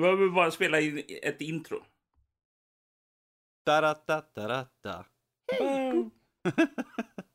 Vi 0.00 0.02
behöver 0.02 0.28
bara 0.28 0.50
spela 0.50 0.80
in 0.80 1.02
ett 1.22 1.40
intro. 1.40 1.84
Da, 3.66 3.80
da, 4.06 5.04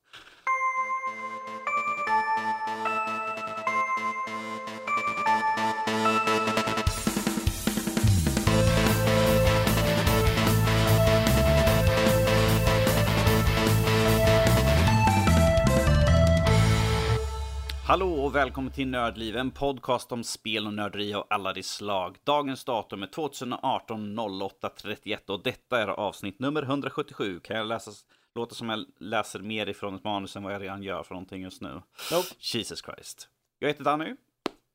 Hallå 17.87 18.13
och 18.13 18.35
välkommen 18.35 18.71
till 18.73 18.87
Nördliv, 18.87 19.37
en 19.37 19.51
podcast 19.51 20.11
om 20.11 20.23
spel 20.23 20.67
och 20.67 20.73
nörderi 20.73 21.13
av 21.13 21.27
alla 21.29 21.53
de 21.53 21.63
slag. 21.63 22.17
Dagens 22.23 22.63
datum 22.65 23.03
är 23.03 23.07
2018 23.07 24.19
08 24.19 24.69
31 24.69 25.29
och 25.29 25.43
detta 25.43 25.81
är 25.81 25.87
avsnitt 25.87 26.39
nummer 26.39 26.63
177. 26.63 27.39
Kan 27.39 27.57
jag 27.57 27.67
läsa, 27.67 27.91
låta 28.35 28.55
som 28.55 28.69
jag 28.69 28.85
läser 28.99 29.39
mer 29.39 29.69
ifrån 29.69 29.95
ett 29.95 30.03
manus 30.03 30.35
än 30.35 30.43
vad 30.43 30.53
jag 30.53 30.61
redan 30.61 30.83
gör 30.83 31.03
för 31.03 31.13
någonting 31.15 31.41
just 31.41 31.61
nu? 31.61 31.81
Nope. 32.11 32.27
Jesus 32.39 32.81
Christ. 32.81 33.29
Jag 33.59 33.67
heter 33.67 33.83
Danny 33.83 34.15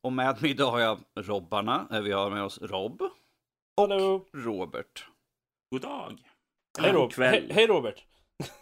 och 0.03 0.13
med 0.13 0.43
mig 0.43 0.51
idag 0.51 0.71
har 0.71 0.81
jag 0.81 0.99
Robbarna. 1.15 1.87
Eh, 1.91 2.01
Vi 2.01 2.13
har 2.13 2.31
med 2.31 2.43
oss 2.43 2.59
Rob 2.63 3.03
Hallå! 3.77 4.27
Robert. 4.33 5.07
God 5.71 5.83
dag. 5.83 6.19
Hej, 6.81 6.93
Rob. 6.93 7.13
hej 7.19 7.67
Robert! 7.67 8.05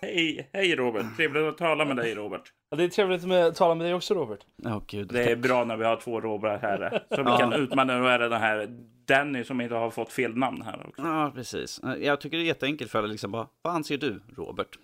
Hej, 0.01 0.51
hej 0.53 0.77
Robert. 0.77 1.17
Trevligt 1.17 1.43
att 1.43 1.59
tala 1.59 1.85
med 1.85 1.97
dig 1.97 2.15
Robert. 2.15 2.53
Ja, 2.71 2.77
det 2.77 2.85
är 2.85 2.89
trevligt 2.89 3.25
med 3.25 3.47
att 3.47 3.57
tala 3.57 3.75
med 3.75 3.87
dig 3.87 3.95
också 3.95 4.15
Robert. 4.15 4.41
Åh 4.65 4.83
gud. 4.87 5.09
Det 5.09 5.31
är 5.31 5.37
bra 5.37 5.65
när 5.65 5.77
vi 5.77 5.85
har 5.85 5.97
två 5.97 6.21
Robert 6.21 6.63
här. 6.63 7.05
Så 7.11 7.23
vi 7.23 7.31
kan 7.39 7.53
utmanövrera 7.53 8.29
den 8.29 8.41
här 8.41 8.69
Danny 9.05 9.45
som 9.45 9.61
inte 9.61 9.75
har 9.75 9.91
fått 9.91 10.13
fel 10.13 10.37
namn 10.37 10.63
här 10.63 10.87
också. 10.89 11.03
Ja, 11.03 11.33
precis. 11.35 11.81
Jag 12.01 12.21
tycker 12.21 12.37
det 12.37 12.43
är 12.43 12.47
jätteenkelt 12.47 12.91
för 12.91 13.03
att 13.03 13.11
liksom 13.11 13.31
bara, 13.31 13.49
vad 13.63 13.75
anser 13.75 13.99
du, 13.99 14.21
Robert? 14.37 14.79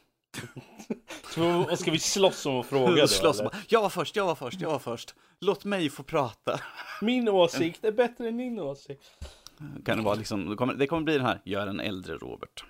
Så, 1.34 1.76
ska 1.76 1.90
vi 1.90 1.98
slåss 1.98 2.46
om 2.46 2.60
att 2.60 2.66
fråga 2.66 3.00
då? 3.00 3.06
Slåss 3.08 3.40
eller? 3.40 3.52
jag 3.68 3.82
var 3.82 3.88
först, 3.88 4.16
jag 4.16 4.26
var 4.26 4.34
först, 4.34 4.60
jag 4.60 4.70
var 4.70 4.78
först. 4.78 5.14
Låt 5.40 5.64
mig 5.64 5.90
få 5.90 6.02
prata. 6.02 6.60
Min 7.02 7.28
åsikt 7.28 7.84
är 7.84 7.92
bättre 7.92 8.28
än 8.28 8.36
din 8.36 8.60
åsikt. 8.60 9.02
Kan 9.84 9.98
det 9.98 10.04
vara 10.04 10.14
liksom, 10.14 10.50
det 10.50 10.56
kommer, 10.56 10.74
det 10.74 10.86
kommer 10.86 11.02
bli 11.02 11.16
den 11.16 11.26
här, 11.26 11.40
är 11.44 11.66
en 11.66 11.80
äldre 11.80 12.14
Robert. 12.14 12.64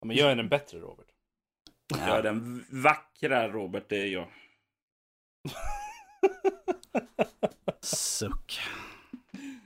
Ja, 0.00 0.06
men 0.06 0.16
jag 0.16 0.30
är 0.32 0.36
en 0.36 0.48
bättre 0.48 0.78
Robert. 0.78 1.06
Jag 1.98 2.18
är 2.18 2.22
den 2.22 2.64
vackra 2.70 3.48
Robert, 3.48 3.88
det 3.88 4.02
är 4.02 4.06
jag. 4.06 4.28
Suck. 7.80 8.60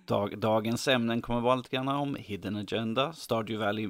Dag, 0.05 0.39
dagens 0.39 0.89
ämnen 0.89 1.23
kommer 1.23 1.41
vara 1.41 1.55
lite 1.55 1.77
grann 1.77 1.89
om 1.89 2.15
Hidden 2.15 2.57
Agenda, 2.57 3.13
Stardew 3.13 3.67
Valley, 3.67 3.89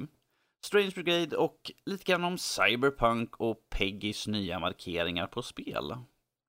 Strange 0.65 0.91
Brigade 0.95 1.37
och 1.37 1.73
lite 1.87 2.05
grann 2.05 2.25
om 2.25 2.39
Cyberpunk 2.39 3.37
och 3.37 3.57
Peggys 3.71 4.27
nya 4.27 4.59
markeringar 4.59 5.27
på 5.27 5.43
spel. 5.43 5.97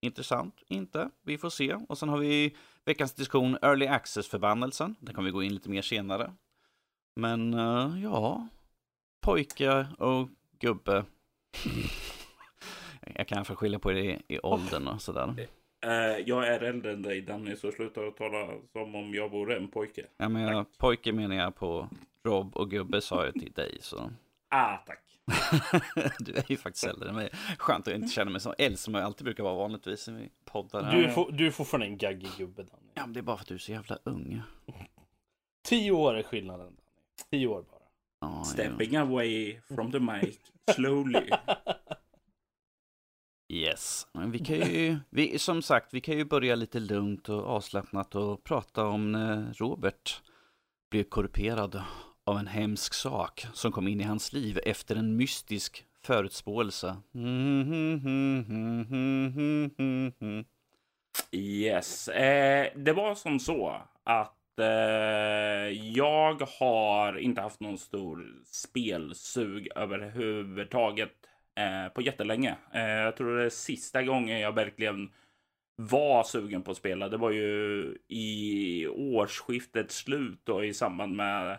Intressant? 0.01 0.63
Inte? 0.67 1.09
Vi 1.23 1.37
får 1.37 1.49
se. 1.49 1.73
Och 1.73 1.97
sen 1.97 2.09
har 2.09 2.17
vi 2.17 2.55
veckans 2.85 3.13
diskussion 3.13 3.57
Early 3.61 3.87
Access-förbannelsen. 3.87 4.95
Den 4.99 5.15
kommer 5.15 5.25
vi 5.25 5.31
gå 5.31 5.43
in 5.43 5.53
lite 5.53 5.69
mer 5.69 5.81
senare. 5.81 6.33
Men 7.15 7.53
eh, 7.53 8.03
ja, 8.03 8.47
pojke 9.21 9.87
och 9.97 10.29
gubbe. 10.59 11.05
Jag 13.15 13.27
kan 13.27 13.45
få 13.45 13.55
skilja 13.55 13.79
på 13.79 13.91
det 13.91 14.05
i, 14.05 14.21
i 14.27 14.39
åldern 14.39 14.87
och 14.87 15.01
sådär. 15.01 15.47
Eh, 15.85 15.91
jag 16.25 16.47
är 16.47 16.59
äldre 16.59 16.91
än 16.93 17.01
dig 17.01 17.21
Danny, 17.21 17.55
så 17.55 17.71
sluta 17.71 18.01
att 18.01 18.17
tala 18.17 18.47
som 18.71 18.95
om 18.95 19.13
jag 19.13 19.31
vore 19.31 19.57
en 19.57 19.67
pojke. 19.67 20.05
Ja, 20.17 20.29
men 20.29 20.41
jag, 20.41 20.77
pojke 20.77 21.13
menar 21.13 21.35
jag 21.35 21.55
på 21.55 21.89
Rob 22.23 22.57
och 22.57 22.71
gubbe 22.71 23.01
sa 23.01 23.25
jag 23.25 23.33
till 23.33 23.51
dig 23.51 23.77
så. 23.81 24.11
Ah, 24.49 24.77
tack. 24.77 25.03
du 26.19 26.33
är 26.33 26.51
ju 26.51 26.57
faktiskt 26.57 26.85
äldre 26.85 27.09
än 27.09 27.15
mig. 27.15 27.29
Skönt 27.57 27.87
att 27.87 27.93
jag 27.93 28.01
inte 28.01 28.13
känner 28.13 28.31
mig 28.31 28.41
som 28.41 28.53
äldre 28.57 28.77
som 28.77 28.93
jag 28.93 29.03
alltid 29.03 29.25
brukar 29.25 29.43
vara 29.43 29.55
vanligtvis 29.55 30.07
i 30.07 30.29
poddar. 30.45 30.83
här. 30.83 30.97
Du 30.97 31.05
är, 31.05 31.09
for, 31.09 31.31
du 31.31 31.47
är 31.47 31.51
fortfarande 31.51 31.85
en 31.87 31.97
gaggig 31.97 32.29
gubbe 32.37 32.63
Danny. 32.63 32.91
Ja, 32.93 33.01
men 33.05 33.13
det 33.13 33.19
är 33.19 33.21
bara 33.21 33.37
för 33.37 33.43
att 33.43 33.47
du 33.47 33.53
är 33.53 33.59
så 33.59 33.71
jävla 33.71 33.97
ung. 34.03 34.41
Tio 35.63 35.91
år 35.91 36.13
är 36.13 36.23
skillnaden 36.23 36.65
Danny. 36.65 36.77
Tio 37.29 37.47
år 37.47 37.61
bara. 37.61 37.76
Ja. 38.21 38.43
Stepping 38.43 38.95
away 38.95 39.59
from 39.75 39.91
the 39.91 39.99
mic 39.99 40.37
slowly. 40.75 41.29
Yes, 43.49 44.07
men 44.13 44.31
vi 44.31 44.39
kan 44.39 44.55
ju, 44.55 44.97
vi, 45.09 45.39
som 45.39 45.61
sagt, 45.61 45.93
vi 45.93 46.01
kan 46.01 46.17
ju 46.17 46.25
börja 46.25 46.55
lite 46.55 46.79
lugnt 46.79 47.29
och 47.29 47.43
avslappnat 47.43 48.15
och 48.15 48.43
prata 48.43 48.85
om 48.85 49.11
när 49.11 49.53
Robert 49.53 50.21
blev 50.89 51.03
korrumperad 51.03 51.81
av 52.23 52.37
en 52.37 52.47
hemsk 52.47 52.93
sak 52.93 53.47
som 53.53 53.71
kom 53.71 53.87
in 53.87 54.01
i 54.01 54.03
hans 54.03 54.33
liv 54.33 54.59
efter 54.65 54.95
en 54.95 55.17
mystisk 55.17 55.85
förutspåelse. 56.01 56.97
Yes, 61.31 62.07
eh, 62.07 62.67
det 62.75 62.93
var 62.93 63.15
som 63.15 63.39
så 63.39 63.81
att 64.03 64.36
jag 65.81 66.47
har 66.59 67.17
inte 67.17 67.41
haft 67.41 67.59
någon 67.59 67.77
stor 67.77 68.41
spelsug 68.45 69.67
överhuvudtaget 69.75 71.13
eh, 71.59 71.93
på 71.93 72.01
jättelänge. 72.01 72.55
Eh, 72.73 72.81
jag 72.81 73.17
tror 73.17 73.37
det 73.37 73.45
är 73.45 73.49
sista 73.49 74.03
gången 74.03 74.39
jag 74.39 74.55
verkligen 74.55 75.11
var 75.75 76.23
sugen 76.23 76.61
på 76.61 76.71
att 76.71 76.77
spela. 76.77 77.09
Det 77.09 77.17
var 77.17 77.31
ju 77.31 77.97
i 78.07 78.87
årsskiftets 78.87 79.97
slut 79.97 80.49
och 80.49 80.65
i 80.65 80.73
samband 80.73 81.15
med 81.15 81.57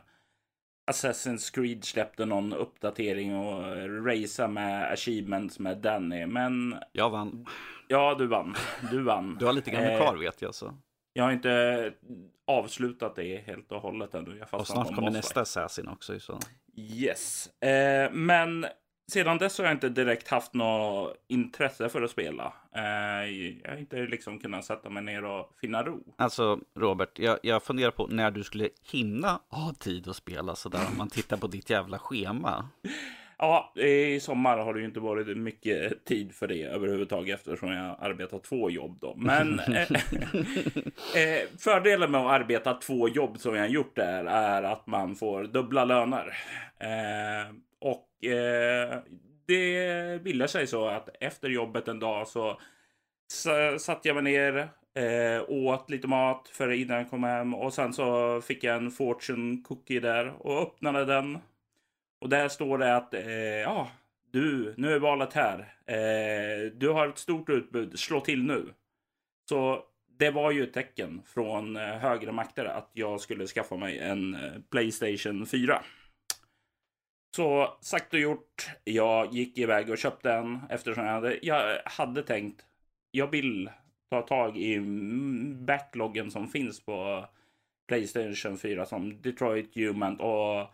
Assassin's 0.90 1.54
Creed 1.54 1.84
släppte 1.84 2.24
någon 2.24 2.52
uppdatering 2.52 3.36
och 3.36 3.64
racea 4.06 4.48
med 4.48 4.92
achievements 4.92 5.58
med 5.58 5.78
Danny. 5.78 6.26
Men 6.26 6.76
Jag 6.92 7.10
vann. 7.10 7.46
ja, 7.88 8.14
du 8.18 8.26
vann. 8.26 8.54
Du 8.90 9.02
vann. 9.02 9.36
Du 9.40 9.46
har 9.46 9.52
lite 9.52 9.70
grann 9.70 9.84
Eh, 9.84 9.96
kvar 10.00 10.16
vet 10.16 10.42
jag 10.42 10.54
så. 10.54 10.74
Jag 11.18 11.24
har 11.24 11.32
inte 11.32 11.92
avslutat 12.46 13.16
det 13.16 13.36
helt 13.46 13.72
och 13.72 13.80
hållet 13.80 14.14
ännu. 14.14 14.38
Jag 14.38 14.60
Och 14.60 14.66
snart 14.66 14.94
kommer 14.94 15.10
nästa. 15.10 15.40
Assassin 15.40 15.88
också. 15.88 16.20
Så. 16.20 16.38
Yes. 16.76 17.46
Eh, 17.62 18.10
men 18.12 18.66
sedan 19.12 19.38
dess 19.38 19.58
har 19.58 19.64
jag 19.64 19.74
inte 19.74 19.88
direkt 19.88 20.28
haft 20.28 20.54
något 20.54 21.16
intresse 21.28 21.88
för 21.88 22.02
att 22.02 22.10
spela. 22.10 22.52
Eh, 22.74 22.82
jag 23.62 23.70
har 23.70 23.76
inte 23.76 23.96
liksom 23.96 24.38
kunnat 24.38 24.64
sätta 24.64 24.90
mig 24.90 25.02
ner 25.02 25.24
och 25.24 25.56
finna 25.60 25.82
ro. 25.82 26.14
Alltså 26.16 26.60
Robert, 26.76 27.18
jag, 27.18 27.38
jag 27.42 27.62
funderar 27.62 27.90
på 27.90 28.06
när 28.06 28.30
du 28.30 28.44
skulle 28.44 28.68
hinna 28.90 29.40
ha 29.48 29.74
tid 29.78 30.08
att 30.08 30.16
spela 30.16 30.56
sådär 30.56 30.86
om 30.90 30.98
man 30.98 31.10
tittar 31.10 31.36
på 31.36 31.46
ditt 31.46 31.70
jävla 31.70 31.98
schema. 31.98 32.68
Ja, 33.38 33.72
i 33.76 34.20
sommar 34.20 34.58
har 34.58 34.74
det 34.74 34.80
ju 34.80 34.86
inte 34.86 35.00
varit 35.00 35.36
mycket 35.36 36.04
tid 36.04 36.34
för 36.34 36.46
det 36.46 36.62
överhuvudtaget 36.62 37.34
eftersom 37.40 37.72
jag 37.72 37.96
arbetar 38.00 38.38
två 38.38 38.70
jobb 38.70 38.98
då. 39.00 39.14
Men 39.16 39.58
eh, 39.60 39.82
eh, 41.16 41.42
fördelen 41.58 42.10
med 42.10 42.20
att 42.20 42.40
arbeta 42.40 42.74
två 42.74 43.08
jobb 43.08 43.38
som 43.38 43.54
jag 43.54 43.62
har 43.62 43.68
gjort 43.68 43.96
där 43.96 44.24
är 44.24 44.62
att 44.62 44.86
man 44.86 45.16
får 45.16 45.44
dubbla 45.44 45.84
löner. 45.84 46.26
Eh, 46.80 47.54
och 47.80 48.24
eh, 48.30 48.98
det 49.46 50.18
ville 50.22 50.48
sig 50.48 50.66
så 50.66 50.88
att 50.88 51.08
efter 51.20 51.48
jobbet 51.48 51.88
en 51.88 51.98
dag 52.00 52.28
så 52.28 52.60
s- 53.32 53.82
satte 53.84 54.08
jag 54.08 54.14
mig 54.22 54.32
ner, 54.32 54.58
eh, 54.94 55.42
åt 55.48 55.90
lite 55.90 56.06
mat 56.08 56.48
för 56.52 56.70
innan 56.72 56.96
jag 56.96 57.10
kom 57.10 57.24
hem 57.24 57.54
och 57.54 57.72
sen 57.74 57.92
så 57.92 58.40
fick 58.40 58.64
jag 58.64 58.76
en 58.76 58.90
fortune 58.90 59.62
cookie 59.64 60.00
där 60.00 60.32
och 60.46 60.62
öppnade 60.62 61.04
den. 61.04 61.38
Och 62.18 62.28
där 62.28 62.48
står 62.48 62.78
det 62.78 62.96
att 62.96 63.14
eh, 63.14 63.22
ja, 63.40 63.90
du, 64.30 64.74
nu 64.76 64.92
är 64.92 64.98
valet 64.98 65.32
här. 65.32 65.74
Eh, 65.86 66.72
du 66.72 66.88
har 66.88 67.08
ett 67.08 67.18
stort 67.18 67.48
utbud, 67.48 67.98
slå 67.98 68.20
till 68.20 68.42
nu. 68.42 68.74
Så 69.48 69.84
det 70.18 70.30
var 70.30 70.50
ju 70.50 70.64
ett 70.64 70.72
tecken 70.72 71.22
från 71.26 71.76
eh, 71.76 71.82
högre 71.82 72.32
makter 72.32 72.64
att 72.64 72.90
jag 72.92 73.20
skulle 73.20 73.46
skaffa 73.46 73.76
mig 73.76 73.98
en 73.98 74.34
eh, 74.34 74.52
Playstation 74.70 75.46
4. 75.46 75.82
Så 77.36 77.78
sagt 77.80 78.14
och 78.14 78.20
gjort. 78.20 78.70
Jag 78.84 79.32
gick 79.32 79.58
iväg 79.58 79.90
och 79.90 79.98
köpte 79.98 80.32
en 80.32 80.60
eftersom 80.70 81.04
jag 81.04 81.12
hade, 81.12 81.38
jag 81.42 81.78
hade 81.84 82.22
tänkt. 82.22 82.64
Jag 83.10 83.30
vill 83.30 83.70
ta 84.10 84.22
tag 84.22 84.58
i 84.58 84.80
backloggen 85.66 86.30
som 86.30 86.48
finns 86.48 86.84
på 86.84 87.26
Playstation 87.88 88.58
4 88.58 88.86
som 88.86 89.22
Detroit 89.22 89.74
Human 89.74 90.20
och 90.20 90.70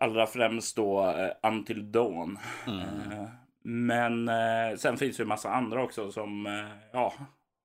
allra 0.00 0.26
främst 0.26 0.76
då 0.76 1.08
eh, 1.10 1.50
Until 1.50 1.92
Dawn. 1.92 2.38
Mm. 2.66 2.80
Eh, 3.12 3.28
men 3.62 4.28
eh, 4.28 4.76
sen 4.76 4.96
finns 4.96 5.16
det 5.16 5.22
ju 5.22 5.26
massa 5.26 5.50
andra 5.52 5.82
också 5.82 6.12
som 6.12 6.46
eh, 6.46 6.68
ja, 6.92 7.14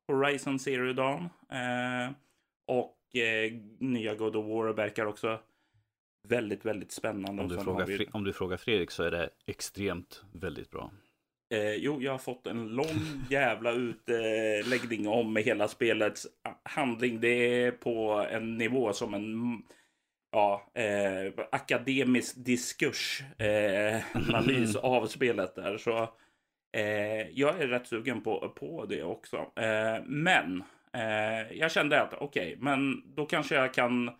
Horizon 0.08 0.60
Zero 0.60 0.94
Dawn 0.94 1.30
eh, 1.52 2.12
och 2.68 3.16
eh, 3.22 3.54
nya 3.80 4.16
God 4.16 4.36
of 4.36 4.46
War 4.46 4.74
verkar 4.74 5.06
också 5.06 5.40
väldigt, 6.28 6.66
väldigt 6.66 6.92
spännande. 6.92 7.44
Om 7.44 7.50
du, 7.50 7.60
frågar, 7.60 7.86
vi- 7.86 8.10
om 8.12 8.24
du 8.24 8.34
frågar 8.34 8.58
Fredrik 8.58 8.92
så 8.92 9.04
är 9.04 9.12
det 9.12 9.30
extremt 9.46 10.24
väldigt 10.32 10.72
bra. 10.72 10.92
Eh, 11.54 11.74
jo, 11.74 12.02
jag 12.02 12.12
har 12.12 12.18
fått 12.20 12.48
en 12.48 12.68
lång 12.68 12.86
jävla 13.30 13.72
utläggning 13.72 15.08
om 15.08 15.36
hela 15.36 15.68
spelets 15.68 16.28
handling. 16.64 17.20
Det 17.20 17.28
är 17.64 17.72
på 17.72 18.26
en 18.32 18.58
nivå 18.58 18.94
som 18.94 19.14
en 19.14 19.62
ja, 20.36 20.72
eh, 20.74 21.34
akademisk 21.52 22.36
diskurs 22.46 23.24
eh, 23.38 24.02
av 24.86 25.08
spelet 25.08 25.56
där. 25.56 25.78
Så 25.78 26.04
eh, 26.78 27.30
jag 27.34 27.62
är 27.62 27.68
rätt 27.68 27.88
sugen 27.88 28.22
på, 28.22 28.50
på 28.50 28.86
det 28.86 29.04
också. 29.04 29.38
Eh, 29.38 30.04
men 30.06 30.64
eh, 30.94 31.58
jag 31.58 31.72
kände 31.72 32.02
att 32.02 32.14
okej, 32.14 32.24
okay, 32.24 32.56
men 32.60 33.04
då 33.16 33.26
kanske 33.26 33.56
jag 33.56 33.74
kan 33.74 34.12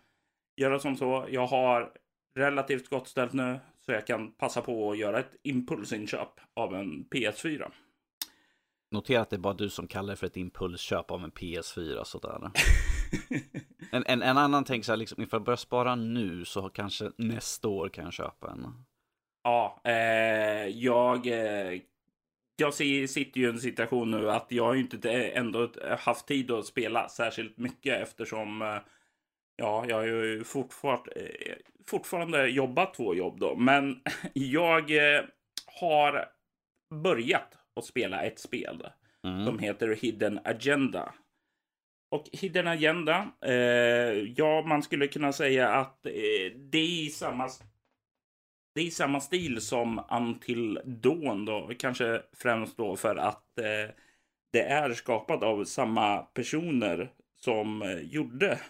göra 0.56 0.78
som 0.78 0.96
så. 0.96 1.26
Jag 1.30 1.46
har 1.46 1.92
relativt 2.38 2.88
gott 2.88 3.08
ställt 3.08 3.32
nu 3.32 3.58
så 3.86 3.92
jag 3.92 4.06
kan 4.06 4.32
passa 4.32 4.62
på 4.62 4.90
att 4.90 4.98
göra 4.98 5.18
ett 5.18 5.36
impulsinköp 5.42 6.40
av 6.54 6.74
en 6.74 7.04
PS4. 7.10 7.70
Notera 8.90 9.20
att 9.20 9.30
det 9.30 9.36
är 9.36 9.40
bara 9.40 9.54
du 9.54 9.68
som 9.68 9.86
kallar 9.86 10.12
det 10.12 10.16
för 10.16 10.26
ett 10.26 10.36
impulsköp 10.36 11.10
av 11.10 11.24
en 11.24 11.32
PS4 11.32 12.04
sådär. 12.04 12.50
en, 13.92 14.04
en, 14.06 14.22
en, 14.22 14.38
annan 14.38 14.64
tänker 14.64 14.84
så 14.84 14.92
här, 14.92 14.96
liksom, 14.96 15.22
ifall 15.22 15.38
jag 15.38 15.44
börjar 15.44 15.56
spara 15.56 15.94
nu 15.94 16.44
så 16.44 16.68
kanske 16.68 17.10
nästa 17.16 17.68
år 17.68 17.88
kan 17.88 18.04
jag 18.04 18.12
köpa 18.12 18.50
en. 18.50 18.66
Ja, 19.42 19.80
eh, 19.84 20.66
jag, 20.68 21.26
eh, 21.26 21.80
jag 22.56 22.74
sitter 22.74 23.40
ju 23.40 23.46
i 23.46 23.50
en 23.50 23.58
situation 23.58 24.10
nu 24.10 24.30
att 24.30 24.46
jag 24.48 24.76
inte 24.76 25.28
ändå 25.28 25.70
haft 25.98 26.26
tid 26.26 26.50
att 26.50 26.66
spela 26.66 27.08
särskilt 27.08 27.58
mycket 27.58 28.02
eftersom 28.02 28.62
eh, 28.62 28.78
ja, 29.56 29.84
jag 29.88 29.96
har 29.96 30.04
ju 30.04 30.44
fortfarande, 30.44 31.10
eh, 31.10 31.56
fortfarande 31.86 32.48
jobbat 32.48 32.94
två 32.94 33.14
jobb 33.14 33.40
då, 33.40 33.56
men 33.56 34.00
jag 34.32 34.90
eh, 34.90 35.24
har 35.80 36.28
börjat 36.94 37.58
att 37.76 37.84
spela 37.84 38.22
ett 38.22 38.38
spel 38.38 38.88
mm. 39.24 39.46
som 39.46 39.58
heter 39.58 39.88
Hidden 39.88 40.40
Agenda. 40.44 41.14
Och 42.16 42.28
Hidden 42.32 42.66
Agenda, 42.66 43.30
eh, 43.40 43.52
ja, 44.36 44.62
man 44.66 44.82
skulle 44.82 45.06
kunna 45.06 45.32
säga 45.32 45.68
att 45.68 46.06
eh, 46.06 46.12
det 46.56 47.06
är 47.06 47.08
samma 47.08 47.48
det 48.74 48.86
är 48.86 48.90
samma 48.90 49.20
stil 49.20 49.60
som 49.60 50.04
Until 50.10 50.80
Dawn 50.84 51.44
då, 51.44 51.70
kanske 51.78 52.22
främst 52.32 52.76
då 52.76 52.96
för 52.96 53.16
att 53.16 53.58
eh, 53.58 53.94
det 54.52 54.62
är 54.62 54.92
skapat 54.92 55.42
av 55.42 55.64
samma 55.64 56.18
personer 56.18 57.12
som 57.36 57.82
eh, 57.82 57.98
gjorde 57.98 58.60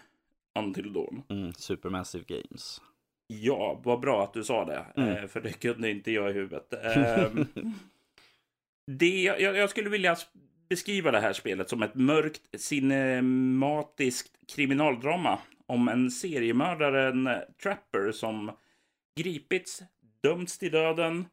Until 0.59 0.93
Dawn. 0.93 1.23
Mm, 1.29 1.53
Supermassive 1.53 2.23
Games. 2.27 2.81
Ja, 3.27 3.81
vad 3.83 3.99
bra 3.99 4.23
att 4.23 4.33
du 4.33 4.43
sa 4.43 4.65
det, 4.65 4.85
mm. 4.95 5.09
Eh, 5.09 5.27
för 5.27 5.41
det 5.41 5.53
kunde 5.53 5.89
inte 5.89 6.11
jag 6.11 6.29
i 6.29 6.33
huvudet. 6.33 6.73
Ehm, 6.83 7.45
det, 8.87 9.23
jag, 9.23 9.41
jag, 9.41 9.69
skulle 9.69 9.89
vilja 9.89 10.15
beskriva 10.69 11.11
det 11.11 11.19
här 11.19 11.33
spelet 11.33 11.69
som 11.69 11.83
ett 11.83 11.95
mörkt 11.95 12.61
cinematiskt 12.61 14.31
kriminaldrama 14.47 15.39
om 15.65 15.87
en 15.87 16.11
seriemördaren 16.11 17.27
eh, 17.27 17.37
trapper 17.63 18.11
som 18.11 18.51
gripits, 19.15 19.83
dömts 20.23 20.57
till 20.57 20.71
döden. 20.71 21.25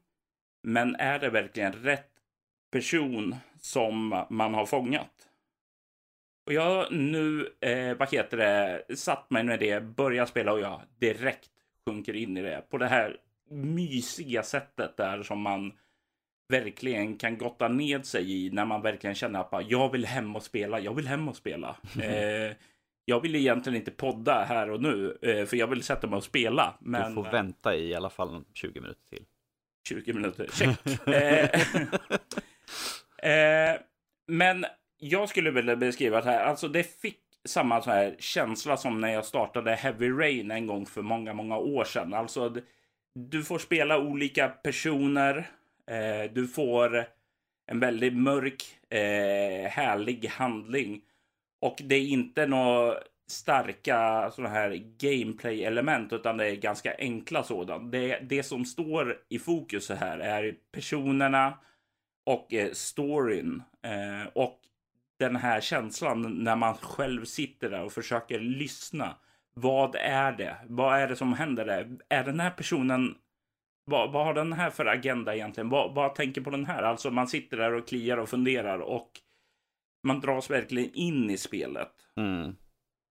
Men 0.62 0.94
är 0.94 1.18
det 1.18 1.30
verkligen 1.30 1.72
rätt 1.72 2.10
person 2.70 3.36
som 3.60 4.24
man 4.30 4.54
har 4.54 4.66
fångat? 4.66 5.28
Och 6.46 6.52
jag 6.52 6.92
nu, 6.92 7.48
eh, 7.60 7.96
vad 7.96 8.12
heter 8.12 8.36
det, 8.36 8.96
satt 8.96 9.30
mig 9.30 9.44
med 9.44 9.60
det, 9.60 9.80
började 9.80 10.30
spela 10.30 10.52
och 10.52 10.60
jag 10.60 10.80
direkt 10.98 11.50
sjunker 11.86 12.16
in 12.16 12.36
i 12.36 12.42
det. 12.42 12.64
På 12.70 12.78
det 12.78 12.86
här 12.86 13.16
mysiga 13.50 14.42
sättet 14.42 14.96
där 14.96 15.22
som 15.22 15.40
man 15.40 15.72
verkligen 16.48 17.16
kan 17.16 17.38
gotta 17.38 17.68
ned 17.68 18.06
sig 18.06 18.46
i 18.46 18.50
när 18.50 18.64
man 18.64 18.82
verkligen 18.82 19.14
känner 19.14 19.40
att 19.40 19.70
jag 19.70 19.92
vill 19.92 20.06
hem 20.06 20.36
och 20.36 20.42
spela, 20.42 20.80
jag 20.80 20.94
vill 20.94 21.08
hem 21.08 21.28
och 21.28 21.36
spela. 21.36 21.76
eh, 22.02 22.56
jag 23.04 23.20
vill 23.20 23.34
egentligen 23.34 23.76
inte 23.76 23.90
podda 23.90 24.44
här 24.44 24.70
och 24.70 24.82
nu, 24.82 25.18
eh, 25.22 25.46
för 25.46 25.56
jag 25.56 25.66
vill 25.66 25.82
sätta 25.82 26.06
mig 26.06 26.16
och 26.16 26.24
spela. 26.24 26.74
Men... 26.80 27.08
Du 27.08 27.14
får 27.14 27.30
vänta 27.32 27.76
i 27.76 27.94
alla 27.94 28.10
fall 28.10 28.44
20 28.54 28.80
minuter 28.80 29.04
till. 29.08 29.24
20 29.88 30.12
minuter, 30.12 30.48
check. 30.52 31.08
eh, 31.08 31.60
eh, 33.72 33.80
men 34.26 34.66
jag 34.98 35.28
skulle 35.28 35.50
vilja 35.50 35.76
beskriva 35.76 36.20
det 36.20 36.30
här, 36.30 36.44
alltså 36.44 36.68
det 36.68 37.00
fick 37.00 37.20
samma 37.44 37.82
så 37.82 37.90
här 37.90 38.16
känsla 38.18 38.76
som 38.76 39.00
när 39.00 39.12
jag 39.12 39.24
startade 39.24 39.74
Heavy 39.74 40.10
Rain 40.10 40.50
en 40.50 40.66
gång 40.66 40.86
för 40.86 41.02
många, 41.02 41.34
många 41.34 41.56
år 41.56 41.84
sedan. 41.84 42.14
Alltså, 42.14 42.56
du 43.14 43.44
får 43.44 43.58
spela 43.58 43.98
olika 43.98 44.48
personer 44.48 45.50
Eh, 45.90 46.32
du 46.32 46.48
får 46.48 47.06
en 47.66 47.80
väldigt 47.80 48.16
mörk, 48.16 48.64
eh, 48.90 49.70
härlig 49.70 50.26
handling. 50.26 51.00
Och 51.60 51.76
det 51.84 51.94
är 51.94 52.06
inte 52.06 52.46
några 52.46 52.94
starka 53.26 54.30
sådana 54.30 54.54
här 54.54 54.70
gameplay-element, 54.98 56.12
utan 56.12 56.36
det 56.36 56.46
är 56.46 56.56
ganska 56.56 56.94
enkla 56.98 57.42
sådana. 57.42 57.84
Det, 57.84 58.18
det 58.22 58.42
som 58.42 58.64
står 58.64 59.18
i 59.28 59.38
fokus 59.38 59.90
här 59.90 60.18
är 60.18 60.54
personerna 60.72 61.58
och 62.26 62.54
eh, 62.54 62.72
storyn. 62.72 63.62
Eh, 63.82 64.28
och 64.34 64.60
den 65.18 65.36
här 65.36 65.60
känslan 65.60 66.44
när 66.44 66.56
man 66.56 66.74
själv 66.74 67.24
sitter 67.24 67.70
där 67.70 67.84
och 67.84 67.92
försöker 67.92 68.40
lyssna. 68.40 69.16
Vad 69.54 69.96
är 69.96 70.32
det? 70.32 70.56
Vad 70.68 70.98
är 70.98 71.08
det 71.08 71.16
som 71.16 71.32
händer 71.32 71.64
där? 71.64 71.98
Är 72.08 72.24
den 72.24 72.40
här 72.40 72.50
personen 72.50 73.14
vad, 73.84 74.12
vad 74.12 74.24
har 74.26 74.34
den 74.34 74.52
här 74.52 74.70
för 74.70 74.86
agenda 74.86 75.34
egentligen? 75.34 75.68
Vad, 75.68 75.94
vad 75.94 76.14
tänker 76.14 76.40
på 76.40 76.50
den 76.50 76.66
här? 76.66 76.82
Alltså 76.82 77.10
man 77.10 77.28
sitter 77.28 77.56
där 77.56 77.72
och 77.72 77.88
kliar 77.88 78.16
och 78.16 78.28
funderar 78.28 78.78
och 78.78 79.10
man 80.06 80.20
dras 80.20 80.50
verkligen 80.50 80.90
in 80.94 81.30
i 81.30 81.36
spelet. 81.36 81.92
Mm. 82.16 82.56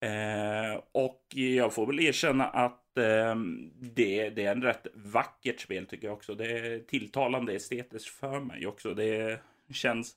Eh, 0.03 0.81
och 0.91 1.23
jag 1.33 1.73
får 1.73 1.87
väl 1.87 1.99
erkänna 1.99 2.45
att 2.45 2.97
eh, 2.97 3.35
det, 3.79 4.29
det 4.29 4.45
är 4.45 4.51
en 4.51 4.63
rätt 4.63 4.87
vackert 4.93 5.59
spel 5.59 5.85
tycker 5.85 6.07
jag 6.07 6.13
också. 6.13 6.35
Det 6.35 6.57
är 6.57 6.79
tilltalande 6.79 7.53
estetiskt 7.53 8.09
för 8.09 8.39
mig 8.39 8.67
också. 8.67 8.93
Det 8.93 9.39
känns... 9.73 10.15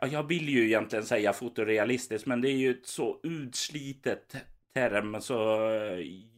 Ja, 0.00 0.06
jag 0.06 0.22
vill 0.22 0.48
ju 0.48 0.66
egentligen 0.66 1.04
säga 1.04 1.32
fotorealistiskt, 1.32 2.26
men 2.26 2.40
det 2.40 2.48
är 2.48 2.56
ju 2.56 2.70
ett 2.70 2.86
så 2.86 3.20
utslitet 3.22 4.36
term. 4.76 5.20
Så 5.20 5.34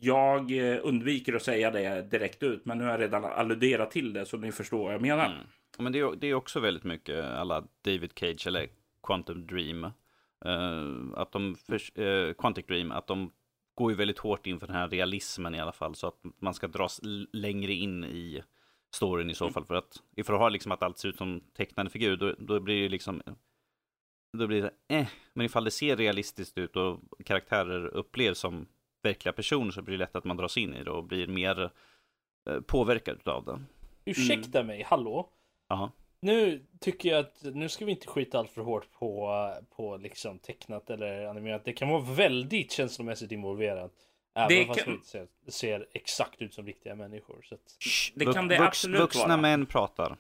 jag 0.01 0.51
undviker 0.83 1.35
att 1.35 1.43
säga 1.43 1.71
det 1.71 2.03
direkt 2.03 2.43
ut. 2.43 2.65
Men 2.65 2.79
nu 2.79 2.85
har 2.85 2.91
jag 2.91 3.01
redan 3.01 3.25
alluderat 3.25 3.91
till 3.91 4.13
det 4.13 4.27
så 4.27 4.37
ni 4.37 4.53
förstår 4.53 4.85
vad 4.85 4.95
jag 4.95 5.03
menar. 5.03 5.27
Mm. 5.27 5.39
Men 5.79 5.93
det 5.93 5.99
är, 5.99 6.17
det 6.17 6.27
är 6.27 6.35
också 6.35 6.61
väldigt 6.61 6.85
mycket 6.85 7.25
alla 7.25 7.65
David 7.85 8.13
Cage 8.15 8.47
eller 8.47 8.69
Quantum 9.03 9.47
Dream. 9.47 9.85
Uh, 10.47 11.13
att 11.15 11.33
de, 11.33 11.57
uh, 11.99 12.33
Quantic 12.33 12.67
Dream, 12.67 12.93
att 12.93 13.07
de 13.07 13.31
går 13.75 13.91
ju 13.91 13.97
väldigt 13.97 14.19
hårt 14.19 14.47
in 14.47 14.61
för 14.61 14.67
den 14.67 14.77
här 14.77 14.89
realismen 14.89 15.55
i 15.55 15.61
alla 15.61 15.73
fall. 15.73 15.95
Så 15.95 16.07
att 16.07 16.21
man 16.41 16.55
ska 16.55 16.67
dras 16.69 17.01
längre 17.33 17.73
in 17.73 18.05
i 18.05 18.43
storyn 18.95 19.31
i 19.31 19.35
så 19.35 19.45
mm. 19.45 19.55
fall. 19.55 19.65
För 19.65 19.75
att 19.75 20.03
ifall 20.17 20.35
du 20.35 20.39
har 20.39 20.51
liksom 20.51 20.73
att 20.73 20.83
allt 20.83 20.99
ser 20.99 21.09
ut 21.09 21.17
som 21.17 21.41
tecknade 21.57 21.91
figur, 21.91 22.17
då, 22.17 22.35
då 22.39 22.61
blir 22.61 22.83
det 22.83 22.89
liksom 22.89 23.23
då 24.33 24.47
blir 24.47 24.63
det 24.63 24.97
eh. 24.97 25.07
Men 25.33 25.47
ifall 25.47 25.65
det 25.65 25.71
ser 25.71 25.97
realistiskt 25.97 26.59
ut 26.59 26.77
och 26.77 27.01
karaktärer 27.25 27.87
upplevs 27.87 28.39
som 28.39 28.67
verkliga 29.03 29.33
personer 29.33 29.71
så 29.71 29.83
blir 29.83 29.99
det 29.99 30.05
lätt 30.05 30.17
att 30.17 30.25
man 30.25 30.37
dras 30.37 30.57
in 30.57 30.75
i 30.75 30.85
det 30.85 30.91
och 30.91 31.05
blir 31.05 31.27
mer 31.27 31.71
eh, 32.51 32.61
påverkad 32.61 33.29
av 33.29 33.45
det. 33.45 33.61
Ursäkta 34.05 34.59
mm. 34.59 34.67
mig, 34.67 34.83
hallå? 34.83 35.29
Aha. 35.69 35.93
Nu 36.21 36.67
tycker 36.81 37.09
jag 37.09 37.19
att 37.19 37.43
nu 37.43 37.69
ska 37.69 37.85
vi 37.85 37.93
inte 37.93 38.07
skita 38.07 38.39
allt 38.39 38.51
för 38.51 38.63
hårt 38.63 38.93
på, 38.93 39.55
på 39.77 39.97
liksom 39.97 40.39
tecknat 40.39 40.91
eller 40.91 41.27
animerat. 41.27 41.65
Det 41.65 41.73
kan 41.73 41.89
vara 41.89 42.03
väldigt 42.03 42.73
känslomässigt 42.73 43.33
involverat. 43.33 43.93
Även 44.35 44.49
det 44.49 44.67
fast 44.67 44.81
kan... 44.81 44.93
vi 44.93 44.97
inte 44.97 45.09
ser, 45.09 45.27
ser, 45.49 45.87
exakt 45.93 46.43
ut 46.43 46.55
som 46.55 46.67
riktiga 46.67 46.95
människor. 46.95 47.43
Så 47.43 47.55
att... 47.55 47.61
Det 48.15 48.33
kan 48.33 48.49
det 48.49 48.67
absolut 48.67 49.01
Vuxna 49.01 49.27
vara. 49.27 49.37
män 49.37 49.67
pratar. 49.67 50.17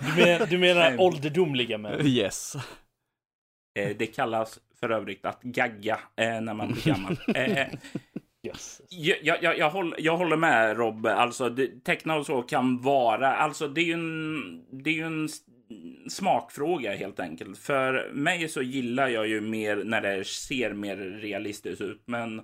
Du 0.00 0.22
menar, 0.22 0.46
du 0.46 0.58
menar 0.58 1.00
ålderdomliga 1.00 1.78
män? 1.78 2.06
Yes. 2.06 2.56
Eh, 3.78 3.96
det 3.96 4.06
kallas 4.06 4.58
för 4.80 4.90
övrigt 4.90 5.24
att 5.24 5.42
gagga 5.42 5.98
eh, 6.16 6.40
när 6.40 6.54
man 6.54 6.72
blir 6.72 6.84
gammal. 6.84 7.16
Eh, 7.34 7.68
yes. 8.46 8.80
jag, 8.88 9.42
jag, 9.42 9.58
jag, 9.58 9.70
håller, 9.70 10.00
jag 10.00 10.16
håller 10.16 10.36
med 10.36 10.76
Rob. 10.76 11.06
Alltså, 11.06 11.48
det, 11.48 11.84
teckna 11.84 12.16
och 12.16 12.26
så 12.26 12.42
kan 12.42 12.82
vara... 12.82 13.36
Alltså, 13.36 13.68
det 13.68 13.80
är 13.80 13.84
ju 13.84 13.92
en, 13.92 14.64
det 14.84 14.90
är 14.90 14.94
ju 14.94 15.06
en 15.06 15.28
smakfråga 16.08 16.96
helt 16.96 17.20
enkelt. 17.20 17.58
För 17.58 18.10
mig 18.12 18.48
så 18.48 18.62
gillar 18.62 19.08
jag 19.08 19.28
ju 19.28 19.40
mer 19.40 19.76
när 19.76 20.00
det 20.00 20.24
ser 20.24 20.72
mer 20.72 20.96
realistiskt 20.96 21.80
ut. 21.80 22.02
Men 22.04 22.42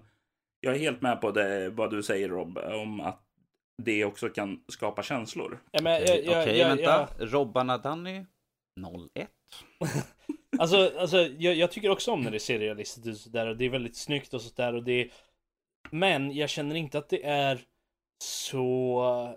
jag 0.61 0.75
är 0.75 0.79
helt 0.79 1.03
med 1.03 1.21
på 1.21 1.31
det, 1.31 1.71
vad 1.71 1.91
du 1.91 2.03
säger 2.03 2.29
Rob, 2.29 2.59
om 2.59 3.01
att 3.01 3.24
det 3.83 4.05
också 4.05 4.29
kan 4.29 4.65
skapa 4.69 5.03
känslor. 5.03 5.63
Ja, 5.71 5.81
Okej, 5.81 6.29
okay, 6.29 6.59
vänta. 6.59 7.09
Robban 7.19 7.67
Danny 7.67 8.25
01. 9.15 9.29
alltså, 10.59 10.93
alltså 10.99 11.19
jag, 11.19 11.55
jag, 11.55 11.71
tycker 11.71 11.91
också 11.91 12.13
om 12.13 12.21
när 12.21 12.31
det 12.31 12.41
ser 12.41 12.59
realistiskt 12.59 13.07
ut 13.07 13.19
sådär 13.19 13.47
och 13.47 13.57
det 13.57 13.65
är 13.65 13.71
väldigt 13.71 13.97
snyggt 13.97 14.35
och 14.35 14.43
sådär 14.43 14.75
och 14.75 14.83
det 14.83 15.11
Men 15.91 16.37
jag 16.37 16.51
känner 16.51 16.75
inte 16.75 16.99
att 16.99 17.09
det 17.09 17.25
är 17.25 17.61
så 18.25 19.37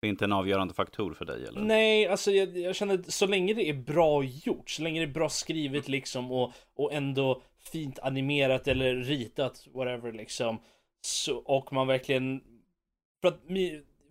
det 0.00 0.06
är 0.06 0.10
inte 0.10 0.24
en 0.24 0.32
avgörande 0.32 0.74
faktor 0.74 1.14
för 1.14 1.24
dig 1.24 1.46
eller? 1.46 1.60
Nej, 1.60 2.06
alltså 2.06 2.30
jag, 2.30 2.58
jag 2.58 2.76
känner 2.76 3.02
så 3.08 3.26
länge 3.26 3.54
det 3.54 3.68
är 3.68 3.74
bra 3.74 4.24
gjort, 4.24 4.70
så 4.70 4.82
länge 4.82 5.00
det 5.00 5.06
är 5.10 5.14
bra 5.14 5.28
skrivet 5.28 5.88
liksom 5.88 6.32
och, 6.32 6.52
och 6.74 6.92
ändå 6.92 7.42
fint 7.72 7.98
animerat 7.98 8.68
eller 8.68 8.94
ritat, 8.94 9.66
whatever 9.74 10.12
liksom. 10.12 10.58
Så, 11.00 11.36
och 11.36 11.72
man 11.72 11.86
verkligen... 11.86 12.42
För 13.20 13.28
att 13.28 13.40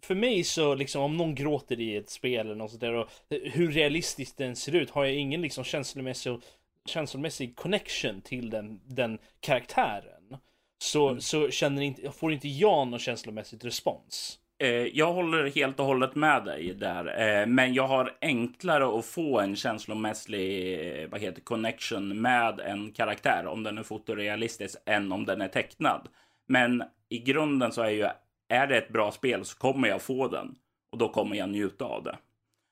för 0.01 0.15
mig 0.15 0.43
så 0.43 0.75
liksom 0.75 1.01
om 1.01 1.17
någon 1.17 1.35
gråter 1.35 1.79
i 1.79 1.95
ett 1.95 2.09
spel 2.09 2.45
eller 2.45 2.55
något 2.55 2.71
sånt 2.71 2.81
där 2.81 2.93
och 2.93 3.09
hur 3.29 3.71
realistiskt 3.71 4.37
den 4.37 4.55
ser 4.55 4.75
ut 4.75 4.89
har 4.89 5.05
jag 5.05 5.13
ingen 5.13 5.41
liksom 5.41 5.63
känslomässig, 5.63 6.37
känslomässig 6.85 7.55
connection 7.55 8.21
till 8.21 8.49
den, 8.49 8.79
den 8.85 9.19
karaktären. 9.39 10.37
Så, 10.79 11.09
mm. 11.09 11.21
så 11.21 11.49
känner 11.49 11.81
inte, 11.81 12.11
får 12.11 12.33
inte 12.33 12.47
jag 12.47 12.87
någon 12.87 12.99
känslomässigt 12.99 13.65
respons. 13.65 14.39
Eh, 14.59 14.69
jag 14.69 15.13
håller 15.13 15.49
helt 15.49 15.79
och 15.79 15.85
hållet 15.85 16.15
med 16.15 16.45
dig 16.45 16.73
där, 16.73 17.39
eh, 17.41 17.45
men 17.45 17.73
jag 17.73 17.87
har 17.87 18.17
enklare 18.21 18.99
att 18.99 19.05
få 19.05 19.39
en 19.39 19.55
känslomässig 19.55 20.73
eh, 21.01 21.09
vad 21.09 21.21
heter, 21.21 21.41
connection 21.41 22.21
med 22.21 22.59
en 22.59 22.91
karaktär 22.91 23.47
om 23.47 23.63
den 23.63 23.77
är 23.77 23.83
fotorealistisk 23.83 24.77
än 24.85 25.11
om 25.11 25.25
den 25.25 25.41
är 25.41 25.47
tecknad. 25.47 26.07
Men 26.47 26.83
i 27.09 27.19
grunden 27.19 27.71
så 27.71 27.81
är 27.81 27.89
ju 27.89 28.07
är 28.47 28.67
det 28.67 28.77
ett 28.77 28.89
bra 28.89 29.11
spel 29.11 29.45
så 29.45 29.57
kommer 29.57 29.87
jag 29.87 30.01
få 30.01 30.27
den 30.27 30.55
och 30.91 30.97
då 30.97 31.09
kommer 31.09 31.35
jag 31.35 31.49
njuta 31.49 31.85
av 31.85 32.03
det. 32.03 32.17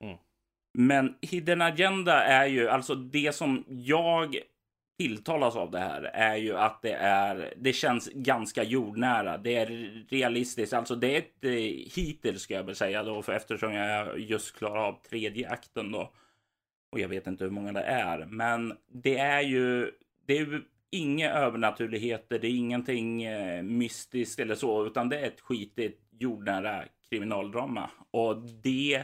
Mm. 0.04 0.18
Men 0.74 1.16
Hidden 1.22 1.62
Agenda 1.62 2.24
är 2.24 2.46
ju 2.46 2.70
alltså 2.70 2.96
det 2.96 3.36
som 3.36 3.64
jag 3.68 4.36
tilltalas 4.98 5.56
av 5.56 5.72
det 5.72 5.80
här 5.80 6.04
är 6.04 6.36
ju 6.36 6.58
att 6.58 6.82
det 6.82 6.94
är. 6.94 7.54
Det 7.58 7.74
känns 7.74 8.10
ganska 8.14 8.64
jordnära. 8.64 9.38
Det 9.38 9.56
är 9.56 9.66
realistiskt, 10.10 10.74
alltså 10.74 10.96
det 10.96 11.16
är 11.16 11.18
ett 11.18 11.44
eh, 11.44 11.52
hittills 11.96 12.42
ska 12.42 12.54
jag 12.54 12.64
väl 12.64 12.76
säga 12.76 13.04
då, 13.04 13.22
för 13.22 13.34
eftersom 13.34 13.74
jag 13.74 14.20
just 14.20 14.58
klarar 14.58 14.88
av 14.88 15.02
tredje 15.10 15.50
akten 15.50 15.92
då. 15.92 16.14
Och 16.92 17.00
jag 17.00 17.08
vet 17.08 17.28
inte 17.28 17.44
hur 17.44 17.52
många 17.52 17.72
det 17.72 17.84
är, 17.84 18.26
men 18.26 18.74
det 18.88 19.18
är 19.18 19.42
ju. 19.42 19.92
Det 20.26 20.34
är 20.34 20.40
ju 20.40 20.62
inga 20.92 21.32
övernaturligheter, 21.32 22.40
det 22.40 22.48
är 22.48 22.56
ingenting 22.56 23.24
eh, 23.24 23.64
mystiskt 23.64 24.40
eller 24.40 24.56
så, 24.56 24.86
utan 24.86 25.10
det 25.10 25.20
är 25.20 25.28
ett 25.28 25.42
skitigt 25.42 26.02
jordnära 26.20 26.84
kriminaldrama. 27.10 27.90
Och 28.12 28.38
det 28.38 29.04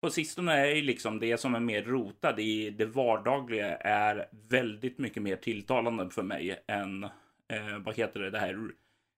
på 0.00 0.10
sistone 0.10 0.52
är 0.52 0.74
ju 0.74 0.82
liksom 0.82 1.18
det 1.18 1.38
som 1.38 1.54
är 1.54 1.60
mer 1.60 1.82
rotat 1.82 2.38
i 2.38 2.70
det 2.70 2.86
vardagliga 2.86 3.76
är 3.76 4.28
väldigt 4.48 4.98
mycket 4.98 5.22
mer 5.22 5.36
tilltalande 5.36 6.10
för 6.10 6.22
mig 6.22 6.58
än 6.66 7.04
eh, 7.48 7.78
vad 7.84 7.96
heter 7.96 8.20
det, 8.20 8.30
det 8.30 8.38
här 8.38 8.70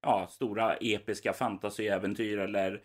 ja, 0.03 0.27
stora 0.31 0.75
episka 0.75 1.33
fantasyäventyr 1.33 2.39
eller 2.39 2.81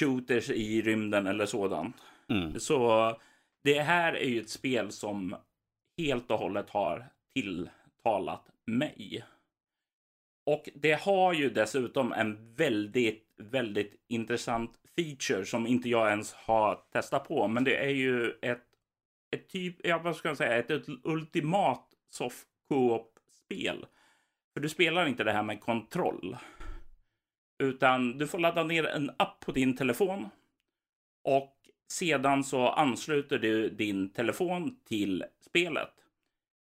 shooters 0.00 0.50
i 0.50 0.82
rymden 0.82 1.26
eller 1.26 1.46
sådant. 1.46 1.96
Mm. 2.28 2.60
Så 2.60 3.12
det 3.64 3.80
här 3.80 4.12
är 4.12 4.28
ju 4.28 4.40
ett 4.40 4.50
spel 4.50 4.90
som 4.90 5.36
helt 5.98 6.30
och 6.30 6.38
hållet 6.38 6.70
har 6.70 7.06
tilltalat 8.02 8.50
mig. 8.66 9.24
Och 10.46 10.68
det 10.74 11.00
har 11.00 11.32
ju 11.32 11.50
dessutom 11.50 12.12
en 12.12 12.54
väldigt, 12.54 13.34
väldigt 13.36 13.94
intressant 14.08 14.80
feature 14.96 15.44
som 15.44 15.66
inte 15.66 15.88
jag 15.88 16.10
ens 16.10 16.32
har 16.32 16.84
testat 16.92 17.28
på. 17.28 17.48
Men 17.48 17.64
det 17.64 17.76
är 17.76 17.90
ju 17.90 18.30
ett, 18.42 18.64
ett 19.36 19.48
typ, 19.48 19.76
ja 19.86 19.98
vad 19.98 20.16
ska 20.16 20.28
jag 20.28 20.36
säga, 20.36 20.58
ett, 20.58 20.70
ett 20.70 20.88
ultimat 21.04 21.88
soft 22.10 22.48
co-op-spel. 22.68 23.86
För 24.54 24.60
du 24.60 24.68
spelar 24.68 25.06
inte 25.06 25.24
det 25.24 25.32
här 25.32 25.42
med 25.42 25.60
kontroll. 25.60 26.36
Utan 27.62 28.18
du 28.18 28.26
får 28.26 28.38
ladda 28.38 28.64
ner 28.64 28.86
en 28.86 29.10
app 29.16 29.40
på 29.40 29.52
din 29.52 29.76
telefon. 29.76 30.28
Och 31.24 31.56
sedan 31.92 32.44
så 32.44 32.68
ansluter 32.68 33.38
du 33.38 33.70
din 33.70 34.12
telefon 34.12 34.80
till 34.84 35.24
spelet. 35.40 36.01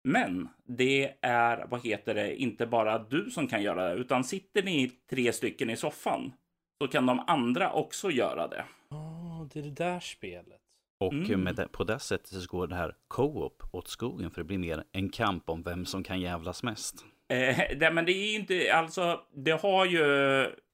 Men 0.08 0.50
det 0.68 1.14
är, 1.22 1.66
vad 1.70 1.86
heter 1.86 2.16
det, 2.16 2.36
inte 2.36 2.66
bara 2.66 3.00
du 3.00 3.32
som 3.32 3.48
kan 3.48 3.64
göra 3.64 3.90
det, 3.90 3.96
utan 3.96 4.24
sitter 4.24 4.64
ni 4.64 4.92
tre 5.10 5.34
stycken 5.34 5.70
i 5.70 5.76
soffan 5.76 6.34
så 6.82 6.88
kan 6.88 7.06
de 7.06 7.24
andra 7.28 7.72
också 7.72 8.12
göra 8.12 8.48
det. 8.48 8.66
Oh, 8.90 9.48
det 9.54 9.60
är 9.60 9.64
det 9.64 9.70
där 9.70 10.00
spelet. 10.00 10.62
Och 11.00 11.14
mm. 11.14 11.42
med 11.42 11.56
det, 11.56 11.68
på 11.68 11.84
det 11.84 12.00
sättet 12.00 12.28
så 12.28 12.58
går 12.58 12.68
det 12.68 12.76
här 12.76 12.96
co-op 13.08 13.64
åt 13.72 13.88
skogen 13.88 14.32
för 14.32 14.42
det 14.42 14.46
blir 14.46 14.58
mer 14.58 14.84
en 14.92 15.10
kamp 15.10 15.50
om 15.50 15.64
vem 15.64 15.86
som 15.86 16.04
kan 16.04 16.22
jävlas 16.22 16.64
mest. 16.64 17.06
Eh, 17.34 17.78
det, 17.78 17.92
men 17.92 18.06
det 18.06 18.12
är 18.12 18.36
inte, 18.36 18.74
alltså, 18.74 19.22
det 19.34 19.62
har 19.62 19.86
ju, 19.86 20.06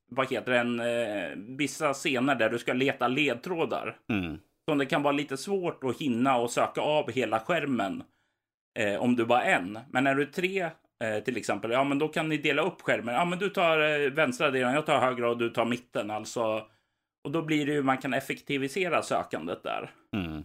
vad 0.10 0.32
heter 0.32 0.52
den, 0.52 0.80
eh, 0.80 1.58
vissa 1.58 1.94
scener 1.94 2.36
där 2.36 2.50
du 2.50 2.60
ska 2.60 2.74
leta 2.74 3.08
ledtrådar. 3.08 3.98
Mm. 4.10 4.40
Som 4.70 4.78
det 4.78 4.86
kan 4.86 5.04
vara 5.04 5.14
lite 5.14 5.38
svårt 5.38 5.84
att 5.84 6.02
hinna 6.02 6.38
och 6.38 6.52
söka 6.52 6.82
av 6.82 7.12
hela 7.12 7.40
skärmen 7.40 8.04
eh, 8.80 8.96
om 8.96 9.16
du 9.16 9.26
bara 9.26 9.44
en. 9.44 9.80
Men 9.90 10.04
när 10.04 10.16
du 10.16 10.22
är 10.22 10.26
tre 10.26 10.70
eh, 11.04 11.24
till 11.24 11.38
exempel, 11.38 11.72
ja 11.72 11.84
men 11.84 12.00
då 12.00 12.08
kan 12.08 12.30
ni 12.30 12.38
dela 12.38 12.62
upp 12.62 12.82
skärmen. 12.82 13.16
Ja 13.16 13.26
men 13.26 13.40
du 13.40 13.50
tar 13.50 13.80
eh, 13.80 14.12
vänstra 14.12 14.52
delen, 14.52 14.74
jag 14.74 14.86
tar 14.86 15.00
högra 15.00 15.30
och 15.30 15.38
du 15.38 15.50
tar 15.50 15.66
mitten. 15.66 16.12
Alltså, 16.12 16.66
och 17.24 17.32
då 17.32 17.42
blir 17.42 17.66
det 17.66 17.72
ju, 17.72 17.84
man 17.84 17.98
kan 17.98 18.14
effektivisera 18.14 19.02
sökandet 19.02 19.64
där. 19.64 19.90
Mm. 20.16 20.44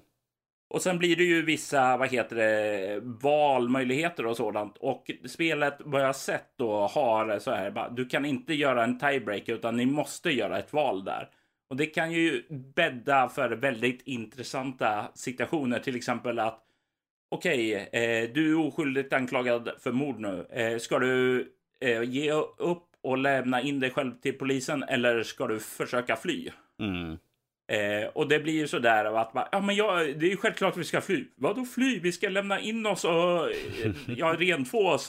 Och 0.68 0.82
sen 0.82 0.98
blir 0.98 1.16
det 1.16 1.24
ju 1.24 1.42
vissa, 1.42 1.96
vad 1.96 2.08
heter 2.08 2.36
det, 2.36 3.00
valmöjligheter 3.02 4.26
och 4.26 4.36
sådant. 4.36 4.76
Och 4.78 5.10
spelet, 5.24 5.76
vad 5.78 6.02
jag 6.02 6.16
sett 6.16 6.52
då, 6.56 6.86
har 6.86 7.38
så 7.38 7.50
här, 7.50 7.90
du 7.90 8.06
kan 8.06 8.24
inte 8.24 8.54
göra 8.54 8.84
en 8.84 8.98
tiebreaker 8.98 9.54
utan 9.54 9.76
ni 9.76 9.86
måste 9.86 10.30
göra 10.30 10.58
ett 10.58 10.72
val 10.72 11.04
där. 11.04 11.28
Och 11.70 11.76
det 11.76 11.86
kan 11.86 12.12
ju 12.12 12.42
bädda 12.50 13.28
för 13.28 13.50
väldigt 13.50 14.02
intressanta 14.02 15.08
situationer, 15.14 15.78
till 15.78 15.96
exempel 15.96 16.38
att 16.38 16.65
okej, 17.36 17.74
eh, 17.74 18.30
du 18.34 18.52
är 18.52 18.66
oskyldigt 18.66 19.12
anklagad 19.12 19.70
för 19.80 19.92
mord 19.92 20.20
nu. 20.20 20.46
Eh, 20.50 20.78
ska 20.78 20.98
du 20.98 21.46
eh, 21.80 22.02
ge 22.02 22.32
upp 22.58 22.82
och 23.02 23.18
lämna 23.18 23.60
in 23.60 23.80
dig 23.80 23.90
själv 23.90 24.12
till 24.20 24.38
polisen 24.38 24.82
eller 24.82 25.22
ska 25.22 25.46
du 25.46 25.60
försöka 25.60 26.16
fly? 26.16 26.50
Mm. 26.80 27.18
Eh, 27.68 28.08
och 28.08 28.28
det 28.28 28.38
blir 28.38 28.52
ju 28.52 28.68
så 28.68 28.78
där 28.78 29.04
att 29.04 29.34
man, 29.34 29.44
ja 29.52 29.60
men 29.60 29.76
ja, 29.76 29.94
det 29.94 30.26
är 30.26 30.30
ju 30.30 30.36
självklart 30.36 30.72
att 30.72 30.78
vi 30.78 30.84
ska 30.84 31.00
fly. 31.00 31.24
Vadå 31.36 31.64
fly? 31.64 31.98
Vi 31.98 32.12
ska 32.12 32.28
lämna 32.28 32.60
in 32.60 32.86
oss 32.86 33.04
och 33.04 33.50
ja, 34.06 34.36
rentvå 34.38 34.88
oss. 34.88 35.08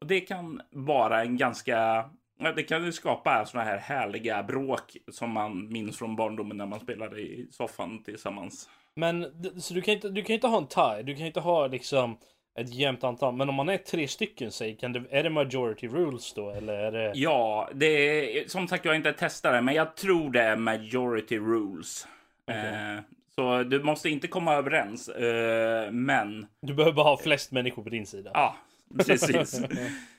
Och 0.00 0.06
det 0.06 0.20
kan 0.20 0.60
vara 0.70 1.22
en 1.22 1.36
ganska, 1.36 2.10
det 2.56 2.62
kan 2.62 2.84
ju 2.84 2.92
skapa 2.92 3.44
sådana 3.46 3.70
här 3.70 3.78
härliga 3.78 4.42
bråk 4.42 4.96
som 5.08 5.30
man 5.30 5.72
minns 5.72 5.98
från 5.98 6.16
barndomen 6.16 6.56
när 6.56 6.66
man 6.66 6.80
spelade 6.80 7.20
i 7.20 7.48
soffan 7.50 8.02
tillsammans. 8.02 8.68
Men 8.96 9.26
så 9.60 9.74
du 9.74 9.80
kan 9.80 9.94
inte, 9.94 10.08
du 10.08 10.22
kan 10.22 10.34
inte 10.34 10.46
ha 10.46 10.58
en 10.58 10.66
tie, 10.66 11.02
du 11.02 11.16
kan 11.16 11.26
inte 11.26 11.40
ha 11.40 11.66
liksom 11.66 12.16
ett 12.58 12.74
jämnt 12.74 13.04
antal. 13.04 13.34
Men 13.34 13.48
om 13.48 13.54
man 13.54 13.68
är 13.68 13.78
tre 13.78 14.08
stycken, 14.08 14.52
säg, 14.52 14.76
kan 14.76 14.92
det, 14.92 15.02
är 15.10 15.22
det 15.22 15.30
majority 15.30 15.88
rules 15.88 16.34
då? 16.34 16.50
Eller 16.50 16.74
är 16.74 16.92
det... 16.92 17.12
Ja, 17.14 17.70
det 17.74 17.86
är 17.86 18.48
som 18.48 18.68
sagt, 18.68 18.84
jag 18.84 18.92
har 18.92 18.96
inte 18.96 19.12
testat 19.12 19.52
det, 19.52 19.60
men 19.62 19.74
jag 19.74 19.96
tror 19.96 20.30
det 20.30 20.42
är 20.42 20.56
majority 20.56 21.38
rules. 21.38 22.06
Okay. 22.46 22.96
Eh, 22.96 23.00
så 23.34 23.62
du 23.62 23.82
måste 23.82 24.10
inte 24.10 24.28
komma 24.28 24.54
överens, 24.54 25.08
eh, 25.08 25.90
men... 25.90 26.46
Du 26.62 26.74
behöver 26.74 26.94
bara 26.94 27.08
ha 27.08 27.16
flest 27.16 27.52
människor 27.52 27.82
på 27.82 27.88
din 27.88 28.06
sida. 28.06 28.30
Ja, 28.34 28.56
precis. 29.04 29.60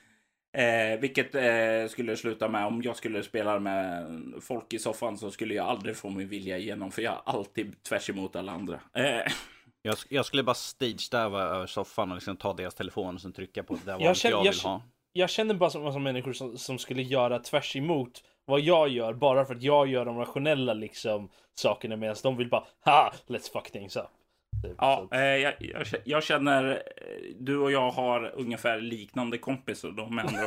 Eh, 0.56 0.98
vilket 1.00 1.34
eh, 1.34 1.88
skulle 1.88 2.16
sluta 2.16 2.48
med 2.48 2.66
om 2.66 2.82
jag 2.82 2.96
skulle 2.96 3.22
spela 3.22 3.58
med 3.58 4.06
folk 4.40 4.72
i 4.72 4.78
soffan 4.78 5.18
så 5.18 5.30
skulle 5.30 5.54
jag 5.54 5.66
aldrig 5.66 5.96
få 5.96 6.10
min 6.10 6.28
vilja 6.28 6.58
igenom 6.58 6.90
för 6.90 7.02
jag 7.02 7.12
är 7.14 7.20
alltid 7.24 7.82
tvärs 7.82 8.10
emot 8.10 8.36
alla 8.36 8.52
andra. 8.52 8.80
Eh. 8.94 9.32
Jag, 9.82 9.96
jag, 10.08 10.26
skulle 10.26 10.42
bara 10.42 10.54
stage-diva 10.54 11.42
över 11.42 11.66
soffan 11.66 12.10
och 12.10 12.16
liksom 12.16 12.36
ta 12.36 12.52
deras 12.52 12.74
telefon 12.74 13.14
och 13.14 13.20
sen 13.20 13.32
trycka 13.32 13.62
på 13.62 13.74
det 13.74 13.92
valet 13.92 14.24
jag, 14.24 14.32
jag 14.32 14.42
vill 14.42 14.52
jag, 14.62 14.70
ha. 14.70 14.82
Jag 15.12 15.30
känner 15.30 15.54
bara 15.54 15.70
som, 15.70 15.92
som 15.92 16.02
människor 16.02 16.32
som, 16.32 16.58
som, 16.58 16.78
skulle 16.78 17.02
göra 17.02 17.38
tvärs 17.38 17.76
emot 17.76 18.22
vad 18.44 18.60
jag 18.60 18.88
gör 18.88 19.14
bara 19.14 19.44
för 19.44 19.54
att 19.54 19.62
jag 19.62 19.88
gör 19.88 20.04
de 20.04 20.18
rationella 20.18 20.74
liksom 20.74 21.28
sakerna 21.54 21.96
medan 21.96 22.16
de 22.22 22.36
vill 22.36 22.48
bara 22.48 22.64
ha 22.84 23.12
let's 23.26 23.52
fuck 23.52 23.70
things 23.70 23.96
up. 23.96 24.04
Typ. 24.62 24.74
Ja, 24.78 25.08
eh, 25.12 25.20
jag, 25.20 25.54
jag, 26.04 26.22
känner 26.22 26.70
eh, 26.70 27.34
du 27.38 27.58
och 27.58 27.72
jag 27.72 27.90
har 27.90 28.32
ungefär 28.34 28.80
liknande 28.80 29.38
kompisar 29.38 29.90
då 29.90 30.08
med 30.08 30.24
andra 30.24 30.46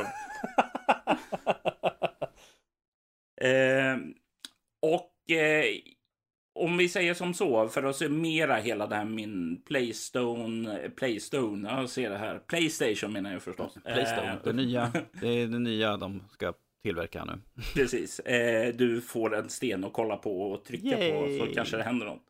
eh, 3.48 3.98
Och 4.82 5.30
eh, 5.36 5.64
om 6.54 6.76
vi 6.76 6.88
säger 6.88 7.14
som 7.14 7.34
så, 7.34 7.68
för 7.68 7.82
att 7.82 7.96
summera 7.96 8.56
hela 8.56 8.86
det 8.86 8.96
här 8.96 9.04
min 9.04 9.62
Playstone, 9.62 10.90
Playstone, 10.96 11.68
jag 11.68 11.90
ser 11.90 12.10
det 12.10 12.18
här, 12.18 12.38
Playstation 12.38 13.12
menar 13.12 13.32
jag 13.32 13.42
förstås. 13.42 13.74
Playstone, 13.84 14.32
eh, 14.32 14.38
det 14.44 14.52
nya, 14.52 14.92
det 15.20 15.28
är 15.28 15.46
det 15.46 15.58
nya 15.58 15.96
de 15.96 16.22
ska 16.30 16.52
tillverka 16.82 17.24
nu. 17.24 17.40
Precis, 17.74 18.20
eh, 18.20 18.74
du 18.74 19.00
får 19.00 19.36
en 19.36 19.48
sten 19.48 19.84
att 19.84 19.92
kolla 19.92 20.16
på 20.16 20.42
och 20.42 20.64
trycka 20.64 20.98
Yay. 20.98 21.12
på 21.12 21.46
så 21.46 21.54
kanske 21.54 21.76
det 21.76 21.82
händer 21.82 22.06
något. 22.06 22.26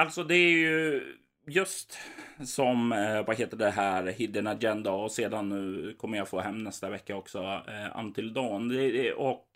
Alltså 0.00 0.24
det 0.24 0.34
är 0.34 0.50
ju 0.50 1.02
just 1.46 1.98
som, 2.44 2.92
eh, 2.92 3.26
vad 3.26 3.36
heter 3.36 3.56
det 3.56 3.70
här, 3.70 4.06
Hidden 4.06 4.46
Agenda 4.46 4.90
och 4.90 5.12
sedan 5.12 5.48
nu 5.48 5.94
kommer 5.98 6.18
jag 6.18 6.28
få 6.28 6.40
hem 6.40 6.64
nästa 6.64 6.90
vecka 6.90 7.16
också, 7.16 7.62
eh, 7.68 7.98
Until 7.98 8.32
Dawn 8.32 8.68
det, 8.68 9.12
och 9.12 9.48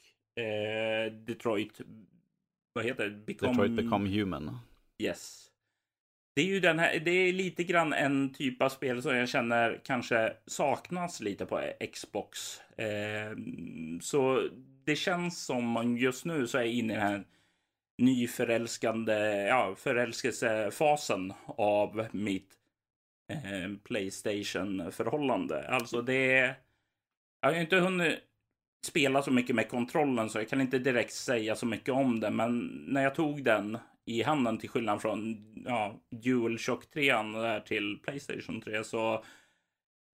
eh, 0.42 1.12
Detroit, 1.12 1.80
vad 2.73 2.85
heter 2.85 3.04
det? 3.04 3.11
Become... 3.11 3.52
Detroit 3.52 3.73
Become 3.73 4.11
Human. 4.11 4.59
Yes. 4.99 5.47
det 6.37 6.42
är 6.42 6.47
ju 6.47 6.61
den 6.61 6.78
här, 6.78 7.00
det 7.00 7.11
är 7.11 7.32
lite 7.32 7.64
grann 7.64 7.92
en 7.92 8.35
typ 8.35 8.62
av 8.62 8.68
spel 8.68 9.02
som 9.02 9.16
jag 9.16 9.28
känner 9.28 9.80
kanske 9.85 10.32
saknas 10.47 11.20
lite 11.20 11.47
på 11.47 11.62
Xbox. 11.92 12.61
Eh, 12.76 13.37
så 14.00 14.49
det 14.85 14.97
känns 14.97 15.44
som 15.44 15.64
man 15.64 15.97
just 15.97 16.25
nu 16.25 16.47
så 16.47 16.59
är 16.59 16.64
inne 16.64 16.92
i 16.92 16.97
den 16.97 17.06
här 17.06 17.25
nyförälskande, 18.00 19.47
ja, 19.49 19.75
förälskelsefasen 19.78 21.33
av 21.47 22.07
mitt 22.12 22.54
eh, 23.33 23.76
Playstation-förhållande. 23.85 25.69
Alltså 25.69 26.02
det 26.02 26.33
är, 26.38 26.54
jag 27.40 27.52
har 27.52 27.61
inte 27.61 27.76
hunnit 27.76 28.19
spela 28.87 29.23
så 29.23 29.30
mycket 29.30 29.57
med 29.57 29.69
kontrollen 29.69 30.30
så 30.30 30.38
jag 30.38 30.49
kan 30.49 30.61
inte 30.61 30.78
direkt 30.78 31.12
säga 31.12 31.57
så 31.57 31.66
mycket 31.66 31.95
om 31.95 32.21
det. 32.21 32.30
Men 32.30 32.59
när 32.88 33.02
jag 33.02 33.14
tog 33.14 33.45
den 33.45 33.78
i 34.04 34.23
handen 34.23 34.59
till 34.59 34.71
skillnad 34.71 35.02
från 35.02 35.47
ja, 35.66 36.00
DualShock 36.11 36.90
3 36.90 37.12
där 37.12 37.61
till 37.61 37.99
Playstation 38.02 38.61
3 38.61 38.85
så 38.85 39.25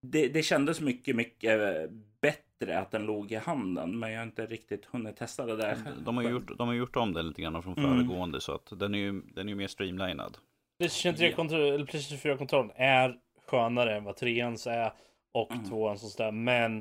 det, 0.03 0.29
det 0.29 0.43
kändes 0.43 0.81
mycket, 0.81 1.17
mycket 1.17 1.91
bättre 2.21 2.46
att 2.63 2.91
den 2.91 3.07
låg 3.07 3.33
i 3.33 3.37
handen. 3.37 3.99
Men 3.99 4.13
jag 4.13 4.19
har 4.19 4.27
inte 4.27 4.47
riktigt 4.47 4.85
hunnit 4.85 5.17
testa 5.17 5.47
det 5.47 5.57
där. 5.57 5.77
De 6.05 6.17
har 6.17 6.25
gjort, 6.25 6.59
de 6.59 6.69
har 6.69 6.75
gjort 6.75 6.97
om 6.97 7.13
det 7.13 7.23
lite 7.23 7.43
grann 7.43 7.63
från 7.63 7.79
mm. 7.79 7.91
föregående 7.91 8.37
mm. 8.37 8.41
så 8.41 8.55
att 8.55 8.79
den 8.79 8.95
är 8.95 8.99
ju, 8.99 9.13
den 9.13 9.47
är 9.47 9.51
ju 9.51 9.55
mer 9.55 9.67
streamlinad. 9.67 10.39
Playstation 10.79 11.15
3 11.15 11.33
kontroll, 11.33 11.61
eller 11.61 11.85
Playstation 11.85 12.19
4 12.19 12.37
kontrollen 12.37 12.71
är 12.75 13.19
skönare 13.47 13.97
än 13.97 14.05
vad 14.05 14.17
treans 14.17 14.67
är 14.67 14.93
och 15.33 15.53
mm. 15.53 15.65
tvåan 15.65 15.99
sådär. 15.99 16.31
Men 16.31 16.77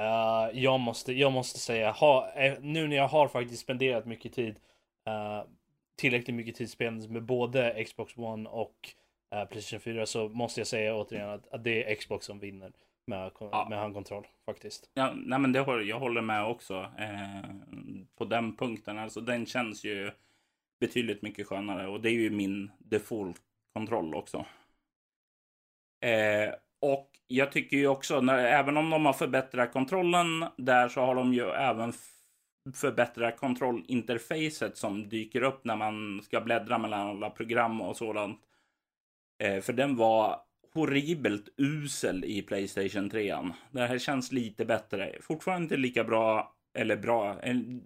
uh, 0.00 0.60
jag, 0.60 0.80
måste, 0.80 1.12
jag 1.12 1.32
måste 1.32 1.58
säga, 1.58 1.90
ha, 1.90 2.32
eh, 2.32 2.54
nu 2.60 2.88
när 2.88 2.96
jag 2.96 3.08
har 3.08 3.28
faktiskt 3.28 3.62
spenderat 3.62 4.06
mycket 4.06 4.32
tid 4.32 4.56
uh, 5.08 5.44
tillräckligt 5.96 6.36
mycket 6.36 6.54
tid 6.54 6.70
spelandes 6.70 7.08
med 7.08 7.22
både 7.22 7.84
Xbox 7.84 8.16
One 8.16 8.48
och 8.48 8.94
uh, 9.34 9.44
Playstation 9.44 9.80
4 9.80 10.06
så 10.06 10.28
måste 10.28 10.60
jag 10.60 10.66
säga 10.66 10.96
återigen 10.96 11.30
att, 11.30 11.48
att 11.48 11.64
det 11.64 11.90
är 11.90 11.94
Xbox 11.94 12.26
som 12.26 12.38
vinner 12.38 12.72
med, 13.10 13.30
ja. 13.38 13.66
med 13.70 13.78
handkontroll 13.78 14.26
faktiskt. 14.46 14.90
Ja, 14.94 15.12
nej 15.16 15.38
men 15.38 15.52
det 15.52 15.60
håller, 15.60 15.82
jag 15.82 15.98
håller 15.98 16.22
med 16.22 16.44
också 16.44 16.74
eh, 16.98 17.50
på 18.16 18.24
den 18.24 18.56
punkten. 18.56 18.98
Alltså 18.98 19.20
den 19.20 19.46
känns 19.46 19.84
ju 19.84 20.10
betydligt 20.80 21.22
mycket 21.22 21.46
skönare 21.46 21.88
och 21.88 22.00
det 22.00 22.08
är 22.08 22.12
ju 22.12 22.30
min 22.30 22.70
default-kontroll 22.78 24.14
också. 24.14 24.46
Eh, 26.00 26.54
och 26.80 27.10
jag 27.26 27.52
tycker 27.52 27.76
ju 27.76 27.88
också, 27.88 28.20
när, 28.20 28.38
även 28.38 28.76
om 28.76 28.90
de 28.90 29.06
har 29.06 29.12
förbättrat 29.12 29.72
kontrollen 29.72 30.44
där 30.56 30.88
så 30.88 31.00
har 31.00 31.14
de 31.14 31.34
ju 31.34 31.50
även 31.50 31.92
förbättra 32.74 33.32
kontrollinterfacet 33.32 34.76
som 34.76 35.08
dyker 35.08 35.42
upp 35.42 35.64
när 35.64 35.76
man 35.76 36.22
ska 36.22 36.40
bläddra 36.40 36.78
mellan 36.78 37.08
alla 37.08 37.30
program 37.30 37.80
och 37.80 37.96
sådant. 37.96 38.40
Eh, 39.42 39.60
för 39.60 39.72
den 39.72 39.96
var 39.96 40.40
horribelt 40.74 41.48
usel 41.56 42.24
i 42.24 42.42
Playstation 42.42 43.10
3. 43.10 43.36
Det 43.70 43.86
här 43.86 43.98
känns 43.98 44.32
lite 44.32 44.64
bättre. 44.64 45.16
Fortfarande 45.20 45.62
inte 45.62 45.76
lika 45.76 46.04
bra, 46.04 46.54
eller 46.78 46.96
bra, 46.96 47.40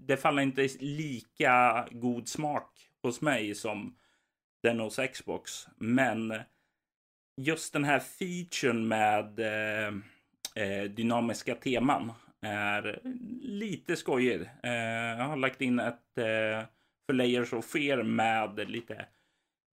det 0.06 0.16
faller 0.16 0.42
inte 0.42 0.68
lika 0.80 1.86
god 1.90 2.28
smak 2.28 2.70
hos 3.02 3.20
mig 3.20 3.54
som 3.54 3.96
den 4.62 4.80
hos 4.80 5.00
Xbox. 5.12 5.66
Men 5.76 6.34
just 7.36 7.72
den 7.72 7.84
här 7.84 8.00
featuren 8.00 8.88
med 8.88 9.38
eh, 9.38 9.94
eh 10.54 10.84
dynamiska 10.84 11.54
teman 11.54 12.12
är 12.40 13.00
lite 13.42 13.96
skojig. 13.96 14.40
Eh, 14.62 14.72
jag 15.18 15.24
har 15.24 15.36
lagt 15.36 15.60
in 15.60 15.78
ett 15.78 16.18
eh, 16.18 16.66
för 17.06 17.12
Layers 17.12 17.52
of 17.52 17.64
Fear 17.64 18.02
med 18.02 18.70
lite 18.70 19.06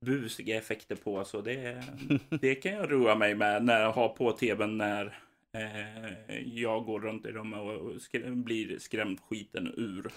busiga 0.05 0.57
effekter 0.57 0.95
på. 0.95 1.25
Så 1.25 1.41
det, 1.41 1.83
det 2.41 2.55
kan 2.55 2.73
jag 2.73 2.91
roa 2.91 3.15
mig 3.15 3.35
med 3.35 3.63
när 3.63 3.81
jag 3.81 3.91
har 3.91 4.09
på 4.09 4.31
tvn 4.31 4.77
när 4.77 5.19
eh, 5.53 6.37
jag 6.45 6.85
går 6.85 6.99
runt 6.99 7.25
i 7.25 7.31
rummet 7.31 7.59
och 7.59 8.01
skr 8.01 8.29
blir 8.29 8.79
skrämd 8.79 9.19
skiten 9.21 9.73
ur. 9.77 10.11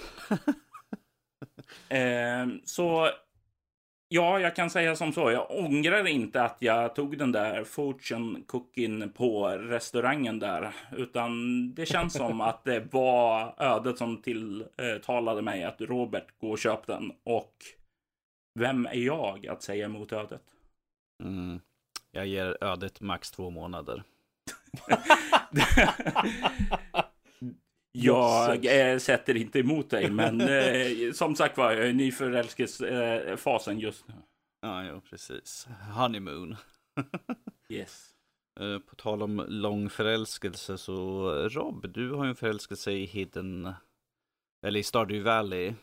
eh, 1.97 2.47
så 2.65 3.11
Ja, 4.09 4.41
jag 4.41 4.57
kan 4.57 4.71
säga 4.71 4.97
som 4.97 5.13
så. 5.13 5.31
Jag 5.31 5.51
ångrar 5.51 6.07
inte 6.07 6.43
att 6.43 6.57
jag 6.59 6.95
tog 6.95 7.19
den 7.19 7.33
där 7.33 7.65
fortune 7.65 8.41
cookin 8.47 9.13
på 9.13 9.49
restaurangen 9.49 10.39
där. 10.39 10.73
Utan 10.97 11.75
det 11.75 11.87
känns 11.87 12.13
som 12.13 12.41
att 12.41 12.65
det 12.65 12.93
var 12.93 13.55
ödet 13.59 13.99
som 13.99 14.23
tilltalade 14.23 15.43
mig 15.43 15.65
att 15.65 15.81
Robert 15.81 16.39
gå 16.39 16.51
och 16.51 16.59
köp 16.59 16.87
den. 16.87 17.13
Och 17.25 17.55
vem 18.55 18.87
är 18.87 18.95
jag 18.95 19.47
att 19.47 19.63
säga 19.63 19.85
emot 19.85 20.13
ödet? 20.13 20.43
Mm. 21.23 21.61
Jag 22.11 22.27
ger 22.27 22.59
ödet 22.61 23.01
max 23.01 23.31
två 23.31 23.51
månader. 23.51 24.03
Jag 27.97 28.67
äh, 28.67 28.99
sätter 28.99 29.37
inte 29.37 29.59
emot 29.59 29.91
dig, 29.91 30.11
men 30.11 30.41
äh, 30.41 31.13
som 31.13 31.37
sagt 31.37 31.57
var, 31.57 31.73
jag 31.73 31.89
är 31.89 31.93
nyförälskelsefasen 31.93 33.79
just 33.79 34.09
nu. 34.09 34.15
Ja, 34.61 34.85
ja, 34.85 35.01
precis. 35.11 35.69
Honeymoon. 35.97 36.57
yes. 37.69 38.11
Uh, 38.61 38.79
på 38.79 38.95
tal 38.97 39.23
om 39.23 39.45
lång 39.49 39.91
förälskelse 39.91 40.79
så 40.79 41.31
Rob, 41.49 41.93
du 41.93 42.13
har 42.13 42.25
ju 42.25 42.29
en 42.29 42.37
förälskelse 42.37 42.93
i 42.93 43.05
Hidden, 43.05 43.73
eller 44.67 44.81
i 44.81 44.83
Stardew 44.83 45.31
Valley. 45.31 45.75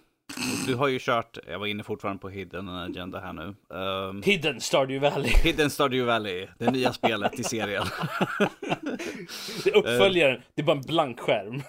Du 0.67 0.75
har 0.75 0.87
ju 0.87 0.99
kört, 0.99 1.37
jag 1.47 1.59
var 1.59 1.67
inne 1.67 1.83
fortfarande 1.83 2.21
på 2.21 2.29
Hidden 2.29 2.69
Agenda 2.69 3.19
här 3.19 3.33
nu. 3.33 3.55
Um, 3.77 4.23
Hidden 4.23 4.61
Stardew 4.61 5.09
Valley. 5.09 5.31
Hidden 5.43 5.69
Stardew 5.69 6.13
Valley, 6.13 6.47
det 6.57 6.71
nya 6.71 6.93
spelet 6.93 7.39
i 7.39 7.43
serien. 7.43 7.83
det 9.63 9.71
uppföljaren, 9.71 10.41
det 10.55 10.61
är 10.61 10.65
bara 10.65 10.77
en 10.77 10.81
blank 10.81 11.19
skärm. 11.19 11.63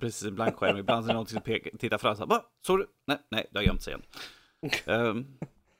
Precis, 0.00 0.28
en 0.28 0.34
blank 0.34 0.56
skärm. 0.56 0.76
Ibland 0.76 1.04
är 1.04 1.08
det 1.08 1.14
någon 1.14 1.26
som 1.26 1.40
pekar, 1.40 1.78
tittar 1.78 1.98
fram 1.98 2.16
så 2.16 2.26
va? 2.26 2.42
Såg 2.66 2.78
du? 2.78 2.86
Nej, 3.06 3.18
nej, 3.30 3.46
det 3.50 3.58
har 3.58 3.64
gömt 3.64 3.82
sig 3.82 3.94
igen. 3.94 4.02
Um, 4.86 5.26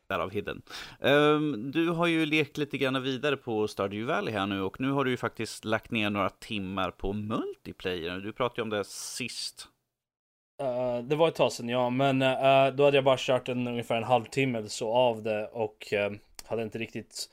därav 0.08 0.30
Hidden. 0.30 0.62
Um, 1.00 1.70
du 1.70 1.88
har 1.88 2.06
ju 2.06 2.26
lekt 2.26 2.58
lite 2.58 2.78
grann 2.78 3.02
vidare 3.02 3.36
på 3.36 3.68
Stardew 3.68 4.14
Valley 4.14 4.34
här 4.34 4.46
nu 4.46 4.62
och 4.62 4.80
nu 4.80 4.90
har 4.90 5.04
du 5.04 5.10
ju 5.10 5.16
faktiskt 5.16 5.64
lagt 5.64 5.90
ner 5.90 6.10
några 6.10 6.30
timmar 6.30 6.90
på 6.90 7.12
multiplayer. 7.12 8.18
Du 8.18 8.32
pratade 8.32 8.60
ju 8.60 8.62
om 8.62 8.70
det 8.70 8.84
sist 8.84 9.68
Uh, 10.61 10.99
det 11.03 11.16
var 11.16 11.29
ett 11.29 11.35
tag 11.35 11.53
sedan 11.53 11.68
ja, 11.68 11.90
men 11.90 12.23
uh, 12.23 12.75
då 12.75 12.85
hade 12.85 12.96
jag 12.96 13.05
bara 13.05 13.16
kört 13.18 13.49
en, 13.49 13.68
ungefär 13.68 13.96
en 13.96 14.05
halvtimme 14.05 14.59
eller 14.59 14.68
så 14.68 14.92
av 14.92 15.23
det 15.23 15.46
och 15.46 15.92
uh, 15.92 16.16
hade 16.44 16.62
inte 16.62 16.79
riktigt 16.79 17.29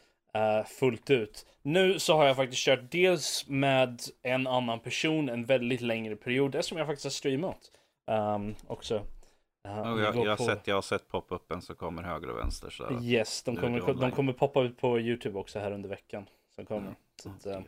fullt 0.80 1.10
ut. 1.10 1.46
Nu 1.62 2.00
så 2.00 2.18
har 2.18 2.26
jag 2.26 2.36
faktiskt 2.36 2.66
kört 2.66 2.92
dels 2.92 3.46
med 3.48 4.02
en 4.24 4.48
annan 4.48 4.80
person 4.80 5.30
en 5.30 5.46
väldigt 5.46 5.82
längre 5.82 6.16
period 6.16 6.56
eftersom 6.56 6.78
jag 6.78 6.88
faktiskt 6.88 7.06
har 7.06 7.12
streamat 7.12 7.72
um, 8.08 8.56
också. 8.68 8.96
Uh, 8.96 10.02
jag, 10.02 10.16
jag, 10.16 10.38
har 10.38 10.46
sett, 10.46 10.68
jag 10.68 10.76
har 10.76 10.82
sett 10.82 11.08
pop-upen 11.08 11.62
som 11.62 11.76
kommer 11.76 12.04
höger 12.04 12.30
och 12.30 12.38
vänster. 12.38 12.70
Så 12.70 13.00
yes, 13.04 13.44
de 13.44 13.56
kommer, 13.56 13.94
de 13.94 14.12
kommer 14.12 14.34
poppa 14.34 14.62
ut 14.62 14.78
på 14.78 15.00
YouTube 15.00 15.40
också 15.40 15.60
här 15.60 15.72
under 15.72 15.90
veckan. 15.90 16.30
Som 16.56 16.66
kommer. 16.66 16.82
Mm. 16.82 16.96
Så 17.24 17.30
att, 17.30 17.66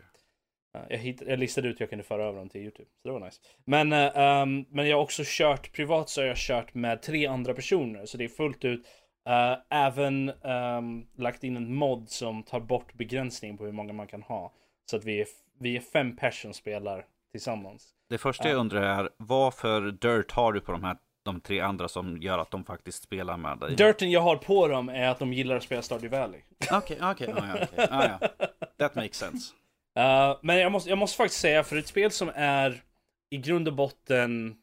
jag, 0.90 0.98
hittade, 0.98 1.32
jag 1.32 1.40
listade 1.40 1.68
ut 1.68 1.80
hur 1.80 1.84
jag 1.84 1.90
kunde 1.90 2.04
föra 2.04 2.24
över 2.24 2.40
dem 2.40 2.50
till 2.50 2.62
Youtube. 2.62 2.90
Så 3.02 3.08
det 3.08 3.14
var 3.14 3.20
nice. 3.20 3.42
Men, 3.66 3.94
um, 3.94 4.66
men 4.70 4.88
jag 4.88 4.98
har 4.98 5.04
också 5.04 5.24
kört 5.26 5.74
privat 5.74 6.10
så 6.10 6.22
har 6.22 6.28
jag 6.28 6.38
kört 6.38 6.74
med 6.74 7.02
tre 7.02 7.28
andra 7.28 7.54
personer. 7.54 8.06
Så 8.06 8.18
det 8.18 8.24
är 8.24 8.30
fullt 8.30 8.66
ut. 8.66 8.86
Uh, 9.30 9.58
även 9.70 10.30
um, 10.30 11.08
lagt 11.18 11.44
in 11.44 11.58
en 11.58 11.76
mod 11.76 12.10
som 12.10 12.44
tar 12.44 12.60
bort 12.60 12.94
begränsningen 12.94 13.58
på 13.58 13.66
hur 13.66 13.72
många 13.72 13.94
man 13.94 14.08
kan 14.08 14.22
ha. 14.22 14.54
Så 14.86 14.98
att 14.98 15.06
vi 15.06 15.22
är, 15.22 15.28
vi 15.60 15.76
är 15.76 15.82
fem 15.82 16.16
personer 16.16 16.54
spelar 16.54 17.06
tillsammans. 17.32 17.94
Det 18.10 18.18
första 18.18 18.50
jag 18.50 18.58
undrar 18.58 18.82
är, 18.82 19.10
vad 19.18 19.54
för 19.54 19.82
dirt 19.82 20.32
har 20.32 20.54
du 20.54 20.62
på 20.62 20.72
de 20.72 20.84
här 20.84 20.98
de 21.26 21.42
tre 21.42 21.60
andra 21.60 21.88
som 21.88 22.18
gör 22.18 22.38
att 22.38 22.52
de 22.52 22.64
faktiskt 22.64 23.04
spelar 23.04 23.38
med 23.38 23.58
dig? 23.58 23.76
Dirten 23.76 24.12
jag 24.12 24.22
har 24.22 24.36
på 24.36 24.68
dem 24.68 24.90
är 24.90 25.08
att 25.08 25.20
de 25.20 25.34
gillar 25.34 25.56
att 25.56 25.64
spela 25.64 25.82
Stardew 25.82 26.20
Valley. 26.20 26.42
Okej, 26.72 26.98
okej, 27.02 27.34
ja, 27.76 28.20
ja. 28.20 28.28
That 28.78 28.96
makes 28.96 29.18
sense. 29.18 29.54
Uh, 30.00 30.38
men 30.42 30.58
jag 30.58 30.72
måste, 30.72 30.90
jag 30.90 30.98
måste 30.98 31.18
faktiskt 31.18 31.42
säga, 31.42 31.64
för 31.64 31.78
ett 31.78 31.88
spel 31.88 32.12
som 32.12 32.32
är 32.36 32.82
i 33.30 33.38
grund 33.38 33.68
och 33.68 33.74
botten 33.74 34.56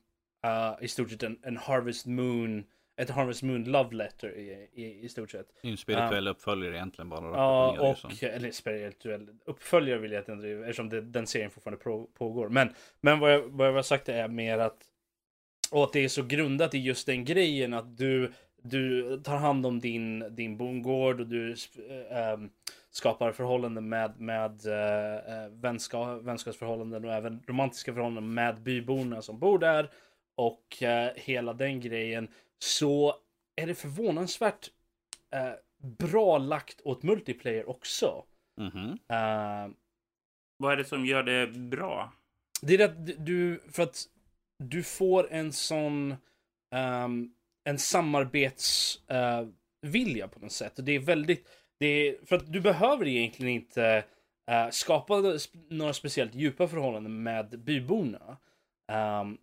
uh, 0.47 0.85
i 0.85 0.89
stort 0.89 1.11
sett 1.11 1.23
en, 1.23 1.39
en, 1.43 1.57
Harvest 1.57 2.07
Moon, 2.07 2.65
ett 2.97 3.11
Harvest 3.11 3.43
Moon 3.43 3.65
Love 3.65 3.95
Letter 3.95 4.37
i, 4.37 4.69
i, 4.73 5.05
i 5.05 5.09
stort 5.09 5.31
sett. 5.31 5.47
En 5.63 5.77
spirituell 5.77 6.27
uh, 6.27 6.31
uppföljare 6.31 6.77
egentligen 6.77 7.09
bara. 7.09 7.37
Ja, 7.37 7.81
och, 7.81 8.23
eller 8.23 8.51
spirituell 8.51 9.29
uppföljare 9.45 9.99
vill 9.99 10.13
jag 10.13 10.21
inte 10.21 10.35
driva, 10.35 10.61
eftersom 10.61 10.89
det, 10.89 11.01
den 11.01 11.27
serien 11.27 11.51
fortfarande 11.51 11.85
på, 11.85 12.07
pågår. 12.07 12.49
Men, 12.49 12.75
men 13.01 13.19
vad 13.19 13.33
jag, 13.33 13.43
vad 13.43 13.69
jag 13.69 13.73
har 13.73 13.83
sagt 13.83 14.09
är 14.09 14.29
mer 14.29 14.59
att, 14.59 14.79
och 15.71 15.85
att 15.85 15.93
det 15.93 16.05
är 16.05 16.09
så 16.09 16.23
grundat 16.23 16.75
i 16.75 16.79
just 16.79 17.07
den 17.07 17.25
grejen 17.25 17.75
att 17.75 17.97
du, 17.97 18.33
du 18.71 19.17
tar 19.25 19.37
hand 19.37 19.67
om 19.67 19.81
din, 19.81 20.35
din 20.37 20.57
bondgård 20.57 21.21
och 21.21 21.27
du 21.27 21.55
um, 22.35 22.51
skapar 22.91 23.33
förhållanden 23.33 23.89
med, 23.89 24.21
med 24.21 24.67
äh, 24.67 25.49
vänska, 25.51 26.15
vänskapsförhållanden 26.15 27.05
och 27.05 27.13
även 27.13 27.43
romantiska 27.47 27.95
förhållanden 27.95 28.35
med 28.35 28.61
byborna 28.63 29.23
som 29.23 29.39
bor 29.39 29.59
där. 29.59 29.91
Och 30.35 30.83
äh, 30.83 31.11
hela 31.17 31.53
den 31.53 31.81
grejen. 31.81 32.29
Så 32.59 33.15
är 33.57 33.67
det 33.67 33.75
förvånansvärt 33.75 34.71
äh, 35.35 35.53
bra 35.99 36.39
lagt 36.39 36.81
åt 36.85 37.03
multiplayer 37.03 37.69
också. 37.69 38.25
Mm 38.61 38.71
-hmm. 38.73 39.75
Vad 40.59 40.73
är 40.73 40.77
det 40.77 40.85
som 40.85 41.07
gör 41.07 41.23
det 41.23 41.47
bra? 41.47 42.13
Det 42.63 42.75
är 42.75 42.85
att 42.85 43.27
du, 43.27 43.61
för 43.71 43.83
att 43.83 44.05
du 44.59 44.83
får 44.83 45.33
en 45.33 45.53
sån, 45.53 46.15
um, 46.75 47.35
en 47.67 47.79
samarbetsvilja 47.79 50.25
eh, 50.25 50.25
uh, 50.25 50.31
på 50.31 50.41
något 50.41 50.53
sätt. 50.53 50.73
Det 50.77 50.93
är 50.93 51.01
väldigt, 51.01 51.49
det 51.79 51.87
är, 51.87 52.27
för 52.27 52.37
att 52.37 52.53
du 52.53 52.61
behöver 52.61 53.07
egentligen 53.07 53.53
inte 53.53 54.05
uh, 54.51 54.71
skapa 54.71 55.23
några 55.69 55.93
speciellt 55.93 56.35
djupa 56.35 56.69
förhållanden 56.69 57.23
med 57.23 57.61
byborna. 57.61 58.37
Um, 59.21 59.39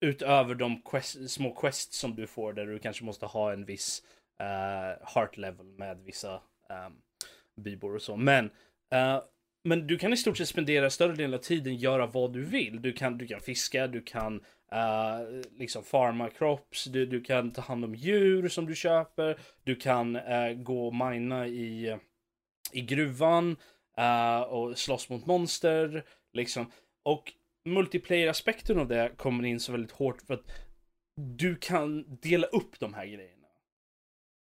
utöver 0.00 0.54
de 0.54 0.82
quest, 0.82 1.30
små 1.30 1.54
quests 1.54 1.98
som 1.98 2.14
du 2.14 2.26
får 2.26 2.52
där 2.52 2.66
du 2.66 2.78
kanske 2.78 3.04
måste 3.04 3.26
ha 3.26 3.52
en 3.52 3.64
viss 3.64 4.02
uh, 4.42 5.06
heart 5.14 5.36
level 5.36 5.66
med 5.66 5.98
vissa 6.04 6.34
um, 6.34 6.92
bybor 7.56 7.94
och 7.94 8.02
så. 8.02 8.16
Men, 8.16 8.44
uh, 8.94 9.20
men 9.64 9.86
du 9.86 9.98
kan 9.98 10.12
i 10.12 10.16
stort 10.16 10.38
sett 10.38 10.48
spendera 10.48 10.90
större 10.90 11.14
delen 11.14 11.34
av 11.34 11.42
tiden 11.42 11.76
göra 11.76 12.06
vad 12.06 12.32
du 12.32 12.44
vill. 12.44 12.82
Du 12.82 12.92
kan, 12.92 13.18
du 13.18 13.26
kan 13.26 13.40
fiska, 13.40 13.86
du 13.86 14.02
kan 14.02 14.40
uh, 14.74 15.42
liksom 15.58 15.84
farma 15.84 16.30
crops, 16.30 16.84
du, 16.84 17.06
du 17.06 17.20
kan 17.20 17.52
ta 17.52 17.62
hand 17.62 17.84
om 17.84 17.94
djur 17.94 18.48
som 18.48 18.66
du 18.66 18.74
köper, 18.74 19.38
du 19.64 19.76
kan 19.76 20.16
eh, 20.16 20.52
gå 20.52 20.86
och 20.86 20.94
mina 20.94 21.46
i, 21.46 21.98
i 22.72 22.80
gruvan 22.80 23.56
eh, 23.96 24.40
och 24.40 24.78
slåss 24.78 25.08
mot 25.08 25.26
monster. 25.26 26.04
Liksom. 26.32 26.72
Och 27.02 27.32
multiplayer-aspekten 27.64 28.78
av 28.78 28.88
det 28.88 29.12
kommer 29.16 29.44
in 29.44 29.60
så 29.60 29.72
väldigt 29.72 29.92
hårt 29.92 30.22
för 30.22 30.34
att 30.34 30.44
du 31.16 31.56
kan 31.56 32.16
dela 32.22 32.46
upp 32.46 32.80
de 32.80 32.94
här 32.94 33.06
grejerna. 33.06 33.34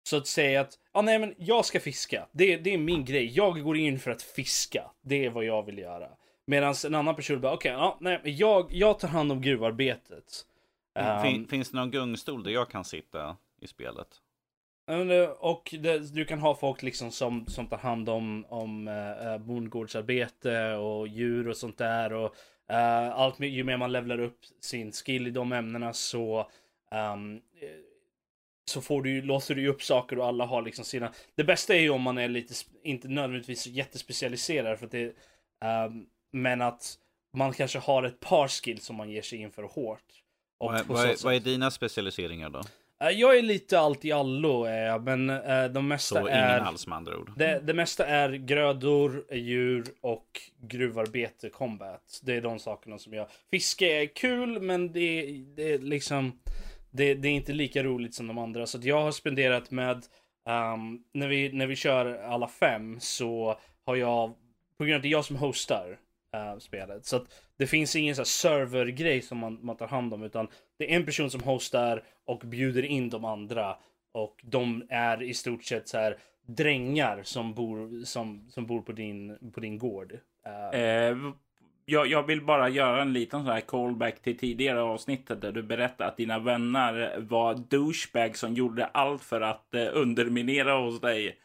Så 0.09 0.17
att 0.17 0.27
säga 0.27 0.61
att, 0.61 0.79
ja 0.93 1.01
nej 1.01 1.19
men 1.19 1.35
jag 1.37 1.65
ska 1.65 1.79
fiska. 1.79 2.27
Det, 2.31 2.57
det 2.57 2.73
är 2.73 2.77
min 2.77 3.05
grej. 3.05 3.25
Jag 3.25 3.63
går 3.63 3.77
in 3.77 3.99
för 3.99 4.11
att 4.11 4.21
fiska. 4.21 4.91
Det 5.01 5.25
är 5.25 5.29
vad 5.29 5.45
jag 5.45 5.65
vill 5.65 5.77
göra. 5.77 6.09
Medan 6.47 6.75
en 6.85 6.95
annan 6.95 7.15
person 7.15 7.41
bara, 7.41 7.53
okej, 7.53 7.75
okay, 7.75 7.83
ja, 7.83 7.97
nej, 8.01 8.21
jag, 8.23 8.67
jag 8.71 8.99
tar 8.99 9.07
hand 9.07 9.31
om 9.31 9.41
gruvarbetet. 9.41 10.45
Fin, 11.23 11.41
um, 11.41 11.47
finns 11.47 11.71
det 11.71 11.77
någon 11.77 11.91
gungstol 11.91 12.43
där 12.43 12.51
jag 12.51 12.69
kan 12.69 12.85
sitta 12.85 13.37
i 13.61 13.67
spelet? 13.67 14.07
Och 15.39 15.75
det, 15.79 16.13
du 16.13 16.25
kan 16.25 16.39
ha 16.39 16.55
folk 16.55 16.83
liksom 16.83 17.11
som, 17.11 17.45
som 17.47 17.67
tar 17.67 17.77
hand 17.77 18.09
om, 18.09 18.45
om 18.49 18.87
äh, 18.87 19.37
bondgårdsarbete 19.37 20.73
och 20.73 21.07
djur 21.07 21.47
och 21.47 21.57
sånt 21.57 21.77
där. 21.77 22.13
Och 22.13 22.35
Uh, 22.71 23.19
allt, 23.19 23.39
ju 23.39 23.63
mer 23.63 23.77
man 23.77 23.91
levlar 23.91 24.19
upp 24.19 24.39
sin 24.61 24.91
skill 24.91 25.27
i 25.27 25.31
de 25.31 25.51
ämnena 25.51 25.93
så 25.93 26.49
um, 26.91 27.41
så 28.65 28.81
får 28.81 29.01
du, 29.03 29.21
låser 29.21 29.55
du 29.55 29.67
upp 29.67 29.83
saker 29.83 30.19
och 30.19 30.25
alla 30.25 30.45
har 30.45 30.61
liksom 30.61 30.85
sina... 30.85 31.13
Det 31.35 31.43
bästa 31.43 31.75
är 31.75 31.79
ju 31.79 31.89
om 31.89 32.01
man 32.01 32.17
är 32.17 32.27
lite, 32.27 32.53
inte 32.83 33.07
nödvändigtvis 33.07 33.67
jättespecialiserad 33.67 34.79
för 34.79 34.85
att 34.85 34.91
det... 34.91 35.05
Um, 35.87 36.07
men 36.35 36.61
att 36.61 36.95
man 37.33 37.53
kanske 37.53 37.79
har 37.79 38.03
ett 38.03 38.19
par 38.19 38.47
skills 38.47 38.85
som 38.85 38.95
man 38.95 39.09
ger 39.09 39.21
sig 39.21 39.41
in 39.41 39.51
för 39.51 39.63
hårt. 39.63 40.23
vad, 40.57 40.75
är, 40.75 41.23
vad 41.23 41.35
är 41.35 41.39
dina 41.39 41.71
specialiseringar 41.71 42.49
då? 42.49 42.61
Eh, 43.01 43.09
jag 43.09 43.37
är 43.37 43.41
lite 43.41 43.79
allt 43.79 44.05
i 44.05 44.11
allo, 44.11 44.67
eh, 44.67 45.01
men 45.01 45.29
uh, 45.29 45.65
de 45.65 45.87
mesta 45.87 46.15
Så 46.15 46.27
är... 46.27 46.49
ingen 46.49 46.67
alls 46.67 46.87
med 46.87 46.97
andra 46.97 47.17
ord? 47.17 47.31
Det, 47.35 47.59
det 47.63 47.73
mesta 47.73 48.05
är 48.05 48.29
grödor, 48.29 49.25
djur 49.31 49.85
och 50.01 50.41
gruvarbete, 50.61 51.49
combat. 51.49 52.21
Det 52.23 52.33
är 52.33 52.41
de 52.41 52.59
sakerna 52.59 52.97
som 52.97 53.13
jag... 53.13 53.27
Fiske 53.51 54.01
är 54.01 54.05
kul, 54.05 54.61
men 54.61 54.91
det, 54.91 55.41
det 55.55 55.73
är 55.73 55.79
liksom... 55.79 56.39
Det, 56.91 57.13
det, 57.13 57.27
är 57.27 57.31
inte 57.31 57.53
lika 57.53 57.83
roligt 57.83 58.15
som 58.15 58.27
de 58.27 58.37
andra. 58.37 58.65
Så 58.65 58.79
jag 58.81 59.01
har 59.01 59.11
spenderat 59.11 59.71
med... 59.71 59.95
Um, 60.49 61.03
när, 61.13 61.27
vi, 61.27 61.51
när 61.51 61.67
vi 61.67 61.75
kör 61.75 62.23
alla 62.23 62.47
fem 62.47 62.99
så 62.99 63.59
har 63.85 63.95
jag... 63.95 64.33
På 64.77 64.83
grund 64.83 64.93
av 64.93 64.97
att 64.97 65.03
det 65.03 65.07
är 65.07 65.11
jag 65.11 65.25
som 65.25 65.35
hostar 65.35 65.97
uh, 66.35 66.59
spelet. 66.59 67.05
Så 67.05 67.15
att 67.15 67.25
det 67.57 67.67
finns 67.67 67.95
ingen 67.95 68.15
så 68.15 68.21
här 68.21 68.25
servergrej 68.25 69.21
som 69.21 69.37
man, 69.37 69.59
man 69.61 69.77
tar 69.77 69.87
hand 69.87 70.13
om. 70.13 70.23
Utan 70.23 70.47
det 70.77 70.91
är 70.91 70.95
en 70.95 71.05
person 71.05 71.31
som 71.31 71.43
hostar 71.43 72.03
och 72.25 72.39
bjuder 72.39 72.85
in 72.85 73.09
de 73.09 73.25
andra. 73.25 73.77
Och 74.11 74.41
de 74.43 74.83
är 74.89 75.23
i 75.23 75.33
stort 75.33 75.63
sett 75.63 75.87
så 75.87 75.97
här 75.97 76.17
drängar 76.47 77.23
som 77.23 77.53
bor, 77.53 78.05
som, 78.05 78.47
som 78.49 78.65
bor 78.65 78.81
på, 78.81 78.91
din, 78.91 79.51
på 79.53 79.59
din 79.59 79.77
gård. 79.77 80.13
Uh, 80.47 80.79
eh, 80.79 81.17
jag, 81.85 82.07
jag, 82.07 82.23
vill 82.23 82.41
bara 82.41 82.69
göra 82.69 83.01
en 83.01 83.13
liten 83.13 83.45
så 83.45 83.51
här 83.51 83.61
callback 83.61 84.21
till 84.21 84.37
tidigare 84.37 84.81
avsnittet 84.81 85.41
där 85.41 85.51
du 85.51 85.63
berättade 85.63 86.09
att 86.09 86.17
dina 86.17 86.39
vänner 86.39 87.15
var 87.19 87.55
douchebags 87.55 88.39
som 88.39 88.53
gjorde 88.53 88.85
allt 88.85 89.23
för 89.23 89.41
att 89.41 89.75
eh, 89.75 89.87
underminera 89.93 90.77
hos 90.77 91.01
dig. 91.01 91.39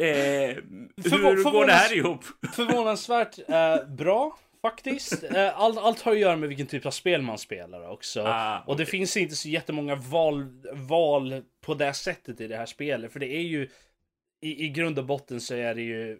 Eh, 0.00 0.56
hur 0.96 1.52
går 1.52 1.66
det 1.66 1.72
här 1.72 1.96
ihop? 1.96 2.24
Förvånansvärt 2.54 3.38
eh, 3.48 3.88
bra 3.88 4.38
faktiskt. 4.62 5.22
Eh, 5.22 5.60
allt, 5.60 5.78
allt 5.78 6.00
har 6.00 6.12
att 6.12 6.18
göra 6.18 6.36
med 6.36 6.48
vilken 6.48 6.66
typ 6.66 6.86
av 6.86 6.90
spel 6.90 7.22
man 7.22 7.38
spelar 7.38 7.90
också. 7.90 8.22
Ah, 8.22 8.58
okay. 8.58 8.72
Och 8.72 8.76
det 8.78 8.86
finns 8.86 9.16
inte 9.16 9.34
så 9.36 9.48
jättemånga 9.48 9.94
val, 9.94 10.46
val 10.72 11.42
på 11.60 11.74
det 11.74 11.92
sättet 11.92 12.40
i 12.40 12.46
det 12.46 12.56
här 12.56 12.66
spelet. 12.66 13.12
För 13.12 13.20
det 13.20 13.36
är 13.36 13.42
ju 13.42 13.68
i, 14.40 14.64
i 14.64 14.68
grund 14.68 14.98
och 14.98 15.04
botten 15.04 15.40
så 15.40 15.54
är 15.54 15.74
det 15.74 15.82
ju 15.82 16.18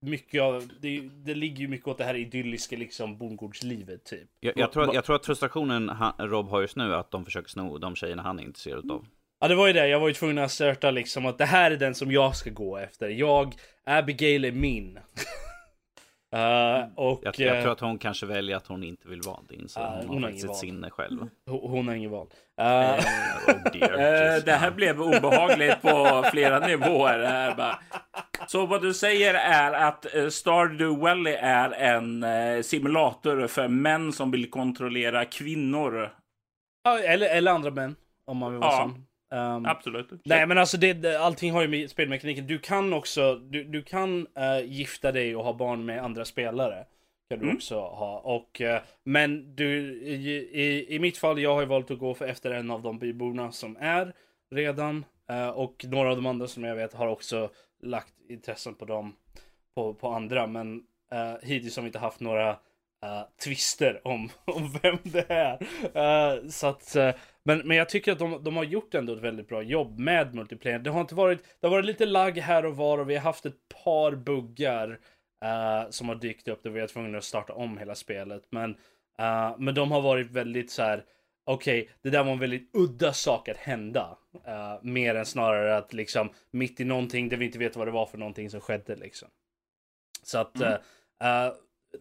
mycket 0.00 0.42
av, 0.42 0.68
det, 0.80 1.00
det 1.00 1.34
ligger 1.34 1.60
ju 1.60 1.68
mycket 1.68 1.88
åt 1.88 1.98
det 1.98 2.04
här 2.04 2.14
idylliska 2.14 2.76
liksom 2.76 3.18
bondgårdslivet 3.18 4.04
typ. 4.04 4.28
Jag, 4.40 4.52
jag, 4.56 4.72
tror, 4.72 4.94
jag 4.94 5.04
tror 5.04 5.16
att 5.16 5.26
frustrationen 5.26 5.88
han, 5.88 6.12
Rob 6.18 6.48
har 6.48 6.60
just 6.60 6.76
nu 6.76 6.84
är 6.84 6.96
att 6.96 7.10
de 7.10 7.24
försöker 7.24 7.48
sno 7.48 7.78
de 7.78 7.96
tjejerna 7.96 8.22
han 8.22 8.38
är 8.38 8.42
intresserad 8.42 8.90
av. 8.90 9.06
Ja 9.40 9.48
det 9.48 9.54
var 9.54 9.66
ju 9.66 9.72
det, 9.72 9.88
jag 9.88 10.00
var 10.00 10.08
ju 10.08 10.14
tvungen 10.14 10.38
att 10.38 10.52
certa 10.52 10.90
liksom 10.90 11.26
att 11.26 11.38
det 11.38 11.44
här 11.44 11.70
är 11.70 11.76
den 11.76 11.94
som 11.94 12.12
jag 12.12 12.36
ska 12.36 12.50
gå 12.50 12.76
efter. 12.76 13.08
Jag, 13.08 13.54
Abigail 13.86 14.44
är 14.44 14.52
min. 14.52 14.98
Uh, 16.36 16.88
och, 16.94 17.20
jag, 17.22 17.34
jag, 17.38 17.62
tror 17.62 17.72
att 17.72 17.80
hon 17.80 17.98
kanske 17.98 18.26
väljer 18.26 18.56
att 18.56 18.66
hon 18.66 18.84
inte 18.84 19.08
vill 19.08 19.20
vara 19.22 19.40
din. 19.48 19.68
Så 19.68 19.80
uh, 19.80 19.86
hon, 19.86 20.08
hon 20.08 20.22
har 20.22 20.30
faktiskt 20.30 20.50
ett 20.50 20.56
sinne 20.56 20.90
själv. 20.90 21.28
Hon, 21.46 21.70
hon 21.70 21.88
har 21.88 21.94
ingen 21.94 22.10
val. 22.10 22.26
Uh, 22.60 22.66
oh 22.66 23.72
dear, 23.72 24.40
det 24.44 24.52
här 24.52 24.70
blev 24.70 25.02
obehagligt 25.02 25.82
på 25.82 26.24
flera 26.32 26.66
nivåer. 26.66 27.54
Bara. 27.56 27.78
Så 28.46 28.66
vad 28.66 28.82
du 28.82 28.94
säger 28.94 29.34
är 29.34 29.72
att 29.72 30.06
Stardew 30.30 31.00
Valley 31.00 31.34
är 31.34 31.70
en 31.70 32.24
simulator 32.64 33.46
för 33.46 33.68
män 33.68 34.12
som 34.12 34.30
vill 34.30 34.50
kontrollera 34.50 35.24
kvinnor. 35.24 36.10
Eller, 37.04 37.36
eller 37.36 37.52
andra 37.52 37.70
män. 37.70 37.96
Om 38.26 38.36
man 38.36 38.52
vill 38.52 38.60
vara 38.60 38.72
ja. 38.72 38.78
sån. 38.78 39.05
Um, 39.30 39.66
Absolut. 39.66 40.10
Nej 40.24 40.46
men 40.46 40.58
alltså 40.58 40.76
det, 40.76 41.16
allting 41.20 41.52
har 41.52 41.62
ju 41.62 41.68
med 41.68 41.90
spelmekaniken. 41.90 42.46
Du 42.46 42.58
kan 42.58 42.92
också, 42.92 43.34
du, 43.34 43.64
du 43.64 43.82
kan 43.82 44.26
uh, 44.38 44.64
gifta 44.64 45.12
dig 45.12 45.36
och 45.36 45.44
ha 45.44 45.52
barn 45.52 45.84
med 45.84 46.04
andra 46.04 46.24
spelare. 46.24 46.86
Kan 47.28 47.38
du 47.38 47.44
mm. 47.44 47.56
också 47.56 47.74
ha. 47.74 48.18
Och, 48.18 48.60
uh, 48.60 48.76
men 49.04 49.56
du, 49.56 50.02
i, 50.02 50.26
i, 50.52 50.94
i, 50.94 50.98
mitt 50.98 51.18
fall, 51.18 51.40
jag 51.40 51.54
har 51.54 51.60
ju 51.60 51.66
valt 51.66 51.90
att 51.90 51.98
gå 51.98 52.14
för 52.14 52.26
efter 52.26 52.50
en 52.50 52.70
av 52.70 52.82
de 52.82 52.98
byborna 52.98 53.52
som 53.52 53.76
är 53.80 54.12
redan. 54.50 55.04
Uh, 55.32 55.48
och 55.48 55.84
några 55.88 56.10
av 56.10 56.16
de 56.16 56.26
andra 56.26 56.46
som 56.46 56.64
jag 56.64 56.76
vet 56.76 56.94
har 56.94 57.06
också 57.06 57.50
lagt 57.82 58.14
intressen 58.28 58.74
på 58.74 58.84
dem, 58.84 59.16
på, 59.74 59.94
på 59.94 60.08
andra. 60.08 60.46
Men 60.46 60.82
hittills 61.42 61.76
har 61.76 61.82
vi 61.82 61.86
inte 61.86 61.98
haft 61.98 62.20
några 62.20 62.56
twister 63.44 64.00
om, 64.04 64.28
om 64.44 64.78
vem 64.82 64.98
det 65.02 65.30
är. 65.30 66.48
Så 66.48 66.66
att, 66.66 66.96
men, 67.46 67.58
men 67.58 67.76
jag 67.76 67.88
tycker 67.88 68.12
att 68.12 68.18
de, 68.18 68.44
de 68.44 68.56
har 68.56 68.64
gjort 68.64 68.94
ändå 68.94 69.12
ett 69.12 69.20
väldigt 69.20 69.48
bra 69.48 69.62
jobb 69.62 69.98
med 69.98 70.34
multiplayer. 70.34 70.78
Det 70.78 70.90
har 70.90 71.00
inte 71.00 71.14
varit, 71.14 71.44
det 71.60 71.66
har 71.66 71.70
varit 71.70 71.84
lite 71.84 72.06
lagg 72.06 72.38
här 72.38 72.66
och 72.66 72.76
var 72.76 72.98
och 72.98 73.10
vi 73.10 73.14
har 73.14 73.22
haft 73.22 73.46
ett 73.46 73.68
par 73.84 74.12
buggar 74.12 75.00
som 75.90 76.08
har 76.08 76.14
dykt 76.14 76.48
upp 76.48 76.62
där 76.62 76.70
vi 76.70 76.80
är 76.80 76.86
tvungna 76.86 77.18
att 77.18 77.24
starta 77.24 77.52
om 77.52 77.78
hela 77.78 77.94
spelet. 77.94 78.42
Men, 78.50 78.76
men 79.58 79.74
de 79.74 79.90
har 79.90 80.00
varit 80.00 80.30
väldigt 80.30 80.70
så 80.70 80.82
här. 80.82 81.04
Okej, 81.44 81.82
okay, 81.82 81.92
det 82.02 82.10
där 82.10 82.24
var 82.24 82.32
en 82.32 82.38
väldigt 82.38 82.70
udda 82.72 83.12
sak 83.12 83.48
att 83.48 83.56
hända. 83.56 84.18
mer 84.82 85.14
än 85.14 85.26
snarare 85.26 85.76
att 85.76 85.92
liksom 85.92 86.30
mitt 86.50 86.80
i 86.80 86.84
någonting 86.84 87.28
där 87.28 87.36
vi 87.36 87.44
inte 87.44 87.58
vet 87.58 87.76
vad 87.76 87.86
det 87.86 87.92
var 87.92 88.06
för 88.06 88.18
någonting 88.18 88.50
som 88.50 88.60
skedde 88.60 88.96
liksom. 88.96 89.28
Så 90.22 90.38
att 90.38 90.60
mm 90.60 91.52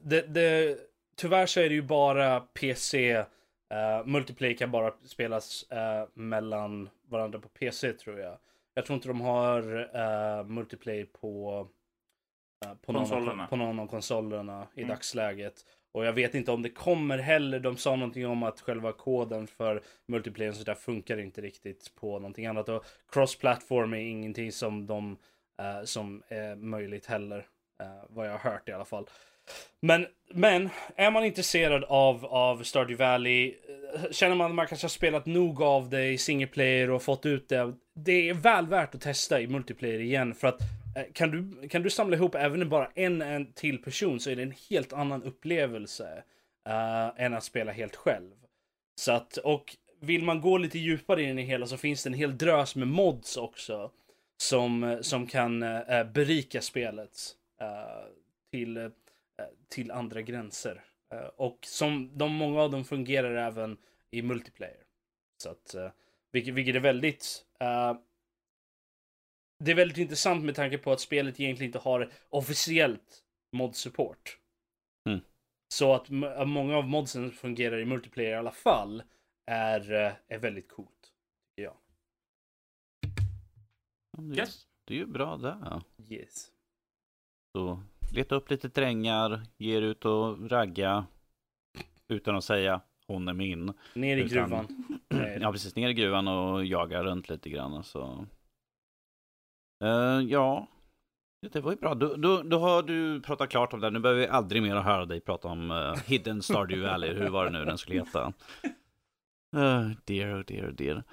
det, 0.01 0.21
det, 0.21 0.77
tyvärr 1.15 1.45
så 1.45 1.59
är 1.59 1.69
det 1.69 1.75
ju 1.75 1.81
bara 1.81 2.39
PC. 2.39 3.23
Uh, 3.73 4.05
multiplayer 4.07 4.57
kan 4.57 4.71
bara 4.71 4.93
spelas 5.05 5.65
uh, 5.73 6.09
mellan 6.13 6.89
varandra 7.09 7.39
på 7.39 7.49
PC 7.49 7.93
tror 7.93 8.19
jag. 8.19 8.37
Jag 8.73 8.85
tror 8.85 8.95
inte 8.95 9.07
de 9.07 9.21
har 9.21 9.79
uh, 9.79 10.45
multiplayer 10.47 11.05
på, 11.05 11.67
på, 12.81 12.91
någon, 12.91 13.47
på 13.47 13.55
någon 13.55 13.79
av 13.79 13.87
konsolerna 13.87 14.67
i 14.75 14.81
mm. 14.81 14.89
dagsläget. 14.89 15.65
Och 15.91 16.05
jag 16.05 16.13
vet 16.13 16.35
inte 16.35 16.51
om 16.51 16.61
det 16.61 16.69
kommer 16.69 17.17
heller. 17.17 17.59
De 17.59 17.77
sa 17.77 17.95
någonting 17.95 18.27
om 18.27 18.43
att 18.43 18.61
själva 18.61 18.91
koden 18.91 19.47
för 19.47 19.81
multiplayer 20.07 20.51
så 20.51 20.63
där 20.63 20.75
funkar 20.75 21.17
inte 21.17 21.41
riktigt 21.41 21.95
på 21.95 22.19
någonting 22.19 22.45
annat. 22.45 22.69
Och 22.69 22.85
cross-platform 23.11 23.93
är 23.93 23.97
ingenting 23.99 24.51
som 24.51 24.87
de 24.87 25.17
som 25.83 26.23
är 26.27 26.55
möjligt 26.55 27.05
heller. 27.05 27.47
vad 28.09 28.27
jag 28.27 28.31
har 28.31 28.51
hört 28.51 28.69
i 28.69 28.71
alla 28.71 28.85
fall. 28.85 29.07
Men, 29.79 30.07
men 30.33 30.69
är 30.95 31.11
man 31.11 31.25
intresserad 31.25 31.83
av, 31.83 32.25
av 32.25 32.63
Stardew 32.63 33.05
Valley, 33.05 33.47
eh, 33.47 34.11
känner 34.11 34.35
man 34.35 34.51
att 34.51 34.55
man 34.55 34.67
kanske 34.67 34.85
har 34.85 34.89
spelat 34.89 35.25
nog 35.25 35.61
av 35.61 35.89
det 35.89 36.07
i 36.07 36.17
single 36.17 36.47
player 36.47 36.89
och 36.89 37.03
fått 37.03 37.25
ut 37.25 37.49
det 37.49 37.73
det 37.95 38.29
är 38.29 38.33
väl 38.33 38.67
värt 38.67 38.95
att 38.95 39.01
testa 39.01 39.41
i 39.41 39.47
multiplayer 39.47 39.99
igen 39.99 40.35
för 40.35 40.47
att 40.47 40.61
eh, 40.95 41.03
kan 41.13 41.31
du, 41.31 41.67
kan 41.67 41.83
du 41.83 41.89
samla 41.89 42.15
ihop 42.15 42.35
även 42.35 42.69
bara 42.69 42.91
en, 42.95 43.21
en 43.21 43.53
till 43.53 43.77
person 43.77 44.19
så 44.19 44.29
är 44.29 44.35
det 44.35 44.43
en 44.43 44.53
helt 44.69 44.93
annan 44.93 45.23
upplevelse 45.23 46.23
uh, 46.69 47.21
än 47.23 47.33
att 47.33 47.43
spela 47.43 47.71
helt 47.71 47.95
själv. 47.95 48.31
Så 49.01 49.11
att, 49.11 49.37
och 49.37 49.75
vill 49.99 50.23
man 50.23 50.41
gå 50.41 50.57
lite 50.57 50.79
djupare 50.79 51.23
in 51.23 51.29
i 51.29 51.41
det 51.41 51.47
hela 51.47 51.67
så 51.67 51.77
finns 51.77 52.03
det 52.03 52.09
en 52.09 52.13
hel 52.13 52.37
drös 52.37 52.75
med 52.75 52.87
mods 52.87 53.37
också. 53.37 53.91
Som, 54.37 54.99
som 55.01 55.27
kan 55.27 55.63
uh, 55.63 56.03
berika 56.13 56.61
spelet 56.61 57.11
uh, 57.61 58.13
till, 58.51 58.77
uh, 58.77 58.89
till 59.67 59.91
andra 59.91 60.21
gränser. 60.21 60.83
och 61.35 61.59
som 61.61 62.17
de, 62.17 62.33
många 62.33 62.61
av 62.61 62.71
dem 62.71 62.85
fungerar 62.85 63.35
även 63.35 63.77
i 64.11 64.21
multiplayer. 64.21 64.83
Så 65.43 65.49
att, 65.49 65.75
vilket, 66.31 66.53
vilket 66.53 66.75
är 66.75 66.79
väldigt 66.79 67.45
det 69.63 69.71
är 69.71 69.75
väldigt 69.75 69.97
intressant 69.97 70.43
med 70.43 70.55
tanke 70.55 70.77
på 70.77 70.91
att 70.91 70.99
spelet 70.99 71.39
egentligen 71.39 71.69
inte 71.69 71.79
har 71.79 72.11
officiellt 72.29 73.23
mod-support. 73.51 74.39
Mm. 75.09 75.19
Så 75.73 75.93
att 75.93 76.09
många 76.47 76.77
av 76.77 76.87
modsen 76.87 77.31
fungerar 77.31 77.79
i 77.79 77.85
multiplayer 77.85 78.31
i 78.31 78.35
alla 78.35 78.51
fall 78.51 79.03
är, 79.45 79.93
eh, 79.93 80.13
är 80.27 80.39
väldigt 80.39 80.69
coolt. 80.69 81.11
Det, 84.17 84.37
yes. 84.37 84.67
det 84.85 84.93
är 84.93 84.97
ju 84.97 85.05
bra 85.05 85.37
det. 85.37 85.81
Yes. 86.09 86.51
Så 87.55 87.83
leta 88.15 88.35
upp 88.35 88.49
lite 88.49 88.69
trängar, 88.69 89.41
ge 89.57 89.77
er 89.77 89.81
ut 89.81 90.05
och 90.05 90.51
ragga. 90.51 91.05
Utan 92.07 92.35
att 92.35 92.43
säga 92.43 92.81
hon 93.07 93.27
är 93.27 93.33
min. 93.33 93.73
Ner 93.93 94.17
i 94.17 94.21
utan, 94.21 94.49
gruvan. 94.49 94.67
ja 95.41 95.51
precis, 95.51 95.75
ner 95.75 95.89
i 95.89 95.93
gruvan 95.93 96.27
och 96.27 96.65
jaga 96.65 97.03
runt 97.03 97.29
lite 97.29 97.49
grann. 97.49 97.83
Så. 97.83 98.27
Uh, 99.83 100.21
ja, 100.29 100.67
det 101.51 101.59
var 101.59 101.71
ju 101.71 101.77
bra. 101.77 101.95
Då, 101.95 102.15
då, 102.15 102.43
då, 102.43 102.59
har 102.59 102.83
du 102.83 103.21
pratat 103.21 103.49
klart 103.49 103.73
om 103.73 103.79
det. 103.79 103.89
Nu 103.89 103.99
behöver 103.99 104.21
vi 104.21 104.27
aldrig 104.27 104.61
mer 104.61 104.75
höra 104.75 105.05
dig 105.05 105.19
prata 105.19 105.47
om 105.47 105.71
uh, 105.71 105.95
Hidden 106.05 106.41
Stardew 106.41 106.91
Valley. 106.91 107.13
Hur 107.13 107.29
var 107.29 107.45
det 107.45 107.51
nu 107.51 107.65
den 107.65 107.77
skulle 107.77 107.99
heta? 107.99 108.33
Uh, 109.55 109.91
dear, 110.05 110.39
oh 110.39 110.45
dear, 110.45 110.71
dear. 110.71 111.03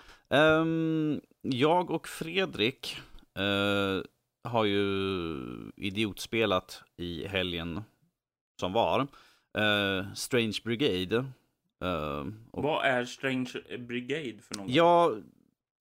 Um, 0.60 1.20
jag 1.40 1.90
och 1.90 2.08
Fredrik 2.08 2.96
uh, 3.38 4.02
har 4.44 4.64
ju 4.64 5.36
idiotspelat 5.76 6.82
i 6.96 7.26
helgen 7.26 7.82
som 8.60 8.72
var. 8.72 9.00
Uh, 9.58 10.14
Strange 10.14 10.58
Brigade. 10.64 11.16
Uh, 11.84 12.32
och... 12.50 12.62
Vad 12.62 12.84
är 12.84 13.04
Strange 13.04 13.52
Brigade 13.78 14.38
för 14.42 14.54
något? 14.54 14.70
Jag 14.70 15.22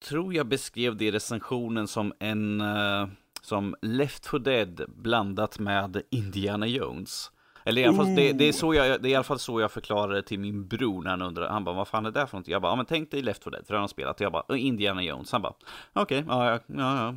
tror 0.08 0.34
jag 0.34 0.46
beskrev 0.46 0.96
det 0.96 1.04
i 1.04 1.10
recensionen 1.10 1.88
som 1.88 2.12
en 2.18 2.60
uh, 2.60 3.08
som 3.42 3.76
Left 3.82 4.26
4 4.26 4.38
Dead 4.38 4.84
blandat 4.88 5.58
med 5.58 6.02
Indiana 6.10 6.66
Jones. 6.66 7.30
Eller 7.64 7.82
i 7.82 7.84
alla 7.84 7.96
fall, 7.96 8.14
det, 8.14 8.32
det, 8.32 8.44
är 8.44 8.52
så 8.52 8.74
jag, 8.74 9.02
det 9.02 9.08
är 9.08 9.10
i 9.10 9.14
alla 9.14 9.24
fall 9.24 9.38
så 9.38 9.60
jag 9.60 9.72
förklarar 9.72 10.14
det 10.14 10.22
till 10.22 10.40
min 10.40 10.68
bror 10.68 11.02
när 11.02 11.10
han 11.10 11.22
undrar. 11.22 11.48
Han 11.48 11.64
bara, 11.64 11.74
vad 11.74 11.88
fan 11.88 12.06
är 12.06 12.10
det 12.10 12.26
för 12.26 12.38
något? 12.38 12.48
Jag 12.48 12.62
bara, 12.62 12.72
ja 12.72 12.76
men 12.76 12.86
tänk 12.86 13.10
dig 13.10 13.22
Left 13.22 13.44
4 13.44 13.50
Dead, 13.50 13.66
för 13.66 13.74
han 13.74 13.80
har 13.80 13.88
spelat. 13.88 14.20
Jag 14.20 14.32
bara, 14.32 14.56
Indiana 14.56 15.02
Jones. 15.02 15.32
Han 15.32 15.42
bara, 15.42 15.54
okej, 15.92 16.18
okay, 16.18 16.36
ja, 16.36 16.50
ja, 16.50 16.60
ja. 16.66 17.14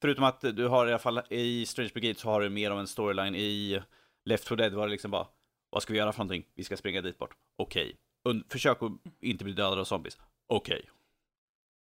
Förutom 0.00 0.24
att 0.24 0.40
du 0.40 0.66
har 0.66 0.86
i 0.86 0.90
alla 0.90 0.98
fall 0.98 1.20
i 1.30 1.66
Strange 1.66 1.90
Brigade 1.94 2.18
så 2.18 2.28
har 2.28 2.40
du 2.40 2.48
mer 2.48 2.70
av 2.70 2.80
en 2.80 2.86
storyline. 2.86 3.34
I 3.34 3.82
Left 4.24 4.48
4 4.48 4.56
Dead 4.56 4.74
var 4.74 4.86
det 4.86 4.90
liksom 4.90 5.10
bara, 5.10 5.26
vad 5.70 5.82
ska 5.82 5.92
vi 5.92 5.98
göra 5.98 6.12
för 6.12 6.18
någonting? 6.18 6.44
Vi 6.54 6.64
ska 6.64 6.76
springa 6.76 7.00
dit 7.00 7.18
bort. 7.18 7.34
Okej. 7.56 7.96
Okay. 8.24 8.42
Försök 8.48 8.82
att 8.82 8.92
inte 9.20 9.44
bli 9.44 9.52
dödad 9.52 9.78
av 9.78 9.84
zombies. 9.84 10.18
Okej. 10.46 10.76
Okay. 10.78 10.90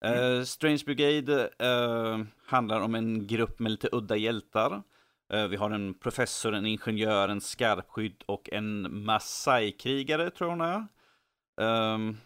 Uh, 0.05 0.45
Strange 0.45 0.83
Brigade 0.87 1.51
uh, 1.63 2.25
handlar 2.47 2.81
om 2.81 2.95
en 2.95 3.27
grupp 3.27 3.59
med 3.59 3.71
lite 3.71 3.89
udda 3.93 4.17
hjältar. 4.17 4.83
Uh, 5.35 5.47
vi 5.47 5.57
har 5.57 5.71
en 5.71 5.95
professor, 5.95 6.55
en 6.55 6.67
ingenjör, 6.67 7.29
en 7.29 7.41
skarpskydd 7.41 8.23
och 8.27 8.49
en 8.53 8.89
Maasai-krigare 9.07 10.31
tror 10.31 10.51
jag 10.51 10.57
hon 10.57 10.61
är. 10.61 10.87
Um, 11.95 12.17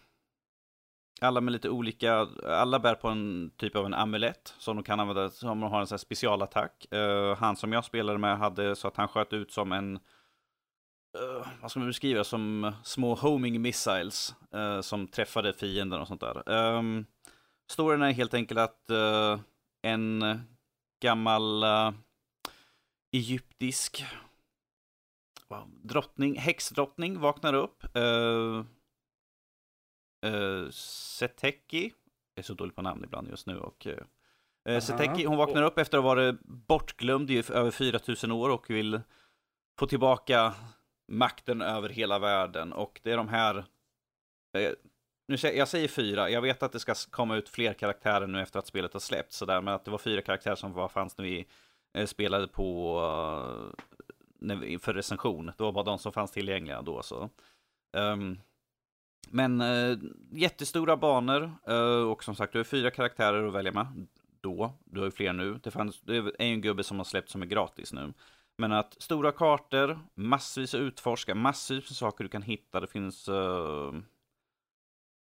alla 1.20 1.40
med 1.40 1.52
lite 1.52 1.68
olika, 1.68 2.28
alla 2.46 2.78
bär 2.78 2.94
på 2.94 3.09
en 3.09 3.50
typ 3.57 3.76
av 3.76 3.87
en 3.87 3.94
amulett 3.94 4.54
som 4.59 4.76
de 4.76 4.83
kan 4.83 5.00
använda, 5.00 5.31
som 5.31 5.61
de 5.61 5.70
har 5.70 5.81
en 5.81 5.87
sån 5.87 5.94
här 5.94 5.98
specialattack. 5.98 6.92
Eh, 6.92 7.37
han 7.37 7.57
som 7.57 7.72
jag 7.72 7.85
spelade 7.85 8.18
med 8.18 8.38
hade 8.38 8.76
så 8.76 8.88
att 8.88 8.96
han 8.96 9.09
sköt 9.09 9.33
ut 9.33 9.52
som 9.52 9.72
en 9.72 9.96
eh, 11.18 11.46
vad 11.61 11.70
ska 11.70 11.81
man 11.81 11.88
beskriva, 11.88 12.24
som 12.24 12.72
små 12.85 13.14
homing 13.14 13.62
missiles 13.62 14.35
eh, 14.54 14.81
som 14.81 15.07
träffade 15.07 15.52
fienden 15.52 16.00
och 16.00 16.09
sånt 16.09 16.20
där. 16.20 16.48
Um, 16.48 17.07
Storyn 17.70 18.02
är 18.02 18.12
helt 18.12 18.35
enkelt 18.35 18.61
att 18.61 18.90
uh, 18.90 19.40
en 19.83 20.24
gammal 21.02 21.64
uh, 21.64 21.92
egyptisk 23.12 24.04
wow, 25.48 25.70
drottning, 25.83 26.38
häxdrottning 26.38 27.20
vaknar 27.20 27.54
upp. 27.54 27.96
Uh, 30.26 30.33
uh, 30.33 30.70
Seteki, 30.70 31.92
jag 32.35 32.42
är 32.42 32.46
så 32.46 32.54
dålig 32.54 32.74
på 32.74 32.83
namn 32.83 33.04
ibland 33.04 33.28
just 33.28 33.46
nu. 33.46 33.59
Och, 33.59 33.87
uh, 34.68 34.81
Seteki, 34.81 35.24
hon 35.24 35.37
vaknar 35.37 35.62
upp 35.62 35.78
efter 35.78 35.98
att 35.98 36.04
ha 36.04 36.14
varit 36.14 36.40
bortglömd 36.40 37.31
i 37.31 37.42
över 37.52 37.70
4000 37.70 38.33
år 38.33 38.50
och 38.50 38.70
vill 38.70 39.00
få 39.78 39.87
tillbaka 39.87 40.54
makten 41.09 41.62
över 41.62 41.88
hela 41.88 42.18
världen. 42.18 42.72
Och 42.72 43.00
det 43.02 43.12
är 43.12 43.16
de 43.16 43.28
här 43.28 43.64
nu, 45.28 45.37
jag 45.42 45.68
säger 45.68 45.88
fyra, 45.88 46.31
jag 46.31 46.42
vet 46.42 46.62
att 46.62 46.72
det 46.72 46.81
ska 46.81 46.94
komma 47.11 47.37
ut 47.37 47.48
fler 47.48 47.72
karaktärer 47.72 48.26
nu 48.26 48.40
efter 48.40 48.59
att 48.59 48.66
spelet 48.66 48.92
har 48.92 49.00
släppts, 49.00 49.37
sådär, 49.37 49.61
men 49.61 49.74
att 49.74 49.85
det 49.85 49.90
var 49.90 49.98
fyra 49.98 50.22
karaktärer 50.22 50.54
som 50.54 50.72
var, 50.72 50.88
fanns 50.88 51.18
när 51.18 51.24
vi 51.24 51.46
spelade 52.07 52.48
på 52.48 52.98
uh, 54.40 54.78
för 54.78 54.94
recension. 54.94 55.46
Det 55.46 55.62
var 55.62 55.72
bara 55.72 55.85
de 55.85 55.98
som 55.98 56.12
fanns 56.12 56.31
tillgängliga 56.31 56.83
då. 56.83 57.02
Så. 57.02 57.31
Um, 57.96 58.40
men 59.31 59.61
uh, 59.61 59.99
jättestora 60.31 60.97
banor 60.97 61.53
uh, 61.71 62.11
och 62.11 62.25
som 62.25 62.35
sagt, 62.35 62.53
du 62.53 62.59
har 62.59 62.64
fyra 62.64 62.91
karaktärer 62.91 63.47
att 63.47 63.55
välja 63.55 63.73
med. 63.73 64.07
Då, 64.41 64.75
du 64.85 65.01
har 65.01 65.07
ju 65.07 65.11
fler 65.11 65.33
nu. 65.33 65.61
Det, 65.62 65.71
fanns, 65.71 66.01
det 66.01 66.17
är 66.17 66.43
en 66.43 66.61
gubbe 66.61 66.85
som 66.85 66.97
har 66.97 67.05
släppt 67.05 67.31
som 67.31 67.43
är 67.43 67.47
gratis 67.47 67.93
nu. 67.93 68.12
Men 68.59 68.73
att 68.73 69.03
stora 69.03 69.33
kartor, 69.33 69.99
massvis 70.14 70.75
att 70.75 70.81
utforska, 70.81 71.35
massvis 71.35 71.91
med 71.91 71.97
saker 71.97 72.25
du 72.25 72.31
kan 72.31 72.43
hitta. 72.43 72.81
Det 72.81 72.87
finns 72.87 73.29
uh, 73.29 73.93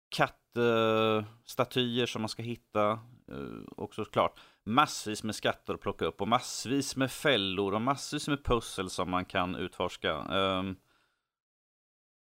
kattstatyer 0.09 2.05
som 2.05 2.21
man 2.21 2.29
ska 2.29 2.43
hitta. 2.43 2.99
Eh, 3.31 3.63
och 3.77 3.95
såklart 3.95 4.39
massvis 4.63 5.23
med 5.23 5.35
skatter 5.35 5.73
att 5.73 5.81
plocka 5.81 6.05
upp 6.05 6.21
och 6.21 6.27
massvis 6.27 6.95
med 6.95 7.11
fällor 7.11 7.73
och 7.73 7.81
massvis 7.81 8.27
med 8.27 8.43
pussel 8.43 8.89
som 8.89 9.11
man 9.11 9.25
kan 9.25 9.55
utforska. 9.55 10.13
Um, 10.13 10.75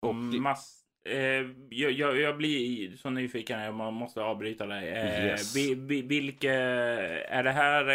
och 0.02 0.16
Mass 0.16 0.81
eh, 1.06 1.48
jag, 1.70 1.92
jag, 1.92 2.20
jag, 2.20 2.38
blir 2.38 2.96
så 2.98 3.10
nyfiken, 3.10 3.60
jag 3.60 3.94
måste 3.94 4.22
avbryta 4.22 4.66
dig. 4.66 4.90
Eh, 4.90 5.26
yes. 5.26 5.56
vilka, 5.86 6.54
är 6.54 7.44
det 7.44 7.52
här 7.52 7.88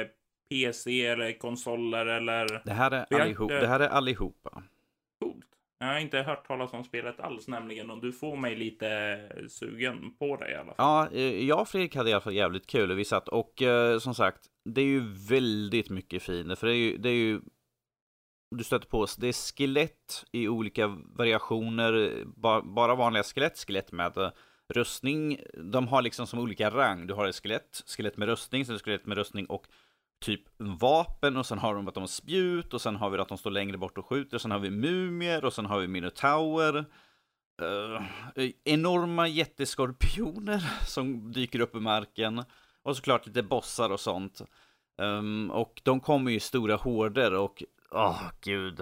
eh, 0.00 0.06
PC 0.50 1.06
eller 1.06 1.38
konsoler 1.38 2.06
eller? 2.06 2.62
Det 2.64 2.72
här 2.72 2.90
är, 2.90 3.20
allihop, 3.20 3.50
det 3.50 3.66
här 3.66 3.80
är 3.80 3.88
allihopa. 3.88 4.62
Jag 5.78 5.86
har 5.86 5.98
inte 5.98 6.18
hört 6.18 6.46
talas 6.46 6.72
om 6.72 6.84
spelet 6.84 7.20
alls 7.20 7.48
nämligen 7.48 7.90
och 7.90 8.00
du 8.00 8.12
får 8.12 8.36
mig 8.36 8.56
lite 8.56 9.20
sugen 9.48 10.14
på 10.18 10.36
det 10.36 10.50
i 10.50 10.54
alla 10.54 10.74
fall. 10.74 11.10
Ja, 11.12 11.18
jag 11.20 11.60
och 11.60 11.68
Fredrik 11.68 11.96
hade 11.96 12.10
i 12.10 12.12
alla 12.12 12.20
fall 12.20 12.34
jävligt 12.34 12.66
kul. 12.66 12.94
Vi 12.94 13.04
satt 13.04 13.28
och 13.28 13.62
som 14.00 14.14
sagt, 14.14 14.40
det 14.64 14.80
är 14.80 14.86
ju 14.86 15.00
väldigt 15.28 15.90
mycket 15.90 16.22
fint. 16.22 16.58
För 16.58 16.66
det 16.66 16.72
är 16.72 16.76
ju, 16.76 16.96
det 16.96 17.08
är 17.08 17.14
ju 17.14 17.40
du 18.56 18.64
stöter 18.64 18.88
på, 18.88 19.06
det 19.18 19.28
är 19.28 19.54
skelett 19.56 20.24
i 20.32 20.48
olika 20.48 20.86
variationer. 21.16 22.22
Bara 22.64 22.94
vanliga 22.94 23.22
skelett, 23.22 23.58
skelett 23.58 23.92
med 23.92 24.18
eh, 24.18 24.30
rustning. 24.68 25.38
De 25.72 25.88
har 25.88 26.02
liksom 26.02 26.26
som 26.26 26.38
olika 26.38 26.70
rang. 26.70 27.06
Du 27.06 27.14
har 27.14 27.26
ett 27.26 27.42
skelett, 27.42 27.82
skelett 27.86 28.16
med 28.16 28.28
rustning, 28.28 28.66
sen 28.66 28.78
skelett 28.78 29.06
med 29.06 29.18
rustning 29.18 29.46
och 29.46 29.66
typ 30.24 30.42
vapen 30.56 31.36
och 31.36 31.46
sen 31.46 31.58
har 31.58 31.74
de 31.74 31.88
att 31.88 31.94
de 31.94 32.00
har 32.00 32.08
spjut 32.08 32.74
och 32.74 32.80
sen 32.80 32.96
har 32.96 33.10
vi 33.10 33.18
att 33.18 33.28
de 33.28 33.38
står 33.38 33.50
längre 33.50 33.78
bort 33.78 33.98
och 33.98 34.06
skjuter. 34.06 34.36
Och 34.36 34.40
sen 34.40 34.50
har 34.50 34.58
vi 34.58 34.70
mumier 34.70 35.44
och 35.44 35.52
sen 35.52 35.66
har 35.66 35.80
vi 35.80 35.88
minotaurer. 35.88 36.84
Uh, 37.62 38.02
enorma 38.64 39.28
jätteskorpioner 39.28 40.70
som 40.86 41.32
dyker 41.32 41.60
upp 41.60 41.76
i 41.76 41.80
marken. 41.80 42.44
Och 42.82 42.96
såklart 42.96 43.26
lite 43.26 43.42
bossar 43.42 43.90
och 43.90 44.00
sånt. 44.00 44.42
Um, 44.98 45.50
och 45.50 45.80
de 45.84 46.00
kommer 46.00 46.30
ju 46.30 46.36
i 46.36 46.40
stora 46.40 46.76
horder 46.76 47.34
och, 47.34 47.62
åh 47.94 48.10
oh, 48.10 48.22
gud. 48.40 48.80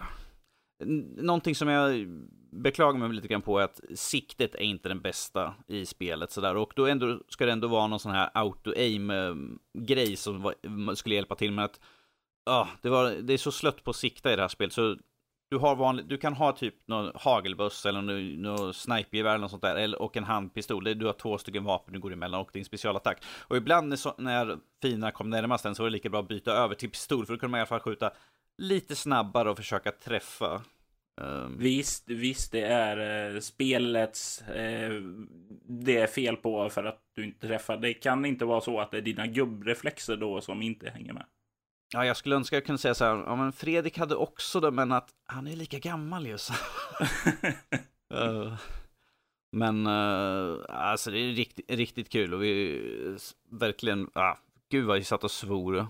Någonting 1.17 1.55
som 1.55 1.69
jag 1.69 2.07
beklagar 2.51 2.99
mig 2.99 3.13
lite 3.13 3.29
grann 3.29 3.43
på 3.43 3.59
är 3.59 3.65
att 3.65 3.81
siktet 3.95 4.55
är 4.55 4.63
inte 4.63 4.89
den 4.89 5.01
bästa 5.01 5.55
i 5.67 5.87
spelet 5.87 6.31
sådär. 6.31 6.57
Och 6.57 6.73
då 6.77 6.87
ändå, 6.87 7.21
ska 7.29 7.47
det 7.47 7.53
ändå 7.53 7.69
vara 7.69 7.87
någon 7.87 8.01
sån 8.01 8.13
här 8.13 8.31
auto-aim-grej 8.35 10.17
som 10.17 10.43
var, 10.43 10.95
skulle 10.95 11.15
hjälpa 11.15 11.35
till 11.35 11.53
med 11.53 11.65
att 11.65 11.81
Ja, 12.45 12.69
det, 12.83 12.89
var, 12.89 13.11
det 13.11 13.33
är 13.33 13.39
så 13.39 13.53
slött 13.53 13.85
på 13.85 13.91
att 13.91 13.97
sikta 13.97 14.33
i 14.33 14.37
det 14.37 14.43
här 14.43 14.49
spelet 14.49 14.73
så 14.73 14.97
du, 15.53 15.59
har 15.59 15.77
vanlig, 15.77 16.07
du 16.07 16.19
kan 16.19 16.35
ha 16.35 16.53
typ 16.53 16.75
någon 16.89 17.13
hagelbuss 17.15 17.87
eller 17.87 18.03
någon, 18.03 18.43
någon 18.43 18.75
snipergevär 18.75 19.31
eller 19.31 19.41
något 19.41 19.51
sånt 19.51 19.63
där. 19.63 19.77
Eller, 19.77 20.03
och 20.03 20.17
en 20.17 20.25
handpistol. 20.25 20.85
Du 20.85 21.07
har 21.07 21.13
två 21.13 21.39
stycken 21.39 21.65
vapen 21.65 21.95
du 21.95 22.01
går 22.01 22.13
emellan 22.13 22.41
och 22.41 22.51
din 22.53 22.65
specialattack. 22.65 23.25
Och 23.49 23.57
ibland 23.57 23.89
när, 23.89 23.97
så, 23.97 24.15
när 24.19 24.59
fina 24.83 25.11
kom 25.11 25.31
närmast 25.31 25.65
den 25.65 25.75
så 25.75 25.83
var 25.83 25.91
det 25.91 25.93
lika 25.93 26.09
bra 26.09 26.21
att 26.21 26.29
byta 26.29 26.53
över 26.53 26.75
till 26.75 26.91
pistol. 26.91 27.27
För 27.27 27.33
då 27.33 27.39
kunde 27.39 27.51
man 27.51 27.59
i 27.59 27.61
alla 27.61 27.67
fall 27.67 27.81
skjuta 27.81 28.11
lite 28.59 28.97
snabbare 28.97 29.51
och 29.51 29.57
försöka 29.57 29.93
träffa. 29.93 30.63
Um... 31.21 31.59
Visst, 31.59 32.09
visst, 32.09 32.53
det 32.53 32.61
är 32.61 33.33
eh, 33.35 33.41
spelets 33.41 34.43
eh, 34.43 35.03
det 35.69 35.97
är 35.97 36.07
fel 36.07 36.37
på 36.37 36.71
för 36.71 36.85
att 36.85 37.01
du 37.15 37.25
inte 37.25 37.47
träffar. 37.47 37.77
Det 37.77 37.95
kan 37.95 38.25
inte 38.25 38.45
vara 38.45 38.61
så 38.61 38.81
att 38.81 38.91
det 38.91 38.97
är 38.97 39.03
dina 39.03 39.27
gubbreflexer 39.27 40.17
då 40.17 40.41
som 40.41 40.63
inte 40.63 40.91
hänger 40.91 41.13
med. 41.13 41.25
Ja, 41.95 42.07
jag 42.07 42.17
skulle 42.17 42.37
önska 42.37 42.57
jag 42.57 42.65
kunde 42.65 42.79
säga 42.79 42.95
så 42.95 43.05
här, 43.05 43.17
ja 43.17 43.37
men 43.37 43.53
Fredrik 43.53 43.99
hade 43.99 44.15
också 44.15 44.61
det, 44.61 44.71
men 44.71 44.93
att 44.93 45.09
han 45.27 45.47
är 45.47 45.57
lika 45.57 45.79
gammal 45.79 46.27
ju. 46.27 46.39
Så. 46.39 46.53
uh, 48.15 48.55
men 49.53 49.87
uh, 49.87 50.59
alltså 50.69 51.11
det 51.11 51.19
är 51.19 51.33
riktigt, 51.33 51.71
riktigt 51.71 52.09
kul 52.09 52.35
och 52.35 52.43
vi 52.43 53.19
verkligen, 53.51 54.11
ah, 54.15 54.37
gud 54.71 54.87
vad 54.87 54.99
vi 54.99 55.05
satt 55.05 55.25
och 55.25 55.31
svor. 55.31 55.87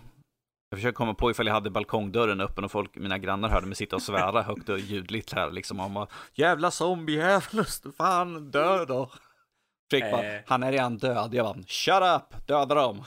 Jag 0.72 0.78
försöker 0.78 0.96
komma 0.96 1.14
på 1.14 1.30
ifall 1.30 1.46
jag 1.46 1.54
hade 1.54 1.70
balkongdörren 1.70 2.40
öppen 2.40 2.64
och 2.64 2.70
folk, 2.70 2.96
mina 2.96 3.18
grannar 3.18 3.48
hörde 3.48 3.66
mig 3.66 3.76
sitta 3.76 3.96
och 3.96 4.02
svära 4.02 4.42
högt 4.42 4.68
och 4.68 4.78
ljudligt 4.78 5.32
här 5.32 5.50
liksom 5.50 5.80
om 5.80 6.06
jävla 6.35 6.70
zombiejävel, 6.70 7.64
fan 7.96 8.50
dö 8.50 8.85
då. 8.85 9.11
Fredrik 9.90 10.12
bara, 10.12 10.37
eh. 10.37 10.42
han 10.46 10.62
är 10.62 10.72
redan 10.72 10.96
död. 10.96 11.35
Jag 11.35 11.46
bara, 11.46 11.62
shut 11.66 12.02
up, 12.02 12.46
döda 12.46 12.74
dem. 12.74 13.04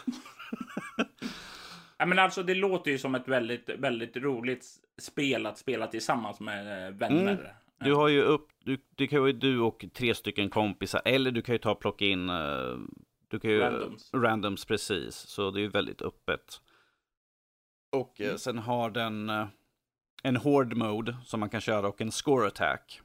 Ja, 1.97 2.05
men 2.05 2.19
alltså, 2.19 2.43
det 2.43 2.55
låter 2.55 2.91
ju 2.91 2.97
som 2.97 3.15
ett 3.15 3.27
väldigt, 3.27 3.69
väldigt 3.69 4.17
roligt 4.17 4.65
spel 5.01 5.45
att 5.45 5.57
spela 5.57 5.87
tillsammans 5.87 6.39
med 6.39 6.87
eh, 6.87 6.93
vänner. 6.93 7.33
Mm. 7.33 7.45
Du 7.79 7.93
har 7.93 8.07
ju 8.07 8.21
upp, 8.21 8.47
du, 8.63 8.77
det 8.95 9.07
kan 9.07 9.25
ju 9.25 9.33
du 9.33 9.59
och 9.59 9.85
tre 9.93 10.15
stycken 10.15 10.49
kompisar, 10.49 11.01
eller 11.05 11.31
du 11.31 11.41
kan 11.41 11.55
ju 11.55 11.59
ta 11.59 11.71
och 11.71 11.79
plocka 11.79 12.05
in, 12.05 12.29
uh, 12.29 12.77
du 13.27 13.39
kan 13.39 13.51
ju, 13.51 13.59
randoms. 13.59 14.13
randoms 14.13 14.65
precis, 14.65 15.15
så 15.15 15.51
det 15.51 15.59
är 15.59 15.61
ju 15.61 15.69
väldigt 15.69 16.01
öppet. 16.01 16.61
Och 17.91 18.21
uh, 18.21 18.35
sen 18.35 18.57
har 18.57 18.89
den 18.89 19.29
uh, 19.29 19.47
en 20.23 20.35
hård 20.35 20.77
mode 20.77 21.17
som 21.23 21.39
man 21.39 21.49
kan 21.49 21.61
köra 21.61 21.87
och 21.87 22.01
en 22.01 22.11
score 22.11 22.47
attack. 22.47 23.01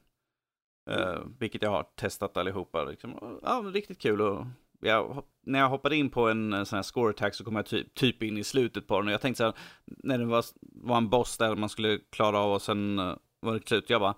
Mm. 0.91 1.37
vilket 1.39 1.63
jag 1.63 1.71
har 1.71 1.83
testat 1.83 2.37
allihopa. 2.37 2.85
Liksom. 2.85 3.41
Ja, 3.43 3.63
riktigt 3.75 3.99
kul 3.99 4.21
och 4.21 4.47
jag, 4.81 5.25
när 5.47 5.59
jag 5.59 5.69
hoppade 5.69 5.97
in 5.97 6.11
på 6.11 6.29
en 6.29 6.67
sån 6.67 6.77
här 6.77 6.83
score 6.83 7.11
attack 7.11 7.35
så 7.35 7.45
kom 7.45 7.57
jag 7.57 7.67
typ, 7.67 7.95
typ 7.95 8.23
in 8.23 8.39
i 8.39 8.45
slutet 8.45 8.87
på 8.87 8.99
den. 8.99 9.07
Och 9.07 9.13
jag 9.13 9.21
tänkte 9.21 9.39
så 9.39 9.45
här, 9.45 9.55
när 9.85 10.19
det 10.19 10.25
var, 10.25 10.45
var 10.61 10.97
en 10.97 11.09
boss 11.09 11.39
där 11.39 11.57
man 11.57 11.69
skulle 11.69 11.99
klara 12.11 12.39
av 12.39 12.53
och 12.53 12.63
sen 12.63 12.97
var 13.41 13.55
det 13.55 13.69
slut. 13.69 13.91
Jag 13.91 14.01
bara, 14.01 14.15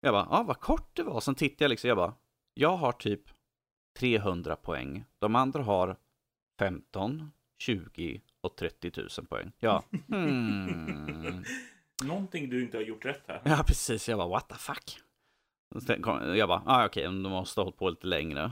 jag 0.00 0.12
bara, 0.12 0.26
ja 0.30 0.38
ah, 0.38 0.42
vad 0.42 0.60
kort 0.60 0.96
det 0.96 1.02
var. 1.02 1.20
Sen 1.20 1.34
tittade 1.34 1.64
jag 1.64 1.68
liksom, 1.68 1.88
jag 1.88 1.96
bara, 1.96 2.14
jag 2.54 2.76
har 2.76 2.92
typ 2.92 3.22
300 3.98 4.56
poäng. 4.56 5.04
De 5.18 5.34
andra 5.34 5.62
har 5.62 5.96
15, 6.58 7.30
20 7.58 8.20
och 8.40 8.56
30 8.56 8.92
000 8.96 9.08
poäng. 9.26 9.52
Ja, 9.58 9.84
hmm. 10.08 11.44
Någonting 12.04 12.50
du 12.50 12.62
inte 12.62 12.76
har 12.76 12.82
gjort 12.84 13.04
rätt 13.04 13.22
här. 13.26 13.42
Ja, 13.44 13.64
precis. 13.66 14.08
Jag 14.08 14.18
bara, 14.18 14.28
what 14.28 14.48
the 14.48 14.54
fuck? 14.54 15.00
Jag 16.36 16.48
bara, 16.48 16.62
ah, 16.66 16.86
okej, 16.86 17.08
okay, 17.08 17.22
de 17.22 17.22
måste 17.22 17.60
ha 17.60 17.64
hållit 17.64 17.78
på 17.78 17.90
lite 17.90 18.06
längre. 18.06 18.50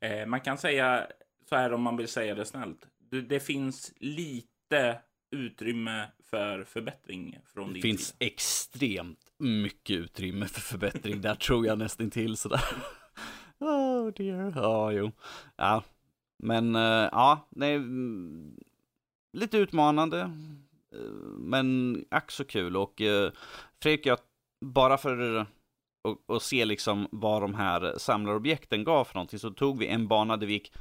Eh, 0.00 0.26
man 0.26 0.40
kan 0.40 0.58
säga 0.58 1.06
så 1.48 1.56
här 1.56 1.72
om 1.72 1.82
man 1.82 1.96
vill 1.96 2.08
säga 2.08 2.34
det 2.34 2.44
snällt. 2.44 2.86
Det, 3.28 3.40
finns 3.40 3.92
lite 3.96 5.00
utrymme 5.30 6.08
för 6.30 6.64
förbättring 6.64 7.38
från 7.44 7.66
din 7.66 7.74
Det 7.74 7.80
finns 7.80 8.06
sida. 8.06 8.16
extremt 8.20 9.32
mycket 9.38 9.96
utrymme 9.96 10.46
för 10.46 10.60
förbättring. 10.60 11.20
Där 11.20 11.34
tror 11.34 11.66
jag 11.66 11.78
nästan 11.78 12.10
till 12.10 12.36
sådär. 12.36 12.60
oh 13.58 14.12
dear. 14.12 14.52
Ja, 14.56 14.92
jo. 14.92 15.12
Ja, 15.56 15.84
men 16.38 16.76
uh, 16.76 17.08
ja, 17.12 17.48
nej. 17.50 17.78
Lite 19.32 19.58
utmanande. 19.58 20.20
Eh, 20.94 21.00
men 21.38 22.04
ack 22.10 22.30
så 22.30 22.44
kul 22.44 22.76
och 22.76 23.00
eh, 23.00 23.32
Fredrik, 23.82 24.06
jag, 24.06 24.18
bara 24.64 24.98
för 24.98 25.46
och, 26.04 26.22
och 26.26 26.42
se 26.42 26.64
liksom 26.64 27.08
vad 27.12 27.42
de 27.42 27.54
här 27.54 27.94
samlarobjekten 27.98 28.84
gav 28.84 29.04
för 29.04 29.14
någonting 29.14 29.38
så 29.38 29.50
tog 29.50 29.78
vi 29.78 29.86
en 29.86 30.08
bana 30.08 30.36
där 30.36 30.46
vi 30.46 30.52
gick 30.52 30.72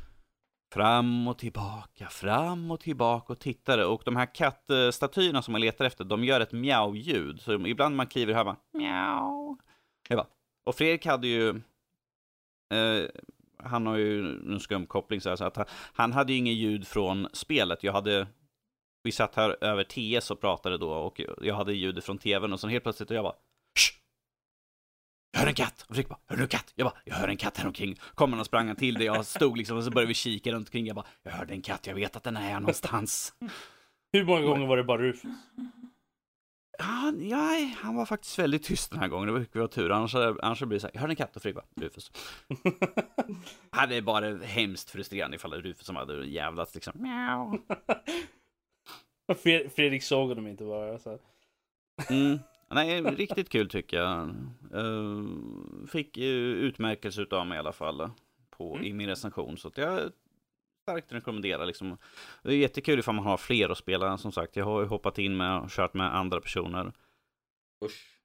fram 0.74 1.28
och 1.28 1.38
tillbaka, 1.38 2.08
fram 2.08 2.72
och 2.72 2.80
tillbaka 2.80 3.34
och 3.34 3.40
tittade. 3.40 3.86
Och 3.86 4.02
de 4.06 4.16
här 4.16 4.36
kattstatyerna 4.36 5.42
som 5.42 5.52
man 5.52 5.62
letar 5.62 5.86
efter, 5.86 6.04
de 6.04 6.24
gör 6.24 6.40
ett 6.40 6.52
mjau-ljud. 6.52 7.42
Så 7.42 7.54
ibland 7.54 7.94
när 7.94 7.98
man 7.98 8.08
kliver 8.08 8.34
här 8.34 8.44
bara 8.44 8.58
mjau. 8.74 9.58
Jag 10.10 10.18
bara. 10.18 10.28
Och 10.66 10.76
Fredrik 10.76 11.06
hade 11.06 11.28
ju, 11.28 11.50
eh, 12.74 13.10
han 13.64 13.86
har 13.86 13.98
ju 13.98 14.20
en 14.54 14.60
skum 14.60 14.86
koppling 14.86 15.22
så, 15.22 15.30
här, 15.30 15.36
så 15.36 15.44
att 15.44 15.58
han, 15.58 15.66
han 15.94 16.12
hade 16.12 16.34
ju 16.34 16.40
inget 16.40 16.56
ljud 16.56 16.88
från 16.88 17.28
spelet. 17.34 17.84
Jag 17.84 17.94
hade, 17.94 18.28
vi 19.04 19.12
satt 19.12 19.36
här 19.36 19.64
över 19.64 19.84
TS 19.84 20.32
och 20.32 20.42
pratade 20.42 20.78
då 20.78 20.92
och 20.92 21.22
jag 21.42 21.56
hade 21.56 21.74
ljud 21.74 22.04
från 22.04 22.18
tvn 22.18 22.54
och 22.54 22.60
så 22.60 22.68
helt 22.68 22.84
plötsligt 22.84 23.10
och 23.10 23.16
jag 23.16 23.24
bara 23.24 23.36
jag 25.32 25.40
hör 25.40 25.48
en 25.48 25.54
katt! 25.54 25.82
Och 25.82 25.96
Fredrik 25.96 26.10
bara, 26.10 26.20
hör 26.28 26.38
du 26.38 26.44
en 26.44 26.50
katt? 26.50 26.74
Jag 26.76 26.86
bara, 26.86 26.98
jag 27.06 27.16
hör 27.16 27.28
en 27.28 27.38
katt 27.38 27.58
här 27.58 27.68
omkring. 27.68 27.96
Kommer 28.16 28.40
och 28.40 28.46
sprang 28.46 28.68
han 28.68 28.76
till 28.76 28.94
det, 28.94 29.04
jag 29.04 29.26
stod 29.26 29.58
liksom 29.58 29.78
och 29.78 29.84
så 29.84 29.92
började 29.92 30.08
vi 30.08 30.14
kika 30.14 30.52
runt 30.52 30.68
omkring. 30.68 30.88
Jag 30.88 30.96
bara, 30.96 31.06
jag 31.24 31.32
hörde 31.32 31.54
en 31.54 31.62
katt, 31.62 31.88
jag 31.88 31.96
vet 31.96 32.16
att 32.16 32.24
den 32.24 32.38
är 32.38 32.42
här 32.42 32.60
någonstans. 32.60 33.34
Hur 34.14 34.26
många 34.26 34.42
gånger 34.42 34.68
var 34.68 34.78
det 34.78 34.84
bara 34.84 35.02
Rufus? 35.02 35.32
Ja, 36.78 37.12
nej, 37.16 37.78
han 37.80 37.96
var 37.96 38.06
faktiskt 38.06 38.40
väldigt 38.40 38.64
tyst 38.64 38.92
den 38.92 39.00
här 39.00 39.08
gången. 39.08 39.28
Det 39.28 39.34
var, 39.34 39.60
var 39.60 39.68
tur. 39.68 39.92
Annars, 39.92 40.16
annars 40.16 40.60
blir 40.60 40.70
det 40.70 40.80
så 40.80 40.90
här, 40.94 41.00
hörde 41.00 41.12
en 41.12 41.16
katt 41.16 41.36
och 41.36 41.54
bara, 41.54 41.66
Rufus. 41.76 42.12
det 43.90 43.96
är 43.96 44.02
bara 44.02 44.38
hemskt 44.38 44.90
frustrerande 44.90 45.36
ifall 45.36 45.52
det 45.52 45.58
är 45.58 45.62
Rufus 45.62 45.86
som 45.86 45.96
hade 45.96 46.26
jävlats 46.26 46.76
liksom. 46.76 46.94
Mjau. 46.96 47.58
Fredrik 49.76 50.04
såg 50.04 50.30
honom 50.30 50.48
inte 50.48 50.64
bara. 50.64 51.00
Så. 51.00 51.20
Mm. 52.10 52.40
Nej, 52.70 53.02
riktigt 53.02 53.50
kul 53.50 53.70
tycker 53.70 53.98
jag. 53.98 54.36
Uh, 54.76 55.26
fick 55.88 56.18
uh, 56.18 56.24
utmärkelse 56.24 57.22
utav 57.22 57.48
mig 57.48 57.56
i 57.56 57.60
alla 57.60 57.72
fall 57.72 58.10
på, 58.50 58.76
mm. 58.76 58.86
i 58.86 58.94
min 58.94 59.08
recension. 59.08 59.58
Så 59.58 59.68
att 59.68 59.78
jag 59.78 60.12
starkt 60.88 61.12
rekommenderar 61.12 61.66
liksom. 61.66 61.98
Det 62.44 62.50
är 62.50 62.58
jättekul 62.58 63.00
ifall 63.00 63.16
man 63.16 63.26
har 63.26 63.38
fler 63.38 63.70
att 63.70 63.78
spela. 63.78 64.18
Som 64.18 64.32
sagt, 64.32 64.56
jag 64.56 64.66
har 64.66 64.82
ju 64.82 64.88
hoppat 64.88 65.18
in 65.18 65.38
med 65.38 65.60
och 65.60 65.70
kört 65.70 65.94
med 65.94 66.16
andra 66.16 66.42
personer. 66.42 66.94
Usch. 67.86 68.22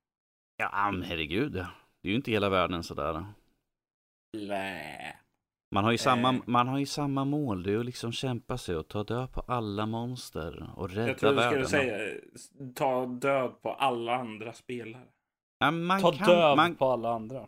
Ja, 0.57 0.91
men 0.93 1.03
herregud. 1.03 1.53
Det 1.53 2.09
är 2.09 2.11
ju 2.11 2.15
inte 2.15 2.31
hela 2.31 2.49
världen 2.49 2.83
sådär. 2.83 3.27
Nej. 4.37 5.19
Man 5.71 5.85
har, 5.85 5.93
ju 5.93 5.99
samma, 5.99 6.35
eh. 6.35 6.41
man 6.47 6.69
har 6.69 6.79
ju 6.79 6.87
samma 6.87 7.25
mål, 7.25 7.63
det 7.63 7.73
är 7.73 7.79
att 7.79 7.87
liksom 7.87 8.13
kämpa 8.13 8.59
sig 8.59 8.77
och 8.77 8.89
ta 8.89 9.05
död 9.05 9.33
på 9.33 9.41
alla 9.41 9.87
monster 9.87 10.71
och 10.77 10.91
rädda 10.91 11.33
världen. 11.33 11.37
Jag 11.37 11.51
tror 11.51 11.59
du 11.59 11.67
skulle 11.67 11.85
säga 11.85 12.21
ta 12.75 13.07
död 13.07 13.63
på 13.63 13.73
alla 13.73 14.17
andra 14.17 14.53
spelare. 14.53 15.07
Ja, 15.59 15.99
ta 16.01 16.13
kan, 16.13 16.29
död 16.29 16.57
man, 16.57 16.75
på 16.75 16.87
alla 16.87 17.11
andra. 17.11 17.47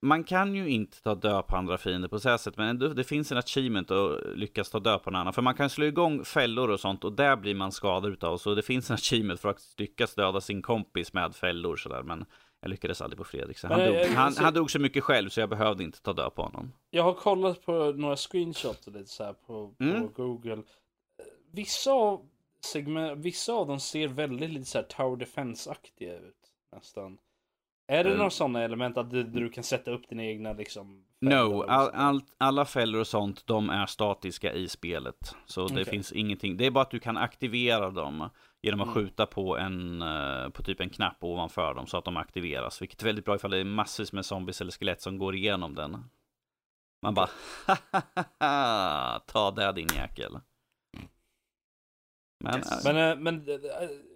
Man 0.00 0.24
kan 0.24 0.54
ju 0.54 0.68
inte 0.68 1.02
ta 1.02 1.14
död 1.14 1.46
på 1.46 1.56
andra 1.56 1.78
fiender 1.78 2.08
på 2.08 2.20
så 2.20 2.38
sätt, 2.38 2.56
men 2.56 2.78
det, 2.78 3.04
finns 3.04 3.32
en 3.32 3.38
achievement 3.38 3.90
att 3.90 4.36
lyckas 4.36 4.70
ta 4.70 4.80
död 4.80 5.02
på 5.02 5.10
en 5.10 5.16
annan. 5.16 5.32
För 5.32 5.42
man 5.42 5.54
kan 5.54 5.70
slå 5.70 5.86
igång 5.86 6.24
fällor 6.24 6.70
och 6.70 6.80
sånt 6.80 7.04
och 7.04 7.12
där 7.12 7.36
blir 7.36 7.54
man 7.54 7.72
skadad 7.72 8.12
utav. 8.12 8.38
Så 8.38 8.54
det 8.54 8.62
finns 8.62 8.90
en 8.90 8.94
achievement 8.94 9.40
för 9.40 9.48
att 9.48 9.60
lyckas 9.76 10.14
döda 10.14 10.40
sin 10.40 10.62
kompis 10.62 11.12
med 11.12 11.34
fällor 11.34 11.76
sådär. 11.76 12.02
Men 12.02 12.24
jag 12.60 12.70
lyckades 12.70 13.02
aldrig 13.02 13.18
på 13.18 13.24
Fredrik. 13.24 13.58
Så 13.58 13.68
han, 13.68 13.78
dog, 13.78 13.96
han, 13.96 14.34
han 14.36 14.54
dog 14.54 14.70
så 14.70 14.78
mycket 14.78 15.04
själv 15.04 15.28
så 15.28 15.40
jag 15.40 15.48
behövde 15.48 15.84
inte 15.84 16.02
ta 16.02 16.12
död 16.12 16.34
på 16.34 16.42
honom. 16.42 16.72
Jag 16.90 17.02
har 17.02 17.14
kollat 17.14 17.64
på 17.64 17.92
några 17.96 18.16
screenshots 18.16 18.86
och 18.86 18.92
lite 18.92 19.10
så 19.10 19.24
här 19.24 19.32
på, 19.32 19.74
på 19.78 19.84
mm. 19.84 20.12
Google. 20.12 20.62
Vissa 21.52 21.90
av, 21.90 22.28
segment, 22.60 23.18
vissa 23.18 23.52
av 23.52 23.66
dem 23.66 23.80
ser 23.80 24.08
väldigt 24.08 24.50
lite 24.50 24.64
så 24.64 24.78
här 24.78 24.84
Tower 24.84 25.16
Defense-aktiga 25.16 26.14
ut. 26.14 26.52
Nästan. 26.72 27.18
Är 27.90 28.04
det 28.04 28.10
mm. 28.10 28.18
några 28.18 28.30
sådana 28.30 28.62
element 28.62 28.96
att 28.96 29.10
du, 29.10 29.22
du, 29.22 29.48
kan 29.48 29.64
sätta 29.64 29.90
upp 29.90 30.08
dina 30.08 30.24
egna 30.24 30.52
liksom? 30.52 31.04
No, 31.20 31.62
all, 31.62 31.90
all, 31.94 32.20
alla 32.38 32.64
fällor 32.64 33.00
och 33.00 33.06
sånt, 33.06 33.46
de 33.46 33.70
är 33.70 33.86
statiska 33.86 34.52
i 34.52 34.68
spelet. 34.68 35.36
Så 35.46 35.60
det 35.66 35.72
okay. 35.72 35.84
finns 35.84 36.12
ingenting. 36.12 36.56
Det 36.56 36.66
är 36.66 36.70
bara 36.70 36.82
att 36.82 36.90
du 36.90 36.98
kan 36.98 37.16
aktivera 37.16 37.90
dem. 37.90 38.30
Genom 38.62 38.80
att 38.80 38.86
mm. 38.86 38.94
skjuta 38.94 39.26
på 39.26 39.56
en, 39.56 40.02
uh, 40.02 40.48
på 40.48 40.62
typ 40.62 40.80
en 40.80 40.90
knapp 40.90 41.24
ovanför 41.24 41.74
dem 41.74 41.86
så 41.86 41.96
att 41.96 42.04
de 42.04 42.16
aktiveras. 42.16 42.82
Vilket 42.82 43.02
är 43.02 43.06
väldigt 43.06 43.24
bra 43.24 43.36
ifall 43.36 43.50
det 43.50 43.58
är 43.58 43.64
massvis 43.64 44.12
med 44.12 44.24
zombies 44.24 44.60
eller 44.60 44.72
skelett 44.72 45.00
som 45.00 45.18
går 45.18 45.34
igenom 45.34 45.74
den. 45.74 46.04
Man 47.02 47.14
bara, 47.14 47.28
ta 49.26 49.50
det 49.50 49.72
din 49.72 49.88
jäkel. 49.94 50.38
Men, 52.44 52.56
yes. 52.56 52.86
uh, 52.86 52.92
men, 52.94 53.22
men 53.22 53.44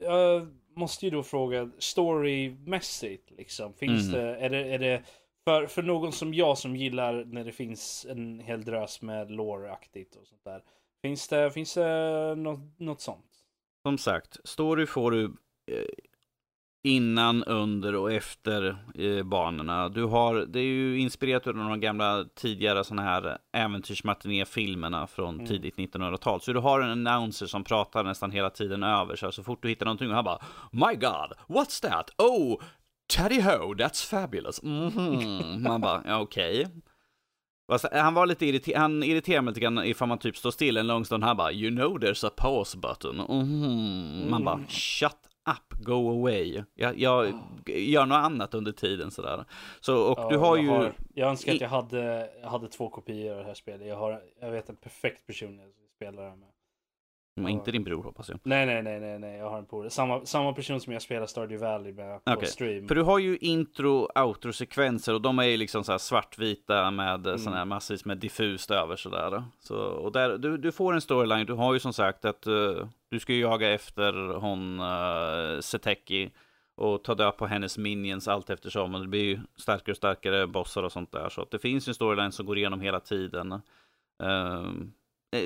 jag 0.01 0.49
måste 0.77 1.07
ju 1.07 1.11
då 1.11 1.23
fråga, 1.23 1.71
storymässigt 1.79 3.31
liksom, 3.31 3.75
finns 3.75 4.09
mm. 4.09 4.21
det, 4.21 4.37
är 4.37 4.51
det, 4.51 4.75
är 4.75 4.79
det 4.79 5.03
för, 5.45 5.67
för 5.67 5.83
någon 5.83 6.13
som 6.13 6.35
jag 6.35 6.59
som 6.59 6.77
gillar 6.77 7.25
när 7.25 7.45
det 7.45 7.53
finns 7.53 8.07
en 8.11 8.41
hel 8.41 8.65
drös 8.65 9.03
med 9.03 9.31
lore-aktigt 9.31 10.17
och 10.17 10.27
sånt 10.27 10.45
där. 10.45 10.63
Finns 11.03 11.29
det, 11.29 11.51
finns 11.51 11.75
det 11.75 12.35
något, 12.37 12.79
något 12.79 13.01
sånt? 13.01 13.33
som 13.83 13.99
sagt, 13.99 14.37
story 14.45 14.87
får 14.87 15.11
du... 15.11 15.33
Innan, 16.85 17.45
under 17.45 17.95
och 17.95 18.13
efter 18.13 18.77
eh, 18.95 19.23
banorna. 19.23 19.89
Du 19.89 20.05
har, 20.05 20.35
det 20.35 20.59
är 20.59 20.65
ju 20.65 20.99
inspirerat 20.99 21.47
av 21.47 21.55
de 21.55 21.81
gamla 21.81 22.25
tidigare 22.35 22.85
sådana 22.85 23.03
här 23.03 23.39
äventyrsmatiné-filmerna 23.53 25.07
från 25.07 25.35
mm. 25.35 25.47
tidigt 25.47 25.77
1900-tal. 25.77 26.41
Så 26.41 26.53
du 26.53 26.61
har 26.61 26.81
en 26.81 27.07
announcer 27.07 27.47
som 27.47 27.65
pratar 27.65 28.05
nästan 28.05 28.31
hela 28.31 28.51
tiden 28.51 28.83
över. 28.83 29.17
Så, 29.17 29.33
så 29.33 29.43
fort 29.43 29.63
du 29.63 29.69
hittar 29.69 29.87
någonting 29.87 30.09
och 30.09 30.15
han 30.15 30.25
bara 30.25 30.39
My 30.71 30.95
God, 30.95 31.33
what's 31.49 31.83
that? 31.83 32.11
Oh, 32.19 32.61
Teddy 33.17 33.41
Ho, 33.41 33.75
that's 33.75 34.09
fabulous. 34.11 34.63
Mm 34.63 34.91
-hmm. 34.91 35.59
Man 35.69 35.81
bara, 35.81 36.03
ja, 36.07 36.21
okej. 36.21 36.67
Okay. 37.69 38.01
Han 38.01 38.15
var 38.15 38.27
lite 38.27 38.47
irriterad, 38.47 38.81
han 38.81 39.03
irriterar 39.03 39.43
mig 39.43 39.51
lite 39.51 39.61
grann 39.61 39.85
ifall 39.85 40.09
man 40.09 40.19
typ 40.19 40.37
står 40.37 40.51
still 40.51 40.77
en 40.77 40.87
lång 40.87 41.05
stund. 41.05 41.25
Han 41.25 41.37
bara, 41.37 41.53
you 41.53 41.71
know 41.71 41.99
there's 41.99 42.27
a 42.27 42.31
pause 42.37 42.79
button. 42.79 43.21
Mm 43.21 43.27
-hmm. 43.29 44.31
Man 44.31 44.45
bara, 44.45 44.61
shut 44.69 45.17
up, 45.51 45.85
go 45.85 46.11
away. 46.11 46.63
Jag, 46.75 46.99
jag 46.99 47.27
oh. 47.27 47.41
gör 47.67 48.07
något 48.07 48.25
annat 48.25 48.55
under 48.55 48.73
tiden 48.73 49.11
sådär. 49.11 49.45
Så, 49.81 50.13
och 50.13 50.19
ja, 50.19 50.29
du 50.29 50.37
har 50.37 50.57
jag 50.57 50.65
ju... 50.65 50.71
Har, 50.71 50.93
jag 51.15 51.29
önskar 51.31 51.55
att 51.55 51.61
jag 51.61 51.69
hade, 51.69 52.31
jag 52.43 52.49
hade 52.49 52.69
två 52.69 52.89
kopior 52.89 53.33
av 53.33 53.39
det 53.39 53.45
här 53.45 53.55
spelet. 53.55 53.87
Jag, 53.87 53.97
har, 53.97 54.23
jag 54.41 54.51
vet 54.51 54.69
en 54.69 54.77
perfekt 54.77 55.27
person 55.27 55.59
jag 55.59 55.69
spelar 55.97 56.37
med. 56.37 56.52
Men 57.35 57.49
inte 57.49 57.71
din 57.71 57.85
bror 57.85 58.03
hoppas 58.03 58.29
jag. 58.29 58.39
Nej, 58.43 58.67
nej, 58.67 58.83
nej, 58.83 59.01
nej, 59.01 59.19
nej. 59.19 59.39
jag 59.39 59.51
har 59.51 59.59
en 59.59 59.67
polare. 59.67 59.91
Samma, 59.91 60.27
samma 60.27 60.53
person 60.53 60.81
som 60.81 60.93
jag 60.93 61.03
spelar 61.03 61.27
Stardew 61.27 61.67
Valley 61.67 61.93
med 61.93 62.25
på 62.25 62.33
okay. 62.33 62.49
stream. 62.49 62.89
För 62.89 62.95
du 62.95 63.03
har 63.03 63.19
ju 63.19 63.37
intro, 63.37 64.09
outro 64.15 64.53
sekvenser 64.53 65.15
och 65.15 65.21
de 65.21 65.39
är 65.39 65.45
ju 65.45 65.57
liksom 65.57 65.85
så 65.85 65.93
här 65.93 65.99
svartvita 65.99 66.91
med 66.91 67.27
mm. 67.27 67.39
sådana 67.39 67.57
här 67.57 67.65
massvis 67.65 68.05
med 68.05 68.19
diffust 68.19 68.71
över 68.71 68.97
sådär. 68.97 69.45
Så, 69.61 69.77
och 69.77 70.13
där, 70.13 70.39
du, 70.39 70.57
du 70.57 70.73
får 70.73 70.95
en 70.95 71.01
storyline, 71.01 71.47
du 71.47 71.53
har 71.53 71.73
ju 71.73 71.81
som 71.81 71.93
sagt 71.93 72.25
att 72.25 72.47
uh, 72.47 72.87
du 73.11 73.21
ska 73.21 73.33
jaga 73.33 73.71
efter 73.71 74.13
hon 74.35 74.81
uh, 74.81 75.61
Seteki 75.61 76.31
och 76.75 77.05
ta 77.05 77.15
död 77.15 77.37
på 77.37 77.47
hennes 77.47 77.79
minions 77.79 78.29
allt 78.29 78.51
eftersom. 78.51 78.95
Och 78.95 79.01
det 79.01 79.09
blir 79.09 79.25
ju 79.25 79.41
starkare 79.57 79.93
och 79.93 79.97
starkare 79.97 80.47
bossar 80.47 80.83
och 80.83 80.93
sånt 80.93 81.13
där. 81.13 81.29
Så 81.29 81.43
att 81.43 81.51
det 81.51 81.59
finns 81.59 81.89
en 81.89 81.95
storyline 81.95 82.33
som 82.33 82.47
går 82.47 82.59
igenom 82.59 82.81
hela 82.81 83.01
tiden. 83.01 83.53
Uh, 84.23 84.73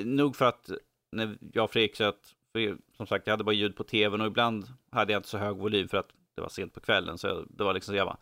nog 0.05 0.35
för 0.35 0.45
att 0.45 0.71
när 1.11 1.37
jag 1.53 1.63
och 1.63 1.71
Fredrik 1.71 1.95
satt, 1.95 2.35
för 2.51 2.77
som 2.97 3.07
sagt 3.07 3.27
jag 3.27 3.33
hade 3.33 3.43
bara 3.43 3.55
ljud 3.55 3.75
på 3.75 3.83
tvn 3.83 4.21
och 4.21 4.27
ibland 4.27 4.65
hade 4.91 5.13
jag 5.13 5.19
inte 5.19 5.29
så 5.29 5.37
hög 5.37 5.57
volym 5.57 5.87
för 5.87 5.97
att 5.97 6.09
det 6.35 6.41
var 6.41 6.49
sent 6.49 6.73
på 6.73 6.79
kvällen. 6.79 7.17
Så 7.17 7.45
det 7.49 7.63
var 7.63 7.73
liksom 7.73 7.91
så 7.91 7.97
jag 7.97 8.07
bara, 8.07 8.17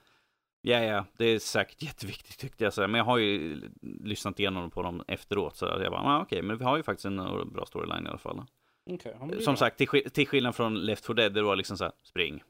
ja 0.62 0.84
ja, 0.84 1.06
det 1.18 1.26
är 1.26 1.40
säkert 1.40 1.82
jätteviktigt 1.84 2.40
tyckte 2.40 2.64
jag. 2.64 2.74
Så, 2.74 2.82
men 2.82 2.98
jag 2.98 3.06
har 3.06 3.18
ju 3.18 3.62
lyssnat 3.82 4.40
igenom 4.40 4.72
på 4.72 4.82
dem 4.82 5.04
efteråt. 5.08 5.56
Så 5.56 5.66
jag 5.66 5.92
bara, 5.92 6.02
ah, 6.02 6.22
okej, 6.22 6.38
okay, 6.38 6.48
men 6.48 6.58
vi 6.58 6.64
har 6.64 6.78
ju 6.78 6.84
faktiskt 6.84 7.06
en 7.06 7.54
bra 7.54 7.66
storyline 7.66 8.06
i 8.06 8.10
alla 8.10 8.18
fall. 8.18 8.44
Okay, 8.86 9.42
som 9.42 9.58
sagt, 9.58 9.78
till, 9.78 10.12
till 10.12 10.28
skillnad 10.28 10.56
från 10.56 10.80
Left 10.80 11.06
4 11.06 11.14
Dead, 11.14 11.34
det 11.34 11.42
var 11.42 11.56
liksom 11.56 11.78
så 11.78 11.84
här, 11.84 11.94
spring. 12.04 12.44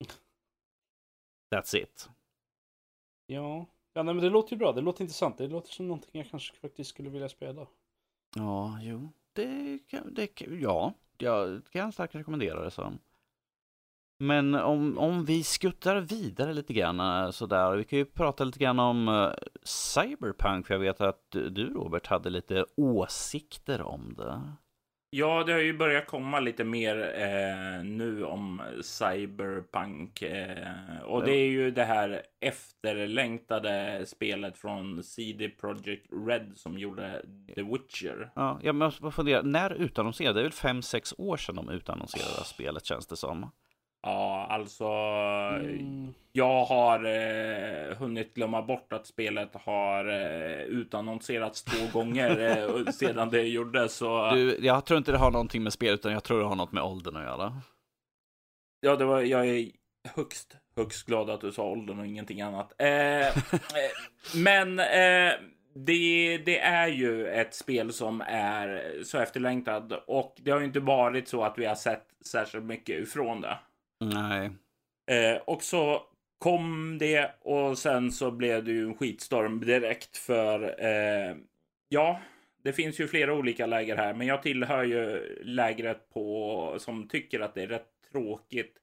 That's 1.54 1.76
it. 1.76 2.10
Ja, 3.26 3.66
ja 3.92 4.02
nej, 4.02 4.14
men 4.14 4.24
det 4.24 4.30
låter 4.30 4.52
ju 4.52 4.58
bra. 4.58 4.72
Det 4.72 4.80
låter 4.80 5.02
intressant. 5.02 5.38
Det 5.38 5.46
låter 5.46 5.72
som 5.72 5.88
någonting 5.88 6.10
jag 6.12 6.30
kanske 6.30 6.56
faktiskt 6.56 6.90
skulle 6.90 7.10
vilja 7.10 7.28
spela. 7.28 7.66
Ja, 8.36 8.78
jo 8.82 9.12
det, 9.32 9.78
det, 10.04 10.40
ja, 10.60 10.94
jag 11.18 11.60
kan 11.72 11.92
starkt 11.92 12.14
rekommendera 12.14 12.64
det. 12.64 12.70
Så. 12.70 12.92
Men 14.18 14.54
om, 14.54 14.98
om 14.98 15.24
vi 15.24 15.44
skuttar 15.44 16.00
vidare 16.00 16.54
lite 16.54 16.72
grann 16.72 17.00
eh, 17.00 17.30
sådär. 17.30 17.76
Vi 17.76 17.84
kan 17.84 17.98
ju 17.98 18.04
prata 18.04 18.44
lite 18.44 18.58
grann 18.58 18.78
om 18.78 19.08
eh, 19.08 19.30
Cyberpunk. 19.62 20.66
För 20.66 20.74
jag 20.74 20.80
vet 20.80 21.00
att 21.00 21.30
du 21.30 21.74
Robert 21.74 22.06
hade 22.06 22.30
lite 22.30 22.66
åsikter 22.76 23.82
om 23.82 24.14
det. 24.16 24.52
Ja, 25.10 25.44
det 25.44 25.52
har 25.52 25.60
ju 25.60 25.78
börjat 25.78 26.06
komma 26.06 26.40
lite 26.40 26.64
mer 26.64 27.14
eh, 27.14 27.84
nu 27.84 28.24
om 28.24 28.62
Cyberpunk. 28.82 30.22
Eh, 30.22 31.02
och 31.04 31.24
det 31.24 31.32
är 31.32 31.48
ju 31.48 31.70
det 31.70 31.84
här 31.84 32.22
efterlängtade 32.40 34.04
spelet 34.06 34.58
från 34.58 35.02
CD 35.02 35.48
Projekt 35.48 36.06
Red 36.28 36.52
som 36.54 36.78
gjorde 36.78 37.22
The 37.54 37.62
Witcher. 37.62 38.30
Ja, 38.34 38.60
jag 38.62 38.74
måste 38.74 39.10
fundera. 39.10 39.42
När 39.42 39.70
utannonserade? 39.70 40.40
Det 40.40 40.40
är 40.40 40.70
väl 40.70 40.80
5-6 40.80 41.14
år 41.18 41.36
sedan 41.36 41.56
de 41.56 41.68
utannonserade 41.68 42.38
oh. 42.38 42.44
spelet 42.44 42.84
känns 42.84 43.06
det 43.06 43.16
som. 43.16 43.50
Ja, 44.02 44.46
alltså. 44.50 44.84
Mm. 44.84 46.14
Jag 46.32 46.64
har 46.64 47.04
eh, 47.04 47.96
hunnit 47.96 48.34
glömma 48.34 48.62
bort 48.62 48.92
att 48.92 49.06
spelet 49.06 49.50
har 49.54 50.08
eh, 50.08 50.62
utannonserats 50.62 51.64
två 51.64 51.86
gånger 51.98 52.40
eh, 52.40 52.92
sedan 52.92 53.30
det 53.30 53.42
gjordes. 53.42 53.94
Så... 53.94 54.30
Du, 54.30 54.58
jag 54.60 54.84
tror 54.84 54.98
inte 54.98 55.12
det 55.12 55.18
har 55.18 55.30
någonting 55.30 55.62
med 55.62 55.72
spelet, 55.72 56.00
utan 56.00 56.12
jag 56.12 56.24
tror 56.24 56.38
det 56.40 56.46
har 56.46 56.56
något 56.56 56.72
med 56.72 56.82
åldern 56.82 57.16
att 57.16 57.22
göra. 57.22 57.62
Ja, 58.80 58.96
det 58.96 59.04
var, 59.04 59.20
jag 59.20 59.46
är 59.48 59.70
högst, 60.14 60.56
högst 60.76 61.06
glad 61.06 61.30
att 61.30 61.40
du 61.40 61.52
sa 61.52 61.64
åldern 61.64 61.98
och 61.98 62.06
ingenting 62.06 62.40
annat. 62.40 62.72
Eh, 62.78 63.26
eh, 63.28 63.32
men 64.36 64.78
eh, 64.78 65.32
det, 65.74 66.38
det, 66.38 66.58
är 66.60 66.88
ju 66.88 67.28
ett 67.28 67.54
spel 67.54 67.92
som 67.92 68.20
är 68.26 68.94
så 69.04 69.18
efterlängtad 69.18 69.92
och 70.06 70.36
det 70.38 70.50
har 70.50 70.58
ju 70.58 70.66
inte 70.66 70.80
varit 70.80 71.28
så 71.28 71.42
att 71.42 71.58
vi 71.58 71.66
har 71.66 71.74
sett 71.74 72.06
särskilt 72.24 72.64
mycket 72.64 73.00
ifrån 73.00 73.40
det. 73.40 73.58
Nej. 74.00 74.50
Eh, 75.10 75.42
och 75.46 75.62
så 75.62 76.02
kom 76.38 76.98
det 76.98 77.34
och 77.40 77.78
sen 77.78 78.12
så 78.12 78.30
blev 78.30 78.64
det 78.64 78.72
ju 78.72 78.84
en 78.84 78.94
skitstorm 78.94 79.60
direkt 79.60 80.16
för 80.16 80.84
eh, 80.84 81.36
ja, 81.88 82.20
det 82.62 82.72
finns 82.72 83.00
ju 83.00 83.08
flera 83.08 83.34
olika 83.34 83.66
läger 83.66 83.96
här, 83.96 84.14
men 84.14 84.26
jag 84.26 84.42
tillhör 84.42 84.84
ju 84.84 85.34
lägret 85.44 86.10
på 86.10 86.76
som 86.78 87.08
tycker 87.08 87.40
att 87.40 87.54
det 87.54 87.62
är 87.62 87.66
rätt 87.66 87.88
tråkigt 88.12 88.74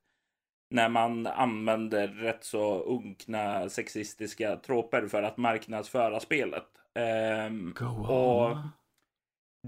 när 0.70 0.90
man 0.90 1.28
använder 1.28 2.08
rätt 2.08 2.44
så 2.44 2.84
unkna 2.84 3.70
sexistiska 3.70 4.56
troper 4.56 5.08
för 5.08 5.24
att 5.24 5.38
marknadsföra 5.38 6.20
spelet. 6.20 6.68
Um, 7.50 7.76
och 8.08 8.58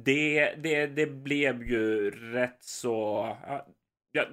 det, 0.05 0.55
det, 0.55 0.87
det 0.87 1.07
blev 1.07 1.63
ju 1.63 2.11
rätt 2.11 2.63
så... 2.63 3.27
Ja, 4.11 4.25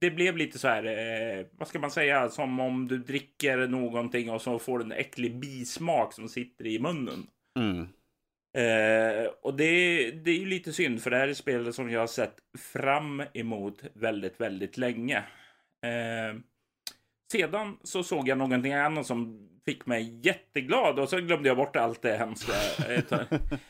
det 0.00 0.10
blev 0.10 0.36
lite 0.36 0.58
så 0.58 0.68
här, 0.68 0.84
eh, 0.84 1.46
vad 1.58 1.68
ska 1.68 1.78
man 1.78 1.90
säga, 1.90 2.28
som 2.28 2.60
om 2.60 2.88
du 2.88 2.98
dricker 2.98 3.66
någonting 3.66 4.30
och 4.30 4.42
så 4.42 4.58
får 4.58 4.78
du 4.78 4.84
en 4.84 4.92
äcklig 4.92 5.38
bismak 5.38 6.12
som 6.12 6.28
sitter 6.28 6.66
i 6.66 6.78
munnen. 6.78 7.26
Mm. 7.58 7.88
Eh, 8.56 9.26
och 9.42 9.56
det, 9.56 10.10
det 10.10 10.30
är 10.30 10.38
ju 10.38 10.46
lite 10.46 10.72
synd, 10.72 11.02
för 11.02 11.10
det 11.10 11.16
här 11.16 11.28
är 11.28 11.34
spelet 11.34 11.74
som 11.74 11.90
jag 11.90 12.00
har 12.00 12.06
sett 12.06 12.36
fram 12.58 13.22
emot 13.34 13.82
väldigt, 13.94 14.40
väldigt 14.40 14.76
länge. 14.76 15.18
Eh, 15.82 16.40
sedan 17.32 17.78
så 17.82 18.02
såg 18.02 18.28
jag 18.28 18.38
någonting 18.38 18.72
annat 18.72 19.06
som 19.06 19.48
fick 19.64 19.86
mig 19.86 20.20
jätteglad 20.22 20.98
och 20.98 21.08
så 21.08 21.20
glömde 21.20 21.48
jag 21.48 21.56
bort 21.56 21.76
allt 21.76 22.02
det 22.02 22.16
hemska. 22.16 22.52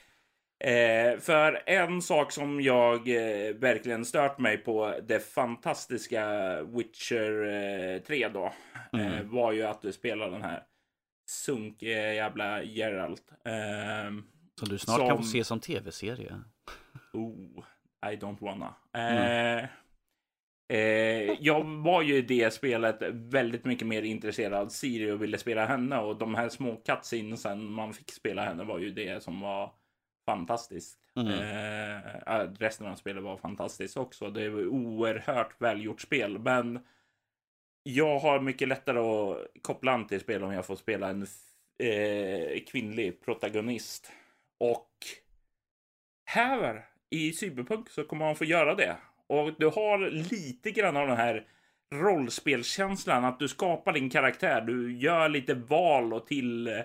Eh, 0.65 1.19
för 1.19 1.63
en 1.67 2.03
sak 2.03 2.33
som 2.33 2.61
jag 2.61 3.09
eh, 3.09 3.55
verkligen 3.55 4.05
stört 4.05 4.39
mig 4.39 4.57
på 4.57 4.95
det 5.09 5.21
fantastiska 5.21 6.25
Witcher 6.63 7.45
eh, 7.45 8.03
3 8.03 8.29
då 8.29 8.53
eh, 8.93 9.07
mm. 9.07 9.31
var 9.31 9.53
ju 9.53 9.63
att 9.63 9.83
du 9.83 9.93
spelar 9.93 10.31
den 10.31 10.43
här 10.43 10.63
sunkiga 11.31 12.15
jävla 12.15 12.63
Geralt. 12.63 13.33
Ehm, 13.45 14.23
som 14.59 14.69
du 14.69 14.79
snart 14.79 14.99
som... 14.99 15.09
kan 15.09 15.17
få 15.17 15.23
se 15.23 15.45
som 15.45 15.61
tv-serie. 15.61 16.41
Oh, 17.13 17.65
I 18.13 18.17
don't 18.17 18.41
wanna. 18.41 18.75
Mm. 18.93 19.67
Eh, 20.73 21.37
jag 21.41 21.65
var 21.65 22.03
ju 22.03 22.17
i 22.17 22.23
det 22.23 22.55
spelet 22.55 23.03
väldigt 23.13 23.65
mycket 23.65 23.87
mer 23.87 24.03
intresserad 24.03 24.55
av 24.55 24.69
Siri 24.69 25.11
och 25.11 25.23
ville 25.23 25.39
spela 25.39 25.67
henne 25.67 25.99
och 25.99 26.19
de 26.19 26.35
här 26.35 26.49
små 26.49 26.77
cutscenesen 26.77 27.73
man 27.73 27.93
fick 27.95 28.13
spela 28.13 28.45
henne 28.45 28.65
var 28.65 28.79
ju 28.79 28.91
det 28.91 29.23
som 29.23 29.41
var 29.41 29.73
fantastiskt. 30.27 30.99
Mm. 31.17 31.33
Eh, 31.33 32.51
resten 32.59 32.87
av 32.87 32.97
spelet 32.97 33.23
var 33.23 33.37
fantastiskt 33.37 33.97
också. 33.97 34.31
Det 34.31 34.49
var 34.49 34.67
oerhört 34.67 35.55
välgjort 35.59 36.01
spel, 36.01 36.39
men 36.39 36.81
jag 37.83 38.19
har 38.19 38.41
mycket 38.41 38.69
lättare 38.69 38.99
att 38.99 39.47
koppla 39.63 39.93
an 39.93 40.07
till 40.07 40.21
spel 40.21 40.45
om 40.45 40.53
jag 40.53 40.67
får 40.67 40.77
spela 40.77 41.09
en 41.09 41.27
eh, 41.79 42.61
kvinnlig 42.67 43.25
protagonist. 43.25 44.13
Och 44.59 44.91
här 46.25 46.85
i 47.11 47.33
Cyberpunk 47.33 47.91
så 47.91 48.05
kommer 48.05 48.25
man 48.25 48.37
få 48.37 48.45
göra 48.45 48.75
det. 48.75 48.97
Och 49.27 49.53
du 49.59 49.67
har 49.67 50.11
lite 50.11 50.71
grann 50.71 50.97
av 50.97 51.09
den 51.09 51.17
här 51.17 51.47
rollspelskänslan 51.95 53.25
att 53.25 53.39
du 53.39 53.49
skapar 53.49 53.93
din 53.93 54.11
karaktär. 54.11 54.61
Du 54.61 54.99
gör 54.99 55.29
lite 55.29 55.55
val 55.55 56.13
och 56.13 56.27
till 56.27 56.83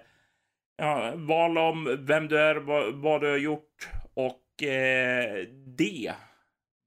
ja, 0.78 1.14
val 1.16 1.58
om 1.58 1.98
vem 2.00 2.28
du 2.28 2.40
är, 2.40 2.56
vad, 2.56 2.94
vad 2.94 3.22
du 3.22 3.30
har 3.30 3.38
gjort 3.38 3.90
och 4.14 4.64
eh, 4.64 5.46
det. 5.78 6.14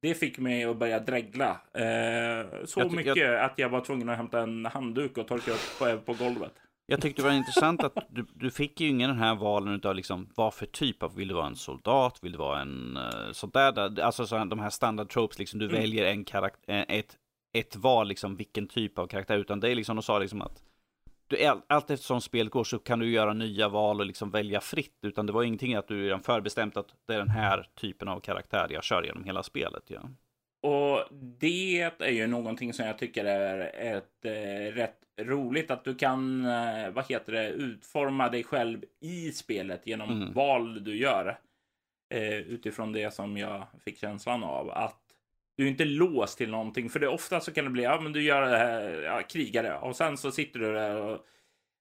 Det 0.02 0.14
fick 0.14 0.38
mig 0.38 0.64
att 0.64 0.76
börja 0.76 1.00
dregla. 1.00 1.60
Eh, 1.74 2.64
så 2.64 2.80
jag 2.80 2.92
mycket 2.92 3.16
jag... 3.16 3.44
att 3.44 3.54
jag 3.56 3.68
var 3.68 3.80
tvungen 3.80 4.08
att 4.08 4.16
hämta 4.16 4.40
en 4.40 4.66
handduk 4.66 5.18
och 5.18 5.28
torka 5.28 5.50
upp 5.50 5.78
på, 5.78 5.98
på 5.98 6.24
golvet. 6.24 6.52
Jag 6.86 7.00
tyckte 7.00 7.22
det 7.22 7.28
var 7.28 7.34
intressant 7.34 7.84
att 7.84 8.06
du, 8.10 8.26
du 8.34 8.50
fick 8.50 8.80
ju 8.80 8.88
ingen 8.88 9.10
den 9.10 9.18
här 9.18 9.34
valen 9.34 9.80
av 9.84 9.94
liksom 9.94 10.28
vad 10.36 10.54
för 10.54 10.66
typ 10.66 11.02
av, 11.02 11.14
vill 11.14 11.28
du 11.28 11.34
vara 11.34 11.46
en 11.46 11.56
soldat, 11.56 12.18
vill 12.22 12.32
du 12.32 12.38
vara 12.38 12.60
en 12.60 12.96
uh, 12.96 13.32
sånt 13.32 13.54
där, 13.54 14.00
alltså 14.00 14.26
så, 14.26 14.44
de 14.44 14.58
här 14.58 14.70
standard 14.70 15.08
tropes, 15.08 15.38
liksom 15.38 15.58
du 15.58 15.66
mm. 15.66 15.80
väljer 15.80 16.06
en 16.06 16.24
karaktär, 16.24 16.84
ett 16.88 17.16
ett 17.52 17.76
val, 17.76 18.08
liksom 18.08 18.36
vilken 18.36 18.66
typ 18.68 18.98
av 18.98 19.06
karaktär, 19.06 19.38
utan 19.38 19.60
det 19.60 19.70
är 19.70 19.74
liksom, 19.74 19.96
de 19.96 20.02
sa 20.02 20.18
liksom 20.18 20.42
att 20.42 20.62
du, 21.28 21.60
allt 21.66 21.90
eftersom 21.90 22.20
spelet 22.20 22.52
går 22.52 22.64
så 22.64 22.78
kan 22.78 22.98
du 22.98 23.10
göra 23.10 23.32
nya 23.32 23.68
val 23.68 24.00
och 24.00 24.06
liksom 24.06 24.30
välja 24.30 24.60
fritt, 24.60 24.98
utan 25.02 25.26
det 25.26 25.32
var 25.32 25.42
ingenting 25.42 25.74
att 25.74 25.88
du 25.88 26.04
redan 26.04 26.22
förbestämt 26.22 26.76
att 26.76 26.94
det 27.06 27.14
är 27.14 27.18
den 27.18 27.28
här 27.28 27.66
typen 27.74 28.08
av 28.08 28.20
karaktär 28.20 28.66
jag 28.70 28.84
kör 28.84 29.02
genom 29.02 29.24
hela 29.24 29.42
spelet. 29.42 29.82
Ja. 29.86 30.00
Och 30.62 31.04
det 31.40 31.80
är 31.98 32.10
ju 32.10 32.26
någonting 32.26 32.72
som 32.72 32.86
jag 32.86 32.98
tycker 32.98 33.24
är 33.24 33.60
ett 33.96 34.24
eh, 34.24 34.74
rätt 34.74 34.98
roligt 35.20 35.70
att 35.70 35.84
du 35.84 35.94
kan, 35.94 36.44
eh, 36.44 36.90
vad 36.90 37.04
heter 37.08 37.32
det, 37.32 37.48
utforma 37.48 38.28
dig 38.28 38.44
själv 38.44 38.84
i 39.00 39.32
spelet 39.32 39.86
genom 39.86 40.10
mm. 40.10 40.32
val 40.32 40.84
du 40.84 40.96
gör. 40.96 41.38
Eh, 42.14 42.38
utifrån 42.38 42.92
det 42.92 43.14
som 43.14 43.36
jag 43.36 43.66
fick 43.84 43.98
känslan 43.98 44.44
av 44.44 44.70
att 44.70 45.07
du 45.58 45.64
är 45.64 45.68
inte 45.68 45.84
låst 45.84 46.38
till 46.38 46.50
någonting. 46.50 46.90
För 46.90 47.00
det 47.00 47.08
ofta 47.08 47.40
så 47.40 47.52
kan 47.52 47.64
det 47.64 47.70
bli, 47.70 47.82
ja 47.82 48.00
men 48.00 48.12
du 48.12 48.22
gör 48.22 48.42
det 48.42 48.58
här, 48.58 49.02
ja, 49.02 49.22
krigare 49.22 49.78
och 49.78 49.96
sen 49.96 50.16
så 50.16 50.30
sitter 50.30 50.60
du 50.60 50.72
där 50.72 50.96
och 50.96 51.18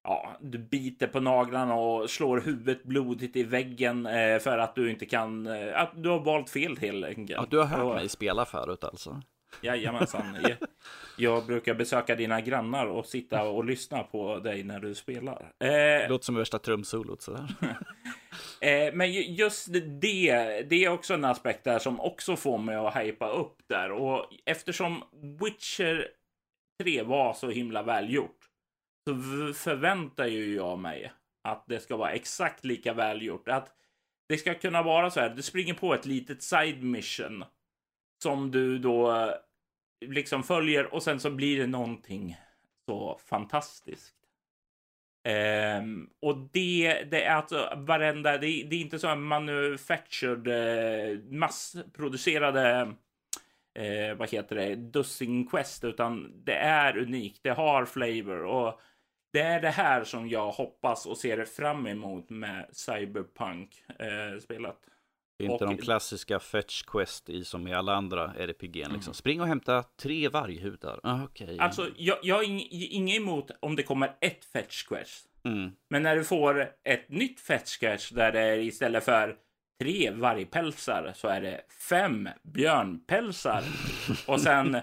ja, 0.03 0.37
du 0.41 0.57
biter 0.57 1.07
på 1.07 1.19
naglarna 1.19 1.75
och 1.75 2.09
slår 2.09 2.41
huvudet 2.41 2.83
blodigt 2.83 3.35
i 3.35 3.43
väggen 3.43 4.05
eh, 4.05 4.39
för 4.39 4.57
att 4.57 4.75
du 4.75 4.91
inte 4.91 5.05
kan, 5.05 5.47
eh, 5.47 5.81
att 5.81 5.91
du 5.95 6.09
har 6.09 6.19
valt 6.19 6.49
fel 6.49 6.77
helt 6.77 7.05
enkelt. 7.05 7.29
Ja, 7.29 7.45
du 7.49 7.57
har 7.57 7.65
hört 7.65 7.79
och, 7.79 7.95
mig 7.95 8.09
spela 8.09 8.45
förut 8.45 8.83
alltså. 8.83 9.21
Jajamensan. 9.61 10.37
jag, 10.43 10.57
jag 11.17 11.45
brukar 11.45 11.73
besöka 11.73 12.15
dina 12.15 12.41
grannar 12.41 12.85
och 12.85 13.05
sitta 13.05 13.43
och 13.43 13.65
lyssna 13.65 14.03
på 14.03 14.39
dig 14.39 14.63
när 14.63 14.79
du 14.79 14.95
spelar. 14.95 15.51
Eh, 15.59 16.09
låter 16.09 16.25
som 16.25 16.35
värsta 16.35 16.59
trumsolot 16.59 17.21
sådär. 17.21 17.47
eh, 18.61 18.93
men 18.93 19.11
just 19.13 19.67
det, 19.73 20.61
det 20.69 20.85
är 20.85 20.89
också 20.89 21.13
en 21.13 21.25
aspekt 21.25 21.63
där 21.63 21.79
som 21.79 21.99
också 21.99 22.35
får 22.35 22.57
mig 22.57 22.75
att 22.75 22.95
hypa 22.95 23.29
upp 23.29 23.57
där. 23.67 23.91
Och 23.91 24.33
eftersom 24.45 25.03
Witcher 25.41 26.07
3 26.83 27.03
var 27.03 27.33
så 27.33 27.49
himla 27.49 27.83
välgjort 27.83 28.37
så 29.07 29.15
förväntar 29.53 30.25
ju 30.25 30.55
jag 30.55 30.79
mig 30.79 31.11
att 31.43 31.63
det 31.67 31.79
ska 31.79 31.97
vara 31.97 32.11
exakt 32.11 32.65
lika 32.65 32.93
välgjort. 32.93 33.47
Att 33.47 33.73
det 34.29 34.37
ska 34.37 34.53
kunna 34.53 34.83
vara 34.83 35.11
så 35.11 35.19
här, 35.19 35.29
du 35.29 35.41
springer 35.41 35.73
på 35.73 35.93
ett 35.93 36.05
litet 36.05 36.43
side 36.43 36.83
mission 36.83 37.43
som 38.23 38.51
du 38.51 38.77
då 38.77 39.11
eh, 39.11 39.33
liksom 40.05 40.43
följer 40.43 40.93
och 40.93 41.03
sen 41.03 41.19
så 41.19 41.31
blir 41.31 41.59
det 41.59 41.67
någonting 41.67 42.37
så 42.85 43.19
fantastiskt. 43.25 44.16
Um, 45.27 46.09
och 46.19 46.37
det, 46.37 47.03
det 47.11 47.23
är 47.23 47.35
alltså 47.35 47.73
varenda, 47.75 48.31
det, 48.31 48.37
det 48.37 48.75
är 48.75 48.81
inte 48.81 48.99
så 48.99 49.15
manufactured, 49.15 50.47
eh, 50.47 51.19
massproducerade, 51.29 52.93
eh, 53.73 54.15
vad 54.17 54.29
heter 54.29 54.55
det, 54.55 54.75
dussin 54.75 55.47
quest, 55.47 55.83
utan 55.83 56.31
det 56.43 56.55
är 56.55 56.97
unikt, 56.97 57.39
det 57.43 57.49
har 57.49 57.85
flavor 57.85 58.43
och 58.43 58.79
det 59.33 59.41
är 59.41 59.61
det 59.61 59.69
här 59.69 60.03
som 60.03 60.29
jag 60.29 60.51
hoppas 60.51 61.05
och 61.05 61.17
ser 61.17 61.45
fram 61.45 61.87
emot 61.87 62.29
med 62.29 62.65
Cyberpunk-spelet. 62.71 64.65
Eh, 64.65 64.91
inte 65.39 65.53
och... 65.53 65.69
de 65.69 65.77
klassiska 65.77 66.39
fetch 66.39 66.81
quest 66.81 67.29
i 67.29 67.45
som 67.45 67.67
i 67.67 67.73
alla 67.73 67.95
andra 67.95 68.33
RPG. 68.33 68.75
Liksom. 68.75 68.93
Mm. 68.93 69.13
Spring 69.13 69.41
och 69.41 69.47
hämta 69.47 69.83
tre 69.83 70.29
varghudar. 70.29 70.99
Ah, 71.03 71.23
okay. 71.23 71.57
Alltså, 71.57 71.89
jag, 71.97 72.17
jag 72.21 72.35
har 72.35 72.43
inget 72.93 73.21
emot 73.21 73.51
om 73.59 73.75
det 73.75 73.83
kommer 73.83 74.15
ett 74.21 74.45
fetch 74.45 74.83
quest. 74.83 75.27
Mm. 75.45 75.71
Men 75.89 76.03
när 76.03 76.15
du 76.15 76.23
får 76.23 76.71
ett 76.83 77.09
nytt 77.09 77.39
fetch 77.39 77.77
quest 77.77 78.15
där 78.15 78.31
det 78.31 78.39
är 78.39 78.57
istället 78.57 79.03
för 79.03 79.35
tre 79.81 80.11
vargpälsar 80.11 81.11
så 81.15 81.27
är 81.27 81.41
det 81.41 81.61
fem 81.89 82.29
björnpälsar. 82.43 83.63
och 84.27 84.41
sen 84.41 84.75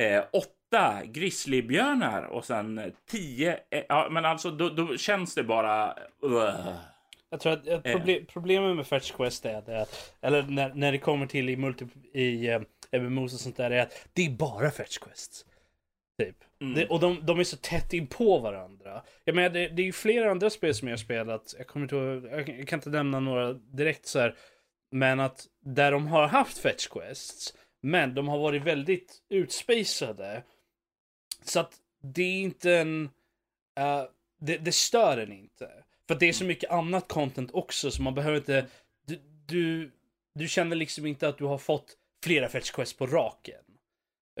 eh, 0.00 0.24
åtta 0.32 1.04
grizzlybjörnar 1.04 2.22
och 2.22 2.44
sen 2.44 2.92
tio. 3.10 3.52
Eh, 3.70 3.82
ja, 3.88 4.08
men 4.10 4.24
alltså 4.24 4.50
då, 4.50 4.68
då 4.68 4.96
känns 4.96 5.34
det 5.34 5.44
bara. 5.44 5.94
Uh. 6.24 6.76
Jag 7.34 7.40
tror 7.40 7.52
att, 7.52 7.68
att 7.68 7.82
problem, 7.82 8.26
problemet 8.26 8.76
med 8.76 8.86
Fetch 8.86 9.12
Quest 9.12 9.46
är 9.46 9.74
att, 9.74 10.14
eller 10.20 10.42
när, 10.42 10.74
när 10.74 10.92
det 10.92 10.98
kommer 10.98 11.26
till 11.26 11.48
i 11.48 11.56
multi, 11.56 11.86
i 12.12 12.50
uh, 12.50 12.62
MMOs 12.92 13.34
och 13.34 13.40
sånt 13.40 13.56
där, 13.56 13.70
är 13.70 13.82
att 13.82 14.08
det 14.12 14.26
är 14.26 14.30
bara 14.30 14.70
Fetch 14.70 14.98
Quests. 14.98 15.44
Typ. 16.18 16.36
Mm. 16.60 16.74
Det, 16.74 16.86
och 16.86 17.00
de, 17.00 17.26
de 17.26 17.40
är 17.40 17.44
så 17.44 17.56
tätt 17.56 17.92
in 17.92 18.06
på 18.06 18.38
varandra. 18.38 19.02
Jag 19.24 19.34
menar, 19.34 19.48
det, 19.48 19.68
det 19.68 19.82
är 19.82 19.86
ju 19.86 19.92
flera 19.92 20.30
andra 20.30 20.50
spel 20.50 20.74
som 20.74 20.88
jag 20.88 20.92
har 20.92 20.98
spelat, 20.98 21.54
jag 21.58 21.66
kommer 21.66 21.84
inte 21.84 21.96
ihåg, 21.96 22.24
jag 22.58 22.68
kan 22.68 22.78
inte 22.78 22.90
nämna 22.90 23.20
några 23.20 23.52
direkt 23.52 24.06
så 24.06 24.18
här, 24.18 24.36
men 24.90 25.20
att 25.20 25.46
där 25.60 25.92
de 25.92 26.06
har 26.06 26.26
haft 26.26 26.58
Fetch 26.58 26.88
Quests, 26.88 27.54
men 27.80 28.14
de 28.14 28.28
har 28.28 28.38
varit 28.38 28.62
väldigt 28.62 29.22
utspacade. 29.28 30.42
Så 31.44 31.60
att 31.60 31.74
det 32.02 32.22
är 32.22 32.42
inte 32.42 32.72
en, 32.72 33.02
uh, 33.80 34.04
det, 34.40 34.58
det 34.58 34.72
stör 34.72 35.18
en 35.18 35.32
inte. 35.32 35.83
För 36.08 36.14
det 36.14 36.28
är 36.28 36.32
så 36.32 36.44
mycket 36.44 36.70
annat 36.70 37.08
content 37.08 37.50
också 37.52 37.90
så 37.90 38.02
man 38.02 38.14
behöver 38.14 38.36
inte... 38.36 38.66
Du, 39.06 39.20
du, 39.46 39.90
du 40.34 40.48
känner 40.48 40.76
liksom 40.76 41.06
inte 41.06 41.28
att 41.28 41.38
du 41.38 41.44
har 41.44 41.58
fått 41.58 41.96
flera 42.24 42.48
fetch 42.48 42.70
quests 42.70 42.96
på 42.96 43.06
raken. 43.06 43.60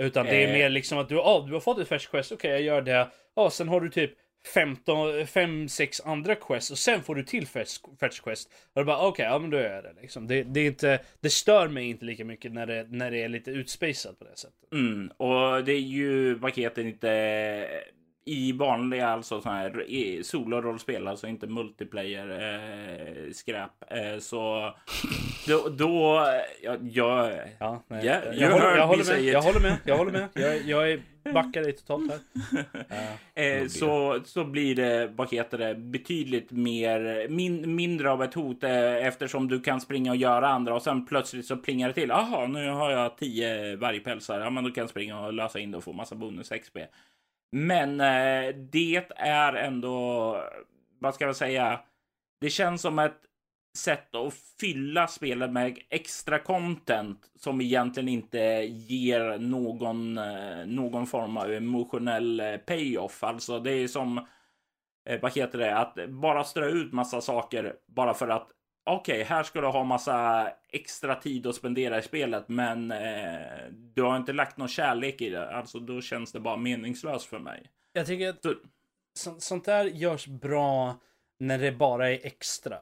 Utan 0.00 0.26
det 0.26 0.44
är 0.44 0.48
eh. 0.48 0.52
mer 0.52 0.68
liksom 0.68 0.98
att 0.98 1.08
du, 1.08 1.20
ah, 1.20 1.46
du 1.46 1.52
har 1.52 1.60
fått 1.60 1.78
ett 1.78 1.88
fetch 1.88 2.06
quest, 2.06 2.32
okej 2.32 2.48
okay, 2.48 2.50
jag 2.50 2.62
gör 2.62 2.82
det. 2.82 3.10
Ah, 3.34 3.50
sen 3.50 3.68
har 3.68 3.80
du 3.80 3.90
typ 3.90 4.12
15, 4.54 5.26
5, 5.26 5.68
6 5.68 6.00
andra 6.00 6.34
quests 6.34 6.70
och 6.70 6.78
sen 6.78 7.02
får 7.02 7.14
du 7.14 7.22
till 7.22 7.46
fetch, 7.46 7.78
fetch 8.00 8.20
quest. 8.20 8.52
Och 8.74 8.80
du 8.80 8.84
bara 8.84 8.98
okej, 8.98 9.08
okay, 9.08 9.26
ja 9.26 9.38
men 9.38 9.50
då 9.50 9.56
gör 9.56 9.74
jag 9.74 9.84
det 9.84 10.00
liksom. 10.00 10.26
Det, 10.26 10.42
det, 10.42 10.60
är 10.60 10.66
inte, 10.66 11.00
det 11.20 11.30
stör 11.30 11.68
mig 11.68 11.90
inte 11.90 12.04
lika 12.04 12.24
mycket 12.24 12.52
när 12.52 12.66
det, 12.66 12.86
när 12.90 13.10
det 13.10 13.22
är 13.22 13.28
lite 13.28 13.50
utspacat 13.50 14.18
på 14.18 14.24
det 14.24 14.36
sättet. 14.36 14.72
Mm, 14.72 15.08
och 15.08 15.64
det 15.64 15.72
är 15.72 15.80
ju 15.80 16.38
paketen 16.38 16.86
inte 16.86 17.10
i 18.24 18.52
vanliga 18.52 19.08
alltså 19.08 19.40
sådana 19.40 19.58
här 19.58 20.22
solorollspel, 20.22 21.08
alltså 21.08 21.26
inte 21.26 21.46
multiplayer 21.46 22.30
eh, 22.30 23.32
skräp. 23.32 23.70
Eh, 23.90 24.18
så 24.18 24.74
då, 25.46 25.68
då 25.68 26.26
ja, 26.62 26.76
jag, 26.82 27.38
ja, 27.58 27.82
nej, 27.88 28.04
yeah, 28.04 28.24
jag, 28.24 28.50
jag, 28.50 28.50
håller, 28.50 28.76
jag, 28.76 28.86
håller 28.86 29.04
med, 29.12 29.24
jag 29.34 29.42
håller 29.42 29.60
med, 29.60 29.78
jag 29.84 29.96
håller 29.96 30.12
med. 30.12 30.28
Jag, 30.34 30.62
jag 30.62 30.92
är 30.92 31.00
backar 31.32 31.62
dig 31.62 31.72
totalt 31.72 32.12
här. 32.12 32.20
eh, 33.62 33.66
så, 33.68 34.20
så 34.24 34.44
blir 34.44 34.74
det, 34.74 35.06
vad 35.06 35.30
heter 35.30 35.58
det, 35.58 35.74
betydligt 35.74 36.50
mer, 36.50 37.28
min, 37.28 37.74
mindre 37.74 38.10
av 38.10 38.22
ett 38.22 38.34
hot 38.34 38.64
eh, 38.64 39.06
eftersom 39.06 39.48
du 39.48 39.60
kan 39.60 39.80
springa 39.80 40.10
och 40.10 40.16
göra 40.16 40.48
andra 40.48 40.74
och 40.74 40.82
sen 40.82 41.06
plötsligt 41.06 41.46
så 41.46 41.56
plingar 41.56 41.88
det 41.88 41.94
till. 41.94 42.08
Jaha, 42.08 42.46
nu 42.46 42.68
har 42.68 42.90
jag 42.90 43.18
tio 43.18 43.76
vargpälsar. 43.76 44.40
Ja, 44.40 44.50
men 44.50 44.64
då 44.64 44.70
kan 44.70 44.88
springa 44.88 45.20
och 45.20 45.32
lösa 45.32 45.58
in 45.58 45.70
det 45.70 45.76
och 45.76 45.84
få 45.84 45.92
massa 45.92 46.14
bonus 46.14 46.48
XP. 46.48 46.76
Men 47.56 48.00
eh, 48.00 48.54
det 48.54 49.04
är 49.16 49.52
ändå, 49.52 50.36
vad 50.98 51.14
ska 51.14 51.24
jag 51.24 51.36
säga, 51.36 51.80
det 52.40 52.50
känns 52.50 52.82
som 52.82 52.98
ett 52.98 53.20
sätt 53.76 54.14
att 54.14 54.34
fylla 54.60 55.06
spelet 55.06 55.50
med 55.52 55.78
extra 55.90 56.38
content 56.38 57.30
som 57.38 57.60
egentligen 57.60 58.08
inte 58.08 58.38
ger 58.88 59.38
någon, 59.38 60.18
eh, 60.18 60.66
någon 60.66 61.06
form 61.06 61.36
av 61.36 61.52
emotionell 61.52 62.40
eh, 62.40 62.56
payoff. 62.56 63.24
Alltså 63.24 63.60
det 63.60 63.72
är 63.72 63.88
som, 63.88 64.18
eh, 65.08 65.20
vad 65.20 65.32
heter 65.32 65.58
det, 65.58 65.76
att 65.76 66.10
bara 66.10 66.44
strö 66.44 66.68
ut 66.68 66.92
massa 66.92 67.20
saker 67.20 67.76
bara 67.86 68.14
för 68.14 68.28
att 68.28 68.48
okej, 68.84 69.14
okay, 69.14 69.24
här 69.24 69.42
ska 69.42 69.60
du 69.60 69.66
ha 69.66 69.84
massa 69.84 70.48
extra 70.68 71.14
tid 71.14 71.46
att 71.46 71.54
spendera 71.54 71.98
i 71.98 72.02
spelet, 72.02 72.48
men 72.48 72.90
eh, 72.90 73.68
du 73.70 74.02
har 74.02 74.16
inte 74.16 74.32
lagt 74.32 74.56
någon 74.56 74.68
kärlek 74.68 75.20
i 75.20 75.30
det. 75.30 75.56
Alltså, 75.56 75.78
då 75.78 76.00
känns 76.00 76.32
det 76.32 76.40
bara 76.40 76.56
meningslöst 76.56 77.26
för 77.26 77.38
mig. 77.38 77.70
Jag 77.92 78.06
tycker 78.06 78.28
att 78.28 78.44
så... 79.18 79.40
sånt 79.40 79.64
där 79.64 79.84
görs 79.84 80.26
bra 80.26 81.00
när 81.38 81.58
det 81.58 81.72
bara 81.72 82.10
är 82.10 82.26
extra. 82.26 82.76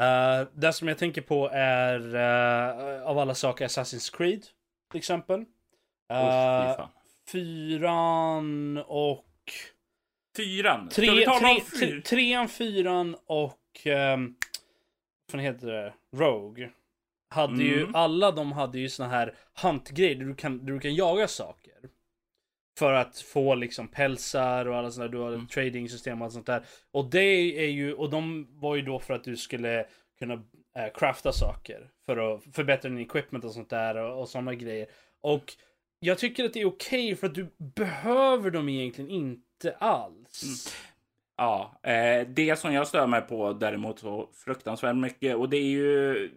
Uh, 0.00 0.48
det 0.52 0.72
som 0.72 0.88
jag 0.88 0.98
tänker 0.98 1.22
på 1.22 1.50
är 1.52 2.14
uh, 2.14 3.02
av 3.02 3.18
alla 3.18 3.34
saker 3.34 3.66
Assassin's 3.66 4.16
Creed 4.16 4.46
till 4.90 4.98
exempel. 4.98 5.40
Uh, 5.40 6.16
oh, 6.16 6.88
fyran 7.32 8.78
och... 8.86 9.26
Fyran? 10.36 10.88
Tre, 10.88 11.06
tre, 11.06 11.60
tre, 11.78 12.00
trean, 12.00 12.48
fyran 12.48 13.16
och... 13.26 13.86
Um, 13.86 14.36
vad 15.38 15.42
heter 15.42 15.66
det? 15.66 15.94
Rogue. 16.16 16.70
Hade 17.30 17.52
mm. 17.52 17.66
ju, 17.66 17.88
alla 17.94 18.30
de 18.30 18.52
hade 18.52 18.78
ju 18.78 18.88
såna 18.88 19.08
här 19.08 19.34
huntgrejer 19.62 20.14
där 20.14 20.24
du 20.24 20.34
kan, 20.34 20.66
där 20.66 20.72
du 20.72 20.80
kan 20.80 20.94
jaga 20.94 21.28
saker. 21.28 21.74
För 22.78 22.92
att 22.92 23.18
få 23.18 23.54
liksom 23.54 23.88
pälsar 23.88 24.66
och 24.66 24.76
alla 24.76 24.90
sådana, 24.90 25.12
du 25.12 25.18
har 25.18 25.32
mm. 25.32 25.46
trading 25.46 25.88
system 25.88 26.20
och 26.20 26.24
allt 26.24 26.34
sånt 26.34 26.46
där. 26.46 26.64
Och 26.90 27.10
det 27.10 27.64
är 27.64 27.70
ju, 27.70 27.94
och 27.94 28.10
de 28.10 28.48
var 28.60 28.76
ju 28.76 28.82
då 28.82 28.98
för 28.98 29.14
att 29.14 29.24
du 29.24 29.36
skulle 29.36 29.86
kunna 30.18 30.34
äh, 30.76 30.92
crafta 30.94 31.32
saker. 31.32 31.90
För 32.06 32.16
att 32.16 32.44
förbättra 32.54 32.90
din 32.90 32.98
equipment 32.98 33.44
och 33.44 33.52
sånt 33.52 33.70
där 33.70 33.96
och, 33.96 34.20
och 34.20 34.28
sådana 34.28 34.54
grejer. 34.54 34.86
Och 35.20 35.54
jag 36.00 36.18
tycker 36.18 36.44
att 36.44 36.52
det 36.52 36.60
är 36.60 36.66
okej 36.66 37.04
okay 37.04 37.16
för 37.16 37.26
att 37.26 37.34
du 37.34 37.54
behöver 37.58 38.50
dem 38.50 38.68
egentligen 38.68 39.10
inte 39.10 39.74
alls. 39.74 40.42
Mm. 40.42 40.80
Ja, 41.40 41.80
eh, 41.82 42.28
det 42.28 42.58
som 42.58 42.74
jag 42.74 42.88
stör 42.88 43.06
mig 43.06 43.20
på 43.20 43.52
däremot 43.52 43.98
så 43.98 44.30
fruktansvärt 44.44 44.96
mycket 44.96 45.36
och 45.36 45.50
det 45.50 45.56
är 45.56 45.70
ju 45.70 46.30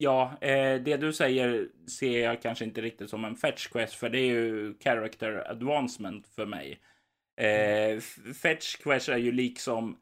Ja, 0.00 0.38
eh, 0.40 0.82
det 0.82 0.96
du 0.96 1.12
säger 1.12 1.68
ser 1.98 2.24
jag 2.24 2.42
kanske 2.42 2.64
inte 2.64 2.80
riktigt 2.80 3.10
som 3.10 3.24
en 3.24 3.36
fetch 3.36 3.66
quest, 3.68 3.94
för 3.94 4.08
det 4.10 4.18
är 4.18 4.26
ju 4.26 4.74
character 4.80 5.50
advancement 5.50 6.28
för 6.28 6.46
mig. 6.46 6.80
Eh, 7.40 8.00
fetch 8.42 8.76
quest 8.76 9.08
är 9.08 9.16
ju 9.16 9.32
liksom 9.32 9.98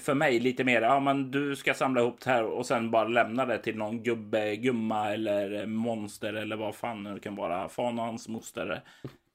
för 0.00 0.14
mig 0.14 0.40
lite 0.40 0.64
mer, 0.64 0.82
ja 0.82 1.00
men 1.00 1.30
du 1.30 1.56
ska 1.56 1.74
samla 1.74 2.00
ihop 2.00 2.20
det 2.20 2.30
här 2.30 2.44
och 2.44 2.66
sen 2.66 2.90
bara 2.90 3.08
lämna 3.08 3.46
det 3.46 3.58
till 3.58 3.76
någon 3.76 4.02
gubbe, 4.02 4.56
gumma 4.56 5.12
eller 5.12 5.66
monster 5.66 6.34
eller 6.34 6.56
vad 6.56 6.74
fan 6.74 7.04
det 7.04 7.20
kan 7.20 7.36
vara, 7.36 7.68
fan 7.68 7.98
och 7.98 8.04
hans 8.04 8.28
moster. 8.28 8.82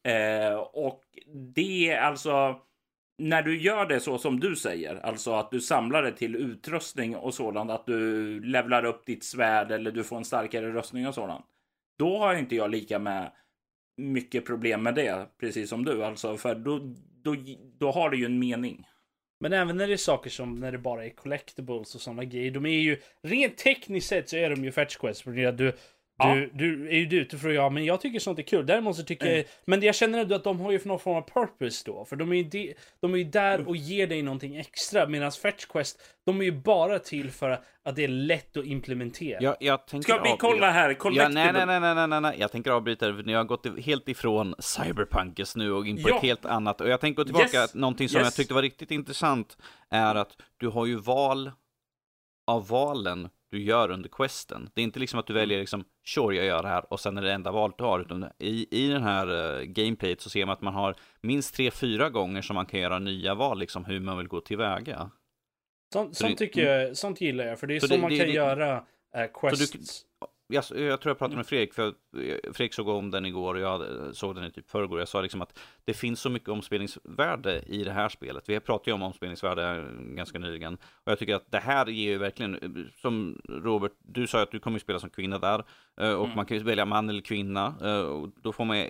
Eh, 0.03 0.55
och 0.57 1.03
det 1.55 1.91
är 1.91 2.01
alltså 2.01 2.61
när 3.17 3.41
du 3.41 3.61
gör 3.61 3.85
det 3.85 3.99
så 3.99 4.17
som 4.17 4.39
du 4.39 4.55
säger, 4.55 4.95
alltså 4.95 5.33
att 5.33 5.51
du 5.51 5.61
samlar 5.61 6.03
det 6.03 6.11
till 6.11 6.35
utrustning 6.35 7.15
och 7.15 7.33
sådant, 7.33 7.71
att 7.71 7.85
du 7.85 8.39
levlar 8.39 8.85
upp 8.85 9.05
ditt 9.05 9.23
svärd 9.23 9.71
eller 9.71 9.91
du 9.91 10.03
får 10.03 10.17
en 10.17 10.25
starkare 10.25 10.73
röstning 10.73 11.07
och 11.07 11.15
sådant. 11.15 11.45
Då 11.97 12.17
har 12.17 12.35
inte 12.35 12.55
jag 12.55 12.71
lika 12.71 12.99
med 12.99 13.31
mycket 13.97 14.45
problem 14.45 14.83
med 14.83 14.95
det, 14.95 15.27
precis 15.39 15.69
som 15.69 15.85
du 15.85 16.03
alltså, 16.03 16.37
för 16.37 16.55
då, 16.55 16.79
då, 17.23 17.35
då 17.79 17.91
har 17.91 18.09
det 18.09 18.17
ju 18.17 18.25
en 18.25 18.39
mening. 18.39 18.85
Men 19.39 19.53
även 19.53 19.77
när 19.77 19.87
det 19.87 19.93
är 19.93 19.97
saker 19.97 20.29
som 20.29 20.59
när 20.59 20.71
det 20.71 20.77
bara 20.77 21.05
är 21.05 21.09
collectibles 21.09 21.95
och 21.95 22.01
sådana 22.01 22.23
grejer. 22.23 22.51
De 22.51 22.65
är 22.65 22.79
ju 22.79 22.97
rent 23.21 23.57
tekniskt 23.57 24.07
sett 24.07 24.29
så 24.29 24.35
är 24.35 24.49
de 24.49 24.63
ju 24.63 24.71
fetch 24.71 24.95
quests. 24.95 25.23
För 25.23 25.45
att 25.45 25.57
du, 25.57 25.73
du, 26.17 26.51
du 26.53 26.87
är 26.87 26.93
ju 26.93 27.21
ute 27.21 27.37
för 27.37 27.49
att 27.49 27.55
ja, 27.55 27.69
men 27.69 27.85
jag 27.85 28.01
tycker 28.01 28.19
sånt 28.19 28.39
är 28.39 28.43
kul. 28.43 28.65
Däremot 28.65 28.95
så 28.95 29.03
tycker 29.03 29.25
mm. 29.25 29.37
jag, 29.37 29.45
men 29.65 29.81
jag 29.81 29.95
känner 29.95 30.19
ändå 30.19 30.35
att 30.35 30.43
de 30.43 30.59
har 30.59 30.71
ju 30.71 30.79
någon 30.83 30.99
form 30.99 31.15
av 31.17 31.21
purpose 31.21 31.83
då. 31.85 32.05
För 32.05 32.15
de 32.15 32.31
är 32.31 32.35
ju, 32.35 32.43
de, 32.43 32.73
de 32.99 33.13
är 33.13 33.17
ju 33.17 33.23
där 33.23 33.67
och 33.67 33.77
ger 33.77 34.07
dig 34.07 34.21
någonting 34.21 34.55
extra. 34.55 35.07
Medan 35.07 35.31
Fetch 35.31 35.65
Quest, 35.65 36.01
de 36.25 36.41
är 36.41 36.45
ju 36.45 36.51
bara 36.51 36.99
till 36.99 37.31
för 37.31 37.49
att 37.83 37.95
det 37.95 38.03
är 38.03 38.07
lätt 38.07 38.57
att 38.57 38.65
implementera. 38.65 39.41
Jag, 39.41 39.55
jag 39.59 40.03
Ska 40.03 40.21
vi 40.23 40.35
kolla 40.39 40.71
här? 40.71 40.97
Ja, 41.03 41.29
nej, 41.29 41.53
nej, 41.53 41.65
nej, 41.65 41.79
nej, 41.79 42.07
nej, 42.07 42.21
nej, 42.21 42.35
jag 42.39 42.51
tänker 42.51 42.71
avbryta 42.71 43.11
det. 43.11 43.23
Ni 43.23 43.33
har 43.33 43.43
gått 43.43 43.79
helt 43.79 44.09
ifrån 44.09 44.55
cyberpunkes 44.59 45.55
nu 45.55 45.71
och 45.71 45.87
in 45.87 46.03
på 46.03 46.09
ja. 46.09 46.15
ett 46.15 46.21
helt 46.21 46.45
annat. 46.45 46.81
Och 46.81 46.89
jag 46.89 47.01
tänker 47.01 47.17
gå 47.17 47.25
tillbaka, 47.25 47.57
yes. 47.57 47.75
någonting 47.75 48.09
som 48.09 48.17
yes. 48.17 48.25
jag 48.25 48.33
tyckte 48.33 48.53
var 48.53 48.61
riktigt 48.61 48.91
intressant 48.91 49.57
är 49.89 50.15
att 50.15 50.37
du 50.57 50.67
har 50.67 50.85
ju 50.85 50.95
val 50.95 51.51
av 52.47 52.67
valen 52.67 53.29
du 53.49 53.63
gör 53.63 53.91
under 53.91 54.09
questen. 54.09 54.69
Det 54.73 54.81
är 54.81 54.83
inte 54.83 54.99
liksom 54.99 55.19
att 55.19 55.27
du 55.27 55.33
väljer 55.33 55.59
liksom, 55.59 55.83
sure 56.05 56.35
jag 56.35 56.45
gör 56.45 56.63
det 56.63 56.69
här 56.69 56.93
och 56.93 56.99
sen 56.99 57.17
är 57.17 57.21
det 57.21 57.33
enda 57.33 57.51
valet 57.51 57.77
du 57.77 57.83
har. 57.83 57.99
Utan 57.99 58.29
i, 58.39 58.85
i 58.85 58.87
den 58.87 59.03
här 59.03 59.59
uh, 59.59 59.63
gameplayet 59.63 60.21
så 60.21 60.29
ser 60.29 60.45
man 60.45 60.53
att 60.53 60.61
man 60.61 60.73
har 60.73 60.95
minst 61.21 61.55
tre, 61.55 61.71
fyra 61.71 62.09
gånger 62.09 62.41
som 62.41 62.53
man 62.53 62.65
kan 62.65 62.79
göra 62.79 62.99
nya 62.99 63.35
val, 63.35 63.59
liksom 63.59 63.85
hur 63.85 63.99
man 63.99 64.17
vill 64.17 64.27
gå 64.27 64.41
tillväga. 64.41 65.11
Sånt, 65.93 66.17
sånt, 66.17 66.37
tycker 66.37 66.65
jag, 66.65 66.81
mm. 66.81 66.95
sånt 66.95 67.21
gillar 67.21 67.45
jag, 67.45 67.59
för 67.59 67.67
det 67.67 67.75
är 67.75 67.79
så, 67.79 67.87
så 67.87 67.93
det, 67.93 68.01
man 68.01 68.11
det, 68.11 68.17
kan 68.17 68.31
göra 68.31 68.75
uh, 68.77 68.81
quests 69.41 70.05
jag, 70.47 70.63
jag, 70.69 71.01
tror 71.01 71.09
jag 71.09 71.17
pratade 71.17 71.35
med 71.35 71.47
Fredrik, 71.47 71.73
för 71.73 71.93
Fredrik 72.53 72.73
såg 72.73 72.87
om 72.87 73.11
den 73.11 73.25
igår 73.25 73.55
och 73.55 73.61
jag 73.61 73.81
såg 74.15 74.35
den 74.35 74.43
i 74.43 74.51
typ 74.51 74.69
förrgår. 74.69 74.99
Jag 74.99 75.07
sa 75.07 75.21
liksom 75.21 75.41
att 75.41 75.59
det 75.85 75.93
finns 75.93 76.21
så 76.21 76.29
mycket 76.29 76.49
omspelningsvärde 76.49 77.61
i 77.67 77.83
det 77.83 77.91
här 77.91 78.09
spelet. 78.09 78.49
Vi 78.49 78.59
pratade 78.59 78.89
ju 78.89 78.93
om 78.93 79.01
omspelningsvärde 79.01 79.85
ganska 79.99 80.39
nyligen. 80.39 80.73
Och 80.73 81.11
jag 81.11 81.19
tycker 81.19 81.35
att 81.35 81.51
det 81.51 81.59
här 81.59 81.85
ger 81.85 82.11
ju 82.11 82.17
verkligen, 82.17 82.89
som 83.01 83.41
Robert, 83.49 83.91
du 83.99 84.27
sa 84.27 84.41
att 84.41 84.51
du 84.51 84.59
kommer 84.59 84.79
spela 84.79 84.99
som 84.99 85.09
kvinna 85.09 85.39
där. 85.39 85.63
Eh, 86.01 86.13
och 86.13 86.25
mm. 86.25 86.35
man 86.35 86.45
kan 86.45 86.57
ju 86.57 86.63
välja 86.63 86.85
man 86.85 87.09
eller 87.09 87.21
kvinna. 87.21 87.75
Eh, 87.81 88.01
och 88.01 88.29
då 88.43 88.51
får 88.51 88.65
man 88.65 88.87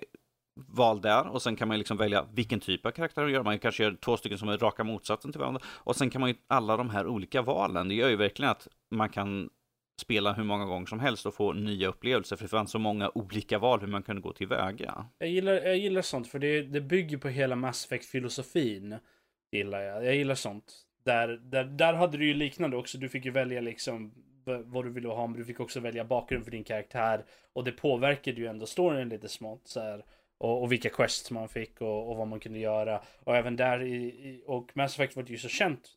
val 0.58 1.02
där 1.02 1.28
och 1.28 1.42
sen 1.42 1.56
kan 1.56 1.68
man 1.68 1.78
liksom 1.78 1.98
välja 1.98 2.26
vilken 2.34 2.60
typ 2.60 2.86
av 2.86 2.92
karaktär 2.92 3.22
man 3.22 3.32
gör. 3.32 3.44
Man 3.44 3.60
kanske 3.60 3.84
gör 3.84 3.98
två 4.02 4.18
stycken 4.18 4.38
som 4.38 4.50
är 4.50 4.58
raka 4.58 4.84
motsatsen 4.84 5.32
till 5.32 5.40
varandra. 5.40 5.62
Och 5.66 5.96
sen 5.96 6.10
kan 6.10 6.22
man 6.22 6.30
ju 6.30 6.36
alla 6.48 6.78
de 6.78 6.90
här 6.90 7.08
olika 7.08 7.42
valen. 7.42 7.88
Det 7.88 7.96
gör 7.96 8.10
ju 8.10 8.16
verkligen 8.16 8.52
att 8.52 8.68
man 8.92 9.10
kan 9.10 9.50
spela 10.02 10.34
hur 10.34 10.44
många 10.44 10.66
gånger 10.66 10.86
som 10.86 11.00
helst 11.00 11.26
och 11.26 11.34
få 11.34 11.54
nya 11.54 11.88
upplevelser. 11.88 12.36
För 12.36 12.44
det 12.44 12.50
fanns 12.50 12.72
så 12.72 12.80
många 12.80 13.12
olika 13.16 13.60
val 13.60 13.80
hur 13.80 13.88
man 13.88 14.04
kunde 14.04 14.22
gå 14.22 14.34
tillväga. 14.34 15.06
Jag 15.18 15.30
gillar, 15.30 15.54
jag 15.54 15.78
gillar 15.78 16.02
sånt, 16.02 16.28
för 16.28 16.40
det, 16.40 16.62
det 16.62 16.82
bygger 16.82 17.18
på 17.18 17.28
hela 17.28 17.56
Mass 17.56 17.86
Effect-filosofin. 17.86 18.96
Gillar 19.52 19.82
jag. 19.82 20.06
Jag 20.06 20.16
gillar 20.16 20.36
sånt. 20.36 20.74
Där, 21.04 21.28
där, 21.28 21.64
där 21.64 21.94
hade 21.94 22.18
du 22.18 22.28
ju 22.28 22.34
liknande 22.34 22.78
också. 22.78 22.98
Du 22.98 23.10
fick 23.10 23.26
ju 23.26 23.32
välja 23.32 23.62
liksom 23.62 24.14
vad 24.66 24.86
du 24.86 24.90
ville 24.90 25.08
ha, 25.08 25.28
men 25.28 25.40
du 25.40 25.46
fick 25.46 25.60
också 25.60 25.80
välja 25.80 26.06
bakgrund 26.06 26.44
för 26.44 26.52
din 26.52 26.64
karaktär. 26.64 27.26
Och 27.54 27.64
det 27.64 27.72
påverkade 27.72 28.42
ju 28.42 28.48
ändå 28.48 28.66
storyn 28.66 29.10
lite 29.10 29.30
smått. 29.30 29.68
Så 29.68 29.80
här. 29.80 30.06
Och, 30.38 30.62
och 30.62 30.72
vilka 30.72 30.90
quests 30.90 31.32
man 31.32 31.50
fick 31.50 31.82
och, 31.82 32.10
och, 32.12 32.18
vad 32.18 32.28
man 32.28 32.40
kunde 32.40 32.60
göra. 32.60 33.02
Och 33.24 33.36
även 33.36 33.56
där 33.56 33.84
i, 33.84 33.96
i 34.06 34.44
och 34.46 34.72
Mass 34.74 34.94
Effect 34.94 35.16
var 35.16 35.24
ju 35.24 35.38
så 35.38 35.50
känt 35.50 35.90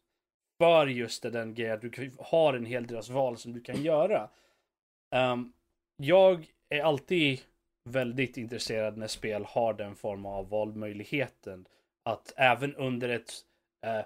för 0.60 0.86
just 0.86 1.22
den 1.22 1.54
grejen 1.54 1.74
att 1.74 1.80
du 1.80 2.10
har 2.18 2.54
en 2.54 2.66
hel 2.66 2.86
deras 2.86 3.08
val 3.08 3.38
som 3.38 3.52
du 3.52 3.60
kan 3.60 3.82
göra. 3.82 4.28
Um, 5.10 5.52
jag 5.96 6.52
är 6.68 6.82
alltid 6.82 7.40
väldigt 7.84 8.36
intresserad 8.36 8.96
när 8.96 9.06
spel 9.06 9.44
har 9.44 9.74
den 9.74 9.96
form 9.96 10.26
av 10.26 10.48
valmöjligheten. 10.48 11.66
Att 12.02 12.32
även 12.36 12.74
under 12.74 13.08
ett 13.08 13.32
eh, 13.86 14.04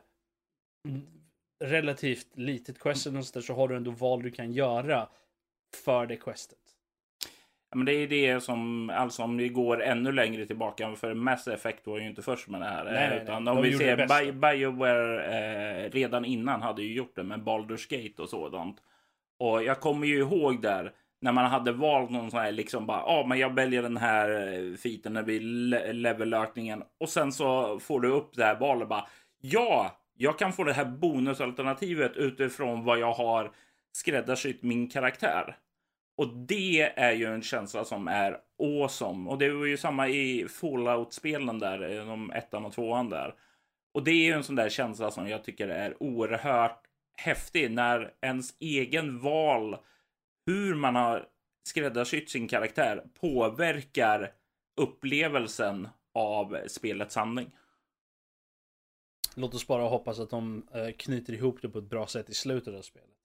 relativt 1.64 2.36
litet 2.36 2.78
quest 2.78 3.06
så 3.42 3.54
har 3.54 3.68
du 3.68 3.76
ändå 3.76 3.90
val 3.90 4.22
du 4.22 4.30
kan 4.30 4.52
göra 4.52 5.08
för 5.84 6.06
det 6.06 6.16
questet 6.16 6.73
men 7.74 7.86
det 7.86 7.92
är 7.92 8.06
det 8.06 8.40
som, 8.40 8.90
alltså 8.90 9.22
om 9.22 9.36
vi 9.36 9.48
går 9.48 9.82
ännu 9.82 10.12
längre 10.12 10.46
tillbaka, 10.46 10.94
för 10.96 11.14
Mass 11.14 11.48
Effect 11.48 11.86
var 11.86 11.98
ju 11.98 12.06
inte 12.06 12.22
först 12.22 12.48
med 12.48 12.60
det 12.60 12.66
här. 12.66 12.84
Nej, 12.84 13.20
utan 13.22 13.44
nej, 13.44 13.54
om 13.54 13.62
vi 13.62 13.78
ser 13.78 14.32
Bioware 14.32 15.24
eh, 15.24 15.90
redan 15.90 16.24
innan 16.24 16.62
hade 16.62 16.82
ju 16.82 16.94
gjort 16.94 17.16
det 17.16 17.22
med 17.22 17.40
Baldur's 17.40 17.90
Gate 17.90 18.22
och 18.22 18.28
sådant. 18.28 18.76
Och 19.38 19.62
jag 19.62 19.80
kommer 19.80 20.06
ju 20.06 20.18
ihåg 20.18 20.62
där 20.62 20.92
när 21.20 21.32
man 21.32 21.44
hade 21.44 21.72
valt 21.72 22.10
någon 22.10 22.30
sån 22.30 22.40
här 22.40 22.52
liksom 22.52 22.86
bara, 22.86 22.98
ja, 22.98 23.20
ah, 23.20 23.26
men 23.26 23.38
jag 23.38 23.54
väljer 23.54 23.82
den 23.82 23.96
här 23.96 24.52
eh, 24.52 24.76
fiten 24.76 25.12
när 25.12 25.22
vi 25.22 25.40
levelökningen 25.92 26.82
och 27.00 27.08
sen 27.08 27.32
så 27.32 27.78
får 27.78 28.00
du 28.00 28.08
upp 28.08 28.30
det 28.36 28.44
här 28.44 28.54
valet 28.56 28.88
bara, 28.88 29.06
ja, 29.40 30.00
jag 30.16 30.38
kan 30.38 30.52
få 30.52 30.64
det 30.64 30.72
här 30.72 30.84
bonusalternativet 30.84 32.16
utifrån 32.16 32.84
vad 32.84 32.98
jag 32.98 33.12
har 33.12 33.50
skräddarsytt 33.92 34.62
min 34.62 34.88
karaktär. 34.88 35.56
Och 36.16 36.36
det 36.36 36.80
är 36.80 37.12
ju 37.12 37.34
en 37.34 37.42
känsla 37.42 37.84
som 37.84 38.08
är 38.08 38.40
awesome. 38.58 39.30
Och 39.30 39.38
det 39.38 39.50
var 39.50 39.66
ju 39.66 39.76
samma 39.76 40.08
i 40.08 40.48
Fallout-spelen 40.48 41.58
där, 41.58 41.90
eh, 41.90 42.06
de 42.06 42.30
ettan 42.30 42.64
och 42.64 42.72
tvåan 42.72 43.10
där. 43.10 43.34
Och 43.94 44.04
det 44.04 44.10
är 44.10 44.24
ju 44.24 44.32
en 44.32 44.44
sån 44.44 44.56
där 44.56 44.68
känsla 44.68 45.10
som 45.10 45.28
jag 45.28 45.44
tycker 45.44 45.68
är 45.68 46.02
oerhört 46.02 46.80
häftig 47.16 47.70
när 47.70 48.14
ens 48.20 48.54
egen 48.60 49.20
val, 49.20 49.76
hur 50.46 50.74
man 50.74 50.94
har 50.94 51.26
skräddarsytt 51.68 52.30
sin 52.30 52.48
karaktär, 52.48 53.04
påverkar 53.20 54.32
upplevelsen 54.76 55.88
av 56.14 56.58
spelets 56.66 57.16
handling. 57.16 57.50
Låt 59.34 59.54
oss 59.54 59.66
bara 59.66 59.88
hoppas 59.88 60.18
att 60.18 60.30
de 60.30 60.68
eh, 60.74 60.90
knyter 60.96 61.32
ihop 61.32 61.62
det 61.62 61.68
på 61.68 61.78
ett 61.78 61.90
bra 61.90 62.06
sätt 62.06 62.30
i 62.30 62.34
slutet 62.34 62.74
av 62.74 62.82
spelet. 62.82 63.23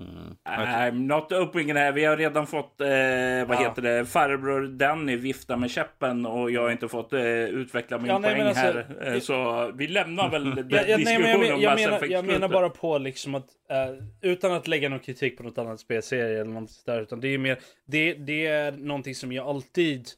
Mm. 0.00 0.36
I'm 0.44 1.06
not 1.06 1.32
opening 1.32 1.76
här. 1.76 1.92
Vi 1.92 2.04
har 2.04 2.16
redan 2.16 2.46
fått, 2.46 2.80
eh, 2.80 2.86
vad 2.88 3.56
ja. 3.56 3.58
heter 3.58 3.82
det, 3.82 4.06
farbror 4.06 4.66
Danny 4.66 5.16
vifta 5.16 5.56
med 5.56 5.70
käppen 5.70 6.26
och 6.26 6.50
jag 6.50 6.62
har 6.62 6.70
inte 6.70 6.88
fått 6.88 7.12
eh, 7.12 7.22
utveckla 7.22 7.98
min 7.98 8.06
ja, 8.06 8.18
nej, 8.18 8.34
poäng 8.34 8.46
alltså, 8.46 8.62
här. 8.62 9.14
Eh, 9.14 9.20
så 9.20 9.70
vi 9.74 9.88
lämnar 9.88 10.30
väl 10.30 10.44
den 10.54 10.68
ja, 10.70 10.96
diskussionen 10.96 11.22
nej, 11.22 11.38
men 11.38 11.48
jag, 11.48 11.60
jag, 11.60 11.80
menar, 11.80 12.04
jag 12.04 12.24
menar 12.24 12.48
bara 12.48 12.68
på 12.68 12.98
liksom 12.98 13.34
att, 13.34 13.48
uh, 13.72 14.06
utan 14.20 14.52
att 14.52 14.68
lägga 14.68 14.88
någon 14.88 14.98
kritik 14.98 15.36
på 15.36 15.42
något 15.42 15.58
annat 15.58 15.80
spelserie 15.80 16.40
eller 16.40 16.52
något 16.52 16.86
där, 16.86 17.02
utan 17.02 17.20
det 17.20 17.28
är 17.28 17.38
mer, 17.38 17.58
det, 17.86 18.14
det 18.14 18.46
är 18.46 18.72
någonting 18.72 19.14
som 19.14 19.32
jag 19.32 19.46
alltid 19.46 20.08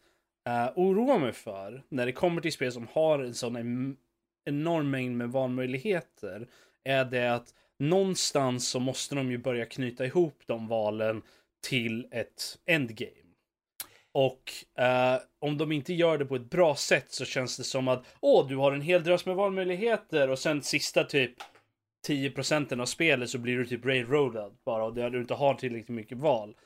uh, 0.48 0.78
oroar 0.78 1.18
mig 1.18 1.32
för 1.32 1.82
när 1.88 2.06
det 2.06 2.12
kommer 2.12 2.40
till 2.40 2.52
spel 2.52 2.72
som 2.72 2.88
har 2.92 3.18
en 3.18 3.34
sån 3.34 3.96
enorm 4.44 4.90
mängd 4.90 5.16
med 5.16 5.28
valmöjligheter. 5.28 6.46
Är 6.84 7.04
det 7.04 7.34
att 7.34 7.54
någonstans 7.78 8.68
så 8.68 8.80
måste 8.80 9.14
de 9.14 9.30
ju 9.30 9.38
börja 9.38 9.66
knyta 9.66 10.06
ihop 10.06 10.42
de 10.46 10.68
valen 10.68 11.22
till 11.66 12.08
ett 12.10 12.58
endgame. 12.66 13.22
Och 14.12 14.52
eh, 14.82 15.20
om 15.38 15.58
de 15.58 15.72
inte 15.72 15.94
gör 15.94 16.18
det 16.18 16.24
på 16.24 16.36
ett 16.36 16.50
bra 16.50 16.74
sätt 16.74 17.12
så 17.12 17.24
känns 17.24 17.56
det 17.56 17.64
som 17.64 17.88
att 17.88 18.06
åh, 18.20 18.48
du 18.48 18.56
har 18.56 18.72
en 18.72 18.80
hel 18.80 19.04
drös 19.04 19.26
med 19.26 19.36
valmöjligheter 19.36 20.30
och 20.30 20.38
sen 20.38 20.62
sista 20.62 21.04
typ 21.04 21.34
10 22.06 22.30
procenten 22.30 22.80
av 22.80 22.86
spelet 22.86 23.30
så 23.30 23.38
blir 23.38 23.56
du 23.56 23.66
typ 23.66 23.84
railroadad 23.84 24.56
bara 24.64 24.84
och 24.84 24.94
du 24.94 25.20
inte 25.20 25.34
har 25.34 25.54
tillräckligt 25.54 25.88
mycket 25.88 26.18
val. 26.18 26.56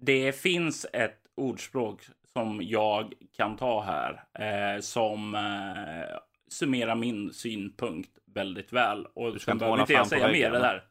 Det 0.00 0.32
finns 0.32 0.86
ett 0.92 1.20
ordspråk 1.36 2.00
som 2.32 2.60
jag 2.62 3.12
kan 3.36 3.56
ta 3.56 3.82
här 3.82 4.24
eh, 4.38 4.80
som 4.80 5.34
eh, 5.34 6.18
summerar 6.50 6.94
min 6.94 7.32
synpunkt 7.32 8.17
väldigt 8.34 8.72
väl. 8.72 9.06
Och 9.06 9.32
du 9.32 9.38
ska 9.38 9.52
inte 9.52 9.64
behöver 9.64 9.80
inte 9.80 9.92
jag 9.92 10.06
säga 10.06 10.28
mer 10.28 10.50
det 10.50 10.58
där. 10.58 10.84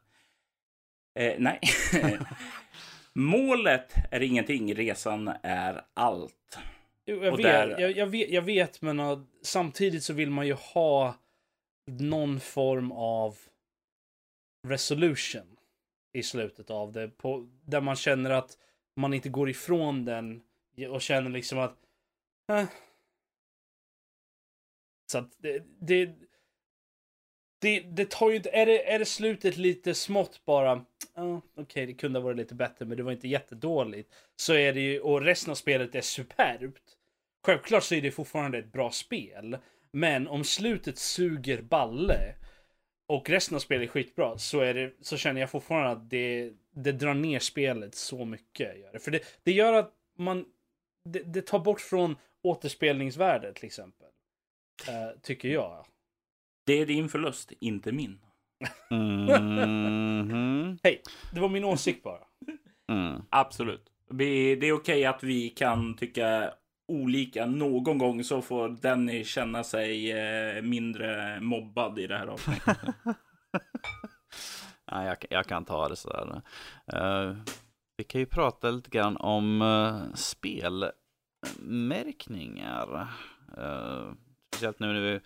Eh, 1.14 1.34
nej. 1.38 1.60
Målet 3.12 3.92
är 4.10 4.20
ingenting, 4.20 4.74
resan 4.74 5.32
är 5.42 5.84
allt. 5.94 6.58
Jag, 7.04 7.16
vet, 7.16 7.42
där... 7.42 7.80
jag, 7.80 7.90
jag, 7.90 8.06
vet, 8.06 8.30
jag 8.30 8.42
vet, 8.42 8.82
men 8.82 9.00
uh, 9.00 9.22
samtidigt 9.42 10.02
så 10.02 10.12
vill 10.12 10.30
man 10.30 10.46
ju 10.46 10.52
ha 10.52 11.14
någon 11.86 12.40
form 12.40 12.92
av 12.92 13.36
resolution. 14.66 15.56
i 16.12 16.22
slutet 16.22 16.70
av 16.70 16.92
det. 16.92 17.08
På, 17.08 17.48
där 17.64 17.80
man 17.80 17.96
känner 17.96 18.30
att 18.30 18.58
man 18.96 19.14
inte 19.14 19.28
går 19.28 19.50
ifrån 19.50 20.04
den 20.04 20.42
och 20.90 21.02
känner 21.02 21.30
liksom 21.30 21.58
att... 21.58 21.76
Eh. 22.52 22.64
Så 25.12 25.18
att 25.18 25.32
det, 25.38 25.62
det, 25.80 26.14
det, 27.58 27.80
det 27.80 28.10
tar 28.10 28.30
ju 28.30 28.36
inte... 28.36 28.50
Är 28.50 28.66
det, 28.66 28.92
är 28.92 28.98
det 28.98 29.04
slutet 29.04 29.56
lite 29.56 29.94
smått 29.94 30.40
bara? 30.44 30.72
Oh, 31.14 31.36
Okej, 31.36 31.62
okay, 31.62 31.86
det 31.86 31.94
kunde 31.94 32.18
ha 32.18 32.24
varit 32.24 32.36
lite 32.36 32.54
bättre, 32.54 32.84
men 32.84 32.96
det 32.96 33.02
var 33.02 33.12
inte 33.12 33.28
jättedåligt. 33.28 34.14
Så 34.36 34.54
är 34.54 34.72
det 34.72 34.80
ju, 34.80 35.00
och 35.00 35.20
resten 35.20 35.50
av 35.50 35.54
spelet 35.54 35.94
är 35.94 36.00
superbt. 36.00 36.82
Självklart 37.46 37.82
så 37.82 37.94
är 37.94 38.02
det 38.02 38.10
fortfarande 38.10 38.58
ett 38.58 38.72
bra 38.72 38.90
spel. 38.90 39.58
Men 39.92 40.28
om 40.28 40.44
slutet 40.44 40.98
suger 40.98 41.62
balle 41.62 42.34
och 43.06 43.30
resten 43.30 43.54
av 43.54 43.58
spelet 43.58 43.88
är 43.88 43.92
skitbra 43.92 44.38
så, 44.38 44.60
är 44.60 44.74
det, 44.74 44.92
så 45.00 45.16
känner 45.16 45.40
jag 45.40 45.50
fortfarande 45.50 45.90
att 45.90 46.10
det, 46.10 46.52
det 46.70 46.92
drar 46.92 47.14
ner 47.14 47.38
spelet 47.38 47.94
så 47.94 48.24
mycket. 48.24 48.78
Gör 48.78 48.92
det. 48.92 48.98
För 48.98 49.10
det, 49.10 49.20
det 49.42 49.52
gör 49.52 49.72
att 49.72 49.92
man... 50.18 50.44
Det, 51.04 51.22
det 51.22 51.46
tar 51.46 51.58
bort 51.58 51.80
från 51.80 52.16
återspelningsvärdet 52.42 53.56
till 53.56 53.66
exempel. 53.66 54.08
Uh, 54.88 55.20
tycker 55.22 55.48
jag. 55.48 55.86
Det 56.68 56.80
är 56.80 56.86
din 56.86 57.08
förlust, 57.08 57.52
inte 57.60 57.92
min. 57.92 58.18
Mm 58.90 59.28
-hmm. 59.28 60.78
Hej, 60.82 61.02
det 61.32 61.40
var 61.40 61.48
min 61.48 61.64
åsikt 61.64 62.02
bara. 62.02 62.20
Mm. 62.92 63.22
Absolut. 63.30 63.86
Det 64.10 64.24
är 64.24 64.56
okej 64.56 64.72
okay 64.72 65.04
att 65.04 65.22
vi 65.22 65.48
kan 65.48 65.96
tycka 65.96 66.52
olika. 66.88 67.46
Någon 67.46 67.98
gång 67.98 68.24
så 68.24 68.42
får 68.42 68.68
Denny 68.68 69.24
känna 69.24 69.64
sig 69.64 70.12
eh, 70.12 70.62
mindre 70.62 71.40
mobbad 71.40 71.98
i 71.98 72.06
det 72.06 72.18
här 72.18 72.26
avsnittet. 72.26 72.76
Nej, 74.92 75.06
jag, 75.06 75.16
jag, 75.30 75.46
kan 75.46 75.64
ta 75.64 75.88
det 75.88 75.96
sådär. 75.96 76.42
Uh, 76.94 77.36
vi 77.96 78.04
kan 78.04 78.20
ju 78.20 78.26
prata 78.26 78.70
lite 78.70 78.90
grann 78.90 79.16
om 79.16 79.62
uh, 79.62 80.02
spelmärkningar. 80.14 83.08
Uh, 83.58 84.12
speciellt 84.52 84.80
nu 84.80 84.92
när 84.92 85.00
vi 85.00 85.20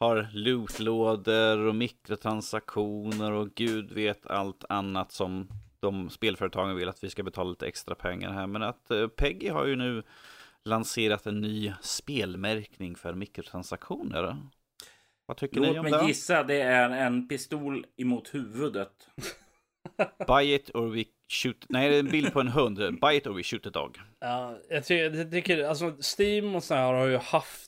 har 0.00 0.28
lootlådor 0.32 1.58
och 1.58 1.74
mikrotransaktioner 1.74 3.32
och 3.32 3.54
gud 3.54 3.92
vet 3.92 4.26
allt 4.26 4.64
annat 4.68 5.12
som 5.12 5.48
de 5.80 6.10
spelföretagen 6.10 6.76
vill 6.76 6.88
att 6.88 7.04
vi 7.04 7.10
ska 7.10 7.22
betala 7.22 7.50
lite 7.50 7.66
extra 7.66 7.94
pengar 7.94 8.32
här. 8.32 8.46
Men 8.46 8.62
att 8.62 8.90
Peggy 9.16 9.48
har 9.48 9.66
ju 9.66 9.76
nu 9.76 10.02
lanserat 10.64 11.26
en 11.26 11.40
ny 11.40 11.72
spelmärkning 11.80 12.96
för 12.96 13.14
mikrotransaktioner. 13.14 14.36
Vad 15.26 15.36
tycker 15.36 15.56
Låt 15.56 15.72
ni 15.72 15.78
om 15.78 15.84
det? 15.84 15.90
Låt 15.90 16.00
mig 16.00 16.08
gissa, 16.08 16.42
det 16.42 16.60
är 16.60 16.90
en 16.90 17.28
pistol 17.28 17.86
emot 17.96 18.34
huvudet. 18.34 19.08
Buy 20.26 20.54
it 20.54 20.70
or 20.74 20.88
we 20.88 21.04
shoot... 21.28 21.66
Nej, 21.68 21.88
det 21.88 21.96
är 21.96 22.00
en 22.00 22.10
bild 22.10 22.32
på 22.32 22.40
en 22.40 22.48
hund. 22.48 22.76
Buy 23.00 23.16
it 23.16 23.26
or 23.26 23.32
we 23.32 23.42
shoot 23.42 23.66
a 23.66 23.70
dog. 23.70 23.98
Ja, 24.20 24.58
jag 24.68 24.84
tycker, 24.84 25.16
jag 25.16 25.30
tycker 25.30 25.64
alltså 25.64 25.96
Steam 26.18 26.54
och 26.54 26.64
så 26.64 26.74
här 26.74 26.92
har 26.92 27.06
ju 27.06 27.16
haft 27.16 27.67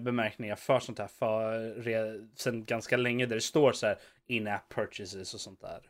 bemärkningar 0.00 0.56
för 0.56 0.80
sånt 0.80 0.98
här 0.98 1.06
för 1.06 2.36
sen 2.36 2.64
ganska 2.64 2.96
länge 2.96 3.26
där 3.26 3.34
det 3.34 3.40
står 3.40 3.72
så 3.72 3.86
här 3.86 3.98
in-app 4.26 4.74
purchases 4.74 5.34
och 5.34 5.40
sånt 5.40 5.60
där. 5.60 5.80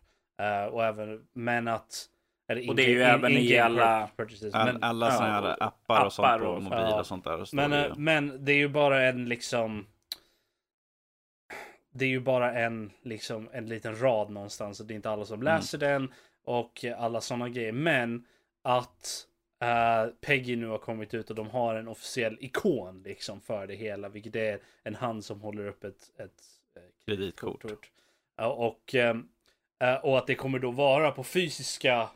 Uh, 0.43 0.75
och 0.75 0.85
även, 0.85 1.27
men 1.33 1.69
att 1.69 2.09
eller 2.49 2.69
och 2.69 2.77
det 2.77 2.85
är 2.85 2.89
ju 2.89 3.03
även 3.03 3.33
i 3.33 3.59
alla... 3.59 4.11
Men, 4.53 4.83
alla 4.83 5.11
sådana 5.11 5.33
här 5.33 5.63
appar, 5.63 5.67
appar 5.67 6.07
och 6.07 6.13
sånt 6.13 6.43
på 6.43 6.61
mobil 6.61 6.79
ja. 6.79 7.01
och 7.01 7.07
sånt 7.07 7.25
där. 7.25 7.49
Men, 7.53 7.71
det 7.71 7.95
men 7.97 8.45
det 8.45 8.53
är 8.53 8.57
ju 8.57 8.69
bara 8.69 9.03
en 9.03 9.29
liksom... 9.29 9.87
Det 11.91 12.05
är 12.05 12.09
ju 12.09 12.21
bara 12.21 12.55
en, 12.55 12.93
liksom, 13.03 13.49
en 13.53 13.67
liten 13.67 14.01
rad 14.01 14.31
någonstans. 14.31 14.81
Och 14.81 14.87
det 14.87 14.95
är 14.95 14.97
inte 14.97 15.11
alla 15.11 15.25
som 15.25 15.35
mm. 15.35 15.45
läser 15.45 15.83
mm. 15.83 16.03
den. 16.03 16.13
Och 16.45 16.85
alla 16.99 17.21
sådana 17.21 17.49
grejer. 17.49 17.73
Men 17.73 18.27
att 18.63 19.27
uh, 19.63 20.13
Peggy 20.21 20.57
nu 20.57 20.67
har 20.67 20.79
kommit 20.79 21.15
ut 21.15 21.31
och 21.31 21.37
de 21.37 21.51
har 21.51 21.75
en 21.75 21.89
officiell 21.89 22.39
ikon 22.41 23.03
liksom 23.03 23.41
för 23.41 23.67
det 23.67 23.75
hela. 23.75 24.09
Vilket 24.09 24.37
är 24.37 24.61
en 24.83 24.95
hand 24.95 25.25
som 25.25 25.41
håller 25.41 25.67
upp 25.67 25.85
ett, 25.85 26.13
ett, 26.17 26.43
ett 26.77 27.05
kreditkort. 27.07 27.65
Uh, 27.65 28.47
och, 28.47 28.95
uh, 28.95 29.95
och 30.03 30.19
att 30.19 30.27
det 30.27 30.35
kommer 30.35 30.59
då 30.59 30.71
vara 30.71 31.11
på 31.11 31.25
fysiska 31.25 32.09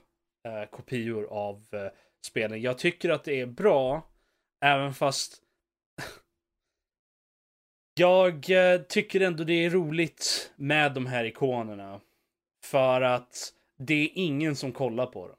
eh, 0.49 0.69
kopior 0.71 1.27
av 1.31 1.67
eh, 1.73 1.89
spelen. 2.21 2.63
Jag 2.63 2.79
tycker 2.79 3.11
att 3.11 3.25
det 3.25 3.41
är 3.41 3.47
bra, 3.47 4.07
även 4.61 4.95
fast 4.95 5.43
jag 7.95 8.51
eh, 8.51 8.81
tycker 8.81 9.21
ändå 9.21 9.45
det 9.45 9.65
är 9.65 9.71
roligt 9.71 10.53
med 10.57 10.95
de 10.95 11.07
här 11.07 11.25
ikonerna. 11.25 12.01
För 12.65 13.01
att 13.01 13.55
det 13.79 13.95
är 13.95 14.11
ingen 14.15 14.57
som 14.57 14.73
kollar 14.73 15.07
på 15.07 15.29
dem. 15.29 15.37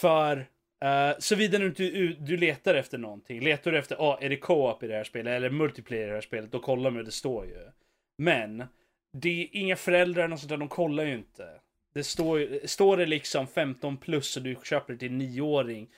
För 0.00 0.36
uh, 0.84 1.18
såvida 1.18 1.58
du, 1.58 1.70
du, 1.70 2.12
du 2.12 2.36
letar 2.36 2.74
efter 2.74 2.98
någonting, 2.98 3.40
letar 3.40 3.72
du 3.72 3.78
efter, 3.78 3.96
ah, 3.96 4.18
är 4.20 4.28
det 4.28 4.36
co-op 4.36 4.82
i 4.82 4.86
det 4.86 4.94
här 4.94 5.04
spelet 5.04 5.32
eller 5.32 5.50
multiplayer 5.50 6.04
i 6.04 6.08
det 6.08 6.14
här 6.14 6.20
spelet, 6.20 6.52
då 6.52 6.60
kollar 6.60 6.90
man 6.90 7.04
det 7.04 7.12
står 7.12 7.46
ju. 7.46 7.70
Men 8.18 8.64
det 9.12 9.42
är 9.42 9.48
inga 9.52 9.76
föräldrar 9.76 10.32
och 10.32 10.38
sånt 10.38 10.50
där, 10.50 10.56
de 10.56 10.68
kollar 10.68 11.04
ju 11.04 11.14
inte. 11.14 11.48
Det 11.94 12.04
står, 12.04 12.66
står 12.66 12.96
det 12.96 13.06
liksom 13.06 13.46
15 13.46 13.96
plus 13.96 14.36
och 14.36 14.42
du 14.42 14.56
köper 14.64 14.92
det 14.92 14.98
till 14.98 15.12
9-åring 15.12 15.88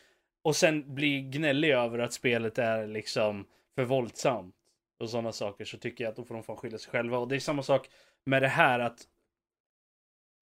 och 0.43 0.57
sen 0.57 0.95
blir 0.95 1.21
gnällig 1.21 1.71
över 1.71 1.99
att 1.99 2.13
spelet 2.13 2.59
är 2.59 2.87
liksom 2.87 3.47
för 3.75 3.85
våldsamt 3.85 4.55
och 5.01 5.11
sådana 5.11 5.33
saker 5.33 5.65
så 5.65 5.79
tycker 5.79 6.05
jag 6.05 6.11
att 6.11 6.17
då 6.17 6.25
får 6.25 6.35
de 6.35 6.45
fan 6.45 6.57
skylla 6.57 6.79
sig 6.79 6.91
själva. 6.91 7.19
Och 7.19 7.29
det 7.29 7.37
är 7.37 7.41
samma 7.41 7.63
sak 7.63 7.89
med 8.25 8.43
det 8.43 8.49
här 8.49 8.79
att 8.79 8.99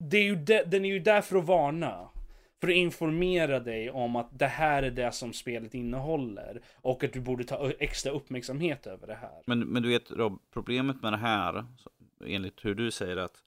det 0.04 0.18
är 0.18 0.22
ju 0.22 0.36
de, 0.36 0.62
den 0.62 0.84
är 0.84 0.88
ju 0.88 0.98
där 0.98 1.20
för 1.20 1.38
att 1.38 1.44
varna. 1.44 2.08
För 2.60 2.68
att 2.68 2.74
informera 2.74 3.60
dig 3.60 3.90
om 3.90 4.16
att 4.16 4.38
det 4.38 4.46
här 4.46 4.82
är 4.82 4.90
det 4.90 5.12
som 5.12 5.32
spelet 5.32 5.74
innehåller. 5.74 6.62
Och 6.74 7.04
att 7.04 7.12
du 7.12 7.20
borde 7.20 7.44
ta 7.44 7.70
extra 7.78 8.12
uppmärksamhet 8.12 8.86
över 8.86 9.06
det 9.06 9.14
här. 9.14 9.42
Men, 9.46 9.60
men 9.60 9.82
du 9.82 9.88
vet 9.88 10.10
Rob, 10.10 10.42
problemet 10.52 11.02
med 11.02 11.12
det 11.12 11.16
här, 11.16 11.64
enligt 12.24 12.64
hur 12.64 12.74
du 12.74 12.90
säger 12.90 13.16
att 13.16 13.42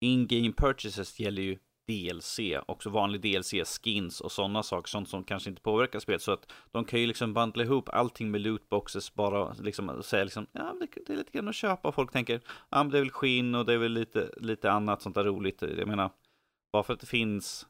in-game 0.00 0.52
purchases 0.52 1.20
gäller 1.20 1.42
ju 1.42 1.58
DLC, 1.88 2.40
också 2.66 2.90
vanlig 2.90 3.20
DLC, 3.20 3.54
skins 3.82 4.20
och 4.20 4.32
sådana 4.32 4.62
saker, 4.62 4.88
sånt 4.88 5.08
som 5.08 5.24
kanske 5.24 5.50
inte 5.50 5.62
påverkar 5.62 5.98
spelet. 5.98 6.22
Så 6.22 6.32
att 6.32 6.52
de 6.70 6.84
kan 6.84 7.00
ju 7.00 7.06
liksom 7.06 7.34
bundla 7.34 7.64
ihop 7.64 7.88
allting 7.88 8.30
med 8.30 8.40
lootboxes, 8.40 9.14
bara 9.14 9.52
liksom 9.52 10.02
säga 10.02 10.24
liksom, 10.24 10.46
ja 10.52 10.76
det, 10.80 10.88
det 11.06 11.12
är 11.12 11.16
lite 11.16 11.30
grann 11.30 11.48
att 11.48 11.54
köpa. 11.54 11.92
Folk 11.92 12.12
tänker, 12.12 12.40
ja 12.70 12.82
men 12.82 12.90
det 12.90 12.98
är 12.98 13.02
väl 13.02 13.10
skinn 13.10 13.54
och 13.54 13.66
det 13.66 13.72
är 13.72 13.78
väl 13.78 13.92
lite, 13.92 14.30
lite 14.36 14.70
annat 14.70 15.02
sånt 15.02 15.14
där 15.14 15.24
roligt. 15.24 15.62
Jag 15.62 15.88
menar, 15.88 16.10
bara 16.72 16.82
för 16.82 16.92
att 16.92 17.00
det 17.00 17.06
finns 17.06 17.66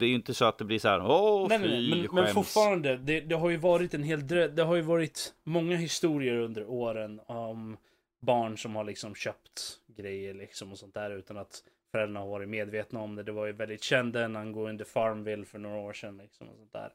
det 0.00 0.06
är 0.06 0.08
ju 0.08 0.14
inte 0.14 0.34
så 0.34 0.44
att 0.44 0.58
det 0.58 0.64
blir 0.64 0.78
så 0.78 0.88
här, 0.88 1.00
åh 1.06 1.48
nej, 1.48 1.58
fy, 1.58 1.68
nej, 1.68 2.08
men, 2.12 2.24
men 2.24 2.34
fortfarande, 2.34 2.96
det, 2.96 3.20
det, 3.20 3.34
har 3.34 3.50
ju 3.50 3.56
varit 3.56 3.94
en 3.94 4.02
hel 4.02 4.26
det 4.26 4.62
har 4.62 4.76
ju 4.76 4.82
varit 4.82 5.34
många 5.44 5.76
historier 5.76 6.36
under 6.36 6.70
åren 6.70 7.20
om 7.26 7.76
barn 8.20 8.58
som 8.58 8.76
har 8.76 8.84
liksom 8.84 9.14
köpt 9.14 9.80
grejer 9.86 10.34
liksom 10.34 10.72
och 10.72 10.78
sånt 10.78 10.94
där 10.94 11.10
utan 11.10 11.36
att 11.36 11.64
föräldrarna 11.90 12.20
har 12.20 12.26
varit 12.26 12.48
medvetna 12.48 13.00
om 13.00 13.16
det. 13.16 13.22
Det 13.22 13.32
var 13.32 13.46
ju 13.46 13.52
väldigt 13.52 13.82
känd 13.82 14.16
angående 14.16 14.84
Farmville 14.84 15.44
för 15.44 15.58
några 15.58 15.78
år 15.78 15.92
sedan 15.92 16.16
liksom 16.16 16.48
och 16.48 16.56
sånt 16.56 16.72
där. 16.72 16.92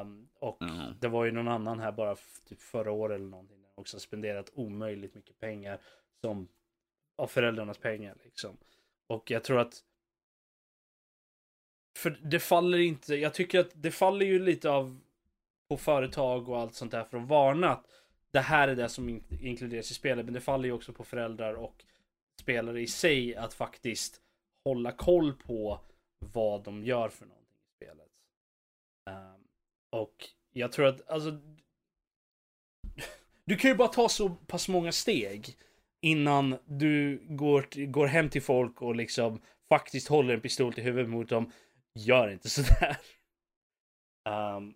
Um, 0.00 0.28
och 0.38 0.62
mm. 0.62 0.94
det 1.00 1.08
var 1.08 1.24
ju 1.24 1.30
någon 1.30 1.48
annan 1.48 1.80
här 1.80 1.92
bara 1.92 2.16
typ 2.48 2.60
förra 2.60 2.92
året 2.92 3.14
eller 3.14 3.30
någonting. 3.30 3.64
Också 3.74 4.00
spenderat 4.00 4.50
omöjligt 4.54 5.14
mycket 5.14 5.40
pengar 5.40 5.78
som 6.20 6.48
av 7.16 7.26
föräldrarnas 7.26 7.78
pengar 7.78 8.16
liksom. 8.24 8.56
Och 9.06 9.30
jag 9.30 9.44
tror 9.44 9.58
att 9.58 9.84
för 11.98 12.18
det 12.22 12.40
faller 12.40 12.78
inte, 12.78 13.14
jag 13.14 13.34
tycker 13.34 13.60
att 13.60 13.70
det 13.74 13.90
faller 13.90 14.26
ju 14.26 14.38
lite 14.38 14.70
av 14.70 15.00
på 15.68 15.76
företag 15.76 16.48
och 16.48 16.58
allt 16.58 16.74
sånt 16.74 16.92
där 16.92 17.04
för 17.04 17.18
att 17.18 17.28
varna 17.28 17.70
att 17.70 17.86
det 18.32 18.40
här 18.40 18.68
är 18.68 18.76
det 18.76 18.88
som 18.88 19.22
inkluderas 19.40 19.90
i 19.90 19.94
spelet. 19.94 20.24
Men 20.24 20.34
det 20.34 20.40
faller 20.40 20.64
ju 20.64 20.72
också 20.72 20.92
på 20.92 21.04
föräldrar 21.04 21.54
och 21.54 21.84
spelare 22.40 22.80
i 22.80 22.86
sig 22.86 23.36
att 23.36 23.54
faktiskt 23.54 24.20
hålla 24.64 24.92
koll 24.92 25.32
på 25.32 25.80
vad 26.18 26.64
de 26.64 26.84
gör 26.84 27.08
för 27.08 27.26
någonting 27.26 27.56
i 27.72 27.84
spelet. 27.84 28.08
Um, 29.10 29.44
och 29.90 30.28
jag 30.52 30.72
tror 30.72 30.86
att, 30.86 31.10
alltså. 31.10 31.38
Du 33.44 33.56
kan 33.56 33.70
ju 33.70 33.76
bara 33.76 33.88
ta 33.88 34.08
så 34.08 34.28
pass 34.28 34.68
många 34.68 34.92
steg 34.92 35.56
innan 36.00 36.56
du 36.64 37.22
går, 37.28 37.86
går 37.86 38.06
hem 38.06 38.30
till 38.30 38.42
folk 38.42 38.82
och 38.82 38.96
liksom 38.96 39.40
faktiskt 39.68 40.08
håller 40.08 40.34
en 40.34 40.40
pistol 40.40 40.72
till 40.72 40.84
huvudet 40.84 41.10
mot 41.10 41.28
dem. 41.28 41.52
Gör 41.94 42.28
inte 42.28 42.50
sådär. 42.50 42.96
Um, 44.28 44.74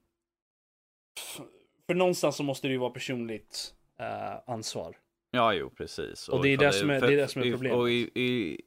för 1.86 1.94
någonstans 1.94 2.36
så 2.36 2.42
måste 2.42 2.68
det 2.68 2.72
ju 2.72 2.78
vara 2.78 2.90
personligt 2.90 3.74
uh, 4.00 4.50
ansvar. 4.50 4.96
Ja, 5.30 5.54
jo, 5.54 5.70
precis. 5.70 6.28
Och, 6.28 6.36
och 6.36 6.42
det, 6.42 6.48
är 6.48 6.56
det, 6.56 6.72
som 6.72 6.90
är, 6.90 7.00
för, 7.00 7.06
det 7.06 7.12
är 7.12 7.16
det 7.16 7.28
som 7.28 7.42
är 7.42 7.50
problemet. 7.50 7.78
Och 7.78 7.90
i, 7.90 8.10
i, 8.14 8.60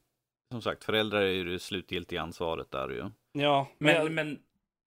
som 0.52 0.62
sagt, 0.62 0.84
föräldrar 0.84 1.22
är 1.22 1.34
ju 1.34 1.44
det 1.44 1.60
slutgiltiga 1.60 2.22
ansvaret 2.22 2.72
där 2.72 2.90
ju. 2.90 3.10
Ja, 3.32 3.68
men, 3.78 4.04
men, 4.04 4.14
men 4.14 4.40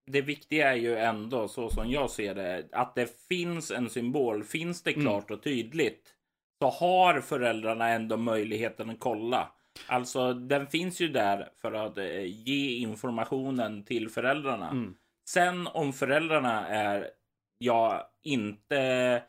det 0.05 0.21
viktiga 0.21 0.71
är 0.71 0.75
ju 0.75 0.95
ändå, 0.95 1.47
så 1.47 1.69
som 1.69 1.89
jag 1.89 2.11
ser 2.11 2.35
det, 2.35 2.69
att 2.71 2.95
det 2.95 3.27
finns 3.27 3.71
en 3.71 3.89
symbol. 3.89 4.43
Finns 4.43 4.83
det 4.83 4.91
mm. 4.91 5.01
klart 5.01 5.29
mm. 5.29 5.37
och 5.37 5.43
tydligt 5.43 6.15
så 6.61 6.69
har 6.69 7.21
föräldrarna 7.21 7.89
ändå 7.89 8.17
möjligheten 8.17 8.89
att 8.89 8.99
kolla. 8.99 9.51
Alltså, 9.87 10.33
den 10.33 10.67
finns 10.67 10.99
ju 10.99 11.07
där 11.07 11.49
för 11.61 11.73
att 11.73 11.97
eh, 11.97 12.23
ge 12.23 12.77
informationen 12.77 13.83
till 13.83 14.09
föräldrarna. 14.09 14.69
Mm. 14.69 14.95
Sen 15.29 15.67
om 15.67 15.93
föräldrarna 15.93 16.67
är, 16.67 17.09
ja, 17.57 18.11
inte 18.23 19.23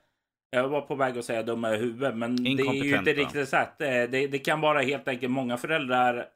jag 0.50 0.68
var 0.68 0.80
på 0.80 0.94
väg 0.94 1.18
att 1.18 1.24
säga 1.24 1.42
dumma 1.42 1.74
i 1.74 1.78
huvudet, 1.78 2.16
men 2.16 2.36
det 2.36 2.50
är 2.50 2.84
ju 2.84 2.96
inte 2.98 3.12
riktigt 3.12 3.48
så. 3.48 3.64
Det, 3.78 4.06
det 4.06 4.38
kan 4.38 4.60
vara 4.60 4.82
helt 4.82 5.08
enkelt 5.08 5.32
många 5.32 5.56
föräldrar 5.56 6.28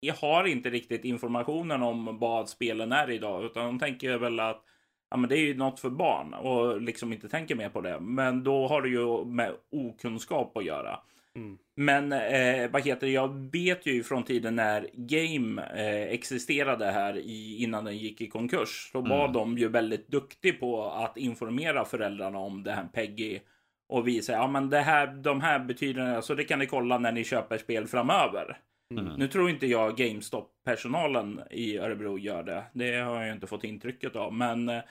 jag 0.00 0.14
har 0.14 0.44
inte 0.44 0.70
riktigt 0.70 1.04
informationen 1.04 1.82
om 1.82 2.18
vad 2.18 2.48
spelen 2.48 2.92
är 2.92 3.10
idag, 3.10 3.44
utan 3.44 3.66
de 3.66 3.78
tänker 3.78 4.18
väl 4.18 4.40
att 4.40 4.62
ja, 5.10 5.16
men 5.16 5.30
det 5.30 5.38
är 5.38 5.40
ju 5.40 5.56
något 5.56 5.80
för 5.80 5.90
barn 5.90 6.34
och 6.34 6.80
liksom 6.80 7.12
inte 7.12 7.28
tänker 7.28 7.54
mer 7.54 7.68
på 7.68 7.80
det. 7.80 8.00
Men 8.00 8.44
då 8.44 8.66
har 8.66 8.82
det 8.82 8.88
ju 8.88 9.24
med 9.24 9.52
okunskap 9.70 10.56
att 10.56 10.64
göra. 10.64 11.00
Mm. 11.36 11.58
Men 11.76 12.12
eh, 12.12 12.70
vad 12.70 12.84
heter 12.84 13.06
det? 13.06 13.12
Jag 13.12 13.50
vet 13.52 13.86
ju 13.86 14.02
från 14.02 14.24
tiden 14.24 14.56
när 14.56 14.88
Game 14.94 15.62
eh, 15.62 16.12
existerade 16.12 16.90
här 16.90 17.16
i, 17.16 17.62
innan 17.62 17.84
den 17.84 17.96
gick 17.96 18.20
i 18.20 18.28
konkurs. 18.28 18.88
Så 18.92 19.00
var 19.00 19.20
mm. 19.20 19.32
de 19.32 19.58
ju 19.58 19.68
väldigt 19.68 20.08
duktiga 20.08 20.52
på 20.52 20.84
att 20.84 21.16
informera 21.16 21.84
föräldrarna 21.84 22.38
om 22.38 22.64
det 22.64 22.72
här 22.72 22.88
Peggy 22.92 23.40
och 23.88 24.08
visa 24.08 24.32
ja, 24.32 24.46
men 24.46 24.70
det 24.70 24.80
här, 24.80 25.06
de 25.06 25.40
här 25.40 25.58
betyder 25.58 26.20
så 26.20 26.34
det 26.34 26.44
kan 26.44 26.58
ni 26.58 26.66
kolla 26.66 26.98
när 26.98 27.12
ni 27.12 27.24
köper 27.24 27.58
spel 27.58 27.86
framöver. 27.86 28.58
Mm. 28.94 29.14
Nu 29.14 29.28
tror 29.28 29.50
inte 29.50 29.66
jag 29.66 29.96
GameStop-personalen 29.96 31.40
i 31.50 31.78
Örebro 31.78 32.18
gör 32.18 32.42
det. 32.42 32.64
Det 32.72 32.96
har 32.96 33.24
jag 33.24 33.34
inte 33.34 33.46
fått 33.46 33.64
intrycket 33.64 34.16
av. 34.16 34.34
Men 34.34 34.68
eh, 34.68 34.82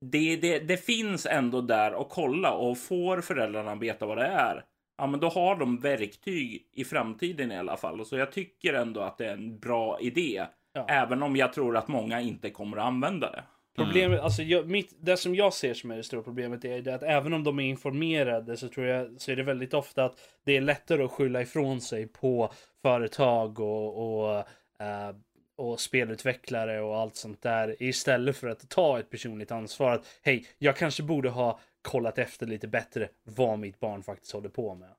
det, 0.00 0.36
det, 0.36 0.58
det 0.58 0.76
finns 0.76 1.26
ändå 1.26 1.60
där 1.60 2.00
att 2.00 2.08
kolla 2.10 2.52
och 2.52 2.78
får 2.78 3.20
föräldrarna 3.20 3.74
veta 3.74 4.06
vad 4.06 4.18
det 4.18 4.26
är. 4.26 4.64
Ja, 4.98 5.06
men 5.06 5.20
då 5.20 5.28
har 5.28 5.56
de 5.56 5.78
verktyg 5.78 6.66
i 6.72 6.84
framtiden 6.84 7.52
i 7.52 7.58
alla 7.58 7.76
fall. 7.76 8.06
Så 8.06 8.16
jag 8.16 8.32
tycker 8.32 8.74
ändå 8.74 9.00
att 9.00 9.18
det 9.18 9.26
är 9.26 9.32
en 9.32 9.58
bra 9.58 10.00
idé. 10.00 10.46
Ja. 10.72 10.86
Även 10.88 11.22
om 11.22 11.36
jag 11.36 11.52
tror 11.52 11.76
att 11.76 11.88
många 11.88 12.20
inte 12.20 12.50
kommer 12.50 12.76
att 12.76 12.84
använda 12.84 13.30
det. 13.30 13.44
Problemet, 13.84 14.20
alltså 14.20 14.42
jag, 14.42 14.68
mitt, 14.68 14.94
det 15.00 15.16
som 15.16 15.34
jag 15.34 15.52
ser 15.52 15.74
som 15.74 15.90
är 15.90 15.96
det 15.96 16.02
stora 16.02 16.22
problemet 16.22 16.64
är 16.64 16.82
det 16.82 16.94
att 16.94 17.02
även 17.02 17.32
om 17.32 17.44
de 17.44 17.58
är 17.58 17.64
informerade 17.64 18.56
så 18.56 18.68
tror 18.68 18.86
jag 18.86 19.20
så 19.20 19.30
är 19.32 19.36
det 19.36 19.42
väldigt 19.42 19.74
ofta 19.74 20.04
att 20.04 20.18
det 20.44 20.56
är 20.56 20.60
lättare 20.60 21.04
att 21.04 21.10
skylla 21.10 21.42
ifrån 21.42 21.80
sig 21.80 22.06
på 22.06 22.52
företag 22.82 23.60
och, 23.60 24.26
och, 24.28 24.38
uh, 24.38 25.16
och 25.56 25.80
spelutvecklare 25.80 26.80
och 26.80 26.96
allt 26.96 27.16
sånt 27.16 27.42
där 27.42 27.82
istället 27.82 28.36
för 28.36 28.48
att 28.48 28.68
ta 28.68 28.98
ett 28.98 29.10
personligt 29.10 29.50
ansvar. 29.50 29.90
Att 29.92 30.06
hej, 30.22 30.46
jag 30.58 30.76
kanske 30.76 31.02
borde 31.02 31.28
ha 31.28 31.60
kollat 31.82 32.18
efter 32.18 32.46
lite 32.46 32.68
bättre 32.68 33.08
vad 33.24 33.58
mitt 33.58 33.80
barn 33.80 34.02
faktiskt 34.02 34.32
håller 34.32 34.48
på 34.48 34.74
med. 34.74 34.90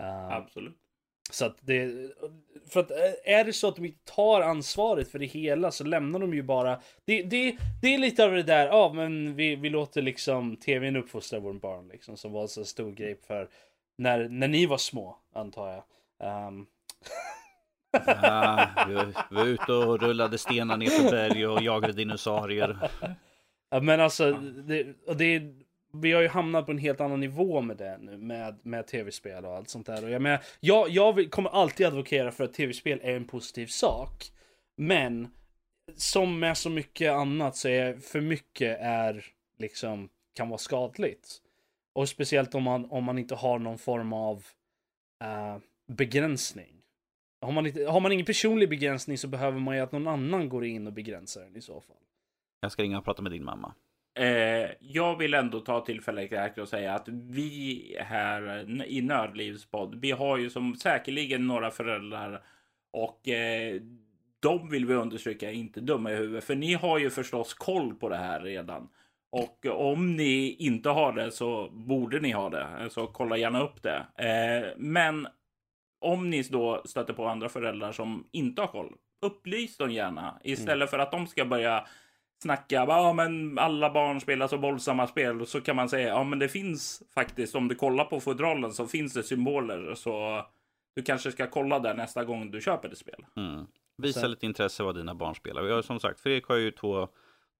Uh, 0.00 0.32
Absolut. 0.32 0.76
Så 1.30 1.46
att 1.46 1.56
det, 1.60 1.92
för 2.68 2.80
att 2.80 2.90
eh, 2.90 2.96
är 3.24 3.44
det 3.44 3.52
så 3.52 3.68
att 3.68 3.76
de 3.76 3.84
inte 3.84 4.12
tar 4.12 4.40
ansvaret 4.40 5.08
för 5.08 5.18
det 5.18 5.26
hela 5.26 5.70
så 5.70 5.84
lämnar 5.84 6.18
de 6.18 6.34
ju 6.34 6.42
bara. 6.42 6.80
Det, 7.04 7.22
det, 7.22 7.56
det 7.82 7.94
är 7.94 7.98
lite 7.98 8.24
av 8.24 8.32
det 8.32 8.42
där, 8.42 8.66
ja 8.66 8.92
men 8.94 9.36
vi, 9.36 9.56
vi 9.56 9.70
låter 9.70 10.02
liksom 10.02 10.56
tvn 10.56 10.96
uppfostra 10.96 11.40
våra 11.40 11.54
barn 11.54 11.88
liksom. 11.88 12.16
Som 12.16 12.32
var 12.32 12.42
en 12.42 12.48
så 12.48 12.64
stor 12.64 12.92
grej 12.92 13.16
för 13.26 13.48
när, 13.98 14.28
när 14.28 14.48
ni 14.48 14.66
var 14.66 14.78
små, 14.78 15.16
antar 15.32 15.68
jag. 15.68 15.84
Um... 16.46 16.66
ja, 18.06 18.68
vi, 18.88 18.94
var 19.34 19.46
ute 19.46 19.72
och 19.72 20.02
rullade 20.02 20.38
stenar 20.38 20.76
ner 20.76 20.86
för 20.86 21.10
berg 21.10 21.46
och 21.46 21.62
jagade 21.62 21.92
dinosaurier. 21.92 22.90
Ja, 23.70 23.80
men 23.80 24.00
alltså, 24.00 24.32
det, 24.32 24.86
och 25.06 25.16
det, 25.16 25.42
vi 25.94 26.12
har 26.12 26.22
ju 26.22 26.28
hamnat 26.28 26.66
på 26.66 26.72
en 26.72 26.78
helt 26.78 27.00
annan 27.00 27.20
nivå 27.20 27.60
med 27.60 27.76
det 27.76 27.98
nu, 27.98 28.16
med, 28.16 28.58
med 28.62 28.86
tv-spel 28.86 29.44
och 29.44 29.56
allt 29.56 29.68
sånt 29.68 29.86
där. 29.86 30.04
Och 30.04 30.10
jag, 30.10 30.22
menar, 30.22 30.40
jag, 30.60 30.88
jag 30.88 31.30
kommer 31.30 31.50
alltid 31.50 31.86
advokera 31.86 32.32
för 32.32 32.44
att 32.44 32.54
tv-spel 32.54 33.00
är 33.02 33.16
en 33.16 33.26
positiv 33.26 33.66
sak. 33.66 34.24
Men, 34.76 35.28
som 35.96 36.38
med 36.40 36.56
så 36.56 36.70
mycket 36.70 37.12
annat 37.12 37.56
så 37.56 37.68
är 37.68 37.96
för 37.96 38.20
mycket 38.20 38.78
är 38.80 39.24
liksom, 39.58 40.08
kan 40.34 40.48
vara 40.48 40.58
skadligt. 40.58 41.40
Och 41.94 42.08
speciellt 42.08 42.54
om 42.54 42.62
man, 42.62 42.90
om 42.90 43.04
man 43.04 43.18
inte 43.18 43.34
har 43.34 43.58
någon 43.58 43.78
form 43.78 44.12
av 44.12 44.36
uh, 45.24 45.58
begränsning. 45.86 46.74
Har 47.40 47.52
man, 47.52 47.66
inte, 47.66 47.84
har 47.84 48.00
man 48.00 48.12
ingen 48.12 48.26
personlig 48.26 48.68
begränsning 48.68 49.18
så 49.18 49.28
behöver 49.28 49.58
man 49.58 49.76
ju 49.76 49.82
att 49.82 49.92
någon 49.92 50.08
annan 50.08 50.48
går 50.48 50.64
in 50.64 50.86
och 50.86 50.92
begränsar 50.92 51.42
den 51.42 51.56
i 51.56 51.60
så 51.60 51.80
fall. 51.80 51.96
Jag 52.60 52.72
ska 52.72 52.82
ringa 52.82 52.98
och 52.98 53.04
prata 53.04 53.22
med 53.22 53.32
din 53.32 53.44
mamma. 53.44 53.74
Eh, 54.14 54.70
jag 54.80 55.18
vill 55.18 55.34
ändå 55.34 55.60
ta 55.60 55.80
tillfället 55.80 56.32
i 56.32 56.36
akt 56.36 56.58
och 56.58 56.68
säga 56.68 56.94
att 56.94 57.08
vi 57.08 57.96
här 58.00 58.66
i 58.86 59.02
Nördlivspodd, 59.02 59.94
vi 60.00 60.10
har 60.10 60.38
ju 60.38 60.50
som 60.50 60.76
säkerligen 60.76 61.46
några 61.46 61.70
föräldrar 61.70 62.42
och 62.92 63.28
eh, 63.28 63.80
de 64.40 64.70
vill 64.70 64.86
vi 64.86 64.94
understryka 64.94 65.50
inte 65.50 65.80
dumma 65.80 66.12
i 66.12 66.16
huvudet, 66.16 66.44
för 66.44 66.54
ni 66.54 66.74
har 66.74 66.98
ju 66.98 67.10
förstås 67.10 67.54
koll 67.54 67.94
på 67.94 68.08
det 68.08 68.16
här 68.16 68.40
redan. 68.40 68.88
Och 69.30 69.66
om 69.66 70.16
ni 70.16 70.56
inte 70.58 70.88
har 70.88 71.12
det 71.12 71.30
så 71.30 71.70
borde 71.70 72.20
ni 72.20 72.30
ha 72.30 72.50
det, 72.50 72.90
så 72.90 73.06
kolla 73.06 73.36
gärna 73.36 73.62
upp 73.62 73.82
det. 73.82 74.06
Eh, 74.16 74.72
men 74.76 75.28
om 76.00 76.30
ni 76.30 76.42
då 76.42 76.82
stöter 76.84 77.12
på 77.12 77.26
andra 77.26 77.48
föräldrar 77.48 77.92
som 77.92 78.28
inte 78.32 78.62
har 78.62 78.68
koll, 78.68 78.92
upplys 79.22 79.76
dem 79.76 79.92
gärna 79.92 80.40
istället 80.44 80.76
mm. 80.76 80.88
för 80.88 80.98
att 80.98 81.12
de 81.12 81.26
ska 81.26 81.44
börja 81.44 81.86
snacka, 82.44 82.74
ja 82.74 83.12
men 83.12 83.58
alla 83.58 83.90
barn 83.90 84.20
spelar 84.20 84.48
så 84.48 84.56
våldsamma 84.56 85.06
spel. 85.06 85.46
Så 85.46 85.60
kan 85.60 85.76
man 85.76 85.88
säga, 85.88 86.08
ja 86.08 86.24
men 86.24 86.38
det 86.38 86.48
finns 86.48 87.02
faktiskt, 87.14 87.54
om 87.54 87.68
du 87.68 87.74
kollar 87.74 88.04
på 88.04 88.20
fodralen 88.20 88.72
så 88.72 88.86
finns 88.86 89.14
det 89.14 89.22
symboler. 89.22 89.94
Så 89.94 90.44
du 90.96 91.02
kanske 91.02 91.32
ska 91.32 91.46
kolla 91.46 91.78
där 91.78 91.94
nästa 91.94 92.24
gång 92.24 92.50
du 92.50 92.60
köper 92.60 92.88
ett 92.88 92.98
spel. 92.98 93.24
Mm. 93.36 93.66
Visa 94.02 94.20
så. 94.20 94.26
lite 94.26 94.46
intresse 94.46 94.82
vad 94.82 94.96
dina 94.96 95.14
barn 95.14 95.34
spelar. 95.34 95.62
Vi 95.62 95.72
har 95.72 95.82
som 95.82 96.00
sagt, 96.00 96.20
Fredrik 96.20 96.44
har 96.44 96.56
ju 96.56 96.70
två 96.70 97.08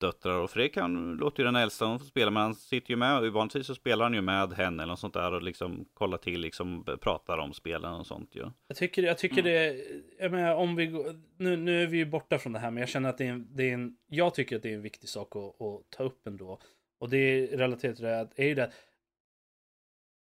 döttrar 0.05 0.39
och 0.39 0.51
Fredrik 0.51 0.77
han 0.77 1.15
låter 1.15 1.43
ju 1.43 1.45
den 1.45 1.57
äldsta 1.57 1.85
hon 1.85 1.99
spela 1.99 2.31
men 2.31 2.43
han 2.43 2.55
sitter 2.55 2.91
ju 2.91 2.97
med 2.97 3.19
och 3.19 3.33
vanligtvis 3.33 3.67
så 3.67 3.75
spelar 3.75 4.05
han 4.05 4.15
ju 4.15 4.21
med 4.21 4.53
henne 4.53 4.83
eller 4.83 4.93
något 4.93 4.99
sånt 4.99 5.15
där 5.15 5.33
och 5.33 5.43
liksom 5.43 5.85
kollar 5.95 6.19
till 6.19 6.41
liksom 6.41 6.85
pratar 7.01 7.39
om 7.39 7.53
spelen 7.53 7.93
och 7.93 8.07
sånt 8.07 8.35
ju. 8.35 8.51
Jag 8.69 8.77
tycker, 8.77 9.03
jag 9.03 9.19
tycker 9.19 9.39
mm. 9.39 9.45
det, 9.45 9.85
jag 10.19 10.33
menar 10.33 10.55
om 10.55 10.77
vi 10.77 11.15
nu, 11.37 11.57
nu 11.57 11.83
är 11.83 11.87
vi 11.87 11.97
ju 11.97 12.07
borta 12.07 12.39
från 12.39 12.53
det 12.53 12.59
här 12.59 12.71
men 12.71 12.81
jag 12.81 12.89
känner 12.89 13.09
att 13.09 13.19
det 13.19 13.27
är 13.27 13.31
en, 13.31 13.49
det 13.51 13.71
är 13.71 13.75
en 13.75 13.97
jag 14.07 14.35
tycker 14.35 14.57
att 14.57 14.63
det 14.63 14.71
är 14.71 14.75
en 14.75 14.83
viktig 14.83 15.09
sak 15.09 15.37
att, 15.37 15.63
att 15.63 15.91
ta 15.91 16.03
upp 16.03 16.27
ändå. 16.27 16.59
Och 16.99 17.11
det 17.11 17.19
är 17.19 17.57
relaterat 17.57 17.97
till 17.97 18.05
det 18.05 18.11
här, 18.11 18.29
är 18.37 18.47
ju 18.47 18.55
det 18.55 18.73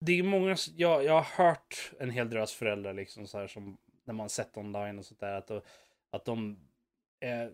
det 0.06 0.18
är 0.18 0.22
många, 0.22 0.56
jag, 0.76 1.04
jag 1.04 1.12
har 1.12 1.44
hört 1.44 1.92
en 1.98 2.10
hel 2.10 2.30
drös 2.30 2.52
föräldrar 2.52 2.92
liksom 2.92 3.26
så 3.26 3.38
här 3.38 3.46
som 3.46 3.76
när 4.04 4.14
man 4.14 4.28
sett 4.28 4.56
online 4.56 4.98
och 4.98 5.04
sånt 5.04 5.20
där 5.20 5.34
att, 5.34 5.50
att 6.10 6.24
de 6.24 6.58
är 7.20 7.52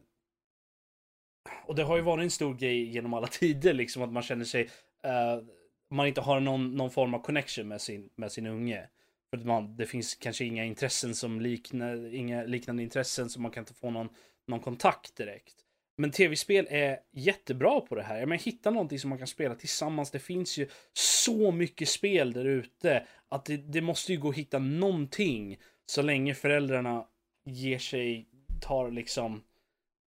och 1.66 1.74
det 1.74 1.82
har 1.82 1.96
ju 1.96 2.02
varit 2.02 2.22
en 2.22 2.30
stor 2.30 2.54
grej 2.54 2.82
genom 2.82 3.14
alla 3.14 3.26
tider, 3.30 3.74
liksom 3.74 4.02
att 4.02 4.12
man 4.12 4.22
känner 4.22 4.44
sig, 4.44 4.62
uh, 5.06 5.44
man 5.90 6.06
inte 6.06 6.20
har 6.20 6.40
någon, 6.40 6.74
någon 6.74 6.90
form 6.90 7.14
av 7.14 7.18
connection 7.18 7.68
med 7.68 7.80
sin, 7.80 8.08
med 8.16 8.32
sin 8.32 8.46
unge. 8.46 8.88
För 9.30 9.36
att 9.36 9.46
man, 9.46 9.76
det 9.76 9.86
finns 9.86 10.14
kanske 10.14 10.44
inga 10.44 10.64
intressen 10.64 11.14
som 11.14 11.40
liknar, 11.40 12.14
inga 12.14 12.44
liknande 12.44 12.82
intressen 12.82 13.30
som 13.30 13.42
man 13.42 13.52
kan 13.52 13.60
inte 13.62 13.74
få 13.74 13.90
någon, 13.90 14.08
någon 14.46 14.60
kontakt 14.60 15.16
direkt. 15.16 15.54
Men 15.98 16.10
tv-spel 16.10 16.66
är 16.70 16.98
jättebra 17.12 17.80
på 17.80 17.94
det 17.94 18.02
här. 18.02 18.18
Jag 18.18 18.28
menar, 18.28 18.42
hitta 18.42 18.70
någonting 18.70 18.98
som 18.98 19.10
man 19.10 19.18
kan 19.18 19.26
spela 19.26 19.54
tillsammans. 19.54 20.10
Det 20.10 20.18
finns 20.18 20.58
ju 20.58 20.68
så 20.92 21.52
mycket 21.52 21.88
spel 21.88 22.32
där 22.32 22.44
ute 22.44 23.06
att 23.28 23.44
det, 23.44 23.56
det 23.56 23.80
måste 23.80 24.12
ju 24.12 24.18
gå 24.18 24.28
att 24.28 24.36
hitta 24.36 24.58
någonting 24.58 25.58
så 25.86 26.02
länge 26.02 26.34
föräldrarna 26.34 27.06
ger 27.44 27.78
sig, 27.78 28.28
tar 28.60 28.90
liksom 28.90 29.42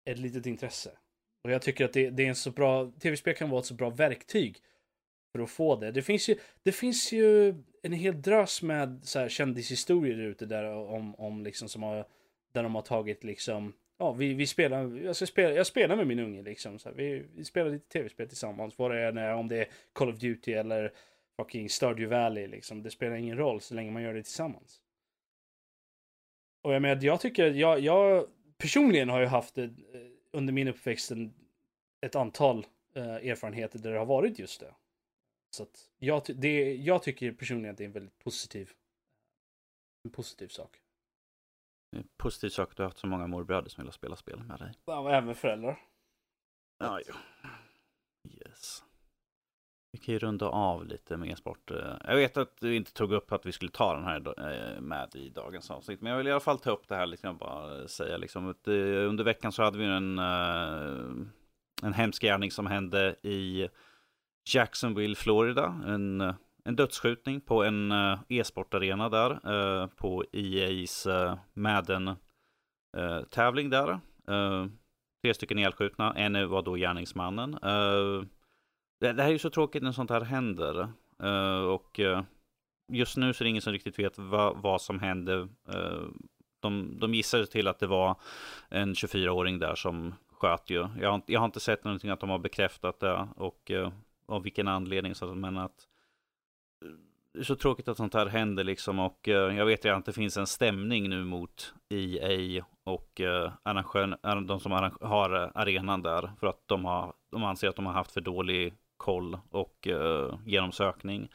ett 0.05 0.19
litet 0.19 0.45
intresse. 0.45 0.91
Och 1.47 1.53
jag 1.53 1.61
tycker 1.61 1.85
att 1.85 1.93
det, 1.93 2.09
det 2.09 2.23
är 2.23 2.27
en 2.27 2.35
så 2.35 2.51
bra, 2.51 2.91
tv-spel 2.99 3.35
kan 3.35 3.49
vara 3.49 3.59
ett 3.59 3.65
så 3.65 3.73
bra 3.73 3.89
verktyg 3.89 4.57
för 5.31 5.39
att 5.39 5.49
få 5.49 5.75
det. 5.75 5.91
Det 5.91 6.01
finns 6.01 6.29
ju, 6.29 6.35
det 6.63 6.71
finns 6.71 7.11
ju 7.11 7.55
en 7.81 7.91
hel 7.91 8.21
drös 8.21 8.61
med 8.61 8.99
så 9.03 9.19
här 9.19 9.29
kändishistorier 9.29 10.17
ute 10.17 10.45
där 10.45 10.65
om, 10.65 11.15
om 11.15 11.43
liksom 11.43 11.69
som 11.69 11.83
har, 11.83 12.07
där 12.51 12.63
de 12.63 12.75
har 12.75 12.81
tagit 12.81 13.23
liksom, 13.23 13.73
ja 13.97 14.11
vi, 14.11 14.33
vi 14.33 14.47
spelar, 14.47 14.97
jag, 15.03 15.15
ska 15.15 15.25
spela, 15.25 15.53
jag 15.53 15.67
spelar 15.67 15.95
med 15.95 16.07
min 16.07 16.19
unge 16.19 16.41
liksom. 16.41 16.79
Så 16.79 16.89
här, 16.89 16.95
vi, 16.95 17.25
vi 17.35 17.45
spelar 17.45 17.69
lite 17.69 17.89
tv-spel 17.89 18.27
tillsammans, 18.27 18.77
vad 18.77 18.91
det 18.91 19.07
än 19.07 19.17
är, 19.17 19.33
om 19.33 19.47
det 19.47 19.57
är 19.57 19.67
Call 19.93 20.09
of 20.09 20.19
Duty 20.19 20.53
eller 20.53 20.93
fucking 21.35 21.69
Stardew 21.69 22.15
Valley 22.15 22.47
liksom. 22.47 22.83
Det 22.83 22.91
spelar 22.91 23.15
ingen 23.15 23.37
roll 23.37 23.61
så 23.61 23.73
länge 23.75 23.91
man 23.91 24.03
gör 24.03 24.13
det 24.13 24.23
tillsammans. 24.23 24.81
Och 26.61 26.73
jag 26.73 26.81
menar, 26.81 27.03
jag 27.03 27.21
tycker, 27.21 27.51
jag, 27.51 27.79
jag 27.79 28.27
personligen 28.57 29.09
har 29.09 29.19
ju 29.19 29.25
haft 29.25 29.55
det 29.55 29.69
under 30.32 30.53
min 30.53 30.67
uppväxt 30.67 31.11
en, 31.11 31.34
ett 32.01 32.15
antal 32.15 32.65
uh, 32.97 33.03
erfarenheter 33.03 33.80
där 33.80 33.91
det 33.91 33.99
har 33.99 34.05
varit 34.05 34.39
just 34.39 34.59
det. 34.59 34.75
Så 35.49 35.63
att 35.63 35.89
jag, 35.97 36.21
det, 36.36 36.75
jag 36.75 37.03
tycker 37.03 37.32
personligen 37.32 37.71
att 37.71 37.78
det 37.78 37.84
är 37.84 37.86
en 37.86 37.91
väldigt 37.91 38.19
positiv, 38.19 38.71
en 40.03 40.11
positiv 40.11 40.47
sak. 40.47 40.82
En 41.95 42.07
positiv 42.17 42.49
sak 42.49 42.69
att 42.69 42.78
du 42.78 42.84
har 42.84 42.89
haft 42.89 42.97
så 42.97 43.07
många 43.07 43.28
morbröder 43.28 43.69
som 43.69 43.84
vill 43.84 43.93
spela 43.93 44.15
spel 44.15 44.43
med 44.43 44.59
dig. 44.59 44.73
Ja, 44.86 45.11
även 45.11 45.36
föräldrar. 45.36 45.80
Ja, 46.78 47.01
jo. 47.07 47.13
Yes 48.32 48.84
vi 49.97 50.03
kan 50.03 50.13
ju 50.13 50.19
runda 50.19 50.45
av 50.45 50.85
lite 50.85 51.17
med 51.17 51.29
e-sport. 51.29 51.71
Eh, 51.71 51.95
jag 52.07 52.15
vet 52.15 52.37
att 52.37 52.57
du 52.59 52.75
inte 52.75 52.93
tog 52.93 53.11
upp 53.11 53.31
att 53.31 53.45
vi 53.45 53.51
skulle 53.51 53.71
ta 53.71 53.93
den 53.93 54.03
här 54.03 54.33
eh, 54.37 54.81
med 54.81 55.15
i 55.15 55.29
dagens 55.29 55.71
avsnitt. 55.71 56.01
Men 56.01 56.11
jag 56.11 56.17
vill 56.17 56.27
i 56.27 56.31
alla 56.31 56.39
fall 56.39 56.59
ta 56.59 56.71
upp 56.71 56.87
det 56.87 56.95
här, 56.95 57.05
liksom, 57.05 57.37
bara 57.37 57.87
säga 57.87 58.17
liksom. 58.17 58.49
Att, 58.49 58.67
eh, 58.67 58.73
under 59.09 59.23
veckan 59.23 59.51
så 59.51 59.63
hade 59.63 59.77
vi 59.77 59.85
en, 59.85 60.19
en 61.83 61.93
hemsk 61.93 62.21
gärning 62.21 62.51
som 62.51 62.67
hände 62.67 63.15
i 63.23 63.69
Jacksonville, 64.53 65.15
Florida. 65.15 65.81
En, 65.85 66.33
en 66.65 66.75
dödsskjutning 66.75 67.41
på 67.41 67.63
en 67.63 67.91
e-sportarena 68.29 69.09
där. 69.09 69.87
På 69.87 70.23
EA's 70.31 71.37
Madden-tävling 71.53 73.69
där. 73.69 73.99
Tre 75.23 75.33
stycken 75.33 75.59
ihjälskjutna. 75.59 76.13
En 76.13 76.49
var 76.49 76.61
då 76.61 76.75
gärningsmannen. 76.75 77.57
Det, 78.99 79.13
det 79.13 79.21
här 79.21 79.29
är 79.29 79.33
ju 79.33 79.39
så 79.39 79.49
tråkigt 79.49 79.83
när 79.83 79.91
sånt 79.91 80.09
här 80.09 80.21
händer. 80.21 80.89
Uh, 81.23 81.65
och 81.65 81.99
uh, 81.99 82.21
just 82.87 83.17
nu 83.17 83.33
så 83.33 83.43
är 83.43 83.45
det 83.45 83.49
ingen 83.49 83.61
som 83.61 83.73
riktigt 83.73 83.99
vet 83.99 84.17
vad, 84.17 84.57
vad 84.57 84.81
som 84.81 84.99
hände. 84.99 85.35
Uh, 85.35 85.47
eh, 85.67 86.07
de, 86.59 86.99
de 86.99 87.13
gissade 87.13 87.47
till 87.47 87.67
att 87.67 87.79
det 87.79 87.87
var 87.87 88.15
en 88.69 88.93
24-åring 88.93 89.59
där 89.59 89.75
som 89.75 90.15
sköt 90.31 90.69
ju. 90.69 90.87
Jag 91.01 91.11
har, 91.11 91.21
jag 91.25 91.39
har 91.39 91.45
inte 91.45 91.59
sett 91.59 91.83
någonting 91.83 92.09
att 92.09 92.19
de 92.19 92.29
har 92.29 92.39
bekräftat 92.39 92.99
det 92.99 93.27
och 93.35 93.71
av 94.25 94.43
vilken 94.43 94.67
anledning. 94.67 95.15
Så, 95.15 95.35
men 95.35 95.57
att 95.57 95.87
det 97.33 97.39
är 97.39 97.43
så 97.43 97.55
tråkigt 97.55 97.87
att 97.87 97.97
sånt 97.97 98.13
här 98.13 98.25
händer 98.25 98.63
liksom 98.63 98.99
och 98.99 99.19
jag 99.27 99.65
vet 99.65 99.85
ju 99.85 99.89
att 99.89 100.05
det 100.05 100.13
finns 100.13 100.37
en 100.37 100.47
stämning 100.47 101.09
nu 101.09 101.23
mot 101.23 101.73
EA 101.89 102.65
och 102.83 103.21
arrangör, 103.63 104.41
de 104.47 104.59
som 104.59 104.71
har 105.01 105.51
arenan 105.55 106.01
där 106.01 106.31
för 106.39 106.47
att 106.47 106.67
de, 106.67 106.85
har, 106.85 107.13
de 107.31 107.43
anser 107.43 107.67
att 107.67 107.75
de 107.75 107.85
har 107.85 107.93
haft 107.93 108.11
för 108.11 108.21
dålig 108.21 108.73
koll 108.97 109.37
och 109.51 109.87
uh, 109.87 110.39
genomsökning. 110.45 111.29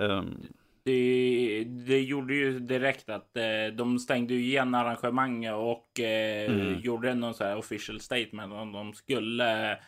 Um, 0.00 0.46
det, 0.88 1.64
det, 1.64 2.00
gjorde 2.00 2.34
ju 2.34 2.58
direkt 2.58 3.08
att 3.08 3.36
eh, 3.36 3.74
de 3.76 3.98
stängde 3.98 4.34
igen 4.34 4.74
arrangemanget 4.74 5.54
och 5.54 6.00
eh, 6.00 6.50
mm. 6.50 6.80
gjorde 6.80 7.14
någon 7.14 7.34
så 7.34 7.44
här 7.44 7.56
official 7.56 8.00
statement 8.00 8.52
om 8.52 8.72
de 8.72 8.94
skulle 8.94 9.72
eh, 9.72 9.78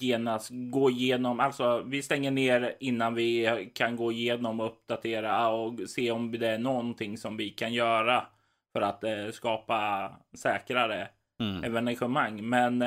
genast 0.00 0.50
gå 0.50 0.90
igenom. 0.90 1.40
Alltså, 1.40 1.82
vi 1.86 2.02
stänger 2.02 2.30
ner 2.30 2.76
innan 2.80 3.14
vi 3.14 3.70
kan 3.74 3.96
gå 3.96 4.12
igenom 4.12 4.60
och 4.60 4.66
uppdatera 4.66 5.48
och 5.48 5.80
se 5.88 6.10
om 6.10 6.32
det 6.32 6.48
är 6.48 6.58
någonting 6.58 7.18
som 7.18 7.36
vi 7.36 7.50
kan 7.50 7.72
göra 7.72 8.26
för 8.72 8.80
att 8.80 9.04
eh, 9.04 9.30
skapa 9.32 10.10
säkrare 10.36 11.08
mm. 11.40 11.64
evenemang. 11.64 12.48
Men 12.48 12.84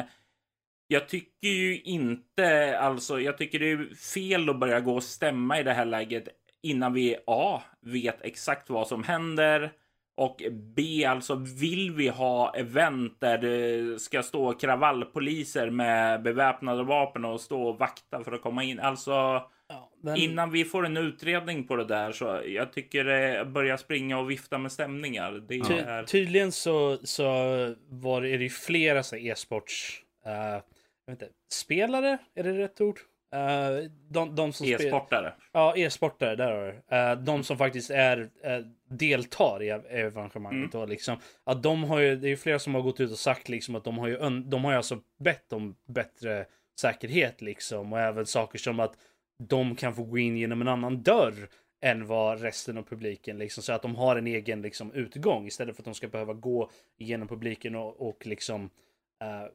jag 0.87 1.09
tycker 1.09 1.47
ju 1.47 1.81
inte, 1.81 2.77
alltså 2.79 3.19
jag 3.19 3.37
tycker 3.37 3.59
det 3.59 3.71
är 3.71 3.95
fel 3.95 4.49
att 4.49 4.59
börja 4.59 4.79
gå 4.79 4.95
och 4.95 5.03
stämma 5.03 5.59
i 5.59 5.63
det 5.63 5.73
här 5.73 5.85
läget 5.85 6.27
innan 6.63 6.93
vi 6.93 7.15
A. 7.27 7.61
vet 7.81 8.21
exakt 8.21 8.69
vad 8.69 8.87
som 8.87 9.03
händer 9.03 9.71
och 10.17 10.43
B. 10.51 11.05
Alltså 11.05 11.35
vill 11.35 11.91
vi 11.91 12.07
ha 12.07 12.55
event 12.55 13.19
där 13.19 13.37
det 13.37 13.99
ska 13.99 14.23
stå 14.23 14.53
kravallpoliser 14.53 15.69
med 15.69 16.23
beväpnade 16.23 16.83
vapen 16.83 17.25
och 17.25 17.41
stå 17.41 17.63
och 17.63 17.79
vakta 17.79 18.23
för 18.23 18.31
att 18.31 18.41
komma 18.41 18.63
in. 18.63 18.79
Alltså 18.79 19.11
ja, 19.11 19.91
men... 20.03 20.15
innan 20.15 20.51
vi 20.51 20.65
får 20.65 20.85
en 20.85 20.97
utredning 20.97 21.67
på 21.67 21.75
det 21.75 21.85
där 21.85 22.11
så 22.11 22.41
jag 22.47 22.73
tycker 22.73 23.03
det 23.03 23.45
börjar 23.45 23.77
springa 23.77 24.19
och 24.19 24.31
vifta 24.31 24.57
med 24.57 24.71
stämningar. 24.71 25.31
Det 25.47 25.55
är... 25.55 26.03
Ty 26.03 26.07
tydligen 26.07 26.51
så, 26.51 26.97
så 27.03 27.23
var 27.89 28.21
det, 28.21 28.29
är 28.29 28.39
det 28.39 28.49
flera 28.49 28.99
e-sports 28.99 30.01
uh 30.27 30.74
jag 31.05 31.13
vet 31.13 31.21
inte, 31.21 31.33
spelare, 31.51 32.17
är 32.35 32.43
det 32.43 32.57
rätt 32.57 32.81
ord? 32.81 32.99
Uh, 33.35 33.89
de, 34.09 34.35
de 34.35 34.53
som 34.53 34.67
e-sportare. 34.67 35.33
Ja, 35.51 35.73
e-sportare, 35.77 36.35
där 36.35 36.51
har 36.51 36.65
du 36.65 36.95
uh, 36.97 37.23
De 37.23 37.43
som 37.43 37.57
faktiskt 37.57 37.89
är, 37.89 38.19
uh, 38.19 38.67
deltar 38.89 39.63
i 39.63 39.69
evenemanget. 39.69 40.73
Mm. 40.73 40.89
liksom, 40.89 41.17
att 41.43 41.63
de 41.63 41.83
har 41.83 41.99
ju, 41.99 42.15
det 42.15 42.29
är 42.29 42.35
flera 42.35 42.59
som 42.59 42.75
har 42.75 42.81
gått 42.81 42.99
ut 42.99 43.11
och 43.11 43.19
sagt 43.19 43.49
liksom 43.49 43.75
att 43.75 43.83
de 43.83 43.97
har 43.97 44.07
ju, 44.07 44.17
de 44.45 44.63
har 44.63 44.71
ju 44.71 44.77
alltså 44.77 44.99
bett 45.19 45.53
om 45.53 45.75
bättre 45.85 46.45
säkerhet 46.79 47.41
liksom. 47.41 47.93
Och 47.93 47.99
även 47.99 48.25
saker 48.25 48.59
som 48.59 48.79
att 48.79 48.97
de 49.37 49.75
kan 49.75 49.95
få 49.95 50.03
gå 50.03 50.17
in 50.17 50.37
genom 50.37 50.61
en 50.61 50.67
annan 50.67 51.03
dörr 51.03 51.49
än 51.81 52.07
vad 52.07 52.41
resten 52.41 52.77
av 52.77 52.83
publiken 52.83 53.37
liksom. 53.37 53.63
Så 53.63 53.73
att 53.73 53.81
de 53.81 53.95
har 53.95 54.15
en 54.15 54.27
egen 54.27 54.61
liksom 54.61 54.93
utgång 54.93 55.47
istället 55.47 55.75
för 55.75 55.81
att 55.81 55.85
de 55.85 55.93
ska 55.93 56.07
behöva 56.07 56.33
gå 56.33 56.69
igenom 56.97 57.27
publiken 57.27 57.75
och, 57.75 58.09
och 58.09 58.27
liksom 58.27 58.63
uh, 59.23 59.49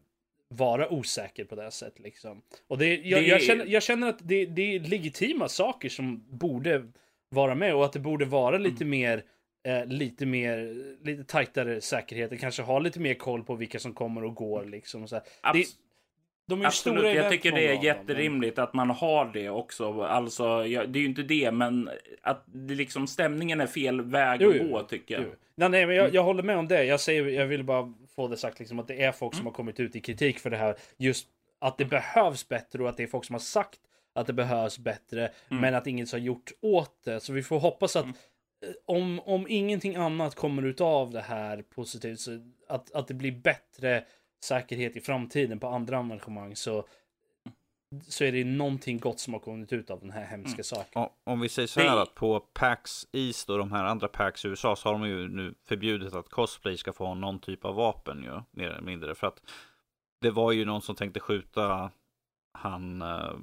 vara 0.50 0.92
osäker 0.92 1.44
på 1.44 1.54
det 1.54 1.70
sättet. 1.70 2.00
Liksom. 2.00 2.42
Och 2.68 2.78
det, 2.78 2.96
jag, 2.96 3.22
det... 3.22 3.26
Jag, 3.26 3.42
känner, 3.42 3.66
jag 3.66 3.82
känner 3.82 4.08
att 4.08 4.18
det, 4.28 4.46
det, 4.46 4.74
är 4.74 4.80
legitima 4.80 5.48
saker 5.48 5.88
som 5.88 6.24
borde 6.30 6.82
vara 7.28 7.54
med 7.54 7.74
och 7.74 7.84
att 7.84 7.92
det 7.92 7.98
borde 7.98 8.24
vara 8.24 8.58
lite 8.58 8.84
mm. 8.84 8.90
mer 8.90 9.24
eh, 9.66 9.86
lite 9.86 10.26
mer, 10.26 10.74
lite 11.04 11.24
tajtare 11.24 11.80
säkerhet. 11.80 12.40
Kanske 12.40 12.62
ha 12.62 12.78
lite 12.78 13.00
mer 13.00 13.14
koll 13.14 13.44
på 13.44 13.54
vilka 13.54 13.78
som 13.78 13.94
kommer 13.94 14.24
och 14.24 14.34
går 14.34 14.64
liksom. 14.64 15.08
Så 15.08 15.20
det, 15.52 15.64
de 16.48 16.62
är 16.62 16.66
Absolut, 16.66 16.98
stora 16.98 17.14
jag 17.14 17.30
tycker 17.30 17.52
det 17.52 17.68
är 17.68 17.84
jätterimligt 17.84 18.56
men... 18.56 18.64
att 18.64 18.74
man 18.74 18.90
har 18.90 19.30
det 19.32 19.48
också. 19.50 20.02
Alltså, 20.02 20.66
ja, 20.66 20.86
det 20.86 20.98
är 20.98 21.00
ju 21.00 21.08
inte 21.08 21.22
det, 21.22 21.52
men 21.52 21.90
att 22.22 22.44
det 22.46 22.74
liksom 22.74 23.06
stämningen 23.06 23.60
är 23.60 23.66
fel 23.66 24.00
väg 24.00 24.40
jo, 24.42 24.50
att 24.50 24.70
gå 24.70 24.82
tycker 24.82 25.14
jag. 25.14 25.24
Jo. 25.24 25.30
Nej, 25.54 25.68
nej, 25.68 25.86
men 25.86 25.96
jag, 25.96 26.04
mm. 26.04 26.14
jag 26.14 26.22
håller 26.22 26.42
med 26.42 26.56
om 26.56 26.68
det. 26.68 26.84
Jag, 26.84 27.00
säger, 27.00 27.26
jag 27.26 27.46
vill 27.46 27.64
bara 27.64 27.94
få 28.14 28.28
det 28.28 28.36
sagt 28.36 28.58
liksom 28.58 28.78
att 28.78 28.88
det 28.88 29.02
är 29.02 29.12
folk 29.12 29.34
som 29.34 29.46
har 29.46 29.52
kommit 29.52 29.80
ut 29.80 29.96
i 29.96 30.00
kritik 30.00 30.38
för 30.38 30.50
det 30.50 30.56
här. 30.56 30.76
Just 30.96 31.28
att 31.58 31.78
det 31.78 31.84
behövs 31.84 32.48
bättre 32.48 32.82
och 32.82 32.88
att 32.88 32.96
det 32.96 33.02
är 33.02 33.06
folk 33.06 33.24
som 33.24 33.34
har 33.34 33.40
sagt 33.40 33.80
att 34.12 34.26
det 34.26 34.32
behövs 34.32 34.78
bättre, 34.78 35.30
mm. 35.50 35.60
men 35.60 35.74
att 35.74 35.86
inget 35.86 36.12
har 36.12 36.18
gjort 36.18 36.52
åt 36.60 37.02
det. 37.04 37.20
Så 37.20 37.32
vi 37.32 37.42
får 37.42 37.60
hoppas 37.60 37.96
att 37.96 38.04
mm. 38.04 38.16
Eh, 38.62 38.72
om, 38.84 39.20
om 39.20 39.46
ingenting 39.48 39.96
annat 39.96 40.34
kommer 40.34 40.62
ut 40.62 40.80
av 40.80 41.10
det 41.10 41.20
här 41.20 41.62
positivt, 41.62 42.20
så 42.20 42.40
att, 42.68 42.92
att 42.92 43.08
det 43.08 43.14
blir 43.14 43.32
bättre 43.32 44.04
säkerhet 44.44 44.96
i 44.96 45.00
framtiden 45.00 45.60
på 45.60 45.66
andra 45.66 45.98
arrangemang 45.98 46.56
så 46.56 46.86
så 48.08 48.24
är 48.24 48.32
det 48.32 48.44
någonting 48.44 48.98
gott 48.98 49.20
som 49.20 49.32
har 49.32 49.40
kommit 49.40 49.72
ut 49.72 49.90
av 49.90 50.00
den 50.00 50.10
här 50.10 50.24
hemska 50.24 50.54
mm. 50.54 50.64
saken. 50.64 51.08
Om 51.24 51.40
vi 51.40 51.48
säger 51.48 51.68
så 51.68 51.80
här 51.80 51.96
att 51.96 52.14
på 52.14 52.40
PAX 52.40 53.06
East 53.12 53.50
och 53.50 53.58
de 53.58 53.72
här 53.72 53.84
andra 53.84 54.08
PAX 54.08 54.44
i 54.44 54.48
USA 54.48 54.76
så 54.76 54.88
har 54.88 54.98
de 54.98 55.08
ju 55.08 55.28
nu 55.28 55.54
förbjudit 55.68 56.14
att 56.14 56.28
cosplay 56.28 56.76
ska 56.76 56.92
få 56.92 57.06
ha 57.06 57.14
någon 57.14 57.38
typ 57.38 57.64
av 57.64 57.74
vapen 57.74 58.22
ju, 58.22 58.40
mer 58.50 58.68
eller 58.68 58.82
mindre. 58.82 59.14
För 59.14 59.26
att 59.26 59.42
det 60.20 60.30
var 60.30 60.52
ju 60.52 60.64
någon 60.64 60.82
som 60.82 60.94
tänkte 60.94 61.20
skjuta 61.20 61.90
han, 62.58 63.02
uh, 63.02 63.38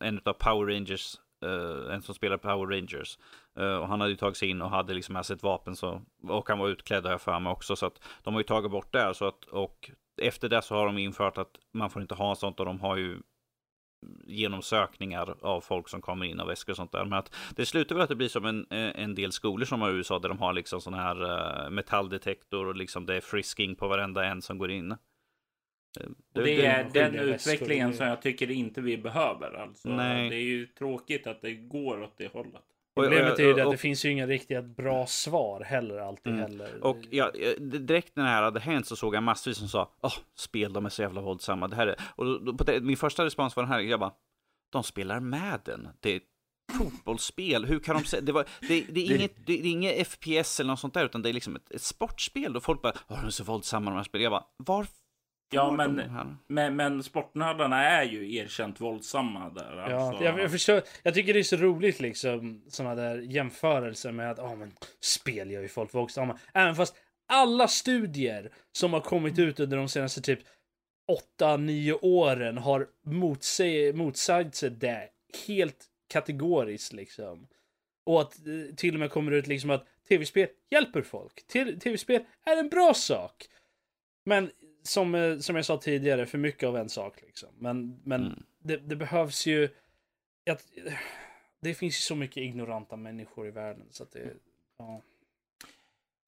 en 0.00 0.20
av 0.24 0.32
Power 0.32 0.74
Rangers, 0.74 1.16
uh, 1.44 1.94
en 1.94 2.02
som 2.02 2.14
spelar 2.14 2.36
Power 2.36 2.66
Rangers. 2.66 3.18
Uh, 3.60 3.76
och 3.76 3.88
han 3.88 4.00
hade 4.00 4.12
ju 4.12 4.16
tagit 4.16 4.36
sig 4.36 4.50
in 4.50 4.62
och 4.62 4.70
hade 4.70 4.94
liksom 4.94 5.12
med 5.12 5.26
sig 5.26 5.36
ett 5.36 5.42
vapen 5.42 5.76
så, 5.76 6.02
och 6.22 6.48
han 6.48 6.58
var 6.58 6.68
utklädd 6.68 7.06
här 7.06 7.18
för 7.18 7.40
mig 7.40 7.50
också. 7.50 7.76
Så 7.76 7.86
att 7.86 8.02
de 8.22 8.34
har 8.34 8.40
ju 8.40 8.46
tagit 8.46 8.70
bort 8.70 8.92
det. 8.92 9.14
Så 9.14 9.28
att, 9.28 9.44
och 9.44 9.90
efter 10.22 10.48
det 10.48 10.62
så 10.62 10.74
har 10.74 10.86
de 10.86 10.98
infört 10.98 11.38
att 11.38 11.58
man 11.72 11.90
får 11.90 12.02
inte 12.02 12.14
ha 12.14 12.34
sånt 12.34 12.60
och 12.60 12.66
de 12.66 12.80
har 12.80 12.96
ju 12.96 13.18
genomsökningar 14.26 15.36
av 15.40 15.60
folk 15.60 15.88
som 15.88 16.00
kommer 16.00 16.26
in 16.26 16.40
av 16.40 16.46
väskor 16.46 16.72
och 16.72 16.76
sånt 16.76 16.92
där. 16.92 17.04
Men 17.04 17.18
att 17.18 17.34
det 17.56 17.66
slutar 17.66 17.94
väl 17.94 18.02
att 18.02 18.08
det 18.08 18.16
blir 18.16 18.28
som 18.28 18.44
en, 18.44 18.66
en 18.70 19.14
del 19.14 19.32
skolor 19.32 19.64
som 19.64 19.80
har 19.80 19.90
i 19.90 19.94
USA 19.94 20.18
där 20.18 20.28
de 20.28 20.38
har 20.38 20.52
liksom 20.52 20.80
sån 20.80 20.94
här 20.94 21.22
uh, 21.22 21.70
metalldetektor 21.70 22.66
och 22.66 22.76
liksom 22.76 23.06
det 23.06 23.16
är 23.16 23.20
frisking 23.20 23.74
på 23.74 23.88
varenda 23.88 24.24
en 24.24 24.42
som 24.42 24.58
går 24.58 24.70
in. 24.70 24.96
Det, 26.32 26.42
det 26.42 26.66
är 26.66 26.90
den 26.92 27.14
utvecklingen 27.14 27.94
som 27.94 28.06
jag 28.06 28.22
tycker 28.22 28.50
inte 28.50 28.80
vi 28.80 28.98
behöver. 28.98 29.54
Alltså, 29.54 29.88
Nej. 29.88 30.30
Det 30.30 30.36
är 30.36 30.44
ju 30.44 30.66
tråkigt 30.66 31.26
att 31.26 31.42
det 31.42 31.54
går 31.54 32.02
åt 32.02 32.18
det 32.18 32.32
hållet. 32.32 32.64
Problemet 33.02 33.38
är 33.38 33.42
ju 33.42 33.60
att 33.60 33.70
det 33.70 33.76
finns 33.76 34.04
ju 34.04 34.10
inga 34.10 34.26
riktigt 34.26 34.64
bra 34.64 35.06
svar 35.06 35.60
heller 35.60 35.98
alltid 35.98 36.32
mm. 36.32 36.44
heller. 36.44 36.84
Och 36.84 36.98
ja, 37.10 37.30
direkt 37.58 38.16
när 38.16 38.24
det 38.24 38.30
här 38.30 38.42
hade 38.42 38.60
hänt 38.60 38.86
så 38.86 38.96
såg 38.96 39.14
jag 39.14 39.22
massvis 39.22 39.58
som 39.58 39.68
sa 39.68 39.90
Åh, 40.00 40.14
spel 40.34 40.72
de 40.72 40.86
är 40.86 40.90
så 40.90 41.02
jävla 41.02 41.20
våldsamma. 41.20 41.68
Det 41.68 41.76
här 41.76 41.86
är... 41.86 41.96
Och 42.16 42.24
då, 42.24 42.38
då, 42.38 42.64
det, 42.64 42.80
min 42.80 42.96
första 42.96 43.24
respons 43.24 43.56
var 43.56 43.62
den 43.62 43.72
här, 43.72 43.80
jag 43.80 44.00
bara 44.00 44.12
De 44.72 44.82
spelar 44.84 45.20
Madden. 45.20 45.88
Det 46.00 46.14
är 46.14 46.20
fotbollsspel. 46.78 47.64
Hur 47.64 47.80
kan 47.80 47.96
de 47.96 48.04
säga? 48.04 48.20
Det, 48.20 48.32
var, 48.32 48.46
det, 48.60 48.84
det, 48.88 49.00
är 49.00 49.16
inget, 49.16 49.46
det, 49.46 49.52
är 49.52 49.66
inget 49.66 50.08
FPS 50.08 50.60
eller 50.60 50.70
något 50.70 50.80
sånt 50.80 50.94
där, 50.94 51.04
utan 51.04 51.22
det 51.22 51.28
är 51.28 51.32
liksom 51.32 51.56
ett, 51.56 51.70
ett 51.70 51.82
sportspel. 51.82 52.56
Och 52.56 52.62
folk 52.62 52.82
bara, 52.82 52.92
Åh, 53.08 53.20
de 53.20 53.26
är 53.26 53.30
så 53.30 53.44
våldsamma 53.44 53.90
de 53.90 53.96
här 53.96 54.04
spelen. 54.04 54.22
Jag 54.22 54.32
bara, 54.32 54.44
varför? 54.56 55.07
Ja, 55.50 55.70
men, 55.70 56.02
men, 56.46 56.76
men 56.76 57.02
sportnördarna 57.02 57.84
är 57.84 58.04
ju 58.04 58.34
erkänt 58.34 58.80
våldsamma 58.80 59.48
där. 59.48 59.76
Alltså. 59.76 60.24
Ja, 60.24 60.24
jag, 60.24 60.40
jag, 60.40 60.50
förstår. 60.50 60.82
Jag 61.02 61.14
tycker 61.14 61.34
det 61.34 61.38
är 61.38 61.42
så 61.44 61.56
roligt 61.56 62.00
liksom 62.00 62.62
sådana 62.68 62.94
där 62.94 63.18
jämförelser 63.18 64.12
med 64.12 64.30
att, 64.30 64.38
ja 64.38 64.54
men 64.54 64.72
spel 65.00 65.50
gör 65.50 65.62
ju 65.62 65.68
folk 65.68 65.94
våldsamma. 65.94 66.38
Även 66.54 66.74
fast 66.74 66.96
alla 67.26 67.68
studier 67.68 68.50
som 68.72 68.92
har 68.92 69.00
kommit 69.00 69.38
ut 69.38 69.60
under 69.60 69.76
de 69.76 69.88
senaste 69.88 70.20
typ 70.20 70.40
8-9 71.40 71.98
åren 72.02 72.58
har 72.58 72.86
motsagt 73.92 74.54
sig 74.54 74.70
det 74.70 75.08
helt 75.46 75.86
kategoriskt 76.08 76.92
liksom. 76.92 77.46
Och 78.04 78.20
att 78.20 78.46
eh, 78.46 78.74
till 78.76 78.94
och 78.94 79.00
med 79.00 79.10
kommer 79.10 79.32
ut 79.32 79.46
liksom 79.46 79.70
att 79.70 79.86
tv-spel 80.08 80.48
hjälper 80.70 81.02
folk. 81.02 81.46
Tv-spel 81.46 82.22
är 82.44 82.56
en 82.56 82.68
bra 82.68 82.94
sak. 82.94 83.46
Men 84.24 84.50
som, 84.88 85.14
eh, 85.14 85.38
som 85.38 85.56
jag 85.56 85.64
sa 85.64 85.76
tidigare, 85.76 86.26
för 86.26 86.38
mycket 86.38 86.68
av 86.68 86.76
en 86.76 86.88
sak 86.88 87.22
liksom. 87.22 87.48
Men, 87.58 88.00
men 88.04 88.26
mm. 88.26 88.42
det, 88.58 88.76
det, 88.76 88.96
behövs 88.96 89.46
ju 89.46 89.68
jag, 90.44 90.58
det 91.60 91.74
finns 91.74 91.94
ju 91.94 92.00
så 92.00 92.14
mycket 92.14 92.36
ignoranta 92.36 92.96
människor 92.96 93.48
i 93.48 93.50
världen 93.50 93.86
så 93.90 94.02
att 94.02 94.12
det, 94.12 94.32
ja. 94.78 95.02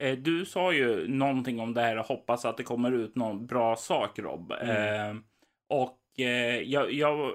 Eh, 0.00 0.18
du 0.18 0.44
sa 0.44 0.72
ju 0.72 1.08
någonting 1.08 1.60
om 1.60 1.74
det 1.74 1.80
här 1.80 1.98
och 1.98 2.06
hoppas 2.06 2.44
att 2.44 2.56
det 2.56 2.62
kommer 2.62 2.92
ut 2.92 3.16
någon 3.16 3.46
bra 3.46 3.76
sak 3.76 4.18
Rob. 4.18 4.52
Mm. 4.52 5.16
Eh, 5.16 5.22
och 5.68 5.98
eh, 6.18 6.60
jag, 6.60 6.92
jag, 6.92 7.32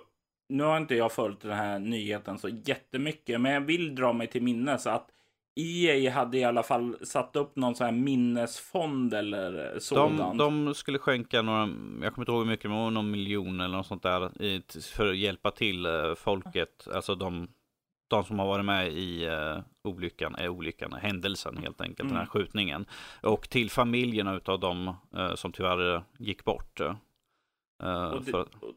nu 0.49 0.63
har 0.63 0.77
inte 0.77 0.95
jag 0.95 1.11
följt 1.11 1.41
den 1.41 1.51
här 1.51 1.79
nyheten 1.79 2.37
så 2.37 2.49
jättemycket, 2.49 3.41
men 3.41 3.51
jag 3.51 3.61
vill 3.61 3.95
dra 3.95 4.13
mig 4.13 4.27
till 4.27 4.43
minnes 4.43 4.87
att 4.87 5.09
EA 5.55 6.11
hade 6.11 6.37
i 6.37 6.43
alla 6.43 6.63
fall 6.63 6.97
satt 7.01 7.35
upp 7.35 7.55
någon 7.55 7.75
sån 7.75 7.85
här 7.85 7.93
minnesfond 7.93 9.13
eller 9.13 9.79
sådant. 9.79 10.17
De, 10.17 10.65
de 10.65 10.73
skulle 10.75 10.99
skänka 10.99 11.41
några, 11.41 11.59
jag 12.01 12.13
kommer 12.13 12.21
inte 12.21 12.31
ihåg 12.31 12.41
hur 12.41 12.51
mycket, 12.51 12.71
men 12.71 12.93
någon 12.93 13.11
miljon 13.11 13.59
eller 13.59 13.77
något 13.77 13.87
sånt 13.87 14.03
där 14.03 14.31
för 14.95 15.07
att 15.07 15.17
hjälpa 15.17 15.51
till 15.51 15.85
eh, 15.85 16.15
folket, 16.15 16.87
alltså 16.93 17.15
de, 17.15 17.47
de 18.07 18.23
som 18.23 18.39
har 18.39 18.45
varit 18.45 18.65
med 18.65 18.93
i 18.93 19.29
uh, 19.29 19.59
olyckan, 19.83 20.35
är 20.35 20.49
olyckan, 20.49 20.93
händelsen 20.93 21.57
helt 21.57 21.81
enkelt, 21.81 21.99
mm. 21.99 22.07
den 22.07 22.17
här 22.17 22.23
mm. 22.23 22.29
skjutningen. 22.29 22.85
Och 23.21 23.49
till 23.49 23.71
familjerna 23.71 24.35
utav 24.35 24.59
dem 24.59 24.95
uh, 25.17 25.35
som 25.35 25.51
tyvärr 25.51 26.03
gick 26.17 26.45
bort. 26.45 26.81
Uh, 26.81 26.93
och, 27.83 28.23
det, 28.23 28.31
för... 28.31 28.41
och, 28.41 28.73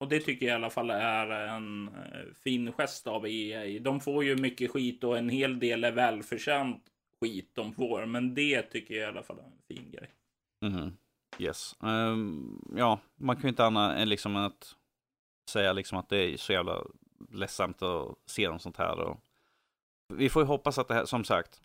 och 0.00 0.08
det, 0.08 0.20
tycker 0.20 0.46
jag 0.46 0.52
i 0.52 0.56
alla 0.56 0.70
fall 0.70 0.90
är 0.90 1.26
en 1.30 1.88
eh, 1.88 2.34
fin 2.44 2.72
gest 2.72 3.06
av 3.06 3.26
EA. 3.26 3.80
De 3.80 4.00
får 4.00 4.24
ju 4.24 4.36
mycket 4.36 4.70
skit 4.70 5.04
och 5.04 5.18
en 5.18 5.28
hel 5.28 5.58
del 5.58 5.84
är 5.84 5.92
välförtjänt 5.92 6.82
skit 7.20 7.50
de 7.54 7.72
får. 7.72 8.06
Men 8.06 8.34
det 8.34 8.62
tycker 8.62 8.94
jag 8.94 9.02
i 9.02 9.06
alla 9.06 9.22
fall 9.22 9.38
är 9.38 9.42
en 9.42 9.62
fin 9.68 9.90
grej. 9.90 10.10
Mm. 10.66 10.92
Yes. 11.38 11.76
Um, 11.80 12.72
ja, 12.76 13.00
man 13.16 13.36
kan 13.36 13.42
ju 13.42 13.48
inte 13.48 13.64
annat 13.64 13.98
än 13.98 14.08
liksom 14.08 14.36
att 14.36 14.76
säga 15.50 15.72
liksom 15.72 15.98
att 15.98 16.08
det 16.08 16.18
är 16.18 16.36
så 16.36 16.52
jävla 16.52 16.84
ledsamt 17.32 17.82
att 17.82 18.18
se 18.26 18.48
något 18.48 18.62
sånt 18.62 18.76
här. 18.76 19.00
Och 19.00 19.20
vi 20.14 20.28
får 20.28 20.42
ju 20.42 20.46
hoppas 20.46 20.78
att 20.78 20.88
det 20.88 20.94
här, 20.94 21.04
som 21.04 21.24
sagt, 21.24 21.62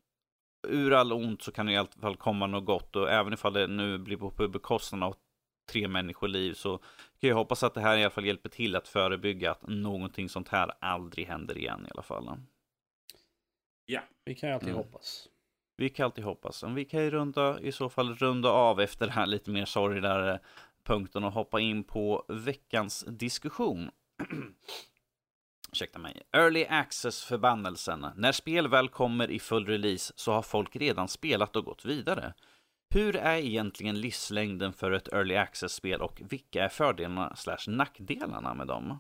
ur 0.68 0.94
all 0.94 1.14
ont 1.14 1.42
så 1.42 1.52
kan 1.52 1.66
det 1.66 1.72
i 1.72 1.78
alla 1.78 1.90
fall 2.02 2.18
komma 2.18 2.48
något 2.48 2.66
gott. 2.66 2.96
Och 2.96 3.12
även 3.12 3.34
ifall 3.34 3.54
det 3.54 3.68
nu 3.68 3.98
blir 3.98 4.18
på 4.18 4.48
bekostnad 4.48 5.04
av 5.04 5.16
tre 5.66 5.88
människoliv 5.88 6.54
så 6.54 6.78
kan 7.20 7.30
jag 7.30 7.36
hoppas 7.36 7.64
att 7.64 7.74
det 7.74 7.82
här 7.82 7.98
i 7.98 8.02
alla 8.02 8.10
fall 8.10 8.26
hjälper 8.26 8.50
till 8.50 8.76
att 8.76 8.88
förebygga 8.88 9.52
att 9.52 9.68
någonting 9.68 10.30
sånt 10.30 10.48
här 10.48 10.72
aldrig 10.80 11.28
händer 11.28 11.58
igen 11.58 11.86
i 11.88 11.92
alla 11.92 12.04
fall. 12.04 12.38
Ja, 13.86 14.02
vi 14.26 14.36
kan 14.36 14.50
ju 14.50 14.56
alltid 14.56 14.70
mm. 14.70 14.78
hoppas. 14.78 15.28
Vi 15.78 15.90
kan 15.90 16.06
alltid 16.06 16.24
hoppas. 16.24 16.64
Men 16.64 16.76
vi 16.76 16.86
kan 16.86 17.04
ju 17.04 17.10
runda, 17.10 17.60
i 17.62 17.72
så 17.72 17.90
fall 17.90 18.16
runda 18.16 18.50
av 18.50 18.82
efter 18.82 19.06
den 19.06 19.16
här 19.16 19.26
lite 19.26 19.50
mer 19.50 19.66
sorgligare 19.66 20.40
punkten 20.84 21.24
och 21.24 21.32
hoppa 21.32 21.60
in 21.60 21.84
på 21.84 22.26
veckans 22.28 23.06
diskussion. 23.08 23.92
ursäkta 25.74 26.00
mig, 26.00 26.22
Early 26.32 26.66
Access-förbannelsen. 26.66 28.08
När 28.16 28.32
spel 28.32 28.68
väl 28.68 28.90
kommer 28.90 29.32
i 29.32 29.40
full 29.40 29.66
release 29.66 30.14
så 30.16 30.32
har 30.32 30.42
folk 30.42 30.76
redan 30.76 31.08
spelat 31.08 31.56
och 31.56 31.66
gått 31.66 31.86
vidare. 31.86 32.34
Hur 32.94 33.16
är 33.16 33.38
egentligen 33.38 34.02
livslängden 34.02 34.74
för 34.74 34.92
ett 34.92 35.14
Early 35.14 35.36
Access-spel 35.36 36.02
och 36.02 36.22
vilka 36.30 36.64
är 36.64 36.70
fördelarna 36.70 37.36
slash 37.36 37.58
nackdelarna 37.68 38.54
med 38.54 38.68
dem? 38.68 39.00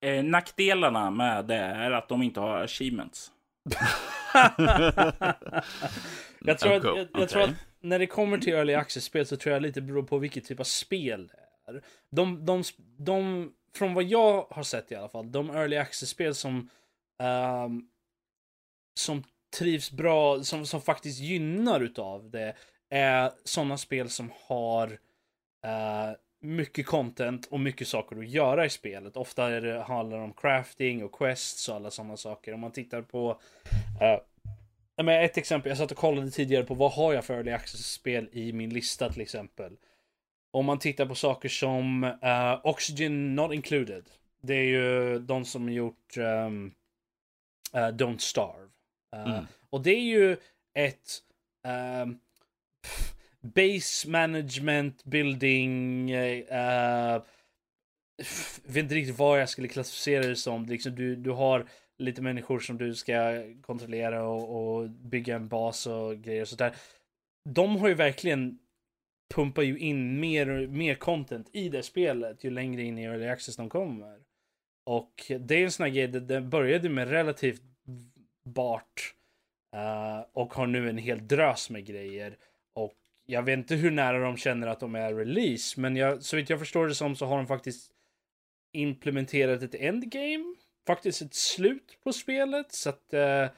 Eh, 0.00 0.24
nackdelarna 0.24 1.10
med 1.10 1.44
det 1.44 1.54
är 1.56 1.90
att 1.90 2.08
de 2.08 2.22
inte 2.22 2.40
har 2.40 2.58
achievements. 2.58 3.32
jag, 6.40 6.58
tror 6.58 6.74
att, 6.74 6.84
jag, 6.84 7.08
jag 7.12 7.28
tror 7.28 7.42
att 7.42 7.50
när 7.80 7.98
det 7.98 8.06
kommer 8.06 8.38
till 8.38 8.52
Early 8.52 8.74
Access-spel 8.74 9.26
så 9.26 9.36
tror 9.36 9.52
jag 9.52 9.62
lite 9.62 9.80
beror 9.80 10.02
på 10.02 10.18
vilket 10.18 10.44
typ 10.44 10.60
av 10.60 10.64
spel 10.64 11.26
det 11.26 11.72
är. 11.72 11.82
De, 12.10 12.46
de, 12.46 12.62
de 12.98 13.52
från 13.74 13.94
vad 13.94 14.04
jag 14.04 14.46
har 14.50 14.62
sett 14.62 14.92
i 14.92 14.94
alla 14.94 15.08
fall, 15.08 15.32
de 15.32 15.50
early 15.50 15.76
access-spel 15.76 16.34
som 16.34 16.70
um, 17.22 17.88
som 18.98 19.22
trivs 19.58 19.90
bra, 19.90 20.42
som, 20.42 20.66
som 20.66 20.82
faktiskt 20.82 21.20
gynnar 21.20 21.80
utav 21.80 22.30
det, 22.30 22.56
är 22.90 23.32
sådana 23.44 23.78
spel 23.78 24.08
som 24.08 24.32
har 24.46 24.86
uh, 25.66 26.16
mycket 26.40 26.86
content 26.86 27.46
och 27.46 27.60
mycket 27.60 27.88
saker 27.88 28.18
att 28.18 28.28
göra 28.28 28.66
i 28.66 28.70
spelet. 28.70 29.16
Ofta 29.16 29.50
är 29.50 29.60
det, 29.60 29.82
handlar 29.82 30.18
det 30.18 30.24
om 30.24 30.32
crafting 30.32 31.04
och 31.04 31.14
quests 31.18 31.68
och 31.68 31.76
alla 31.76 31.90
sådana 31.90 32.16
saker. 32.16 32.52
Om 32.54 32.60
man 32.60 32.72
tittar 32.72 33.02
på 33.02 33.40
uh, 35.00 35.08
ett 35.08 35.36
exempel, 35.36 35.70
jag 35.70 35.78
satt 35.78 35.90
och 35.90 35.96
kollade 35.96 36.30
tidigare 36.30 36.64
på 36.64 36.74
vad 36.74 36.92
har 36.92 37.12
jag 37.12 37.24
för 37.24 37.34
early 37.34 37.50
access-spel 37.50 38.28
i 38.32 38.52
min 38.52 38.70
lista 38.70 39.12
till 39.12 39.22
exempel. 39.22 39.76
Om 40.50 40.66
man 40.66 40.78
tittar 40.78 41.06
på 41.06 41.14
saker 41.14 41.48
som 41.48 42.04
uh, 42.04 42.60
Oxygen 42.66 43.34
Not 43.34 43.54
Included. 43.54 44.04
Det 44.42 44.54
är 44.54 44.64
ju 44.64 45.18
de 45.18 45.44
som 45.44 45.72
gjort 45.72 46.16
um, 46.16 46.74
uh, 47.74 47.80
Don't 47.80 48.18
Starve. 48.18 48.68
Uh, 49.16 49.34
mm. 49.34 49.46
Och 49.70 49.82
det 49.82 49.90
är 49.90 50.02
ju 50.02 50.36
ett 50.74 51.22
um, 52.02 52.18
base 53.40 54.08
management 54.08 55.04
building. 55.04 56.14
Uh, 56.14 57.22
vet 58.64 58.76
inte 58.76 58.94
riktigt 58.94 59.18
vad 59.18 59.40
jag 59.40 59.48
skulle 59.48 59.68
klassificera 59.68 60.26
det 60.26 60.36
som. 60.36 60.66
Liksom 60.66 60.94
du, 60.94 61.16
du 61.16 61.30
har 61.30 61.66
lite 61.98 62.22
människor 62.22 62.60
som 62.60 62.78
du 62.78 62.94
ska 62.94 63.42
kontrollera 63.62 64.24
och, 64.24 64.76
och 64.76 64.90
bygga 64.90 65.36
en 65.36 65.48
bas 65.48 65.86
och 65.86 66.16
grejer 66.16 66.42
och 66.42 66.48
sådär. 66.48 66.74
De 67.48 67.76
har 67.76 67.88
ju 67.88 67.94
verkligen 67.94 68.58
pumpar 69.34 69.62
ju 69.62 69.78
in 69.78 70.20
mer 70.20 70.66
mer 70.66 70.94
content 70.94 71.50
i 71.52 71.68
det 71.68 71.82
spelet 71.82 72.44
ju 72.44 72.50
längre 72.50 72.82
in 72.82 72.98
i 72.98 73.02
early 73.02 73.28
access 73.28 73.56
de 73.56 73.68
kommer. 73.68 74.20
Och 74.86 75.32
det 75.40 75.54
är 75.54 75.64
en 75.64 75.70
sån 75.70 75.84
här 75.84 75.92
grej, 75.92 76.08
det, 76.08 76.20
det 76.20 76.40
började 76.40 76.88
med 76.88 77.10
relativt 77.10 77.62
bart 78.44 79.14
uh, 79.76 80.24
och 80.32 80.54
har 80.54 80.66
nu 80.66 80.88
en 80.88 80.98
hel 80.98 81.28
drös 81.28 81.70
med 81.70 81.86
grejer. 81.86 82.36
Jag 83.26 83.42
vet 83.42 83.58
inte 83.58 83.74
hur 83.74 83.90
nära 83.90 84.18
de 84.18 84.36
känner 84.36 84.66
att 84.66 84.80
de 84.80 84.94
är 84.94 85.14
release, 85.14 85.80
men 85.80 85.96
jag, 85.96 86.22
så 86.22 86.36
vitt 86.36 86.50
jag 86.50 86.58
förstår 86.58 86.86
det 86.86 86.94
som 86.94 87.16
så 87.16 87.26
har 87.26 87.36
de 87.36 87.46
faktiskt 87.46 87.92
implementerat 88.72 89.62
ett 89.62 89.74
endgame, 89.74 90.54
faktiskt 90.86 91.22
ett 91.22 91.34
slut 91.34 91.98
på 92.04 92.12
spelet, 92.12 92.72
så 92.72 92.88
att 92.88 93.14
uh, 93.14 93.48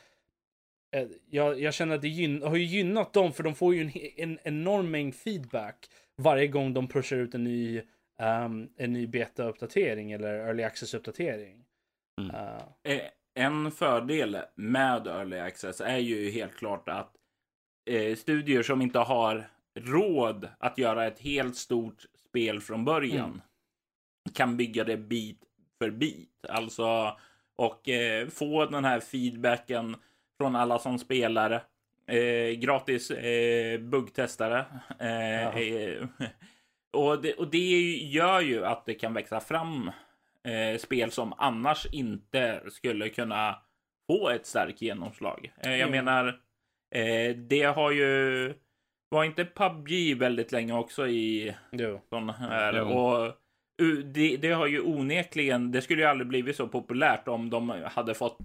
Eh, 0.91 1.07
jag, 1.31 1.61
jag, 1.61 1.75
känner 1.75 1.95
att 1.95 2.03
det 2.03 2.09
gyn, 2.09 2.43
har 2.43 2.57
ju 2.57 2.65
gynnat 2.65 3.13
dem 3.13 3.33
för 3.33 3.43
de 3.43 3.55
får 3.55 3.75
ju 3.75 3.83
en, 3.83 3.91
en 4.17 4.39
enorm 4.43 4.91
mängd 4.91 5.15
feedback 5.15 5.87
varje 6.17 6.47
gång 6.47 6.75
de 6.75 6.89
pushar 6.89 7.17
ut 7.17 7.35
en 7.35 7.45
ny, 7.45 7.83
um, 8.19 8.69
en 8.77 8.93
ny 8.93 9.07
beta-uppdatering 9.07 10.13
eller 10.13 10.35
early 10.35 10.63
access-uppdatering. 10.63 11.65
Mm. 12.21 12.35
Uh. 12.35 13.01
En 13.35 13.71
fördel 13.71 14.39
med 14.55 15.07
early 15.07 15.39
access 15.39 15.81
är 15.81 15.99
ju 15.99 16.31
helt 16.31 16.57
klart 16.57 16.89
att 16.89 17.13
eh, 17.91 18.17
studier 18.17 18.63
som 18.63 18.83
inte 18.83 18.99
har 18.99 19.51
råd 19.79 20.49
att 20.59 20.79
göra 20.79 21.07
ett 21.07 21.21
helt 21.21 21.57
stort 21.57 22.05
spel 22.29 22.61
från 22.61 22.85
början 22.85 23.31
mm. 23.31 23.41
kan 24.35 24.57
bygga 24.57 24.85
det 24.85 24.97
bit 24.97 25.41
för 25.79 25.91
bit. 25.91 26.47
Alltså 26.49 27.17
och 27.59 27.89
eh, 27.89 28.29
få 28.29 28.67
den 28.67 28.85
här 28.85 29.01
feedbacken 29.01 29.97
från 30.39 30.57
alla 30.57 30.79
som 30.79 30.99
spelar. 30.99 31.65
Eh, 32.07 32.51
gratis 32.51 33.11
eh, 33.11 33.81
buggtestare. 33.81 34.65
Eh, 34.99 35.57
eh 35.57 36.09
och, 36.93 37.23
det, 37.23 37.35
och 37.35 37.51
det 37.51 37.81
gör 37.91 38.41
ju 38.41 38.65
att 38.65 38.87
det 38.87 38.95
kan 38.95 39.15
växa 39.15 39.41
fram 39.41 39.91
eh, 40.45 40.79
spel 40.79 41.11
som 41.11 41.35
annars 41.39 41.87
inte 41.93 42.61
skulle 42.71 43.09
kunna 43.09 43.63
få 44.07 44.29
ett 44.29 44.47
starkt 44.47 44.83
genomslag. 44.83 45.53
Eh, 45.61 45.71
jag 45.71 45.89
mm. 45.89 46.05
menar, 46.05 46.41
det 47.49 47.63
har 47.63 47.91
ju 47.91 48.55
var 49.09 49.25
inte 49.25 49.45
PubG 49.45 50.19
väldigt 50.19 50.53
länge 50.53 50.73
också 50.73 51.09
i 51.09 51.55
jo. 51.73 52.01
sån 52.09 52.31
här? 52.31 52.73
Jo. 52.73 52.85
Och 52.85 53.35
det, 54.05 54.37
det, 54.37 54.51
har 54.51 54.67
ju 54.67 54.81
onekligen, 54.81 55.73
det 55.73 55.83
skulle 55.83 56.03
ju 56.03 56.09
aldrig 56.09 56.29
blivit 56.29 56.57
så 56.57 56.69
populärt 56.69 57.29
om 57.29 57.51
de 57.51 57.69
hade 57.85 58.15
fått 58.15 58.39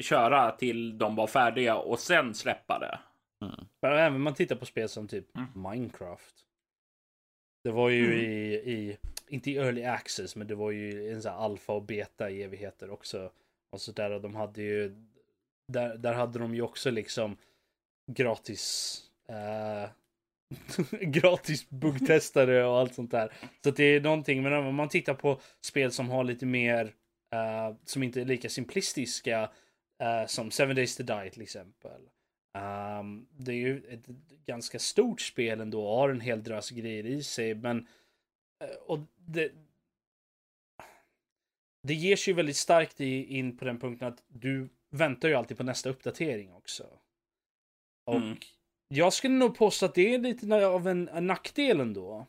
köra 0.00 0.50
till 0.50 0.98
de 0.98 1.16
var 1.16 1.26
färdiga 1.26 1.76
och 1.76 1.98
sen 1.98 2.34
släppa 2.34 2.78
det. 2.78 2.98
Mm. 3.46 3.66
Men 3.82 3.92
även 3.92 4.14
om 4.14 4.22
man 4.22 4.34
tittar 4.34 4.56
på 4.56 4.66
spel 4.66 4.88
som 4.88 5.08
typ 5.08 5.36
mm. 5.36 5.48
Minecraft. 5.70 6.34
Det 7.64 7.70
var 7.70 7.88
ju 7.88 8.06
mm. 8.06 8.18
i, 8.18 8.54
i, 8.54 8.98
inte 9.28 9.50
i 9.50 9.56
early 9.56 9.84
access, 9.84 10.36
men 10.36 10.46
det 10.46 10.54
var 10.54 10.70
ju 10.70 11.12
en 11.12 11.22
sån 11.22 11.32
här 11.32 11.38
alfa 11.38 11.72
och 11.72 11.82
beta 11.82 12.30
i 12.30 12.42
evigheter 12.42 12.90
också. 12.90 13.30
Och 13.72 13.80
så 13.80 13.92
där, 13.92 14.10
och 14.10 14.20
de 14.20 14.34
hade 14.34 14.62
ju, 14.62 15.06
där, 15.72 15.96
där 15.96 16.14
hade 16.14 16.38
de 16.38 16.54
ju 16.54 16.62
också 16.62 16.90
liksom 16.90 17.36
gratis, 18.12 19.02
uh, 19.30 19.90
gratis 21.00 21.70
buggtestare 21.70 22.64
och 22.64 22.78
allt 22.78 22.94
sånt 22.94 23.10
där. 23.10 23.32
Så 23.64 23.70
det 23.70 23.84
är 23.84 24.00
någonting, 24.00 24.42
men 24.42 24.52
om 24.52 24.74
man 24.74 24.88
tittar 24.88 25.14
på 25.14 25.40
spel 25.60 25.92
som 25.92 26.10
har 26.10 26.24
lite 26.24 26.46
mer, 26.46 26.84
uh, 27.34 27.76
som 27.84 28.02
inte 28.02 28.20
är 28.20 28.24
lika 28.24 28.48
simplistiska, 28.48 29.50
Uh, 30.02 30.26
som 30.26 30.50
Seven 30.50 30.76
Days 30.76 30.96
to 30.96 31.02
Die 31.02 31.30
till 31.30 31.42
exempel. 31.42 32.00
Um, 32.54 33.26
det 33.30 33.52
är 33.52 33.56
ju 33.56 33.82
ett 33.88 34.06
ganska 34.46 34.78
stort 34.78 35.20
spel 35.20 35.60
ändå 35.60 35.86
och 35.86 35.96
har 35.96 36.08
en 36.08 36.20
hel 36.20 36.42
drös 36.42 36.70
grejer 36.70 37.06
i 37.06 37.22
sig. 37.22 37.54
Men 37.54 37.78
uh, 38.64 38.76
och 38.86 38.98
det, 39.16 39.52
det 41.82 41.94
ger 41.94 42.16
sig 42.16 42.34
väldigt 42.34 42.56
starkt 42.56 43.00
in 43.00 43.56
på 43.56 43.64
den 43.64 43.78
punkten 43.78 44.08
att 44.08 44.22
du 44.28 44.68
väntar 44.90 45.28
ju 45.28 45.34
alltid 45.34 45.56
på 45.56 45.62
nästa 45.62 45.90
uppdatering 45.90 46.52
också. 46.52 46.98
Och 48.04 48.16
mm 48.16 48.36
jag 48.88 49.12
skulle 49.12 49.34
nog 49.34 49.58
påstå 49.58 49.86
att 49.86 49.94
det 49.94 50.14
är 50.14 50.18
lite 50.18 50.66
av 50.66 50.88
en, 50.88 51.08
en 51.08 51.26
nackdel 51.26 51.80
ändå. 51.80 52.26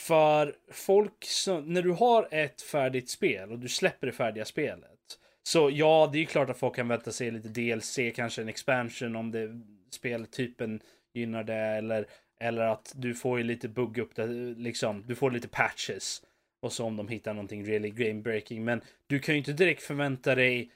För 0.00 0.56
folk 0.70 1.24
som, 1.24 1.72
när 1.72 1.82
du 1.82 1.90
har 1.90 2.28
ett 2.30 2.62
färdigt 2.62 3.10
spel 3.10 3.52
och 3.52 3.58
du 3.58 3.68
släpper 3.68 4.06
det 4.06 4.12
färdiga 4.12 4.44
spelet. 4.44 4.98
Så 5.42 5.70
ja, 5.70 6.10
det 6.12 6.18
är 6.18 6.24
klart 6.24 6.50
att 6.50 6.58
folk 6.58 6.76
kan 6.76 6.88
vänta 6.88 7.12
sig 7.12 7.30
lite 7.30 7.48
DLC, 7.48 7.98
kanske 8.14 8.42
en 8.42 8.48
expansion 8.48 9.16
om 9.16 9.30
det 9.30 9.60
speltypen 9.90 10.80
gynnar 11.14 11.44
det 11.44 11.54
eller, 11.54 12.06
eller 12.40 12.62
att 12.62 12.92
du 12.96 13.14
får 13.14 13.38
ju 13.38 13.44
lite 13.44 13.68
bugg 13.68 13.98
upp 13.98 14.14
det, 14.14 14.26
liksom, 14.56 15.04
du 15.06 15.14
får 15.14 15.30
lite 15.30 15.48
patches. 15.48 16.22
Och 16.60 16.72
så 16.72 16.84
om 16.84 16.96
de 16.96 17.08
hittar 17.08 17.34
någonting 17.34 17.66
really 17.66 17.90
game 17.90 18.20
breaking. 18.20 18.64
Men 18.64 18.80
du 19.06 19.18
kan 19.18 19.34
ju 19.34 19.38
inte 19.38 19.52
direkt 19.52 19.82
förvänta 19.82 20.34
dig 20.34 20.70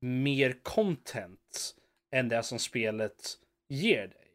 mer 0.00 0.56
content 0.62 1.74
än 2.12 2.28
det 2.28 2.42
som 2.42 2.58
spelet 2.58 3.36
ger 3.70 4.06
dig. 4.08 4.26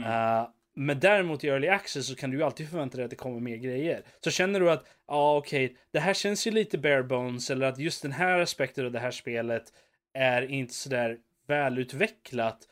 Mm. 0.00 0.10
Uh, 0.10 0.48
men 0.76 1.00
däremot 1.00 1.44
i 1.44 1.48
early 1.48 1.68
access 1.68 2.06
så 2.06 2.14
kan 2.14 2.30
du 2.30 2.36
ju 2.36 2.42
alltid 2.42 2.70
förvänta 2.70 2.96
dig 2.96 3.04
att 3.04 3.10
det 3.10 3.16
kommer 3.16 3.40
mer 3.40 3.56
grejer. 3.56 4.02
Så 4.20 4.30
känner 4.30 4.60
du 4.60 4.70
att, 4.70 4.84
ja 4.84 5.14
ah, 5.14 5.36
okej, 5.36 5.64
okay, 5.64 5.76
det 5.92 6.00
här 6.00 6.14
känns 6.14 6.46
ju 6.46 6.50
lite 6.50 6.78
bare 6.78 7.02
bones 7.02 7.50
eller 7.50 7.66
att 7.66 7.78
just 7.78 8.02
den 8.02 8.12
här 8.12 8.38
aspekten 8.38 8.86
av 8.86 8.92
det 8.92 8.98
här 8.98 9.10
spelet 9.10 9.72
är 10.14 10.50
inte 10.50 10.74
sådär 10.74 11.18
välutvecklat. 11.46 12.68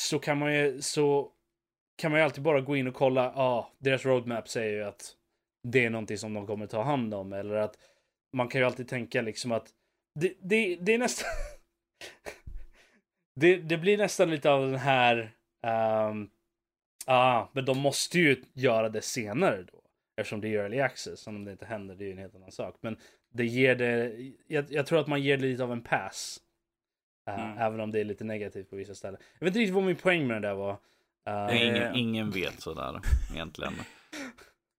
Så 0.00 0.18
kan 0.18 0.38
man 0.38 0.54
ju, 0.54 0.82
så 0.82 1.32
kan 1.96 2.10
man 2.10 2.20
ju 2.20 2.24
alltid 2.24 2.42
bara 2.42 2.60
gå 2.60 2.76
in 2.76 2.86
och 2.86 2.94
kolla, 2.94 3.24
ja, 3.24 3.42
ah, 3.42 3.72
deras 3.78 4.04
roadmap 4.04 4.48
säger 4.48 4.72
ju 4.72 4.82
att 4.82 5.16
det 5.68 5.84
är 5.84 5.90
någonting 5.90 6.18
som 6.18 6.34
de 6.34 6.46
kommer 6.46 6.66
ta 6.66 6.82
hand 6.82 7.14
om. 7.14 7.32
Eller 7.32 7.54
att 7.54 7.78
man 8.32 8.48
kan 8.48 8.60
ju 8.60 8.66
alltid 8.66 8.88
tänka 8.88 9.22
liksom 9.22 9.52
att 9.52 9.68
det, 10.20 10.32
det, 10.40 10.76
det 10.76 10.94
är 10.94 10.98
nästan... 10.98 11.28
det, 13.34 13.56
det 13.56 13.78
blir 13.78 13.98
nästan 13.98 14.30
lite 14.30 14.50
av 14.50 14.70
den 14.70 14.78
här... 14.78 15.32
Um, 16.10 16.30
ah, 17.06 17.48
men 17.52 17.64
de 17.64 17.78
måste 17.78 18.18
ju 18.18 18.44
göra 18.52 18.88
det 18.88 19.02
senare 19.02 19.62
då. 19.62 19.78
Eftersom 20.16 20.40
det 20.40 20.48
är 20.48 20.62
early 20.62 20.80
access. 20.80 21.26
Om 21.26 21.44
det 21.44 21.52
inte 21.52 21.66
händer, 21.66 21.94
det 21.94 22.04
är 22.04 22.06
ju 22.06 22.12
en 22.12 22.18
helt 22.18 22.34
annan 22.34 22.52
sak. 22.52 22.76
Men 22.80 22.96
det 23.32 23.46
ger 23.46 23.74
det... 23.74 24.12
Jag, 24.46 24.72
jag 24.72 24.86
tror 24.86 25.00
att 25.00 25.06
man 25.06 25.22
ger 25.22 25.36
det 25.36 25.42
lite 25.42 25.64
av 25.64 25.72
en 25.72 25.82
pass. 25.82 26.40
Uh, 27.30 27.44
mm. 27.44 27.58
Även 27.58 27.80
om 27.80 27.90
det 27.90 28.00
är 28.00 28.04
lite 28.04 28.24
negativt 28.24 28.70
på 28.70 28.76
vissa 28.76 28.94
ställen. 28.94 29.20
Jag 29.38 29.44
vet 29.44 29.50
inte 29.50 29.60
riktigt 29.60 29.74
vad 29.74 29.84
min 29.84 29.96
poäng 29.96 30.26
med 30.26 30.42
det 30.42 30.48
där 30.48 30.54
var. 30.54 30.78
Uh, 31.28 31.62
ingen, 31.62 31.96
ingen 31.96 32.30
vet 32.30 32.60
sådär 32.60 33.00
egentligen. 33.32 33.72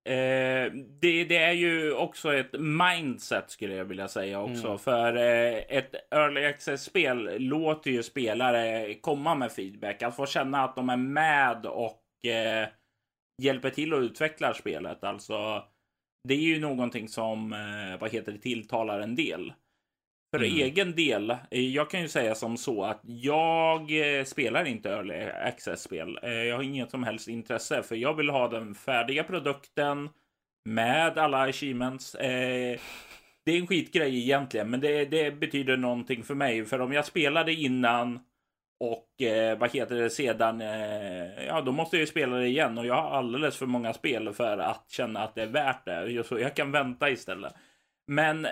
Eh, 0.06 0.72
det, 1.00 1.24
det, 1.24 1.38
är 1.38 1.52
ju 1.52 1.94
också 1.94 2.34
ett 2.34 2.60
mindset 2.60 3.52
skulle 3.52 3.76
jag 3.76 3.86
vilja 3.86 4.08
säga 4.08 4.42
också. 4.42 4.68
Mm. 4.68 4.80
För 4.80 5.16
eh, 5.16 5.78
ett 5.78 5.96
early 6.12 6.46
access-spel 6.46 7.38
låter 7.40 7.92
ju 7.92 8.04
spelare 8.04 8.94
komma 8.94 9.36
med 9.36 9.52
feedback. 9.52 10.02
Att 10.02 10.16
få 10.16 10.26
känna 10.26 10.64
att 10.64 10.76
de 10.76 10.90
är 10.90 10.98
med 10.98 11.66
och 11.66 12.02
eh, 12.28 12.68
hjälper 13.42 13.70
till 13.70 13.94
att 13.94 14.00
utveckla 14.00 14.54
spelet. 14.54 15.04
Alltså, 15.04 15.64
det 16.28 16.34
är 16.34 16.40
ju 16.40 16.60
någonting 16.60 17.08
som, 17.08 17.54
eh, 17.54 18.00
vad 18.00 18.12
heter 18.12 18.32
det, 18.32 18.38
tilltalar 18.38 19.00
en 19.00 19.16
del. 19.16 19.54
För 20.34 20.44
mm. 20.44 20.58
egen 20.58 20.96
del, 20.96 21.30
eh, 21.30 21.62
jag 21.62 21.90
kan 21.90 22.02
ju 22.02 22.08
säga 22.08 22.36
som 22.36 22.58
så 22.58 22.84
att 22.84 23.02
jag 23.04 23.82
eh, 24.20 24.24
spelar 24.24 24.66
inte 24.66 24.90
early 24.90 25.14
access-spel. 25.24 26.20
Eh, 26.24 26.32
jag 26.32 26.56
har 26.56 26.64
inget 26.64 26.92
som 26.92 27.04
helst 27.04 27.28
intresse, 27.28 27.84
för 27.84 27.96
jag 27.96 28.14
vill 28.14 28.30
ha 28.30 28.48
den 28.48 28.76
färdiga 28.76 29.24
produkten 29.24 30.10
med 30.66 31.18
alla 31.18 31.42
achievements. 31.42 32.12
Det 33.46 33.52
är 33.52 33.60
en 33.60 33.68
skitgrej 33.68 34.18
egentligen, 34.18 34.70
men 34.70 34.80
det, 34.80 35.06
det 35.06 35.32
betyder 35.32 35.78
någonting 35.78 36.24
för 36.24 36.36
mig. 36.36 36.66
För 36.66 36.82
om 36.82 36.94
jag 36.94 37.06
spelade 37.06 37.54
innan 37.54 38.20
och 38.80 39.10
vad 39.58 39.72
heter 39.72 39.96
det 39.96 40.10
sedan, 40.10 40.60
ja 41.48 41.62
då 41.62 41.72
måste 41.72 41.96
jag 41.96 42.02
ju 42.02 42.08
spela 42.08 42.36
det 42.36 42.48
igen 42.48 42.78
och 42.78 42.86
jag 42.86 42.96
har 42.96 43.18
alldeles 43.18 43.58
för 43.58 43.66
många 43.66 43.94
spel 43.94 44.34
för 44.34 44.58
att 44.58 44.86
känna 44.90 45.20
att 45.20 45.36
det 45.36 45.42
är 45.42 45.48
värt 45.48 45.86
det. 45.86 46.24
Så 46.24 46.40
jag 46.40 46.56
kan 46.56 46.72
vänta 46.72 47.10
istället. 47.10 47.54
Men 48.08 48.48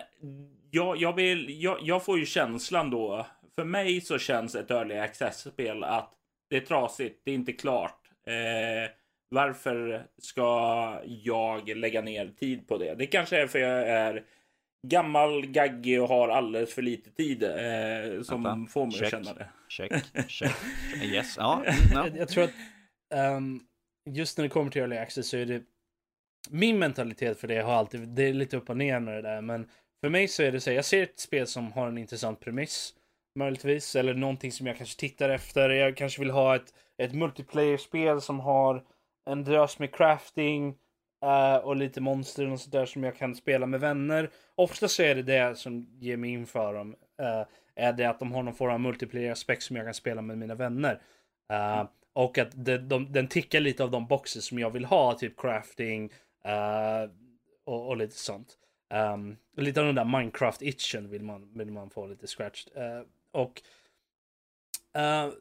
jag, 0.72 0.98
jag, 0.98 1.16
vill, 1.16 1.64
jag, 1.64 1.78
jag 1.82 2.06
får 2.06 2.20
ju 2.20 2.26
känslan 2.26 2.90
då. 2.90 3.28
För 3.56 3.66
mig 3.66 4.02
så 4.02 4.18
känns 4.18 4.56
ett 4.56 4.72
early 4.72 4.96
access-spel 4.96 5.84
att 5.84 6.14
det 6.50 6.58
är 6.58 6.62
trasigt, 6.62 7.22
det 7.26 7.32
är 7.32 7.36
inte 7.36 7.54
klart. 7.54 8.10
Eh, 8.28 8.92
varför 9.30 10.06
ska 10.18 11.02
jag 11.06 11.78
lägga 11.78 12.02
ner 12.02 12.28
tid 12.28 12.68
på 12.68 12.78
det? 12.78 12.96
Det 12.96 13.06
kanske 13.06 13.42
är 13.42 13.48
för 13.48 13.60
jag 13.60 13.88
är 13.88 14.24
gammal, 14.88 15.46
gaggig 15.46 16.02
och 16.02 16.08
har 16.08 16.30
alldeles 16.30 16.74
för 16.74 16.82
lite 16.82 17.12
tid 17.12 17.44
eh, 17.44 18.22
som 18.22 18.44
Vänta. 18.44 18.72
får 18.72 18.86
mig 18.86 18.94
check, 18.94 19.04
att 19.04 19.10
känna 19.10 19.34
det. 19.34 19.50
Check, 19.70 19.92
check. 20.28 20.56
Yes, 21.04 21.36
ja. 21.38 21.64
No. 21.66 21.74
Jag, 21.94 22.18
jag, 22.18 22.30
tror 22.30 22.44
att 22.44 22.54
um, 23.14 23.62
just 24.10 24.38
när 24.38 24.44
det 24.44 24.50
kommer 24.50 24.72
till 24.72 24.82
early 24.82 24.98
access 24.98 25.28
så 25.28 25.38
är 25.38 25.46
det 25.46 25.64
min 26.50 26.80
mentalitet 26.80 27.40
för 27.40 27.48
det 27.48 27.62
har 27.62 27.74
alltid, 27.74 28.10
det 28.10 28.24
är 28.24 28.34
lite 28.34 28.58
upp 28.58 28.70
och 28.70 28.78
ner 28.78 29.00
med 29.00 29.14
det 29.14 29.22
där, 29.22 29.42
men 29.42 29.68
för 30.02 30.10
mig 30.10 30.28
så 30.28 30.44
är 30.44 30.52
det 30.52 30.62
så 30.62 30.70
här, 30.70 30.76
jag 30.76 30.86
ser 30.86 31.04
ett 31.04 31.20
spel 31.20 31.48
som 31.48 31.72
har 31.72 31.88
en 31.88 31.98
intressant 31.98 32.40
premiss. 32.40 32.94
Möjligtvis, 33.36 33.96
eller 33.96 34.14
någonting 34.14 34.52
som 34.52 34.68
jag 34.68 34.78
kanske 34.78 35.00
tittar 35.00 35.30
efter. 35.30 35.70
Jag 35.70 35.98
kanske 35.98 36.22
vill 36.22 36.32
ha 36.32 36.56
ett, 36.56 36.74
ett 36.98 37.14
multiplayer-spel 37.14 38.22
som 38.22 38.40
har 38.40 38.84
en 39.30 39.44
drös 39.44 39.80
med 39.80 39.96
crafting 39.96 40.76
uh, 41.26 41.56
och 41.56 41.76
lite 41.76 42.02
monster 42.02 42.52
och 42.52 42.60
sådär 42.60 42.86
som 42.86 43.04
jag 43.04 43.18
kan 43.18 43.36
spela 43.36 43.66
med 43.66 43.80
vänner. 43.80 44.30
Ofta 44.56 44.88
så 44.88 45.04
är 45.04 45.16
det 45.16 45.24
det 45.24 45.58
som 45.58 45.88
ger 46.00 46.18
mig 46.18 46.30
in 46.30 46.46
för 46.46 46.74
dem. 46.74 46.96
Uh, 47.22 47.28
eh, 47.28 47.46
är 47.76 47.94
det 47.94 48.06
att 48.06 48.20
de 48.20 48.32
har 48.32 48.44
någon 48.44 48.54
form 48.54 48.74
av 48.74 48.80
multiplayer-aspekt 48.80 49.64
som 49.64 49.76
jag 49.76 49.86
kan 49.86 49.94
spela 49.94 50.22
med 50.22 50.38
mina 50.38 50.56
vänner. 50.56 51.02
Uh, 51.54 51.86
och 52.14 52.38
att 52.38 52.66
de, 52.66 52.78
de, 52.78 53.12
den 53.12 53.28
tickar 53.28 53.60
lite 53.60 53.84
av 53.84 53.92
de 53.92 54.08
boxar 54.08 54.42
som 54.42 54.60
jag 54.60 54.70
vill 54.72 54.86
ha, 54.86 55.14
typ 55.14 55.40
crafting 55.40 56.12
och, 57.66 57.88
och 57.88 57.98
lite 57.98 58.16
sånt. 58.16 58.58
Um, 58.92 59.38
lite 59.58 59.80
av 59.80 59.86
den 59.86 59.96
där 59.96 60.06
Minecraft-itchen 60.06 61.10
vill 61.10 61.24
man, 61.24 61.52
vill 61.54 61.72
man 61.72 61.90
få 61.90 62.08
lite 62.08 62.28
scratched. 62.28 62.78
Uh, 62.78 63.06
och... 63.32 63.62
Uh, 64.98 65.34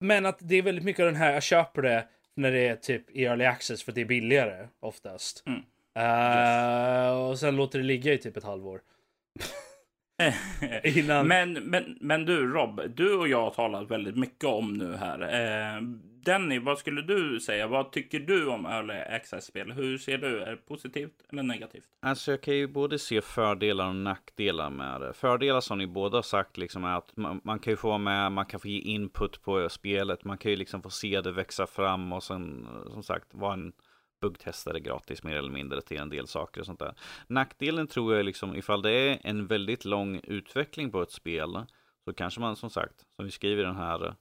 men 0.00 0.26
att 0.26 0.38
det 0.40 0.56
är 0.56 0.62
väldigt 0.62 0.84
mycket 0.84 1.00
av 1.00 1.06
den 1.06 1.16
här, 1.16 1.32
jag 1.32 1.42
köper 1.42 1.82
det 1.82 2.08
när 2.34 2.52
det 2.52 2.68
är 2.68 2.76
typ 2.76 3.10
i 3.10 3.24
early 3.24 3.44
access 3.44 3.82
för 3.82 3.92
det 3.92 4.00
är 4.00 4.04
billigare 4.04 4.68
oftast. 4.80 5.42
Mm. 5.46 5.60
Uh, 5.98 6.04
yes. 6.38 7.30
Och 7.30 7.38
sen 7.38 7.56
låter 7.56 7.78
det 7.78 7.84
ligga 7.84 8.12
i 8.12 8.18
typ 8.18 8.36
ett 8.36 8.44
halvår. 8.44 8.82
Innan... 10.84 11.28
men, 11.28 11.52
men, 11.52 11.98
men 12.00 12.24
du 12.24 12.52
Rob, 12.52 12.80
du 12.94 13.14
och 13.14 13.28
jag 13.28 13.42
har 13.42 13.50
talat 13.50 13.90
väldigt 13.90 14.16
mycket 14.16 14.44
om 14.44 14.74
nu 14.74 14.96
här. 14.96 15.20
Eh, 15.20 15.82
Denny, 16.24 16.58
vad 16.58 16.78
skulle 16.78 17.02
du 17.02 17.40
säga? 17.40 17.66
Vad 17.66 17.92
tycker 17.92 18.20
du 18.20 18.46
om 18.46 18.66
early 18.66 18.94
access-spel? 18.94 19.72
Hur 19.72 19.98
ser 19.98 20.18
du? 20.18 20.42
Är 20.42 20.50
det 20.50 20.56
positivt 20.56 21.12
eller 21.32 21.42
negativt? 21.42 21.84
Alltså 22.00 22.30
jag 22.30 22.40
kan 22.40 22.54
ju 22.54 22.66
både 22.66 22.98
se 22.98 23.20
fördelar 23.20 23.88
och 23.88 23.94
nackdelar 23.94 24.70
med 24.70 25.00
det. 25.00 25.12
Fördelar 25.12 25.60
som 25.60 25.78
ni 25.78 25.86
båda 25.86 26.16
har 26.16 26.22
sagt 26.22 26.56
liksom 26.56 26.84
är 26.84 26.96
att 26.96 27.16
man, 27.16 27.40
man 27.44 27.58
kan 27.58 27.72
ju 27.72 27.76
få 27.76 27.88
vara 27.88 27.98
med, 27.98 28.32
man 28.32 28.46
kan 28.46 28.60
få 28.60 28.68
ge 28.68 28.78
input 28.78 29.42
på 29.42 29.68
spelet, 29.68 30.24
man 30.24 30.38
kan 30.38 30.50
ju 30.50 30.56
liksom 30.56 30.82
få 30.82 30.90
se 30.90 31.20
det 31.20 31.32
växa 31.32 31.66
fram 31.66 32.12
och 32.12 32.22
sen 32.22 32.68
som 32.92 33.02
sagt 33.02 33.34
vara 33.34 33.52
en 33.52 33.72
buggtestare 34.24 34.80
gratis 34.80 35.22
mer 35.22 35.36
eller 35.36 35.52
mindre 35.52 35.80
till 35.80 35.98
en 35.98 36.10
del 36.10 36.26
saker 36.26 36.60
och 36.60 36.66
sånt 36.66 36.78
där. 36.78 36.94
Nackdelen 37.26 37.86
tror 37.86 38.14
jag 38.14 38.24
liksom 38.24 38.56
ifall 38.56 38.82
det 38.82 38.90
är 38.90 39.18
en 39.24 39.46
väldigt 39.46 39.84
lång 39.84 40.20
utveckling 40.24 40.90
på 40.90 41.02
ett 41.02 41.10
spel 41.10 41.66
så 42.04 42.12
kanske 42.12 42.40
man 42.40 42.56
som 42.56 42.70
sagt, 42.70 43.06
som 43.16 43.24
vi 43.24 43.30
skriver 43.30 43.62
i 43.62 43.66
den 43.66 43.76
här 43.76 44.14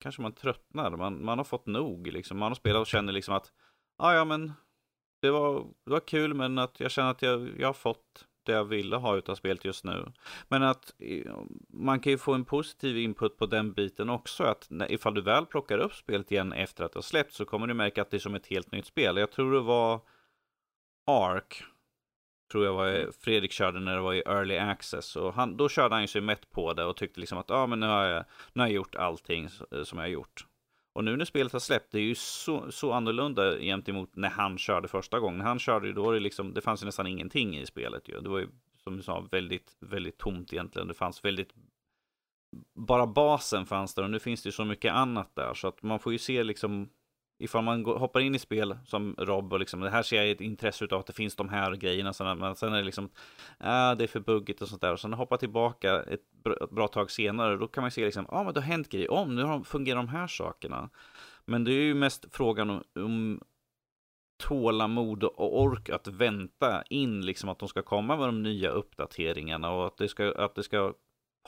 kanske 0.00 0.22
man 0.22 0.32
tröttnar. 0.32 0.90
Man, 0.90 1.24
man 1.24 1.38
har 1.38 1.44
fått 1.44 1.66
nog 1.66 2.06
liksom. 2.06 2.38
Man 2.38 2.50
har 2.50 2.56
spelat 2.56 2.80
och 2.80 2.86
känner 2.86 3.12
liksom 3.12 3.34
att 3.34 3.52
ja, 3.98 4.14
ja 4.14 4.24
men 4.24 4.52
det 5.22 5.30
var, 5.30 5.66
det 5.84 5.90
var 5.90 6.00
kul 6.00 6.34
men 6.34 6.58
att 6.58 6.80
jag 6.80 6.90
känner 6.90 7.10
att 7.10 7.22
jag, 7.22 7.50
jag 7.58 7.68
har 7.68 7.72
fått 7.72 8.26
det 8.42 8.52
jag 8.52 8.64
ville 8.64 8.96
ha 8.96 9.16
utav 9.16 9.34
spelet 9.34 9.64
just 9.64 9.84
nu. 9.84 10.12
Men 10.48 10.62
att 10.62 10.94
man 11.68 12.00
kan 12.00 12.12
ju 12.12 12.18
få 12.18 12.34
en 12.34 12.44
positiv 12.44 12.98
input 12.98 13.38
på 13.38 13.46
den 13.46 13.72
biten 13.72 14.10
också. 14.10 14.44
Att 14.44 14.68
ifall 14.88 15.14
du 15.14 15.20
väl 15.20 15.46
plockar 15.46 15.78
upp 15.78 15.94
spelet 15.94 16.32
igen 16.32 16.52
efter 16.52 16.84
att 16.84 16.92
det 16.92 16.96
har 16.96 17.02
släppts 17.02 17.36
så 17.36 17.44
kommer 17.44 17.66
du 17.66 17.74
märka 17.74 18.02
att 18.02 18.10
det 18.10 18.16
är 18.16 18.18
som 18.18 18.34
ett 18.34 18.46
helt 18.46 18.72
nytt 18.72 18.86
spel. 18.86 19.16
Jag 19.16 19.30
tror 19.30 19.52
det 19.52 19.60
var 19.60 20.00
Ark 21.06 21.64
tror 22.50 22.64
jag 22.64 22.74
var 22.74 22.88
eh, 22.88 23.06
Fredrik 23.20 23.52
körde 23.52 23.80
när 23.80 23.94
det 23.94 24.00
var 24.00 24.14
i 24.14 24.22
early 24.26 24.56
access. 24.56 25.16
Och 25.16 25.34
han, 25.34 25.56
då 25.56 25.68
körde 25.68 25.94
han 25.94 26.02
ju 26.02 26.08
sig 26.08 26.20
mätt 26.20 26.50
på 26.50 26.72
det 26.72 26.84
och 26.84 26.96
tyckte 26.96 27.20
liksom 27.20 27.38
att 27.38 27.50
ah, 27.50 27.66
men 27.66 27.80
nu, 27.80 27.86
har 27.86 28.04
jag, 28.04 28.24
nu 28.52 28.62
har 28.62 28.68
jag 28.68 28.74
gjort 28.74 28.94
allting 28.94 29.44
eh, 29.44 29.82
som 29.82 29.98
jag 29.98 30.04
har 30.04 30.10
gjort. 30.10 30.46
Och 30.92 31.04
nu 31.04 31.16
när 31.16 31.24
spelet 31.24 31.52
har 31.52 31.60
släppt, 31.60 31.92
det 31.92 31.98
är 31.98 32.02
ju 32.02 32.14
så, 32.14 32.72
så 32.72 32.92
annorlunda 32.92 33.58
gentemot 33.58 34.16
när 34.16 34.30
han 34.30 34.58
körde 34.58 34.88
första 34.88 35.20
gången. 35.20 35.38
När 35.38 35.44
han 35.44 35.58
körde, 35.58 35.86
ju 35.86 35.92
då 35.92 36.12
det 36.12 36.20
liksom, 36.20 36.54
det 36.54 36.60
fanns 36.60 36.82
ju 36.82 36.86
nästan 36.86 37.06
ingenting 37.06 37.56
i 37.56 37.66
spelet 37.66 38.08
ju. 38.08 38.20
Det 38.20 38.28
var 38.28 38.38
ju, 38.38 38.48
som 38.84 38.96
du 38.96 39.02
sa, 39.02 39.28
väldigt, 39.30 39.76
väldigt 39.80 40.18
tomt 40.18 40.52
egentligen. 40.52 40.88
Det 40.88 40.94
fanns 40.94 41.24
väldigt, 41.24 41.54
bara 42.74 43.06
basen 43.06 43.66
fanns 43.66 43.94
där 43.94 44.02
och 44.02 44.10
nu 44.10 44.18
finns 44.18 44.42
det 44.42 44.46
ju 44.48 44.52
så 44.52 44.64
mycket 44.64 44.92
annat 44.92 45.34
där. 45.34 45.54
Så 45.54 45.68
att 45.68 45.82
man 45.82 45.98
får 45.98 46.12
ju 46.12 46.18
se 46.18 46.44
liksom 46.44 46.88
ifall 47.40 47.64
man 47.64 47.82
går, 47.82 47.98
hoppar 47.98 48.20
in 48.20 48.34
i 48.34 48.38
spel 48.38 48.78
som 48.84 49.14
Rob 49.18 49.52
och 49.52 49.60
liksom, 49.60 49.80
det 49.80 49.90
här 49.90 50.02
ser 50.02 50.16
jag 50.16 50.30
ett 50.30 50.40
intresse 50.40 50.86
av 50.90 51.00
att 51.00 51.06
det 51.06 51.12
finns 51.12 51.36
de 51.36 51.48
här 51.48 51.76
grejerna. 51.76 52.12
Sen, 52.12 52.38
men 52.38 52.56
sen 52.56 52.72
är 52.72 52.76
det 52.76 52.82
liksom, 52.82 53.08
ah, 53.58 53.94
det 53.94 54.04
är 54.04 54.08
för 54.08 54.20
buggigt 54.20 54.62
och 54.62 54.68
sånt 54.68 54.80
där. 54.80 54.92
Och 54.92 55.00
sen 55.00 55.12
hoppa 55.12 55.36
tillbaka 55.36 56.02
ett 56.02 56.32
bra, 56.44 56.54
ett 56.64 56.70
bra 56.70 56.88
tag 56.88 57.10
senare, 57.10 57.56
då 57.56 57.68
kan 57.68 57.82
man 57.82 57.90
se 57.90 58.04
liksom, 58.04 58.26
ja 58.30 58.38
ah, 58.38 58.44
men 58.44 58.54
det 58.54 58.60
har 58.60 58.66
hänt 58.66 58.88
grejer, 58.88 59.10
om 59.10 59.28
oh, 59.28 59.34
nu 59.34 59.42
har, 59.42 59.62
fungerar 59.62 59.96
de 59.96 60.08
här 60.08 60.26
sakerna. 60.26 60.90
Men 61.44 61.64
det 61.64 61.72
är 61.72 61.82
ju 61.82 61.94
mest 61.94 62.26
frågan 62.30 62.70
om, 62.70 62.82
om 62.94 63.40
tålamod 64.40 65.24
och 65.24 65.60
ork 65.60 65.88
att 65.88 66.06
vänta 66.06 66.82
in 66.82 67.26
liksom 67.26 67.48
att 67.48 67.58
de 67.58 67.68
ska 67.68 67.82
komma 67.82 68.16
med 68.16 68.28
de 68.28 68.42
nya 68.42 68.70
uppdateringarna 68.70 69.70
och 69.70 69.86
att 69.86 69.96
det 69.96 70.08
ska, 70.08 70.32
att 70.32 70.54
det 70.54 70.62
ska 70.62 70.94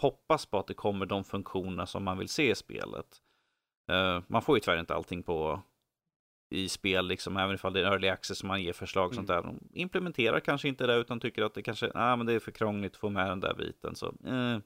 hoppas 0.01 0.47
på 0.47 0.59
att 0.59 0.67
det 0.67 0.75
kommer 0.75 1.07
de 1.07 1.25
funktioner 1.25 1.85
som 1.85 2.05
man 2.05 2.19
vill 2.19 2.29
se 2.29 2.51
i 2.51 2.55
spelet. 2.55 3.07
Uh, 3.91 4.23
man 4.27 4.43
får 4.43 4.57
ju 4.57 4.61
tyvärr 4.61 4.81
inte 4.81 4.95
allting 4.95 5.23
på 5.23 5.63
i 6.53 6.69
spel, 6.69 7.07
liksom, 7.07 7.37
även 7.37 7.55
ifall 7.55 7.73
det 7.73 7.81
är 7.81 7.85
early 7.85 8.09
access 8.09 8.45
man 8.45 8.63
ger 8.63 8.73
förslag 8.73 9.07
och 9.07 9.13
mm. 9.13 9.27
sånt 9.27 9.29
där. 9.29 9.43
De 9.43 9.81
implementerar 9.81 10.41
kanske 10.41 10.69
inte 10.69 10.87
det 10.87 10.95
utan 10.95 11.21
tycker 11.21 11.43
att 11.43 11.55
det 11.55 11.63
kanske 11.63 11.91
ah, 11.95 12.17
men 12.17 12.27
det 12.27 12.33
är 12.33 12.39
för 12.39 12.53
krångligt 12.53 12.93
att 12.93 12.99
få 12.99 13.11
med 13.11 13.29
den 13.29 13.41
där 13.41 13.55
biten. 13.55 13.95
Så, 13.95 14.07
eh. 14.07 14.59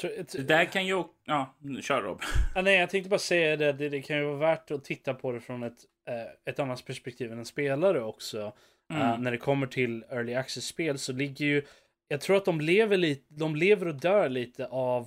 Det 0.00 0.48
där 0.48 0.64
kan 0.64 0.86
ju... 0.86 1.04
Ja, 1.24 1.54
kör 1.80 2.02
Rob. 2.02 2.20
Ah, 2.54 2.62
nej, 2.62 2.78
jag 2.78 2.90
tänkte 2.90 3.10
bara 3.10 3.18
säga 3.18 3.56
det, 3.56 3.72
det, 3.72 3.88
det 3.88 4.02
kan 4.02 4.18
ju 4.18 4.24
vara 4.24 4.36
värt 4.36 4.70
att 4.70 4.84
titta 4.84 5.14
på 5.14 5.32
det 5.32 5.40
från 5.40 5.62
ett, 5.62 5.78
eh, 6.08 6.52
ett 6.52 6.58
annat 6.58 6.84
perspektiv 6.84 7.32
än 7.32 7.38
en 7.38 7.44
spelare 7.44 8.02
också. 8.02 8.52
Mm. 8.92 9.02
Uh, 9.02 9.18
när 9.18 9.30
det 9.30 9.38
kommer 9.38 9.66
till 9.66 10.04
early 10.10 10.34
access-spel 10.34 10.98
så 10.98 11.12
ligger 11.12 11.44
ju... 11.44 11.62
Jag 12.08 12.20
tror 12.20 12.36
att 12.36 12.44
de 12.44 12.60
lever 12.60 12.96
lite, 12.96 13.24
de 13.28 13.56
lever 13.56 13.88
och 13.88 13.94
dör 13.94 14.28
lite 14.28 14.66
av 14.66 15.02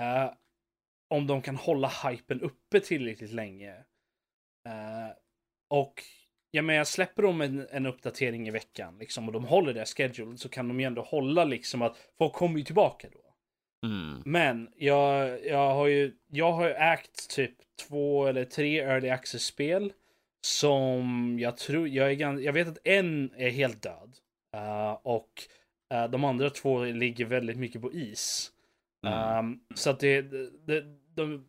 uh, 0.00 0.32
om 1.10 1.26
de 1.26 1.42
kan 1.42 1.56
hålla 1.56 1.88
hypen 1.88 2.40
uppe 2.40 2.80
tillräckligt 2.80 3.32
länge. 3.32 3.74
Uh, 4.68 5.23
och 5.74 6.02
ja, 6.50 6.62
men 6.62 6.76
jag 6.76 6.86
släpper 6.86 7.22
dem 7.22 7.40
en, 7.40 7.66
en 7.70 7.86
uppdatering 7.86 8.48
i 8.48 8.50
veckan 8.50 8.98
liksom, 8.98 9.26
och 9.26 9.32
de 9.32 9.44
håller 9.44 9.74
det 9.74 9.84
schedule 9.84 10.36
så 10.36 10.48
kan 10.48 10.68
de 10.68 10.80
ju 10.80 10.86
ändå 10.86 11.02
hålla 11.02 11.44
liksom 11.44 11.82
att 11.82 11.96
folk 12.18 12.32
kommer 12.32 12.58
ju 12.58 12.64
tillbaka 12.64 13.08
då. 13.12 13.18
Mm. 13.88 14.22
Men 14.24 14.68
jag, 14.76 15.46
jag 15.46 15.74
har 15.74 15.86
ju 15.86 16.12
jag 16.30 16.52
har 16.52 16.68
ju 16.68 16.74
ägt 16.74 17.30
typ 17.30 17.54
två 17.88 18.26
eller 18.26 18.44
tre 18.44 18.80
early 18.80 19.08
access-spel 19.08 19.92
som 20.46 21.36
jag 21.38 21.56
tror, 21.56 21.88
jag, 21.88 22.12
är, 22.12 22.40
jag 22.40 22.52
vet 22.52 22.68
att 22.68 22.86
en 22.86 23.34
är 23.36 23.50
helt 23.50 23.82
död. 23.82 24.16
Uh, 24.56 24.92
och 25.02 25.30
uh, 25.94 26.10
de 26.10 26.24
andra 26.24 26.50
två 26.50 26.84
ligger 26.84 27.24
väldigt 27.24 27.56
mycket 27.56 27.82
på 27.82 27.92
is. 27.92 28.52
Mm. 29.06 29.38
Um, 29.38 29.60
så 29.74 29.90
att 29.90 30.00
det, 30.00 30.22
det, 30.22 30.50
det 30.66 30.84
de, 31.14 31.48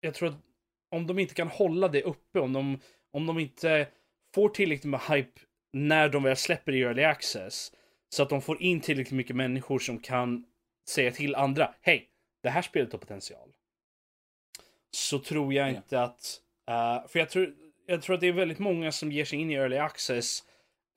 jag 0.00 0.14
tror 0.14 0.28
att 0.28 0.49
om 0.90 1.06
de 1.06 1.18
inte 1.18 1.34
kan 1.34 1.48
hålla 1.48 1.88
det 1.88 2.02
uppe, 2.02 2.40
om 2.40 2.52
de, 2.52 2.80
om 3.12 3.26
de 3.26 3.38
inte 3.38 3.88
får 4.34 4.48
tillräckligt 4.48 4.90
med 4.90 5.00
hype 5.00 5.40
när 5.72 6.08
de 6.08 6.22
väl 6.22 6.36
släpper 6.36 6.72
i 6.72 6.82
early 6.82 7.02
access, 7.02 7.72
så 8.14 8.22
att 8.22 8.28
de 8.28 8.42
får 8.42 8.62
in 8.62 8.80
tillräckligt 8.80 9.16
mycket 9.16 9.36
människor 9.36 9.78
som 9.78 9.98
kan 9.98 10.44
säga 10.88 11.10
till 11.10 11.34
andra, 11.34 11.74
hej, 11.80 12.08
det 12.42 12.50
här 12.50 12.62
spelet 12.62 12.92
har 12.92 12.98
potential. 12.98 13.52
Så 14.96 15.18
tror 15.18 15.54
jag 15.54 15.70
inte 15.70 16.02
att, 16.02 16.40
uh, 16.70 17.08
för 17.08 17.18
jag 17.18 17.30
tror, 17.30 17.54
jag 17.86 18.02
tror 18.02 18.14
att 18.14 18.20
det 18.20 18.28
är 18.28 18.32
väldigt 18.32 18.58
många 18.58 18.92
som 18.92 19.12
ger 19.12 19.24
sig 19.24 19.38
in 19.38 19.50
i 19.50 19.54
early 19.54 19.76
access, 19.76 20.44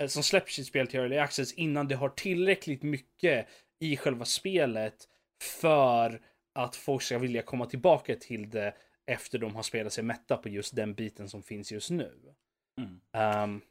uh, 0.04 0.08
som 0.08 0.24
släpper 0.24 0.52
sitt 0.52 0.68
spel 0.68 0.88
till 0.88 1.00
early 1.00 1.18
access 1.18 1.54
innan 1.54 1.88
det 1.88 1.96
har 1.96 2.10
tillräckligt 2.10 2.84
mycket 2.84 3.48
i 3.80 3.98
själva 3.98 4.26
spelet 4.26 5.08
för 5.42 6.22
att 6.54 6.76
folk 6.76 7.02
ska 7.02 7.18
vilja 7.18 7.42
komma 7.42 7.66
tillbaka 7.66 8.16
till 8.16 8.50
det 8.50 8.74
efter 9.06 9.40
de 9.40 9.56
har 9.56 9.64
spelat 9.64 9.94
sig 9.94 10.04
mätta 10.04 10.38
på 10.38 10.50
just 10.50 10.76
den 10.76 10.94
biten 10.94 11.30
som 11.30 11.44
finns 11.44 11.72
just 11.72 11.90
nu. 11.90 12.12
Mm. 12.82 13.44
Um, 13.44 13.62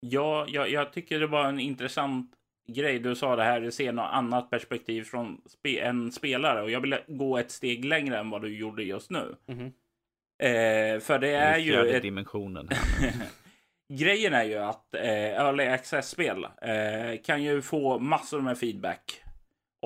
ja, 0.00 0.46
jag, 0.48 0.70
jag, 0.70 0.92
tycker 0.92 1.20
det 1.20 1.26
var 1.26 1.44
en 1.48 1.60
intressant 1.60 2.32
grej 2.68 2.98
du 2.98 3.14
sa 3.14 3.36
det 3.36 3.42
här, 3.42 3.70
se 3.70 3.92
något 3.92 4.10
annat 4.12 4.50
perspektiv 4.50 5.02
från 5.04 5.40
spe, 5.46 5.80
en 5.80 6.12
spelare 6.12 6.62
och 6.62 6.70
jag 6.70 6.80
vill 6.80 6.98
gå 7.06 7.38
ett 7.38 7.50
steg 7.50 7.84
längre 7.84 8.18
än 8.18 8.30
vad 8.30 8.42
du 8.42 8.58
gjorde 8.58 8.82
just 8.82 9.10
nu. 9.10 9.36
Mm. 9.46 9.64
Eh, 10.42 11.00
för 11.00 11.18
det 11.18 11.30
är 11.30 11.58
ju... 11.58 11.88
Ett... 11.88 12.02
dimensionen. 12.02 12.68
Grejen 13.92 14.32
är 14.32 14.44
ju 14.44 14.56
att 14.56 14.94
eh, 14.94 15.40
Early 15.40 15.64
Access-spel 15.64 16.44
eh, 16.44 17.22
kan 17.24 17.42
ju 17.42 17.62
få 17.62 17.98
massor 17.98 18.40
med 18.40 18.58
feedback 18.58 19.22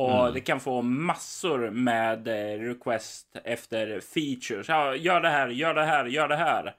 och 0.01 0.21
mm. 0.21 0.35
det 0.35 0.41
kan 0.41 0.61
få 0.61 0.83
massor 0.83 1.71
med 1.71 2.29
eh, 2.29 2.59
request 2.59 3.37
efter 3.45 4.01
features. 4.01 4.69
Ja, 4.69 4.95
gör 4.95 5.21
det 5.21 5.29
här, 5.29 5.49
gör 5.49 5.75
det 5.75 5.85
här, 5.85 6.05
gör 6.05 6.29
det 6.29 6.37
här. 6.37 6.75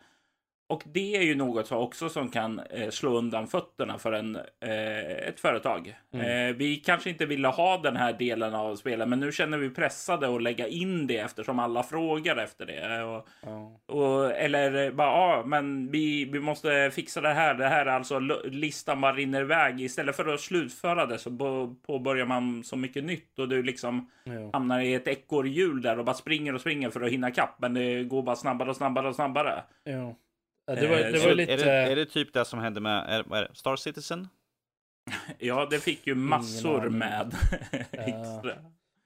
Och 0.72 0.84
det 0.86 1.16
är 1.16 1.22
ju 1.22 1.36
något 1.36 1.72
också 1.72 2.10
som 2.10 2.30
kan 2.30 2.60
eh, 2.60 2.90
slå 2.90 3.18
undan 3.18 3.48
fötterna 3.48 3.98
för 3.98 4.12
en, 4.12 4.36
eh, 4.36 5.28
ett 5.28 5.40
företag. 5.40 5.96
Mm. 6.14 6.50
Eh, 6.50 6.56
vi 6.56 6.76
kanske 6.76 7.10
inte 7.10 7.26
ville 7.26 7.48
ha 7.48 7.78
den 7.78 7.96
här 7.96 8.14
delen 8.14 8.56
av 8.56 8.76
spelet, 8.76 9.10
men 9.10 9.20
nu 9.20 9.32
känner 9.32 9.58
vi 9.58 9.70
pressade 9.70 10.36
att 10.36 10.42
lägga 10.42 10.68
in 10.68 11.08
det 11.08 11.18
eftersom 11.18 11.60
alla 11.60 11.84
frågar 11.84 12.38
efter 12.38 12.66
det. 12.66 13.04
Och, 13.04 13.28
oh. 13.44 13.98
och, 13.98 14.32
eller 14.32 14.92
bara, 14.92 15.08
ja, 15.08 15.44
men 15.46 15.92
vi, 15.92 16.26
vi 16.26 16.40
måste 16.40 16.92
fixa 16.94 17.22
det 17.22 17.34
här. 17.34 17.54
Det 17.54 17.68
här 17.68 17.86
är 17.86 17.92
alltså 17.92 18.20
listan 18.44 19.02
bara 19.02 19.14
rinner 19.14 19.42
iväg. 19.42 19.82
Istället 19.82 20.16
för 20.16 20.34
att 20.34 20.42
slutföra 20.42 21.06
det 21.06 21.18
så 21.18 21.30
påbörjar 21.88 22.26
man 22.26 22.64
så 22.64 22.76
mycket 22.76 23.04
nytt 23.04 23.40
och 23.40 23.50
du 23.50 23.64
liksom 23.64 24.10
oh. 24.26 24.50
hamnar 24.54 24.82
i 24.82 24.94
ett 24.94 25.08
ekorrhjul 25.08 25.82
där 25.82 26.00
och 26.00 26.06
bara 26.06 26.16
springer 26.16 26.56
och 26.56 26.62
springer 26.62 26.90
för 26.90 27.02
att 27.02 27.12
hinna 27.12 27.32
kapp. 27.32 27.56
Men 27.60 27.74
det 27.74 28.04
går 28.04 28.24
bara 28.24 28.36
snabbare 28.36 28.70
och 28.70 28.76
snabbare 28.76 29.08
och 29.08 29.16
snabbare. 29.16 29.64
Det 30.76 30.88
var, 30.88 30.98
det 30.98 31.20
var 31.20 31.30
är, 31.30 31.36
lite... 31.36 31.54
är, 31.54 31.58
det, 31.58 31.72
är 31.72 31.96
det 31.96 32.06
typ 32.06 32.34
det 32.34 32.46
som 32.46 32.60
hände 32.60 32.80
med 32.80 33.26
är, 33.32 33.48
Star 33.54 33.76
Citizen? 33.76 34.28
ja, 35.40 35.68
det 35.72 35.80
fick 35.80 36.08
ju 36.08 36.16
massor 36.16 36.90
med 36.90 37.36
extra. 37.92 38.54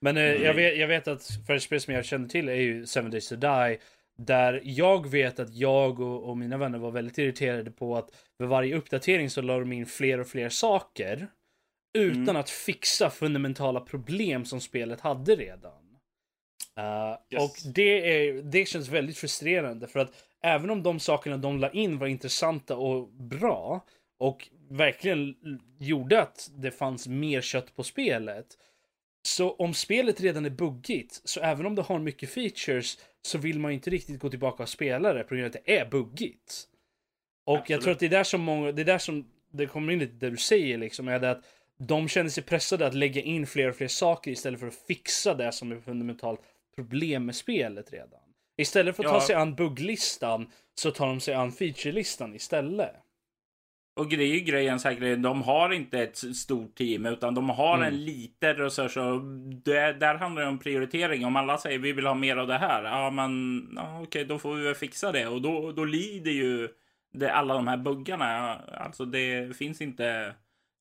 Men 0.02 0.18
eh, 0.18 0.24
jag, 0.24 0.54
vet, 0.54 0.78
jag 0.78 0.88
vet 0.88 1.08
att 1.08 1.30
för 1.48 1.56
ett 1.56 1.64
spel 1.64 1.82
som 1.82 1.94
jag 1.94 2.06
känner 2.06 2.28
till 2.28 2.50
är 2.50 2.56
ju 2.56 2.86
Seven 2.86 3.12
Days 3.12 3.30
to 3.30 3.36
Die. 3.36 3.78
Där 4.18 4.62
jag 4.64 5.10
vet 5.10 5.40
att 5.40 5.56
jag 5.56 6.00
och, 6.00 6.30
och, 6.30 6.38
mina 6.38 6.58
vänner 6.58 6.80
var 6.80 6.92
väldigt 6.92 7.18
irriterade 7.18 7.72
på 7.72 7.98
att 7.98 8.10
för 8.38 8.46
varje 8.46 8.76
uppdatering 8.76 9.30
så 9.30 9.42
la 9.42 9.60
de 9.60 9.72
in 9.72 9.86
fler 9.86 10.20
och 10.20 10.28
fler 10.28 10.50
saker. 10.50 11.28
Utan 11.98 12.22
mm. 12.22 12.36
att 12.36 12.50
fixa 12.50 13.10
fundamentala 13.10 13.80
problem 13.80 14.46
som 14.46 14.62
spelet 14.62 15.02
hade 15.02 15.36
redan. 15.36 15.86
Uh, 16.80 17.18
yes. 17.30 17.44
Och 17.44 17.74
det, 17.74 18.28
är, 18.28 18.34
det 18.34 18.66
känns 18.66 18.90
väldigt 18.90 19.18
frustrerande 19.18 19.88
för 19.88 20.00
att 20.00 20.12
även 20.46 20.70
om 20.70 20.84
de 20.84 21.00
sakerna 21.00 21.38
de 21.38 21.60
la 21.60 21.70
in 21.70 21.98
var 21.98 22.08
intressanta 22.08 22.76
och 22.76 23.10
bra 23.10 23.86
och 24.18 24.50
verkligen 24.70 25.36
gjorde 25.80 26.22
att 26.22 26.52
det 26.56 26.72
fanns 26.72 27.08
mer 27.08 27.42
kött 27.42 27.76
på 27.76 27.84
spelet. 27.84 28.46
Så 29.24 29.52
om 29.52 29.74
spelet 29.74 30.22
redan 30.22 30.46
är 30.46 30.50
buggigt, 30.50 31.22
så 31.24 31.40
även 31.40 31.66
om 31.66 31.76
det 31.76 31.82
har 31.82 32.00
mycket 32.00 32.30
features 32.30 32.98
så 33.22 33.38
vill 33.38 33.60
man 33.60 33.72
inte 33.72 33.90
riktigt 33.90 34.20
gå 34.20 34.30
tillbaka 34.30 34.64
och 34.64 34.70
spela 34.70 35.14
det 35.14 35.24
på 35.24 35.36
grund 35.36 35.46
av 35.46 35.48
att 35.56 35.66
det 35.66 35.78
är 35.78 35.86
buggigt. 35.86 36.68
Och 37.46 37.58
Absolut. 37.58 37.70
jag 37.70 37.82
tror 37.82 37.94
att 37.94 38.00
det 38.00 38.06
är 38.06 38.10
där 38.10 38.24
som 38.24 38.42
många, 38.42 38.72
det 38.72 38.82
är 38.82 38.86
där 38.86 38.98
som 38.98 39.26
det 39.52 39.66
kommer 39.66 39.94
in 39.94 40.00
lite 40.00 40.14
det 40.14 40.30
du 40.30 40.38
säger 40.38 40.78
liksom, 40.78 41.08
är 41.08 41.20
det 41.20 41.32
att 41.32 41.44
de 41.78 42.08
känner 42.08 42.30
sig 42.30 42.44
pressade 42.44 42.88
att 42.88 42.94
lägga 42.94 43.22
in 43.22 43.48
fler 43.48 43.70
och 43.70 43.76
fler 43.76 43.88
saker 43.88 44.32
istället 44.32 44.60
för 44.60 44.68
att 44.68 44.86
fixa 44.88 45.34
det 45.34 45.52
som 45.52 45.72
är 45.72 45.80
fundamentalt 45.80 46.42
problem 46.76 47.26
med 47.26 47.36
spelet 47.36 47.94
redan. 47.94 48.25
Istället 48.58 48.96
för 48.96 49.04
att 49.04 49.12
ja. 49.12 49.20
ta 49.20 49.26
sig 49.26 49.36
an 49.36 49.56
bugglistan 49.56 50.48
så 50.76 50.92
tar 50.92 51.08
de 51.08 51.20
sig 51.20 51.34
an 51.34 51.52
featurelistan 51.52 52.36
istället. 52.36 52.96
Och 53.96 54.10
det 54.10 54.24
är 54.24 54.28
ju 54.28 54.40
grejen 54.40 54.80
säkert, 54.80 55.24
de 55.24 55.42
har 55.42 55.74
inte 55.74 56.00
ett 56.00 56.18
stort 56.18 56.76
team 56.76 57.06
utan 57.06 57.36
de 57.36 57.50
har 57.50 57.76
mm. 57.76 57.88
en 57.88 58.06
liten 58.06 58.56
resurs 58.56 58.98
och 58.98 59.22
det, 59.64 59.94
där 59.94 60.16
handlar 60.16 60.42
det 60.42 60.48
om 60.48 60.60
prioritering. 60.60 61.26
Om 61.26 61.36
alla 61.36 61.58
säger 61.58 61.80
vi 61.80 61.92
vill 61.92 62.06
ha 62.06 62.14
mer 62.14 62.38
av 62.38 62.48
det 62.48 62.58
här, 62.58 62.84
ja 62.84 63.10
men 63.10 63.64
ja, 63.76 64.02
okej 64.02 64.26
då 64.26 64.40
får 64.40 64.56
vi 64.56 64.64
väl 64.64 64.76
fixa 64.76 65.12
det 65.12 65.28
och 65.28 65.42
då, 65.42 65.72
då 65.72 65.86
lider 65.86 66.32
ju 66.32 66.70
det, 67.14 67.34
alla 67.34 67.54
de 67.54 67.68
här 67.68 67.78
buggarna. 67.78 68.56
Alltså 68.56 69.06
det 69.06 69.58
finns 69.58 69.82
inte 69.82 70.34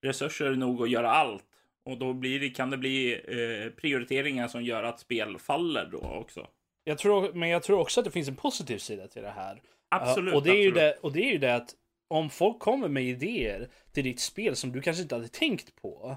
resurser 0.03 0.51
nog 0.51 0.83
att 0.83 0.91
göra 0.91 1.11
allt 1.11 1.45
och 1.85 1.99
då 1.99 2.13
blir 2.13 2.41
det, 2.41 2.51
kan 2.51 2.71
det 2.71 2.77
bli 2.77 3.13
eh, 3.13 3.71
prioriteringar 3.71 4.49
som 4.49 4.65
gör 4.65 4.83
att 4.83 5.01
spel 5.01 5.39
faller 5.39 5.89
då 5.93 5.99
också. 5.99 6.47
Jag 6.85 6.99
tror, 6.99 7.33
men 7.33 7.49
jag 7.49 7.63
tror 7.63 7.81
också 7.81 8.01
att 8.01 8.05
det 8.05 8.11
finns 8.11 8.29
en 8.29 8.37
positiv 8.37 8.79
sida 8.79 9.09
till 9.09 9.23
det 9.23 9.31
här. 9.31 9.63
Absolut. 9.89 10.33
Uh, 10.33 10.37
och, 10.37 10.43
det 10.43 10.51
är 10.51 10.53
absolut. 10.53 10.67
Ju 10.67 10.71
det, 10.71 10.99
och 11.01 11.13
det 11.13 11.21
är 11.21 11.33
ju 11.33 11.39
det 11.39 11.55
att 11.55 11.75
om 12.09 12.31
folk 12.31 12.59
kommer 12.59 12.89
med 12.89 13.05
idéer 13.05 13.69
till 13.93 14.05
ditt 14.05 14.21
spel 14.21 14.57
som 14.57 14.73
du 14.73 14.81
kanske 14.81 15.03
inte 15.03 15.15
hade 15.15 15.29
tänkt 15.29 15.77
på. 15.77 16.17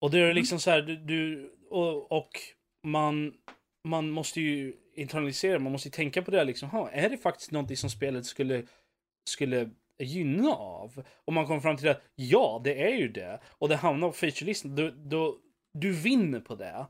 Och 0.00 0.10
det 0.10 0.18
är 0.18 0.24
mm. 0.24 0.36
liksom 0.36 0.60
så 0.60 0.70
här, 0.70 0.82
du, 0.82 0.96
du 0.96 1.52
och, 1.70 2.12
och, 2.12 2.30
man, 2.82 3.34
man 3.84 4.10
måste 4.10 4.40
ju 4.40 4.74
internalisera, 4.94 5.58
man 5.58 5.72
måste 5.72 5.88
ju 5.88 5.92
tänka 5.92 6.22
på 6.22 6.30
det 6.30 6.44
liksom. 6.44 6.70
Ha, 6.70 6.90
är 6.90 7.10
det 7.10 7.16
faktiskt 7.16 7.50
någonting 7.50 7.76
som 7.76 7.90
spelet 7.90 8.26
skulle, 8.26 8.62
skulle 9.30 9.70
gynna 9.98 10.52
av? 10.52 11.04
Och 11.24 11.32
man 11.32 11.46
kommer 11.46 11.60
fram 11.60 11.76
till 11.76 11.88
att 11.88 12.02
ja, 12.14 12.60
det 12.64 12.82
är 12.82 12.96
ju 12.96 13.08
det. 13.08 13.40
Och 13.44 13.68
det 13.68 13.76
hamnar 13.76 14.08
på 14.08 14.14
featurelistan. 14.14 14.76
Då, 14.76 14.90
då, 14.90 15.36
du 15.72 15.92
vinner 15.92 16.40
på 16.40 16.54
det. 16.54 16.86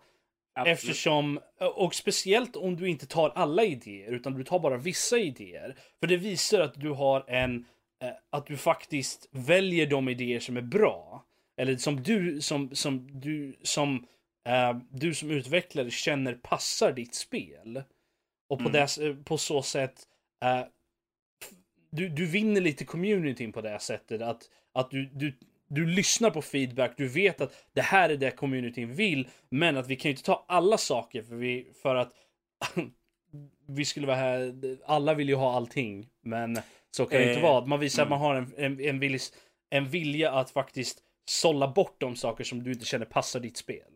Absolut. 0.58 0.78
Eftersom, 0.78 1.40
och 1.76 1.94
speciellt 1.94 2.56
om 2.56 2.76
du 2.76 2.88
inte 2.88 3.06
tar 3.06 3.30
alla 3.30 3.64
idéer, 3.64 4.12
utan 4.12 4.34
du 4.34 4.44
tar 4.44 4.58
bara 4.58 4.76
vissa 4.76 5.18
idéer. 5.18 5.76
För 6.00 6.06
det 6.06 6.16
visar 6.16 6.60
att 6.60 6.74
du 6.74 6.90
har 6.90 7.24
en, 7.28 7.64
eh, 8.02 8.10
att 8.30 8.46
du 8.46 8.56
faktiskt 8.56 9.28
väljer 9.30 9.86
de 9.86 10.08
idéer 10.08 10.40
som 10.40 10.56
är 10.56 10.62
bra. 10.62 11.24
Eller 11.56 11.76
som 11.76 12.02
du 12.02 12.40
som, 12.40 12.74
som, 12.74 13.20
du, 13.20 13.56
som, 13.62 14.06
uh, 14.48 14.78
du 14.90 15.14
som 15.14 15.30
utvecklare 15.30 15.90
känner 15.90 16.34
passar 16.34 16.92
ditt 16.92 17.14
spel. 17.14 17.82
Och 18.48 18.58
på, 18.58 18.68
mm. 18.68 18.72
det, 18.72 19.24
på 19.24 19.38
så 19.38 19.62
sätt, 19.62 20.02
uh, 20.44 20.66
du, 21.90 22.08
du 22.08 22.26
vinner 22.26 22.60
lite 22.60 22.84
communityn 22.84 23.52
på 23.52 23.60
det 23.60 23.78
sättet. 23.78 24.22
Att, 24.22 24.42
att 24.72 24.90
du, 24.90 25.10
du, 25.14 25.38
du 25.68 25.86
lyssnar 25.86 26.30
på 26.30 26.42
feedback, 26.42 26.94
du 26.96 27.08
vet 27.08 27.40
att 27.40 27.66
det 27.72 27.80
här 27.80 28.10
är 28.10 28.16
det 28.16 28.30
communityn 28.30 28.94
vill, 28.94 29.28
men 29.48 29.76
att 29.76 29.88
vi 29.88 29.96
kan 29.96 30.08
ju 30.08 30.12
inte 30.12 30.24
ta 30.24 30.44
alla 30.48 30.78
saker 30.78 31.22
för, 31.22 31.36
vi, 31.36 31.72
för 31.82 31.94
att 31.94 32.12
vi 33.66 33.84
skulle 33.84 34.06
vara 34.06 34.16
här, 34.16 34.54
alla 34.86 35.14
vill 35.14 35.28
ju 35.28 35.34
ha 35.34 35.56
allting, 35.56 36.08
men 36.22 36.58
så 36.90 37.06
kan 37.06 37.20
det 37.20 37.24
eh, 37.24 37.30
inte 37.30 37.42
vara. 37.42 37.66
Man 37.66 37.80
visar 37.80 38.02
mm. 38.02 38.12
att 38.12 38.20
man 38.20 38.28
har 38.28 38.34
en, 38.34 38.54
en, 38.56 38.80
en, 38.80 38.98
vilja, 38.98 39.18
en 39.70 39.88
vilja 39.88 40.32
att 40.32 40.50
faktiskt 40.50 41.02
sålla 41.24 41.68
bort 41.68 42.00
de 42.00 42.16
saker 42.16 42.44
som 42.44 42.62
du 42.62 42.72
inte 42.72 42.84
känner 42.84 43.06
passar 43.06 43.40
ditt 43.40 43.56
spel. 43.56 43.92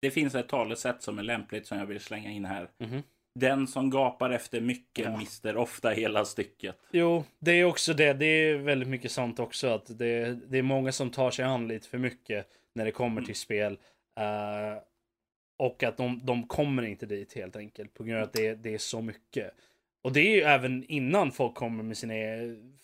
Det 0.00 0.10
finns 0.10 0.34
ett 0.34 0.48
talesätt 0.48 1.02
som 1.02 1.18
är 1.18 1.22
lämpligt 1.22 1.66
som 1.66 1.78
jag 1.78 1.86
vill 1.86 2.00
slänga 2.00 2.30
in 2.30 2.44
här. 2.44 2.70
Mm 2.78 2.92
-hmm. 2.92 3.02
Den 3.34 3.66
som 3.66 3.90
gapar 3.90 4.30
efter 4.30 4.60
mycket 4.60 5.04
ja. 5.04 5.16
mister 5.16 5.56
ofta 5.56 5.90
hela 5.90 6.24
stycket. 6.24 6.76
Jo, 6.90 7.24
det 7.38 7.52
är 7.52 7.64
också 7.64 7.94
det. 7.94 8.12
Det 8.12 8.26
är 8.26 8.56
väldigt 8.56 8.88
mycket 8.88 9.12
sånt 9.12 9.38
också. 9.38 9.68
Att 9.68 9.98
det, 9.98 10.38
det 10.48 10.58
är 10.58 10.62
många 10.62 10.92
som 10.92 11.10
tar 11.10 11.30
sig 11.30 11.44
an 11.44 11.68
lite 11.68 11.88
för 11.88 11.98
mycket 11.98 12.48
när 12.72 12.84
det 12.84 12.90
kommer 12.90 13.16
mm. 13.16 13.24
till 13.24 13.36
spel. 13.36 13.72
Uh, 14.20 14.82
och 15.56 15.82
att 15.82 15.96
de, 15.96 16.20
de 16.24 16.46
kommer 16.46 16.82
inte 16.82 17.06
dit 17.06 17.32
helt 17.34 17.56
enkelt 17.56 17.94
på 17.94 18.04
grund 18.04 18.18
av 18.18 18.24
att 18.24 18.32
det, 18.32 18.54
det 18.54 18.74
är 18.74 18.78
så 18.78 19.00
mycket. 19.00 19.54
Och 20.02 20.12
det 20.12 20.20
är 20.20 20.36
ju 20.36 20.42
även 20.42 20.84
innan 20.84 21.32
folk 21.32 21.54
kommer 21.54 21.84
med 21.84 21.96
sina 21.96 22.14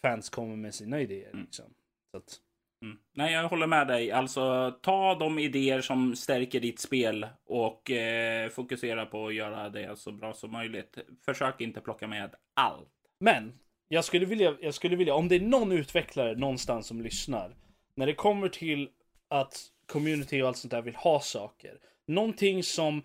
fans 0.03 0.29
kommer 0.29 0.57
med 0.57 0.75
sina 0.75 1.01
idéer. 1.01 1.31
Mm. 1.31 1.45
Liksom. 1.45 1.75
Så 2.11 2.17
att... 2.17 2.41
Mm. 2.83 2.99
Nej, 3.15 3.33
jag 3.33 3.49
håller 3.49 3.67
med 3.67 3.87
dig. 3.87 4.13
Alltså, 4.13 4.71
ta 4.83 5.15
de 5.15 5.39
idéer 5.39 5.81
som 5.81 6.17
stärker 6.17 6.61
ditt 6.61 6.81
spel 6.81 7.27
och 7.47 7.91
eh, 7.91 8.49
fokusera 8.49 9.07
på 9.07 9.27
att 9.27 9.35
göra 9.35 9.69
det 9.69 9.99
så 9.99 10.13
bra 10.13 10.33
som 10.33 10.53
möjligt. 10.53 10.99
Försök 11.25 11.61
inte 11.61 11.81
plocka 11.81 12.07
med 12.07 12.35
allt. 12.55 12.89
Men 13.21 13.59
jag 13.89 14.05
skulle 14.05 14.27
vilja, 14.27 14.57
jag 14.61 14.75
skulle 14.75 14.97
vilja, 14.97 15.15
om 15.15 15.29
det 15.29 15.37
är 15.37 15.41
någon 15.41 15.73
utvecklare 15.73 16.35
någonstans 16.35 16.87
som 16.87 17.03
lyssnar, 17.03 17.57
när 17.95 18.07
det 18.07 18.15
kommer 18.15 18.49
till 18.49 18.89
att 19.29 19.67
community 19.87 20.43
och 20.43 20.49
allt 20.49 20.57
sånt 20.57 20.71
där 20.71 20.83
vill 20.83 20.97
ha 20.97 21.21
saker. 21.21 21.79
Någonting 22.07 22.63
som 22.63 23.03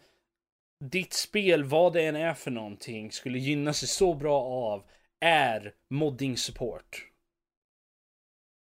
ditt 0.80 1.14
spel, 1.14 1.64
vad 1.64 1.94
det 1.94 2.06
än 2.06 2.16
är 2.16 2.34
för 2.34 2.52
någonting, 2.52 3.12
skulle 3.12 3.40
gynna 3.40 3.74
sig 3.74 3.88
så 3.88 4.14
bra 4.14 4.42
av 4.42 4.84
är 5.20 5.74
modding 5.90 6.38
support. 6.38 7.06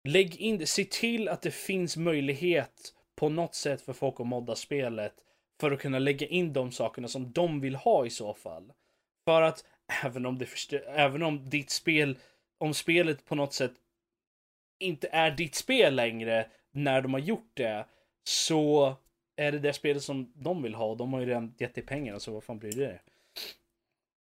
Lägg 0.04 0.36
in 0.36 0.58
det, 0.58 0.66
se 0.66 0.84
till 0.84 1.30
att 1.30 1.42
det 1.42 1.52
finns 1.52 1.98
möjlighet 1.98 2.94
på 3.16 3.30
något 3.30 3.56
sätt 3.56 3.82
för 3.82 3.94
folk 3.94 4.20
att 4.20 4.28
modda 4.28 4.56
spelet 4.56 5.14
för 5.60 5.72
att 5.72 5.80
kunna 5.80 6.00
lägga 6.00 6.28
in 6.28 6.54
de 6.54 6.72
sakerna 6.72 7.08
som 7.08 7.32
de 7.32 7.62
vill 7.62 7.76
ha 7.76 8.06
i 8.06 8.10
så 8.10 8.34
fall. 8.34 8.72
För 9.26 9.42
att 9.42 9.66
även 10.04 10.26
om, 10.26 10.38
det 10.38 10.74
även 10.88 11.24
om 11.24 11.50
ditt 11.50 11.70
spel, 11.70 12.18
om 12.58 12.74
spelet 12.74 13.26
på 13.26 13.36
något 13.36 13.54
sätt 13.54 13.74
inte 14.80 15.08
är 15.08 15.32
ditt 15.32 15.56
spel 15.56 15.96
längre 15.96 16.48
när 16.72 17.02
de 17.02 17.14
har 17.14 17.20
gjort 17.20 17.52
det, 17.54 17.86
så 18.24 18.96
är 19.36 19.52
det 19.52 19.60
det 19.60 19.74
spelet 19.74 20.04
som 20.04 20.34
de 20.36 20.64
vill 20.64 20.76
ha 20.76 20.86
och 20.86 20.98
de 20.98 21.14
har 21.14 21.20
ju 21.20 21.26
redan 21.26 21.56
gett 21.58 21.76
dig 21.76 21.86
pengarna 21.86 22.20
så 22.20 22.32
vad 22.32 22.44
fan 22.44 22.60
bryr 22.60 22.72
du 22.72 22.86
dig? 22.86 23.02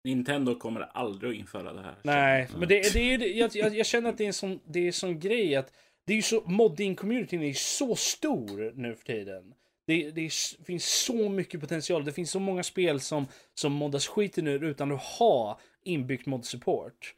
Nintendo 0.05 0.55
kommer 0.55 0.81
aldrig 0.81 1.31
att 1.31 1.39
införa 1.39 1.73
det 1.73 1.83
här. 1.83 1.95
Nej, 2.03 2.49
men 2.59 2.69
det, 2.69 2.93
det 2.93 2.99
är 2.99 3.19
ju, 3.19 3.39
jag, 3.39 3.51
jag, 3.55 3.77
jag, 3.77 3.87
känner 3.87 4.11
att 4.11 4.19
det 4.19 4.25
är 4.25 4.27
en 4.27 4.33
sån, 4.33 4.61
det 4.65 4.81
är 4.81 4.87
en 4.87 4.93
sån 4.93 5.21
grej 5.21 5.57
att 5.57 5.73
det 6.07 6.13
är 6.13 6.17
ju 6.17 6.23
så, 6.23 6.41
modding-communityn 6.41 7.43
är 7.43 7.53
så 7.53 7.97
stor 7.97 8.73
nu 8.75 8.95
för 8.95 9.05
tiden. 9.05 9.55
Det, 9.87 10.11
det 10.11 10.21
är, 10.21 10.65
finns 10.65 10.85
så 10.85 11.29
mycket 11.29 11.61
potential. 11.61 12.05
Det 12.05 12.13
finns 12.13 12.31
så 12.31 12.41
många 12.41 12.63
spel 12.63 13.01
som, 13.01 13.27
som 13.55 13.73
moddas 13.73 14.07
skiten 14.07 14.47
ur 14.47 14.65
utan 14.65 14.93
att 14.93 15.03
ha 15.03 15.61
inbyggt 15.85 16.27
mod-support. 16.27 17.15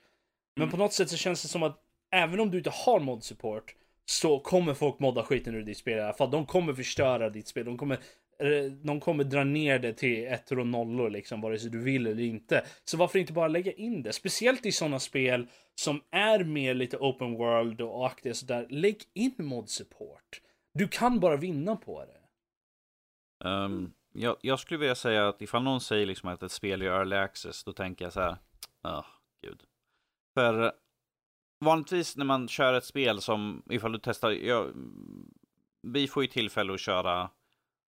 Men 0.56 0.62
mm. 0.62 0.70
på 0.70 0.76
något 0.76 0.92
sätt 0.92 1.10
så 1.10 1.16
känns 1.16 1.42
det 1.42 1.48
som 1.48 1.62
att 1.62 1.80
även 2.12 2.40
om 2.40 2.50
du 2.50 2.58
inte 2.58 2.70
har 2.70 3.00
mod-support 3.00 3.74
så 4.04 4.38
kommer 4.38 4.74
folk 4.74 4.98
modda 4.98 5.22
skiten 5.22 5.54
ur 5.54 5.62
ditt 5.62 5.78
spel 5.78 5.98
i 5.98 6.00
alla 6.00 6.12
fall. 6.12 6.30
De 6.30 6.46
kommer 6.46 6.74
förstöra 6.74 7.30
ditt 7.30 7.48
spel. 7.48 7.64
De 7.64 7.78
kommer 7.78 7.98
de 8.82 9.00
kommer 9.00 9.24
dra 9.24 9.44
ner 9.44 9.78
det 9.78 9.92
till 9.92 10.26
ettor 10.26 10.58
och 10.58 10.66
nollor 10.66 11.10
liksom, 11.10 11.40
vare 11.40 11.58
sig 11.58 11.70
du 11.70 11.82
vill 11.82 12.06
eller 12.06 12.22
inte. 12.22 12.64
Så 12.84 12.96
varför 12.96 13.18
inte 13.18 13.32
bara 13.32 13.48
lägga 13.48 13.72
in 13.72 14.02
det? 14.02 14.12
Speciellt 14.12 14.66
i 14.66 14.72
sådana 14.72 14.98
spel 14.98 15.46
som 15.74 16.00
är 16.10 16.44
mer 16.44 16.74
lite 16.74 16.96
open 16.96 17.34
world 17.34 17.80
och 17.80 18.06
aktiga 18.06 18.34
sådär. 18.34 18.66
Lägg 18.70 19.02
in 19.14 19.34
mod 19.38 19.68
support. 19.68 20.40
Du 20.74 20.88
kan 20.88 21.20
bara 21.20 21.36
vinna 21.36 21.76
på 21.76 22.04
det. 22.04 22.20
Um, 23.48 23.92
jag, 24.12 24.36
jag, 24.40 24.60
skulle 24.60 24.78
vilja 24.78 24.94
säga 24.94 25.28
att 25.28 25.42
ifall 25.42 25.62
någon 25.62 25.80
säger 25.80 26.06
liksom 26.06 26.28
att 26.28 26.42
ett 26.42 26.52
spel 26.52 26.82
är 26.82 26.86
early 26.86 27.16
access, 27.16 27.64
då 27.64 27.72
tänker 27.72 28.04
jag 28.04 28.12
så 28.12 28.20
här. 28.20 28.36
Ja, 28.82 28.98
oh, 28.98 29.06
gud. 29.48 29.62
För 30.34 30.72
vanligtvis 31.60 32.16
när 32.16 32.24
man 32.24 32.48
kör 32.48 32.74
ett 32.74 32.84
spel 32.84 33.20
som, 33.20 33.62
ifall 33.70 33.92
du 33.92 33.98
testar, 34.02 34.30
ja, 34.30 34.66
vi 35.82 36.08
får 36.08 36.22
ju 36.22 36.28
tillfälle 36.28 36.74
att 36.74 36.80
köra 36.80 37.30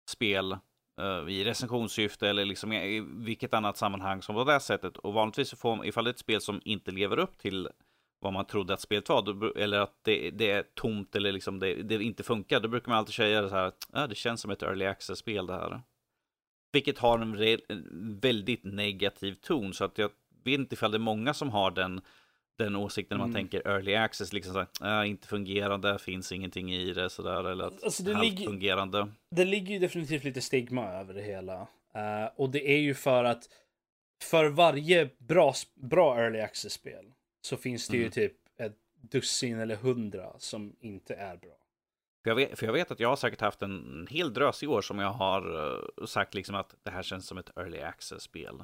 spel 0.09 0.57
uh, 1.01 1.29
i 1.29 1.43
recensionssyfte 1.43 2.29
eller 2.29 2.45
liksom 2.45 2.73
i, 2.73 2.99
vilket 2.99 3.53
annat 3.53 3.77
sammanhang 3.77 4.21
som 4.21 4.35
på 4.35 4.43
det 4.43 4.59
sättet. 4.59 4.97
Och 4.97 5.13
vanligtvis 5.13 5.59
får 5.59 5.75
man, 5.75 5.85
ifall 5.85 6.03
det 6.03 6.09
är 6.09 6.13
ett 6.13 6.19
spel 6.19 6.41
som 6.41 6.61
inte 6.65 6.91
lever 6.91 7.19
upp 7.19 7.37
till 7.37 7.69
vad 8.19 8.33
man 8.33 8.45
trodde 8.45 8.73
att 8.73 8.81
spelet 8.81 9.09
var, 9.09 9.21
då, 9.21 9.53
eller 9.53 9.79
att 9.79 9.99
det, 10.01 10.31
det, 10.31 10.51
är 10.51 10.63
tomt 10.63 11.15
eller 11.15 11.31
liksom 11.31 11.59
det, 11.59 11.73
det, 11.73 12.03
inte 12.03 12.23
funkar, 12.23 12.59
då 12.59 12.67
brukar 12.67 12.89
man 12.89 12.97
alltid 12.97 13.15
säga 13.15 13.49
så 13.49 13.55
här, 13.55 13.71
ah, 13.91 14.07
det 14.07 14.15
känns 14.15 14.41
som 14.41 14.51
ett 14.51 14.63
early 14.63 14.85
access-spel 14.85 15.47
det 15.47 15.53
här. 15.53 15.81
Vilket 16.71 16.97
har 16.97 17.19
en, 17.19 17.37
re, 17.37 17.57
en 17.69 18.19
väldigt 18.19 18.63
negativ 18.63 19.33
ton, 19.33 19.73
så 19.73 19.85
att 19.85 19.97
jag 19.97 20.11
vet 20.43 20.59
inte 20.59 20.73
ifall 20.73 20.91
det 20.91 20.97
är 20.97 20.99
många 20.99 21.33
som 21.33 21.49
har 21.49 21.71
den 21.71 22.01
den 22.57 22.75
åsikten 22.75 23.17
när 23.17 23.25
man 23.25 23.29
mm. 23.29 23.41
tänker 23.41 23.67
early 23.67 23.95
access, 23.95 24.33
liksom 24.33 24.53
så 24.53 24.85
här, 24.85 25.03
äh, 25.03 25.09
inte 25.09 25.27
fungerande, 25.27 25.99
finns 25.99 26.31
ingenting 26.31 26.73
i 26.73 26.93
det 26.93 27.09
sådär, 27.09 27.43
eller 27.43 27.65
att 27.65 27.83
alltså 27.83 28.03
det 28.03 28.21
ligger, 28.21 28.45
fungerande. 28.45 29.07
Det 29.35 29.45
ligger 29.45 29.73
ju 29.73 29.79
definitivt 29.79 30.23
lite 30.23 30.41
stigma 30.41 30.91
över 30.91 31.13
det 31.13 31.21
hela. 31.21 31.61
Uh, 31.61 32.29
och 32.35 32.49
det 32.49 32.69
är 32.69 32.77
ju 32.77 32.93
för 32.93 33.23
att 33.23 33.49
för 34.23 34.49
varje 34.49 35.09
bra, 35.17 35.53
bra 35.75 36.19
early 36.19 36.39
access-spel 36.39 37.05
så 37.41 37.57
finns 37.57 37.87
det 37.87 37.97
mm. 37.97 38.05
ju 38.05 38.11
typ 38.11 38.33
ett 38.57 38.77
dussin 39.01 39.59
eller 39.59 39.75
hundra 39.75 40.39
som 40.39 40.75
inte 40.79 41.15
är 41.15 41.37
bra. 41.37 41.57
För 42.23 42.31
jag, 42.31 42.35
vet, 42.35 42.59
för 42.59 42.65
jag 42.65 42.73
vet 42.73 42.91
att 42.91 42.99
jag 42.99 43.09
har 43.09 43.15
säkert 43.15 43.41
haft 43.41 43.61
en 43.61 44.07
hel 44.09 44.33
drös 44.33 44.63
i 44.63 44.67
år 44.67 44.81
som 44.81 44.99
jag 44.99 45.11
har 45.11 45.55
uh, 45.55 46.05
sagt 46.05 46.33
liksom 46.33 46.55
att 46.55 46.75
det 46.83 46.91
här 46.91 47.03
känns 47.03 47.27
som 47.27 47.37
ett 47.37 47.57
early 47.57 47.79
access-spel. 47.79 48.63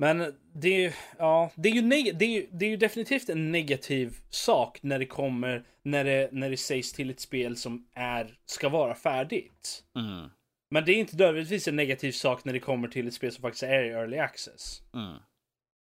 Men 0.00 0.34
det 0.54 0.84
är, 0.84 0.94
ja, 1.18 1.50
det 1.54 1.68
är, 1.68 1.72
ju 1.72 1.82
det, 2.12 2.24
är 2.24 2.46
det 2.52 2.64
är 2.64 2.70
ju 2.70 2.76
definitivt 2.76 3.28
en 3.28 3.52
negativ 3.52 4.16
sak 4.30 4.78
när 4.82 4.98
det 4.98 5.06
kommer, 5.06 5.64
när 5.82 6.04
det, 6.04 6.28
när 6.32 6.50
det 6.50 6.56
sägs 6.56 6.92
till 6.92 7.10
ett 7.10 7.20
spel 7.20 7.56
som 7.56 7.88
är, 7.94 8.38
ska 8.46 8.68
vara 8.68 8.94
färdigt. 8.94 9.84
Mm. 9.96 10.30
Men 10.70 10.84
det 10.84 10.92
är 10.92 10.96
inte 10.96 11.16
nödvändigtvis 11.16 11.68
en 11.68 11.76
negativ 11.76 12.12
sak 12.12 12.44
när 12.44 12.52
det 12.52 12.60
kommer 12.60 12.88
till 12.88 13.08
ett 13.08 13.14
spel 13.14 13.32
som 13.32 13.42
faktiskt 13.42 13.62
är 13.62 13.84
i 13.84 13.88
early 13.88 14.18
access. 14.18 14.82
Mm. 14.94 15.16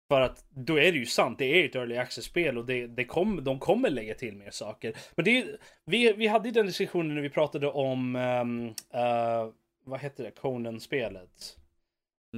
För 0.09 0.21
att 0.21 0.45
då 0.51 0.79
är 0.79 0.93
det 0.93 0.99
ju 0.99 1.07
sant, 1.07 1.39
det 1.39 1.45
är 1.45 1.65
ett 1.65 1.75
early 1.75 1.97
access-spel 1.97 2.59
och 2.59 2.67
det, 2.67 2.87
det 2.87 3.05
kom, 3.05 3.45
de 3.45 3.59
kommer 3.59 3.91
lägga 3.91 4.15
till 4.15 4.37
mer 4.37 4.51
saker. 4.51 4.97
Men 5.17 5.25
det 5.25 5.39
är, 5.39 5.59
vi, 5.85 6.13
vi 6.13 6.27
hade 6.27 6.49
ju 6.49 6.53
den 6.53 6.67
diskussionen 6.67 7.15
när 7.15 7.23
vi 7.23 7.31
pratade 7.31 7.69
om, 7.69 8.17
um, 8.17 8.69
uh, 8.69 9.53
vad 9.85 10.01
hette 10.01 10.23
det, 10.23 10.31
Conan-spelet? 10.31 11.57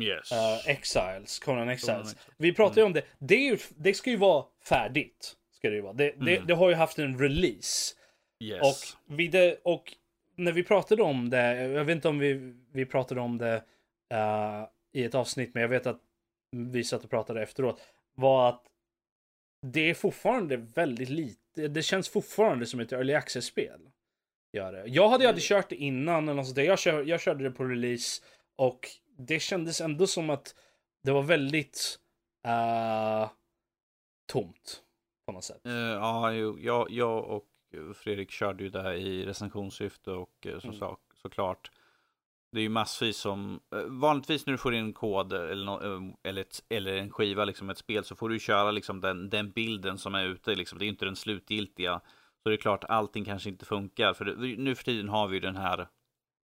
Yes. 0.02 0.32
Uh, 0.32 0.70
Exiles, 0.70 1.38
Conan 1.38 1.68
Exiles. 1.68 2.16
Vi 2.36 2.52
pratade 2.54 2.80
ju 2.80 2.86
mm. 2.86 2.90
om 2.90 2.92
det. 2.92 3.02
Det, 3.18 3.36
ju, 3.36 3.58
det 3.76 3.94
ska 3.94 4.10
ju 4.10 4.16
vara 4.16 4.44
färdigt. 4.64 5.36
Ska 5.52 5.70
det, 5.70 5.76
ju 5.76 5.82
vara. 5.82 5.92
Det, 5.92 6.12
mm. 6.12 6.24
det, 6.24 6.38
det, 6.46 6.54
har 6.54 6.68
ju 6.68 6.74
haft 6.74 6.98
en 6.98 7.18
release. 7.18 7.94
Yes. 8.44 8.60
Och, 8.62 9.14
vid 9.16 9.56
och 9.62 9.94
när 10.36 10.52
vi 10.52 10.62
pratade 10.62 11.02
om 11.02 11.30
det, 11.30 11.54
jag 11.54 11.84
vet 11.84 11.94
inte 11.94 12.08
om 12.08 12.18
vi, 12.18 12.54
vi 12.72 12.86
pratade 12.86 13.20
om 13.20 13.38
det 13.38 13.54
uh, 14.14 14.66
i 14.92 15.04
ett 15.04 15.14
avsnitt, 15.14 15.54
men 15.54 15.60
jag 15.60 15.68
vet 15.68 15.86
att 15.86 16.00
vi 16.56 16.84
satt 16.84 17.04
och 17.04 17.10
pratade 17.10 17.42
efteråt, 17.42 17.80
var 18.14 18.48
att 18.48 18.64
det 19.66 19.90
är 19.90 19.94
fortfarande 19.94 20.56
väldigt 20.56 21.08
lite, 21.08 21.68
det 21.68 21.82
känns 21.82 22.08
fortfarande 22.08 22.66
som 22.66 22.80
ett 22.80 22.92
early 22.92 23.14
access-spel. 23.14 23.80
Gör 24.52 24.72
det. 24.72 24.84
Jag 24.86 25.08
hade 25.08 25.24
ju 25.24 25.28
aldrig 25.28 25.44
kört 25.44 25.68
det 25.68 25.76
innan 25.76 26.24
eller 26.24 26.34
något 26.34 26.46
sånt 26.46 26.56
där. 26.56 26.62
Jag, 26.62 26.78
kör, 26.78 27.04
jag 27.04 27.20
körde 27.20 27.44
det 27.44 27.50
på 27.50 27.64
release 27.64 28.22
och 28.56 28.88
det 29.18 29.40
kändes 29.40 29.80
ändå 29.80 30.06
som 30.06 30.30
att 30.30 30.54
det 31.02 31.12
var 31.12 31.22
väldigt 31.22 31.98
uh, 32.46 33.30
tomt 34.32 34.82
på 35.26 35.32
något 35.32 35.44
sätt. 35.44 35.60
Uh, 35.66 35.72
ja, 35.72 36.34
jag, 36.34 36.90
jag 36.90 37.24
och 37.24 37.44
Fredrik 37.96 38.30
körde 38.30 38.64
ju 38.64 38.70
det 38.70 38.94
i 38.94 39.26
recensionssyfte 39.26 40.10
och 40.10 40.46
uh, 40.46 40.58
som 40.58 40.70
mm. 40.70 40.80
sak, 40.80 41.00
såklart. 41.22 41.70
det 42.52 42.58
är 42.58 42.62
ju 42.62 42.68
massvis 42.68 43.16
som, 43.16 43.60
eh, 43.74 43.82
vanligtvis 43.82 44.46
när 44.46 44.52
du 44.52 44.58
får 44.58 44.74
in 44.74 44.92
kod 44.92 45.32
eller, 45.32 45.64
no, 45.64 45.84
eh, 45.84 46.14
eller, 46.30 46.40
ett, 46.40 46.64
eller 46.68 46.96
en 46.96 47.10
skiva, 47.10 47.44
liksom 47.44 47.70
ett 47.70 47.78
spel, 47.78 48.04
så 48.04 48.16
får 48.16 48.28
du 48.28 48.38
köra 48.38 48.70
liksom 48.70 49.00
den, 49.00 49.30
den 49.30 49.50
bilden 49.50 49.98
som 49.98 50.14
är 50.14 50.24
ute, 50.24 50.54
liksom. 50.54 50.78
det 50.78 50.84
är 50.84 50.88
inte 50.88 51.04
den 51.04 51.16
slutgiltiga. 51.16 52.00
Så 52.42 52.48
det 52.48 52.54
är 52.54 52.56
klart, 52.56 52.84
allting 52.84 53.24
kanske 53.24 53.48
inte 53.48 53.64
funkar, 53.64 54.14
för 54.14 54.24
det, 54.24 54.56
nu 54.56 54.74
för 54.74 54.84
tiden 54.84 55.08
har 55.08 55.28
vi 55.28 55.34
ju 55.34 55.40
den 55.40 55.56
här 55.56 55.88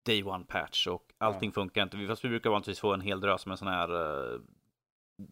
Day 0.06 0.24
One 0.24 0.46
Patch 0.46 0.88
och 0.88 1.12
allting 1.18 1.50
ja. 1.50 1.54
funkar 1.54 1.84
inte. 1.84 2.08
Fast 2.08 2.26
vi 2.26 2.30
brukar 2.30 2.50
vanligtvis 2.50 2.80
få 2.80 2.94
en 2.94 3.02
hel 3.02 3.22
drös 3.22 3.46
med 3.46 3.60
sån 3.60 3.68
här 3.68 3.92
uh, 3.92 4.42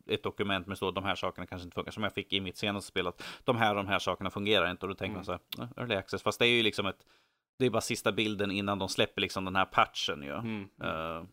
ett 0.09 0.23
dokument 0.23 0.67
med 0.67 0.77
så 0.77 0.91
de 0.91 1.03
här 1.03 1.15
sakerna 1.15 1.47
kanske 1.47 1.65
inte 1.65 1.75
funkar. 1.75 1.91
Som 1.91 2.03
jag 2.03 2.13
fick 2.13 2.33
i 2.33 2.41
mitt 2.41 2.57
senaste 2.57 2.87
spel. 2.87 3.07
Att 3.07 3.23
de 3.43 3.57
här 3.57 3.75
de 3.75 3.87
här 3.87 3.99
sakerna 3.99 4.29
fungerar 4.29 4.71
inte. 4.71 4.85
Och 4.85 4.89
då 4.89 4.95
tänker 4.95 5.19
mm. 5.19 5.25
man 5.25 5.25
så 5.25 5.31
här, 5.61 5.69
early 5.77 5.95
access. 5.95 6.23
Fast 6.23 6.39
det 6.39 6.45
är 6.45 6.49
ju 6.49 6.63
liksom 6.63 6.85
ett 6.85 7.05
det 7.61 7.65
är 7.65 7.69
bara 7.69 7.81
sista 7.81 8.11
bilden 8.11 8.51
innan 8.51 8.79
de 8.79 8.89
släpper 8.89 9.21
liksom 9.21 9.45
den 9.45 9.55
här 9.55 9.65
patchen 9.65 10.23
ju. 10.23 10.33
Mm. 10.33 10.61
Uh, 10.61 11.25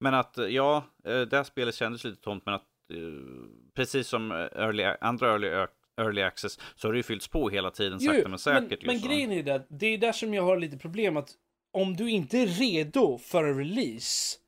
men 0.00 0.14
att 0.14 0.38
ja, 0.48 0.84
eh, 1.04 1.20
det 1.20 1.36
här 1.36 1.44
spelet 1.44 1.74
kändes 1.74 2.04
lite 2.04 2.22
tomt, 2.22 2.46
men 2.46 2.54
att 2.54 2.66
uh, 2.92 3.46
precis 3.74 4.08
som 4.08 4.32
early, 4.32 4.84
andra 5.00 5.30
early, 5.30 5.66
early 5.96 6.22
access 6.22 6.58
så 6.76 6.88
har 6.88 6.92
det 6.92 6.96
ju 6.96 7.02
fyllts 7.02 7.28
på 7.28 7.48
hela 7.48 7.70
tiden 7.70 8.00
sakta 8.00 8.20
jo, 8.22 8.28
men 8.28 8.38
säkert. 8.38 8.84
Men, 8.84 8.94
men 9.00 9.08
grejen 9.08 9.32
är 9.32 9.42
det, 9.42 9.66
det 9.68 9.86
är 9.86 9.98
där 9.98 10.12
som 10.12 10.34
jag 10.34 10.42
har 10.42 10.56
lite 10.56 10.78
problem 10.78 11.16
att 11.16 11.30
om 11.72 11.96
du 11.96 12.10
inte 12.10 12.38
är 12.38 12.46
redo 12.46 13.18
för 13.18 13.44
en 13.44 13.58
release, 13.58 14.38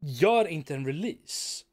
gör 0.00 0.48
inte 0.48 0.74
en 0.74 0.86
release. 0.86 1.64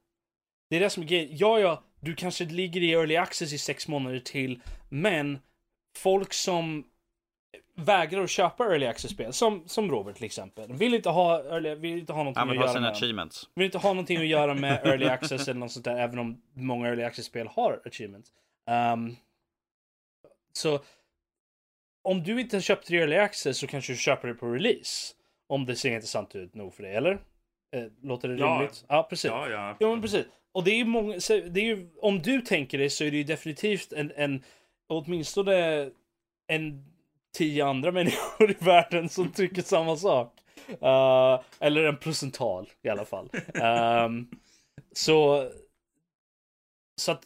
Det 0.70 0.76
är 0.76 0.80
det 0.80 0.90
som 0.90 1.04
är 1.04 1.08
grejen. 1.08 1.38
Ja, 1.38 1.60
ja, 1.60 1.84
du 2.00 2.16
kanske 2.16 2.46
ligger 2.46 2.82
i 2.82 2.92
early 2.92 3.16
access 3.16 3.54
i 3.54 3.58
sex 3.58 3.88
månader 3.88 4.20
till, 4.20 4.62
men 4.90 5.40
folk 5.98 6.34
som 6.34 6.84
vägrar 7.76 8.24
att 8.24 8.30
köpa 8.30 8.64
early 8.64 8.86
access-spel, 8.86 9.34
som, 9.34 9.64
som 9.68 9.92
Robert 9.92 10.16
till 10.16 10.26
exempel. 10.26 10.74
Vill 10.74 10.94
inte 10.94 11.10
ha, 11.10 11.44
early, 11.44 11.76
vill 11.76 12.00
inte 12.00 12.14
ha 12.14 12.24
någonting 12.24 12.50
att 12.50 12.56
göra 12.56 12.82
med... 12.82 12.92
achievements. 12.92 13.50
Vill 13.56 13.66
inte 13.66 13.78
ha 13.78 13.90
någonting 13.94 14.18
att 14.18 14.28
göra 14.28 14.54
med 14.54 14.86
early 14.86 15.06
access 15.06 15.48
eller 15.48 15.60
något 15.60 15.72
sånt 15.72 15.86
där, 15.86 15.98
även 15.98 16.20
om 16.20 16.42
många 16.54 16.88
early 16.88 17.04
access-spel 17.04 17.48
har 17.48 17.82
achievements. 17.86 18.32
Um, 18.94 19.16
så 20.54 20.80
om 22.04 22.24
du 22.24 22.42
inte 22.42 22.56
har 22.56 22.62
köpt 22.62 22.88
det 22.88 22.96
i 22.96 22.98
early 22.98 23.16
access 23.16 23.58
så 23.58 23.68
kanske 23.68 23.94
du 23.94 23.98
köper 23.98 24.28
det 24.28 24.34
på 24.34 24.48
release. 24.48 25.14
Om 25.48 25.66
det 25.66 25.76
ser 25.76 25.92
intressant 25.92 26.36
ut 26.36 26.56
nog 26.56 26.74
för 26.74 26.84
dig, 26.84 26.96
eller? 26.96 27.12
Eh, 27.76 27.84
låter 28.02 28.28
det 28.28 28.36
ja. 28.36 28.56
rimligt? 28.56 28.86
Ja, 28.88 29.08
precis. 29.10 29.32
Ja, 29.32 29.50
ja. 29.50 29.78
ja 29.80 29.90
men 29.90 30.02
precis. 30.02 30.26
Och 30.52 30.64
det 30.64 30.72
är 30.72 30.76
ju 30.76 30.86
många, 30.86 31.14
det 31.28 31.60
är 31.60 31.66
ju, 31.66 31.90
om 32.02 32.22
du 32.22 32.42
tänker 32.42 32.78
det 32.78 32.90
så 32.90 33.04
är 33.04 33.12
det 33.12 33.18
ju 33.18 33.24
definitivt 33.24 33.94
en, 33.94 34.12
en 34.16 34.44
åtminstone 34.88 35.90
en 36.48 36.86
tio 37.38 37.66
andra 37.66 37.92
människor 38.00 38.52
i 38.52 38.56
världen 38.60 39.10
som 39.10 39.32
tycker 39.32 39.62
samma 39.62 39.96
sak. 39.96 40.40
Uh, 40.70 41.42
eller 41.60 41.84
en 41.84 41.98
procental 41.98 42.70
i 42.84 42.90
alla 42.90 43.06
fall. 43.06 43.30
Um, 44.06 44.30
så, 44.92 45.50
så 47.02 47.12
att 47.12 47.24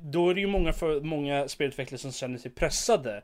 då 0.00 0.30
är 0.30 0.34
det 0.34 0.40
ju 0.40 0.46
många, 0.46 0.72
för, 0.72 1.00
många 1.00 1.48
spelutvecklare 1.48 1.98
som 1.98 2.12
känner 2.12 2.38
sig 2.38 2.50
pressade 2.50 3.22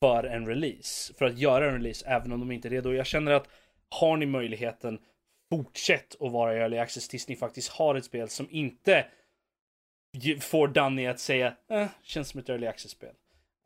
för 0.00 0.24
en 0.24 0.46
release. 0.46 1.14
För 1.14 1.24
att 1.24 1.38
göra 1.38 1.66
en 1.66 1.72
release 1.72 2.06
även 2.06 2.32
om 2.32 2.40
de 2.40 2.52
inte 2.52 2.68
är 2.68 2.70
redo. 2.70 2.92
Jag 2.92 3.06
känner 3.06 3.32
att 3.32 3.48
har 3.88 4.16
ni 4.16 4.26
möjligheten, 4.26 4.98
fortsätt 5.50 6.16
att 6.20 6.32
vara 6.32 6.54
i 6.54 6.58
early 6.58 6.78
access 6.78 7.08
tills 7.08 7.28
ni 7.28 7.36
faktiskt 7.36 7.68
har 7.68 7.94
ett 7.94 8.04
spel 8.04 8.28
som 8.28 8.48
inte 8.50 9.06
får 10.40 10.68
Danny 10.68 11.06
att 11.06 11.20
säga 11.20 11.56
eh, 11.70 11.88
känns 12.02 12.28
som 12.28 12.40
ett 12.40 12.48
early 12.48 12.66
access-spel. 12.66 13.14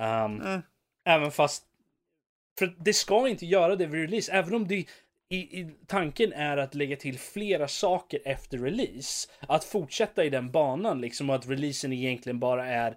Um, 0.02 0.40
mm. 0.40 0.62
Även 1.04 1.30
fast 1.30 1.64
för 2.58 2.74
det 2.78 2.92
ska 2.92 3.28
inte 3.28 3.46
göra 3.46 3.76
det 3.76 3.86
vid 3.86 4.00
release, 4.00 4.32
även 4.32 4.54
om 4.54 4.68
det 4.68 4.84
i, 5.28 5.36
i, 5.60 5.70
tanken 5.86 6.32
är 6.32 6.56
att 6.56 6.74
lägga 6.74 6.96
till 6.96 7.18
flera 7.18 7.68
saker 7.68 8.20
efter 8.24 8.58
release. 8.58 9.28
Att 9.40 9.64
fortsätta 9.64 10.24
i 10.24 10.30
den 10.30 10.50
banan 10.50 11.00
liksom 11.00 11.30
och 11.30 11.36
att 11.36 11.48
releasen 11.48 11.92
egentligen 11.92 12.40
bara 12.40 12.66
är 12.66 12.96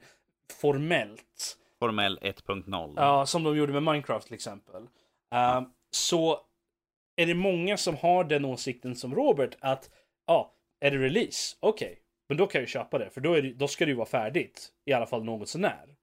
formellt. 0.61 1.57
Formell 1.83 2.19
1.0. 2.21 2.93
Ja, 2.95 3.25
som 3.25 3.43
de 3.43 3.57
gjorde 3.57 3.73
med 3.73 3.83
Minecraft 3.83 4.25
till 4.25 4.33
exempel. 4.33 4.81
Uh, 5.35 5.61
så 5.91 6.39
är 7.15 7.25
det 7.25 7.33
många 7.33 7.77
som 7.77 7.95
har 7.95 8.23
den 8.23 8.45
åsikten 8.45 8.95
som 8.95 9.15
Robert 9.15 9.57
att 9.59 9.89
ja, 10.27 10.53
är 10.79 10.91
det 10.91 10.97
release? 10.97 11.57
Okej, 11.59 11.87
okay. 11.87 11.97
men 12.29 12.37
då 12.37 12.47
kan 12.47 12.61
jag 12.61 12.69
köpa 12.69 12.97
det 12.97 13.09
för 13.09 13.21
då, 13.21 13.33
är 13.33 13.41
det, 13.41 13.53
då 13.53 13.67
ska 13.67 13.85
det 13.85 13.91
ju 13.91 13.97
vara 13.97 14.07
färdigt. 14.07 14.69
I 14.85 14.93
alla 14.93 15.05
fall 15.05 15.23
något 15.23 15.49
sånär. 15.49 15.95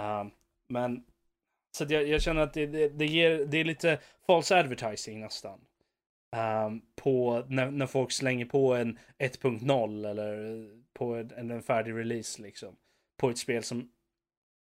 Uh, 0.00 0.04
ehm, 0.04 0.30
men 0.68 1.04
så 1.76 1.84
jag, 1.88 2.08
jag, 2.08 2.22
känner 2.22 2.42
att 2.42 2.54
det, 2.54 2.66
det, 2.66 2.88
det, 2.88 3.06
ger, 3.06 3.46
det 3.46 3.58
är 3.58 3.64
lite 3.64 4.00
false 4.26 4.58
advertising 4.58 5.20
nästan. 5.20 5.60
Um, 6.36 6.82
på 6.96 7.44
när, 7.48 7.70
när 7.70 7.86
folk 7.86 8.12
slänger 8.12 8.46
på 8.46 8.74
en 8.74 8.98
1.0 9.18 10.10
eller 10.10 10.68
på 10.92 11.14
en, 11.14 11.50
en 11.50 11.62
färdig 11.62 11.94
release 11.94 12.42
liksom. 12.42 12.76
På 13.16 13.30
ett 13.30 13.38
spel 13.38 13.62
som 13.62 13.90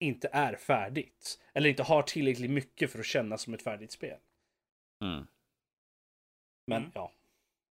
inte 0.02 0.28
är 0.32 0.56
färdigt. 0.56 1.40
Eller 1.52 1.70
inte 1.70 1.82
har 1.82 2.02
tillräckligt 2.02 2.50
mycket 2.50 2.92
för 2.92 2.98
att 2.98 3.06
kännas 3.06 3.42
som 3.42 3.54
ett 3.54 3.62
färdigt 3.62 3.92
spel. 3.92 4.18
Mm. 5.04 5.26
Men 6.66 6.82
mm. 6.82 6.90
ja, 6.94 7.12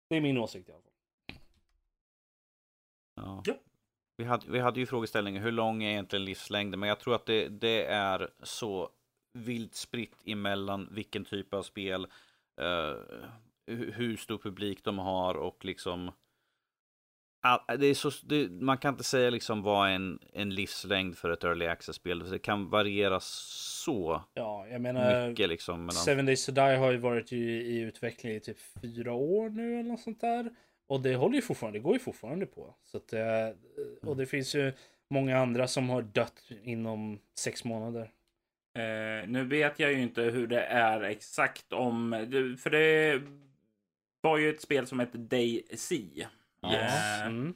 det 0.08 0.16
är 0.16 0.20
min 0.20 0.38
åsikt 0.38 0.68
i 0.68 0.72
alla 0.72 0.80
fall. 0.80 0.92
Ja. 3.14 3.42
ja. 3.46 3.54
Vi, 4.16 4.24
hade, 4.24 4.50
vi 4.50 4.60
hade 4.60 4.80
ju 4.80 4.86
frågeställningen 4.86 5.42
hur 5.42 5.52
lång 5.52 5.82
är 5.82 5.90
egentligen 5.90 6.24
livslängden? 6.24 6.80
Men 6.80 6.88
jag 6.88 7.00
tror 7.00 7.14
att 7.14 7.26
det, 7.26 7.48
det 7.48 7.84
är 7.84 8.30
så 8.42 8.90
vilt 9.32 9.74
spritt 9.74 10.22
emellan 10.24 10.88
vilken 10.90 11.24
typ 11.24 11.54
av 11.54 11.62
spel, 11.62 12.06
uh, 12.60 13.26
hur 13.66 14.16
stor 14.16 14.38
publik 14.38 14.84
de 14.84 14.98
har 14.98 15.34
och 15.34 15.64
liksom 15.64 16.12
det 17.78 17.86
är 17.86 17.94
så, 17.94 18.10
det, 18.22 18.50
man 18.50 18.78
kan 18.78 18.94
inte 18.94 19.04
säga 19.04 19.30
liksom 19.30 19.62
vad 19.62 19.90
en, 19.90 20.18
en 20.32 20.54
livslängd 20.54 21.18
för 21.18 21.30
ett 21.30 21.44
early 21.44 21.66
access-spel. 21.66 22.30
Det 22.30 22.38
kan 22.38 22.70
variera 22.70 23.20
så 23.20 24.22
ja, 24.34 24.66
jag 24.66 24.80
menar, 24.80 25.28
mycket. 25.28 25.48
Liksom, 25.48 25.80
mellan... 25.80 26.02
Seven 26.02 26.26
Days 26.26 26.46
to 26.46 26.52
Die 26.52 26.76
har 26.76 26.90
ju 26.90 26.98
varit 26.98 27.32
i, 27.32 27.36
i 27.36 27.80
utveckling 27.80 28.32
i 28.32 28.40
typ 28.40 28.58
fyra 28.82 29.12
år 29.12 29.50
nu 29.50 29.80
eller 29.80 29.90
något 29.90 30.00
sånt 30.00 30.20
där. 30.20 30.50
Och 30.86 31.00
det 31.00 31.14
håller 31.14 31.34
ju 31.34 31.42
fortfarande, 31.42 31.78
det 31.78 31.82
går 31.82 31.92
ju 31.92 31.98
fortfarande 31.98 32.46
på. 32.46 32.74
Så 32.84 32.96
att, 32.96 33.12
eh, 33.12 33.48
och 34.02 34.16
det 34.16 34.26
finns 34.26 34.54
ju 34.54 34.72
många 35.10 35.38
andra 35.38 35.68
som 35.68 35.88
har 35.88 36.02
dött 36.02 36.42
inom 36.62 37.18
sex 37.38 37.64
månader. 37.64 38.10
Eh, 38.74 39.28
nu 39.28 39.44
vet 39.44 39.78
jag 39.78 39.92
ju 39.92 40.02
inte 40.02 40.22
hur 40.22 40.46
det 40.46 40.60
är 40.60 41.00
exakt 41.00 41.72
om... 41.72 42.10
För 42.62 42.70
det 42.70 43.22
var 44.20 44.38
ju 44.38 44.50
ett 44.50 44.60
spel 44.60 44.86
som 44.86 45.00
hette 45.00 45.18
DayZ. 45.18 45.92
Yes. 46.72 47.20
Mm. 47.22 47.54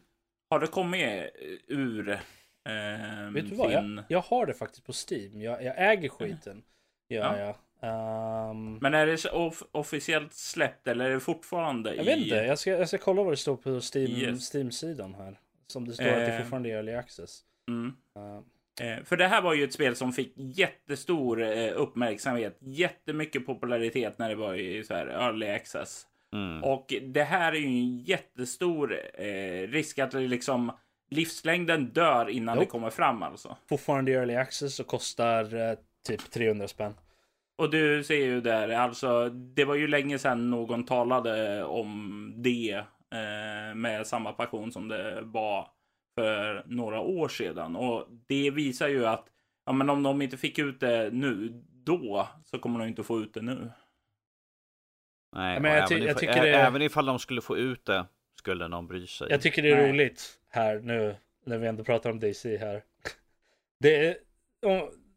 Har 0.50 0.60
det 0.60 0.66
kommit 0.66 1.30
ur 1.66 2.08
eh, 2.08 3.30
Vet 3.32 3.48
du 3.48 3.54
vad? 3.54 3.72
Jag, 3.72 4.02
jag, 4.08 4.20
har 4.20 4.46
det 4.46 4.54
faktiskt 4.54 4.86
på 4.86 4.92
Steam. 4.92 5.42
Jag, 5.42 5.64
jag 5.64 5.74
äger 5.92 6.08
skiten. 6.08 6.62
Ja, 7.08 7.38
ja. 7.38 7.56
Um... 8.50 8.78
Men 8.78 8.94
är 8.94 9.06
det 9.06 9.30
off 9.30 9.62
officiellt 9.72 10.34
släppt 10.34 10.86
eller 10.86 11.04
är 11.04 11.14
det 11.14 11.20
fortfarande 11.20 11.94
Jag 11.94 12.04
i... 12.04 12.08
vet 12.08 12.18
inte. 12.18 12.34
Jag 12.34 12.58
ska, 12.58 12.70
jag 12.70 12.88
ska 12.88 12.98
kolla 12.98 13.22
vad 13.22 13.32
det 13.32 13.36
står 13.36 13.56
på 13.56 13.70
Steam, 13.70 14.10
yes. 14.10 14.54
Steam-sidan 14.54 15.14
här. 15.14 15.40
Som 15.66 15.88
det 15.88 15.94
står 15.94 16.04
eh... 16.04 16.18
att 16.18 16.26
det 16.26 16.38
fortfarande 16.38 16.68
är 16.68 16.74
early 16.74 16.92
access. 16.92 17.40
Mm. 17.68 17.92
Uh... 18.18 18.40
Eh, 18.80 19.04
för 19.04 19.16
det 19.16 19.26
här 19.26 19.42
var 19.42 19.54
ju 19.54 19.64
ett 19.64 19.72
spel 19.72 19.96
som 19.96 20.12
fick 20.12 20.32
jättestor 20.36 21.42
eh, 21.42 21.72
uppmärksamhet, 21.76 22.58
jättemycket 22.60 23.46
popularitet 23.46 24.18
när 24.18 24.28
det 24.28 24.34
var 24.34 24.54
i 24.54 24.84
så 24.84 24.94
här 24.94 25.06
early 25.06 25.46
access. 25.46 26.06
Mm. 26.32 26.64
Och 26.64 26.94
det 27.02 27.22
här 27.22 27.52
är 27.52 27.56
ju 27.56 27.66
en 27.66 27.98
jättestor 27.98 28.98
eh, 29.14 29.68
risk 29.68 29.98
att 29.98 30.14
liksom 30.14 30.72
livslängden 31.10 31.86
dör 31.86 32.28
innan 32.28 32.54
jo. 32.54 32.60
det 32.60 32.66
kommer 32.66 32.90
fram 32.90 33.22
alltså. 33.22 33.56
Fortfarande 33.68 34.10
i 34.10 34.14
early 34.14 34.34
access 34.34 34.80
och 34.80 34.86
kostar 34.86 35.54
eh, 35.54 35.78
typ 36.06 36.30
300 36.30 36.68
spänn. 36.68 36.94
Och 37.58 37.70
du 37.70 38.04
ser 38.04 38.24
ju 38.24 38.40
där, 38.40 38.68
alltså 38.68 39.28
det 39.28 39.64
var 39.64 39.74
ju 39.74 39.88
länge 39.88 40.18
sedan 40.18 40.50
någon 40.50 40.84
talade 40.84 41.64
om 41.64 42.32
det 42.36 42.84
eh, 43.14 43.74
med 43.74 44.06
samma 44.06 44.32
passion 44.32 44.72
som 44.72 44.88
det 44.88 45.20
var 45.22 45.68
för 46.14 46.64
några 46.66 47.00
år 47.00 47.28
sedan. 47.28 47.76
Och 47.76 48.06
det 48.26 48.50
visar 48.50 48.88
ju 48.88 49.06
att 49.06 49.26
ja, 49.66 49.72
men 49.72 49.90
om 49.90 50.02
de 50.02 50.22
inte 50.22 50.36
fick 50.36 50.58
ut 50.58 50.80
det 50.80 51.10
nu, 51.12 51.62
då 51.72 52.28
så 52.44 52.58
kommer 52.58 52.78
de 52.78 52.88
inte 52.88 53.02
få 53.02 53.20
ut 53.20 53.34
det 53.34 53.42
nu. 53.42 53.70
Nej, 55.32 55.60
men 55.60 55.72
jag, 55.72 55.92
även, 55.92 56.06
jag 56.06 56.18
tycker 56.18 56.42
det... 56.42 56.54
även 56.54 56.82
ifall 56.82 57.06
de 57.06 57.18
skulle 57.18 57.40
få 57.40 57.56
ut 57.56 57.84
det 57.84 58.06
skulle 58.38 58.68
någon 58.68 58.86
bry 58.86 59.06
sig. 59.06 59.26
Jag 59.30 59.40
tycker 59.40 59.62
det 59.62 59.70
är 59.70 59.76
Nej. 59.76 59.90
roligt 59.90 60.38
här 60.48 60.78
nu 60.78 61.16
när 61.44 61.58
vi 61.58 61.66
ändå 61.66 61.84
pratar 61.84 62.10
om 62.10 62.20
DC 62.20 62.56
här. 62.56 62.82
Det 63.82 64.06
är, 64.06 64.16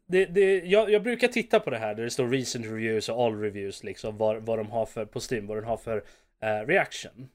det, 0.06 0.24
det, 0.24 0.58
jag, 0.64 0.90
jag, 0.90 1.02
brukar 1.02 1.28
titta 1.28 1.60
på 1.60 1.70
det 1.70 1.78
här 1.78 1.94
där 1.94 2.02
det 2.02 2.10
står 2.10 2.28
recent 2.28 2.66
reviews 2.66 3.08
och 3.08 3.24
all 3.24 3.40
reviews 3.40 3.84
liksom 3.84 4.18
vad, 4.18 4.42
vad 4.42 4.58
de 4.58 4.70
har 4.70 4.86
för 4.86 5.04
på 5.04 5.20
Steam, 5.30 5.46
vad 5.46 5.56
den 5.56 5.64
har 5.64 5.76
för 5.76 5.96
uh, 5.96 6.66
reaction. 6.66 7.28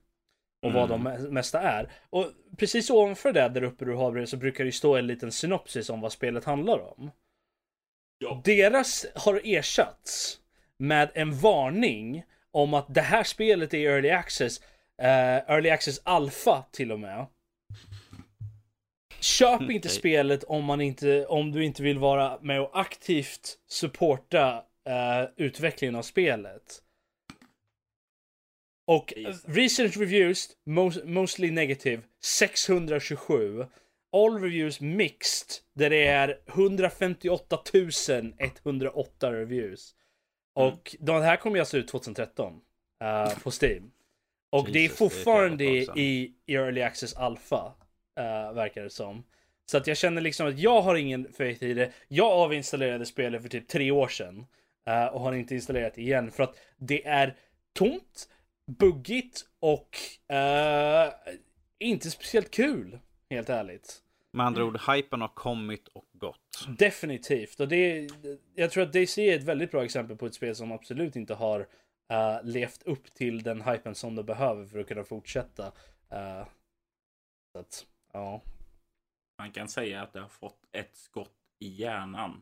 Och 0.61 0.69
mm. 0.69 0.79
vad 0.79 0.89
de 0.89 1.03
mesta 1.33 1.59
är. 1.59 1.91
Och 2.09 2.25
precis 2.57 2.89
ovanför 2.89 3.33
det 3.33 3.49
där 3.49 3.63
uppe 3.63 3.85
du 3.85 3.93
har 3.93 4.25
så 4.25 4.37
brukar 4.37 4.65
det 4.65 4.71
stå 4.71 4.95
en 4.95 5.07
liten 5.07 5.31
synopsis 5.31 5.89
om 5.89 6.01
vad 6.01 6.11
spelet 6.11 6.45
handlar 6.45 6.79
om. 6.79 7.11
Ja. 8.17 8.41
Deras 8.45 9.05
har 9.15 9.41
ersatts 9.43 10.39
med 10.77 11.11
en 11.13 11.31
varning 11.31 12.23
om 12.51 12.73
att 12.73 12.93
det 12.93 13.01
här 13.01 13.23
spelet 13.23 13.73
är 13.73 13.77
early 13.77 14.09
access, 14.09 14.59
uh, 15.01 15.05
early 15.47 15.69
access 15.69 16.01
alpha 16.03 16.63
till 16.71 16.91
och 16.91 16.99
med. 16.99 17.25
Köp 19.19 19.61
inte 19.61 19.87
okay. 19.87 19.97
spelet 19.97 20.43
om, 20.43 20.65
man 20.65 20.81
inte, 20.81 21.25
om 21.25 21.51
du 21.51 21.65
inte 21.65 21.83
vill 21.83 21.99
vara 21.99 22.39
med 22.41 22.61
och 22.61 22.79
aktivt 22.79 23.57
supporta 23.67 24.63
uh, 24.89 25.29
utvecklingen 25.37 25.95
av 25.95 26.01
spelet. 26.01 26.81
Och 28.87 29.13
recent 29.45 29.97
reviews, 29.97 30.49
most, 30.65 31.03
mostly 31.05 31.51
negative, 31.51 32.01
627. 32.23 33.65
All 34.11 34.41
reviews 34.41 34.81
mixed, 34.81 35.47
där 35.75 35.89
det 35.89 36.07
är 36.07 36.39
158 36.47 37.57
108 38.39 39.33
reviews. 39.33 39.95
Mm. 40.59 40.73
Och 40.73 40.95
de 40.99 41.21
här 41.21 41.37
kommer 41.37 41.55
ju 41.55 41.59
alltså 41.59 41.77
ut 41.77 41.87
2013 41.87 42.53
uh, 43.03 43.39
på 43.39 43.51
Steam. 43.61 43.91
Och 44.49 44.69
Jesus, 44.69 44.73
det 44.73 44.85
är 44.85 44.89
fortfarande 44.89 45.63
det 45.63 45.79
är 45.79 45.97
i, 45.97 46.33
i 46.45 46.55
Early 46.55 46.81
Access 46.81 47.13
Alpha, 47.13 47.73
uh, 48.19 48.53
verkar 48.53 48.83
det 48.83 48.89
som. 48.89 49.23
Så 49.65 49.77
att 49.77 49.87
jag 49.87 49.97
känner 49.97 50.21
liksom 50.21 50.47
att 50.47 50.59
jag 50.59 50.81
har 50.81 50.95
ingen 50.95 51.33
faith 51.33 51.63
i 51.63 51.73
det. 51.73 51.91
Jag 52.07 52.31
avinstallerade 52.31 53.05
spelet 53.05 53.41
för 53.41 53.49
typ 53.49 53.67
tre 53.67 53.91
år 53.91 54.07
sedan. 54.07 54.45
Uh, 54.89 55.05
och 55.05 55.21
har 55.21 55.33
inte 55.33 55.55
installerat 55.55 55.93
det 55.93 56.01
igen 56.01 56.31
för 56.31 56.43
att 56.43 56.55
det 56.77 57.07
är 57.07 57.35
tomt, 57.73 58.29
buggigt 58.67 59.45
och 59.59 59.97
inte 61.79 62.11
speciellt 62.11 62.51
kul. 62.51 62.99
Helt 63.29 63.49
ärligt. 63.49 64.01
Med 64.31 64.45
andra 64.45 64.65
ord, 64.65 64.79
hypen 64.89 65.21
har 65.21 65.27
kommit 65.27 65.87
och 65.87 66.05
gått. 66.13 66.67
Definitivt. 66.77 67.59
Och 67.59 67.67
det, 67.67 68.09
jag 68.55 68.71
tror 68.71 68.83
att 68.83 68.93
DC 68.93 69.29
är 69.29 69.37
ett 69.37 69.43
väldigt 69.43 69.71
bra 69.71 69.83
exempel 69.83 70.17
på 70.17 70.25
ett 70.25 70.33
spel 70.33 70.55
som 70.55 70.71
absolut 70.71 71.15
inte 71.15 71.33
har 71.33 71.59
uh, 71.59 72.43
levt 72.43 72.83
upp 72.83 73.13
till 73.13 73.43
den 73.43 73.61
hypen 73.61 73.95
som 73.95 74.15
det 74.15 74.23
behöver 74.23 74.65
för 74.65 74.79
att 74.79 74.87
kunna 74.87 75.03
fortsätta. 75.03 75.65
Uh, 75.65 76.47
så 77.53 77.59
att, 77.59 77.85
ja. 78.13 78.41
Man 79.39 79.51
kan 79.51 79.67
säga 79.67 80.01
att 80.01 80.13
det 80.13 80.19
har 80.19 80.29
fått 80.29 80.59
ett 80.71 80.97
skott 80.97 81.35
i 81.59 81.67
hjärnan. 81.67 82.41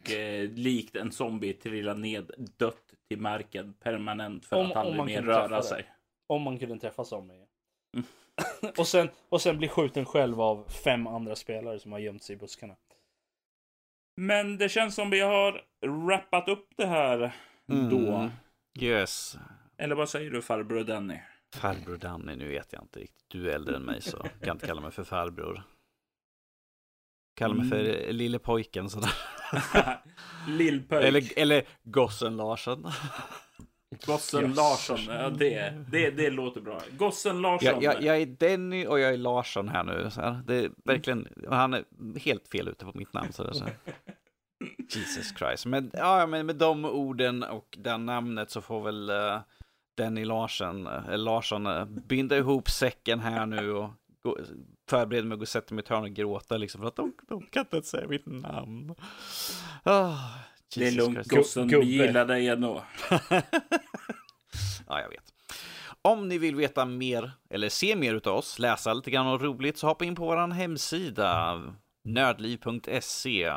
Och, 0.00 0.10
eh, 0.10 0.50
likt 0.50 0.96
en 0.96 1.12
zombie 1.12 1.52
trillar 1.52 1.94
ned 1.94 2.30
dött 2.56 2.94
till 3.08 3.20
marken 3.20 3.74
permanent 3.74 4.46
för 4.46 4.56
om, 4.56 4.66
att 4.66 4.76
aldrig 4.76 5.04
mer 5.04 5.22
röra 5.22 5.62
sig. 5.62 5.86
Om 6.26 6.42
man 6.42 6.58
kunde 6.58 6.78
träffa 6.78 7.04
zombie. 7.04 7.46
Mm. 7.94 8.06
Och, 8.78 8.86
sen, 8.86 9.08
och 9.28 9.42
sen 9.42 9.58
bli 9.58 9.68
skjuten 9.68 10.04
själv 10.04 10.40
av 10.40 10.68
fem 10.84 11.06
andra 11.06 11.36
spelare 11.36 11.78
som 11.78 11.92
har 11.92 11.98
gömt 11.98 12.22
sig 12.22 12.36
i 12.36 12.38
buskarna. 12.38 12.76
Men 14.16 14.58
det 14.58 14.68
känns 14.68 14.94
som 14.94 15.10
vi 15.10 15.20
har 15.20 15.64
rappat 16.08 16.48
upp 16.48 16.68
det 16.76 16.86
här 16.86 17.32
mm. 17.68 17.90
då. 17.90 18.30
Yes. 18.80 19.38
Eller 19.76 19.94
vad 19.94 20.08
säger 20.08 20.30
du 20.30 20.42
farbror 20.42 20.84
Danny? 20.84 21.18
Farbror 21.54 21.96
Danny, 21.96 22.36
nu 22.36 22.48
vet 22.48 22.72
jag 22.72 22.82
inte 22.82 23.00
riktigt. 23.00 23.24
Du 23.28 23.50
är 23.50 23.54
äldre 23.54 23.76
än 23.76 23.82
mig 23.82 24.02
så 24.02 24.16
kan 24.42 24.56
inte 24.56 24.66
kalla 24.66 24.80
mig 24.80 24.90
för 24.90 25.04
farbror. 25.04 25.62
Kalla 27.36 27.54
mig 27.54 27.68
för 27.68 27.80
mm. 27.80 28.16
lille 28.16 28.38
pojken 28.38 28.90
sådär. 28.90 29.12
Lillpöjk. 30.48 31.04
Eller, 31.04 31.38
eller 31.38 31.68
gossen 31.82 32.36
Larsson. 32.36 32.90
Gossen 34.06 34.54
Larsson, 34.54 34.98
ja, 35.08 35.30
det, 35.30 35.74
det, 35.90 36.10
det 36.10 36.30
låter 36.30 36.60
bra. 36.60 36.80
Gossen 36.98 37.40
Larsson. 37.40 37.66
Jag, 37.66 37.82
jag, 37.82 38.02
jag 38.02 38.22
är 38.22 38.26
Denny 38.26 38.86
och 38.86 39.00
jag 39.00 39.12
är 39.12 39.16
Larsson 39.16 39.68
här 39.68 39.84
nu. 39.84 40.10
Så 40.10 40.20
här. 40.20 40.40
Det 40.46 40.54
är 40.54 40.70
verkligen, 40.84 41.28
han 41.50 41.74
är 41.74 41.84
helt 42.18 42.48
fel 42.48 42.68
ute 42.68 42.84
på 42.84 42.92
mitt 42.94 43.12
namn. 43.12 43.32
Så, 43.32 43.54
så. 43.54 43.64
Jesus 44.90 45.34
Christ. 45.38 45.66
Men, 45.66 45.90
ja, 45.92 46.26
men 46.26 46.46
med 46.46 46.56
de 46.56 46.84
orden 46.84 47.42
och 47.42 47.78
det 47.78 47.96
namnet 47.96 48.50
så 48.50 48.60
får 48.60 48.82
väl 48.82 49.10
uh, 49.10 49.40
Denny 49.96 50.24
Larsson, 50.24 50.86
uh, 50.86 51.18
Larsson 51.18 51.66
uh, 51.66 51.84
binda 51.84 52.36
ihop 52.36 52.70
säcken 52.70 53.20
här 53.20 53.46
nu 53.46 53.72
och 53.72 53.90
gå, 54.22 54.38
förbereda 54.88 55.26
mig 55.26 55.34
att 55.34 55.38
gå 55.38 55.42
och 55.42 55.48
sätta 55.48 55.74
mig 55.74 55.82
i 55.82 55.84
ett 55.84 55.88
hörn 55.88 56.04
och 56.04 56.10
gråta 56.10 56.56
liksom 56.56 56.80
för 56.80 56.88
att 56.88 56.96
de, 56.96 57.12
de 57.28 57.42
kan 57.42 57.60
inte 57.60 57.82
säga 57.82 58.08
mitt 58.08 58.26
namn. 58.26 58.94
Oh, 59.84 60.36
det 60.76 60.86
är 60.86 60.92
lugnt 60.92 61.28
gossen, 61.28 61.68
vi 61.68 61.84
gillar 61.84 62.24
dig 62.24 62.48
ändå. 62.48 62.84
ja, 64.86 65.00
jag 65.00 65.08
vet. 65.08 65.34
Om 66.02 66.28
ni 66.28 66.38
vill 66.38 66.56
veta 66.56 66.84
mer 66.84 67.32
eller 67.50 67.68
se 67.68 67.96
mer 67.96 68.14
av 68.14 68.36
oss, 68.36 68.58
läsa 68.58 68.94
lite 68.94 69.10
grann 69.10 69.26
och 69.26 69.40
roligt, 69.40 69.78
så 69.78 69.86
hoppa 69.86 70.04
in 70.04 70.14
på 70.14 70.24
vår 70.24 70.52
hemsida 70.52 71.62
nördliv.se. 72.04 73.52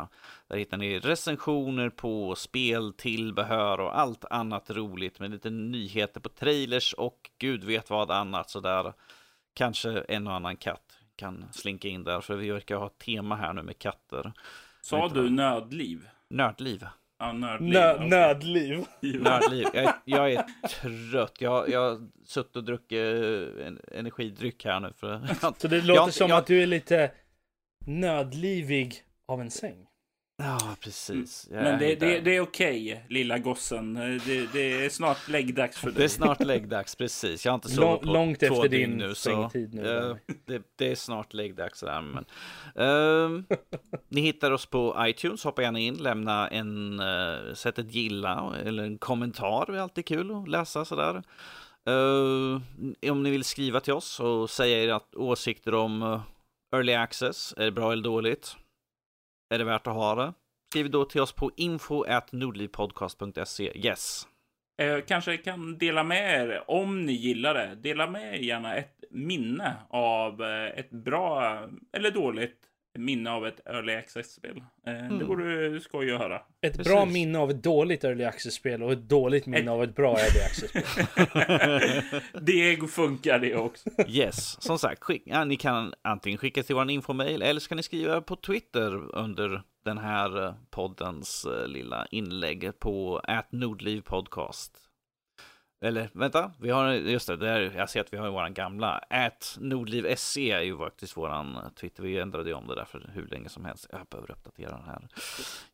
Där 0.47 0.57
hittar 0.57 0.77
ni 0.77 0.99
recensioner 0.99 1.89
på 1.89 2.35
spel, 2.35 2.93
tillbehör 2.93 3.79
och 3.79 3.99
allt 3.99 4.25
annat 4.29 4.69
roligt 4.69 5.19
med 5.19 5.31
lite 5.31 5.49
nyheter 5.49 6.19
på 6.19 6.29
trailers 6.29 6.93
och 6.93 7.31
gud 7.37 7.63
vet 7.63 7.89
vad 7.89 8.11
annat 8.11 8.49
sådär. 8.49 8.93
Kanske 9.53 10.01
en 10.01 10.27
och 10.27 10.33
annan 10.33 10.57
katt 10.57 10.99
kan 11.15 11.45
slinka 11.51 11.87
in 11.87 12.03
där, 12.03 12.21
för 12.21 12.35
vi 12.35 12.51
verkar 12.51 12.75
ha 12.75 12.87
ett 12.87 12.97
tema 12.97 13.35
här 13.35 13.53
nu 13.53 13.63
med 13.63 13.79
katter. 13.79 14.33
Sa 14.81 15.07
du 15.07 15.29
nödliv? 15.29 16.07
Nördliv. 16.29 16.85
Ja, 17.21 17.31
nördliv. 17.31 17.73
Nö, 17.73 17.93
okay. 17.95 18.07
Nödliv. 18.07 18.85
Nördliv. 19.01 19.67
Jag, 19.73 19.93
jag, 20.05 20.31
är 20.33 20.45
trött. 20.67 21.35
Jag, 21.39 21.69
jag 21.69 21.79
har 21.79 22.07
suttit 22.25 22.55
och 22.55 22.63
druckit 22.63 22.99
en, 23.59 23.79
energidryck 23.91 24.65
här 24.65 24.79
nu. 24.79 24.93
För, 24.97 25.27
Så 25.57 25.67
det 25.67 25.81
låter 25.81 26.01
jag, 26.01 26.13
som 26.13 26.29
jag, 26.29 26.37
att 26.37 26.47
du 26.47 26.63
är 26.63 26.67
lite 26.67 27.11
nödlivig 27.85 28.95
av 29.25 29.41
en 29.41 29.51
säng? 29.51 29.87
Ja, 30.43 30.75
precis. 30.79 31.47
Jag 31.51 31.63
Men 31.63 31.79
det, 31.79 31.95
det, 31.95 32.19
det, 32.19 32.35
är 32.35 32.41
okej, 32.41 33.05
lilla 33.09 33.37
gossen. 33.37 33.93
Det, 33.93 34.53
det, 34.53 34.85
är 34.85 34.89
snart 34.89 35.27
läggdags 35.27 35.77
för 35.77 35.87
dig. 35.87 35.97
Det 35.97 36.03
är 36.03 36.07
snart 36.07 36.39
läggdags, 36.43 36.95
precis. 36.95 37.45
Jag 37.45 37.51
har 37.51 37.55
inte 37.55 37.69
sovit 37.69 38.01
på 38.01 38.07
Långt 38.07 38.39
två 38.39 38.45
efter 38.55 38.69
din 38.69 38.89
nu, 38.89 39.15
så 39.15 39.51
nu. 39.53 39.81
Uh, 39.81 40.15
det, 40.45 40.61
det, 40.75 40.91
är 40.91 40.95
snart 40.95 41.33
läggdags. 41.33 41.79
Där, 41.79 42.01
men, 42.01 42.25
uh, 42.85 43.43
ni 44.09 44.21
hittar 44.21 44.51
oss 44.51 44.65
på 44.65 44.95
iTunes. 44.99 45.43
Hoppa 45.43 45.61
gärna 45.61 45.79
in, 45.79 45.95
lämna 45.95 46.47
en, 46.47 46.99
uh, 46.99 47.53
sätt 47.53 47.79
ett 47.79 47.93
gilla 47.93 48.55
eller 48.65 48.83
en 48.83 48.97
kommentar. 48.97 49.65
Det 49.71 49.77
är 49.77 49.81
alltid 49.81 50.05
kul 50.05 50.31
att 50.31 50.49
läsa 50.49 50.85
sådär. 50.85 51.23
Uh, 51.89 52.61
om 53.11 53.23
ni 53.23 53.29
vill 53.29 53.43
skriva 53.43 53.79
till 53.79 53.93
oss 53.93 54.19
och 54.19 54.49
säga 54.49 54.83
era 54.83 54.99
åsikter 55.15 55.73
om 55.73 56.21
Early 56.75 56.93
Access, 56.93 57.53
är 57.57 57.65
det 57.65 57.71
bra 57.71 57.91
eller 57.91 58.03
dåligt? 58.03 58.55
Är 59.51 59.57
det 59.57 59.63
värt 59.63 59.87
att 59.87 59.93
ha 59.93 60.15
det? 60.15 60.33
Skriv 60.69 60.91
då 60.91 61.05
till 61.05 61.21
oss 61.21 61.31
på 61.33 61.51
info 61.57 62.05
nordlivpodcast.se. 62.31 63.87
Yes. 63.87 64.27
Eh, 64.81 64.99
kanske 65.07 65.37
kan 65.37 65.77
dela 65.77 66.03
med 66.03 66.41
er 66.41 66.63
om 66.67 67.05
ni 67.05 67.13
gillar 67.13 67.53
det. 67.53 67.75
Dela 67.75 68.09
med 68.09 68.35
er 68.35 68.39
gärna 68.39 68.75
ett 68.75 69.03
minne 69.09 69.75
av 69.89 70.41
eh, 70.41 70.79
ett 70.79 70.89
bra 70.89 71.59
eller 71.93 72.11
dåligt 72.11 72.57
minne 72.99 73.31
av 73.31 73.47
ett 73.47 73.59
early 73.65 73.93
access-spel. 73.93 74.63
Eh, 74.87 75.05
mm. 75.05 75.19
Det 75.19 75.25
vore 75.25 75.79
skoj 75.79 76.11
att 76.11 76.19
höra. 76.19 76.35
Ett 76.61 76.77
Precis. 76.77 76.93
bra 76.93 77.05
minne 77.05 77.39
av 77.39 77.51
ett 77.51 77.63
dåligt 77.63 78.03
early 78.03 78.23
access-spel 78.23 78.83
och 78.83 78.91
ett 78.91 79.09
dåligt 79.09 79.45
minne 79.45 79.61
ett... 79.61 79.69
av 79.69 79.83
ett 79.83 79.95
bra 79.95 80.17
early 80.19 80.39
access-spel. 80.39 80.83
det 82.41 82.89
funkar 82.89 83.39
det 83.39 83.55
också. 83.55 83.89
yes, 84.07 84.63
som 84.63 84.79
sagt, 84.79 85.03
skick, 85.03 85.23
ja, 85.25 85.45
ni 85.45 85.55
kan 85.55 85.93
antingen 86.01 86.37
skicka 86.37 86.63
till 86.63 86.75
vår 86.75 86.91
infomail 86.91 87.41
eller 87.41 87.59
så 87.59 87.69
kan 87.69 87.77
ni 87.77 87.83
skriva 87.83 88.21
på 88.21 88.35
Twitter 88.35 89.15
under 89.15 89.63
den 89.85 89.97
här 89.97 90.45
eh, 90.45 90.53
poddens 90.69 91.47
uh, 91.49 91.67
lilla 91.67 92.05
inlägg 92.11 92.79
på 92.79 93.21
@nordlivpodcast. 93.49 94.90
Eller 95.83 96.09
vänta, 96.13 96.51
vi 96.59 96.69
har 96.69 96.91
just 96.93 97.27
det, 97.27 97.35
där, 97.35 97.73
jag 97.75 97.89
ser 97.89 98.01
att 98.01 98.13
vi 98.13 98.17
har 98.17 98.29
våran 98.29 98.53
gamla. 98.53 99.03
At 99.09 99.57
NordlivSC 99.59 100.37
är 100.37 100.61
ju 100.61 100.77
faktiskt 100.77 101.17
våran 101.17 101.71
Twitter. 101.75 102.03
Vi 102.03 102.19
ändrade 102.19 102.49
ju 102.49 102.55
om 102.55 102.67
det 102.67 102.75
där 102.75 102.85
för 102.85 103.09
hur 103.13 103.27
länge 103.27 103.49
som 103.49 103.65
helst. 103.65 103.87
Jag 103.91 104.05
behöver 104.05 104.31
uppdatera 104.31 104.71
den 104.71 104.85
här. 104.85 105.07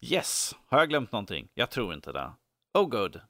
Yes, 0.02 0.56
har 0.68 0.80
jag 0.80 0.90
glömt 0.90 1.12
någonting? 1.12 1.48
Jag 1.54 1.70
tror 1.70 1.94
inte 1.94 2.12
det. 2.12 2.32
Oh 2.74 2.90
good. 2.90 3.22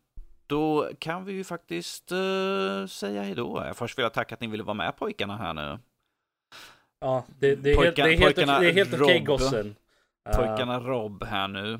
Då 0.47 0.89
kan 0.99 1.25
vi 1.25 1.33
ju 1.33 1.43
faktiskt 1.43 2.11
uh, 2.11 2.85
säga 2.85 3.23
hejdå. 3.23 3.71
Först 3.73 3.97
vill 3.97 4.03
jag 4.03 4.13
tacka 4.13 4.35
att 4.35 4.41
ni 4.41 4.47
ville 4.47 4.63
vara 4.63 4.73
med 4.73 4.97
pojkarna 4.97 5.37
här 5.37 5.53
nu. 5.53 5.79
Ja, 6.99 7.25
det, 7.39 7.55
det 7.55 7.71
är, 7.71 7.75
Pojka, 7.75 8.07
helt, 8.07 8.35
det 8.35 8.41
är 8.41 8.61
helt, 8.61 8.75
helt 8.75 8.93
okej 8.93 9.03
okay, 9.03 9.19
gossen. 9.19 9.75
Pojkarna 10.35 10.77
uh. 10.79 10.85
Rob 10.85 11.23
här 11.23 11.47
nu. 11.47 11.79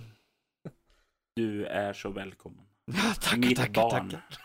Du 1.36 1.66
är 1.66 1.94
så 1.94 2.10
välkommen. 2.10 2.67
Ja, 2.94 3.14
tack, 3.20 3.38
Mitt 3.38 3.58
tack, 3.58 3.74
barn. 3.74 4.10
tack. 4.10 4.40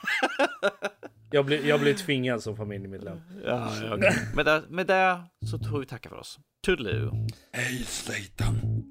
jag, 1.31 1.47
blir, 1.47 1.67
jag 1.67 1.81
blir 1.81 1.95
tvingad 1.95 2.43
som 2.43 2.57
familjemedlem. 2.57 3.21
Ja, 3.45 3.73
ja, 3.83 3.97
okay. 3.97 4.13
med, 4.35 4.47
det, 4.47 4.63
med 4.69 4.87
det 4.87 5.25
så 5.51 5.59
tror 5.59 5.81
vi 5.81 5.87
tacka 5.87 6.09
för 6.09 6.17
oss. 6.17 6.39
Toodaloo. 6.67 7.27
Hej 7.53 7.85
Satan. 7.85 8.85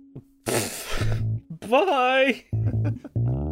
Bye! 1.69 2.36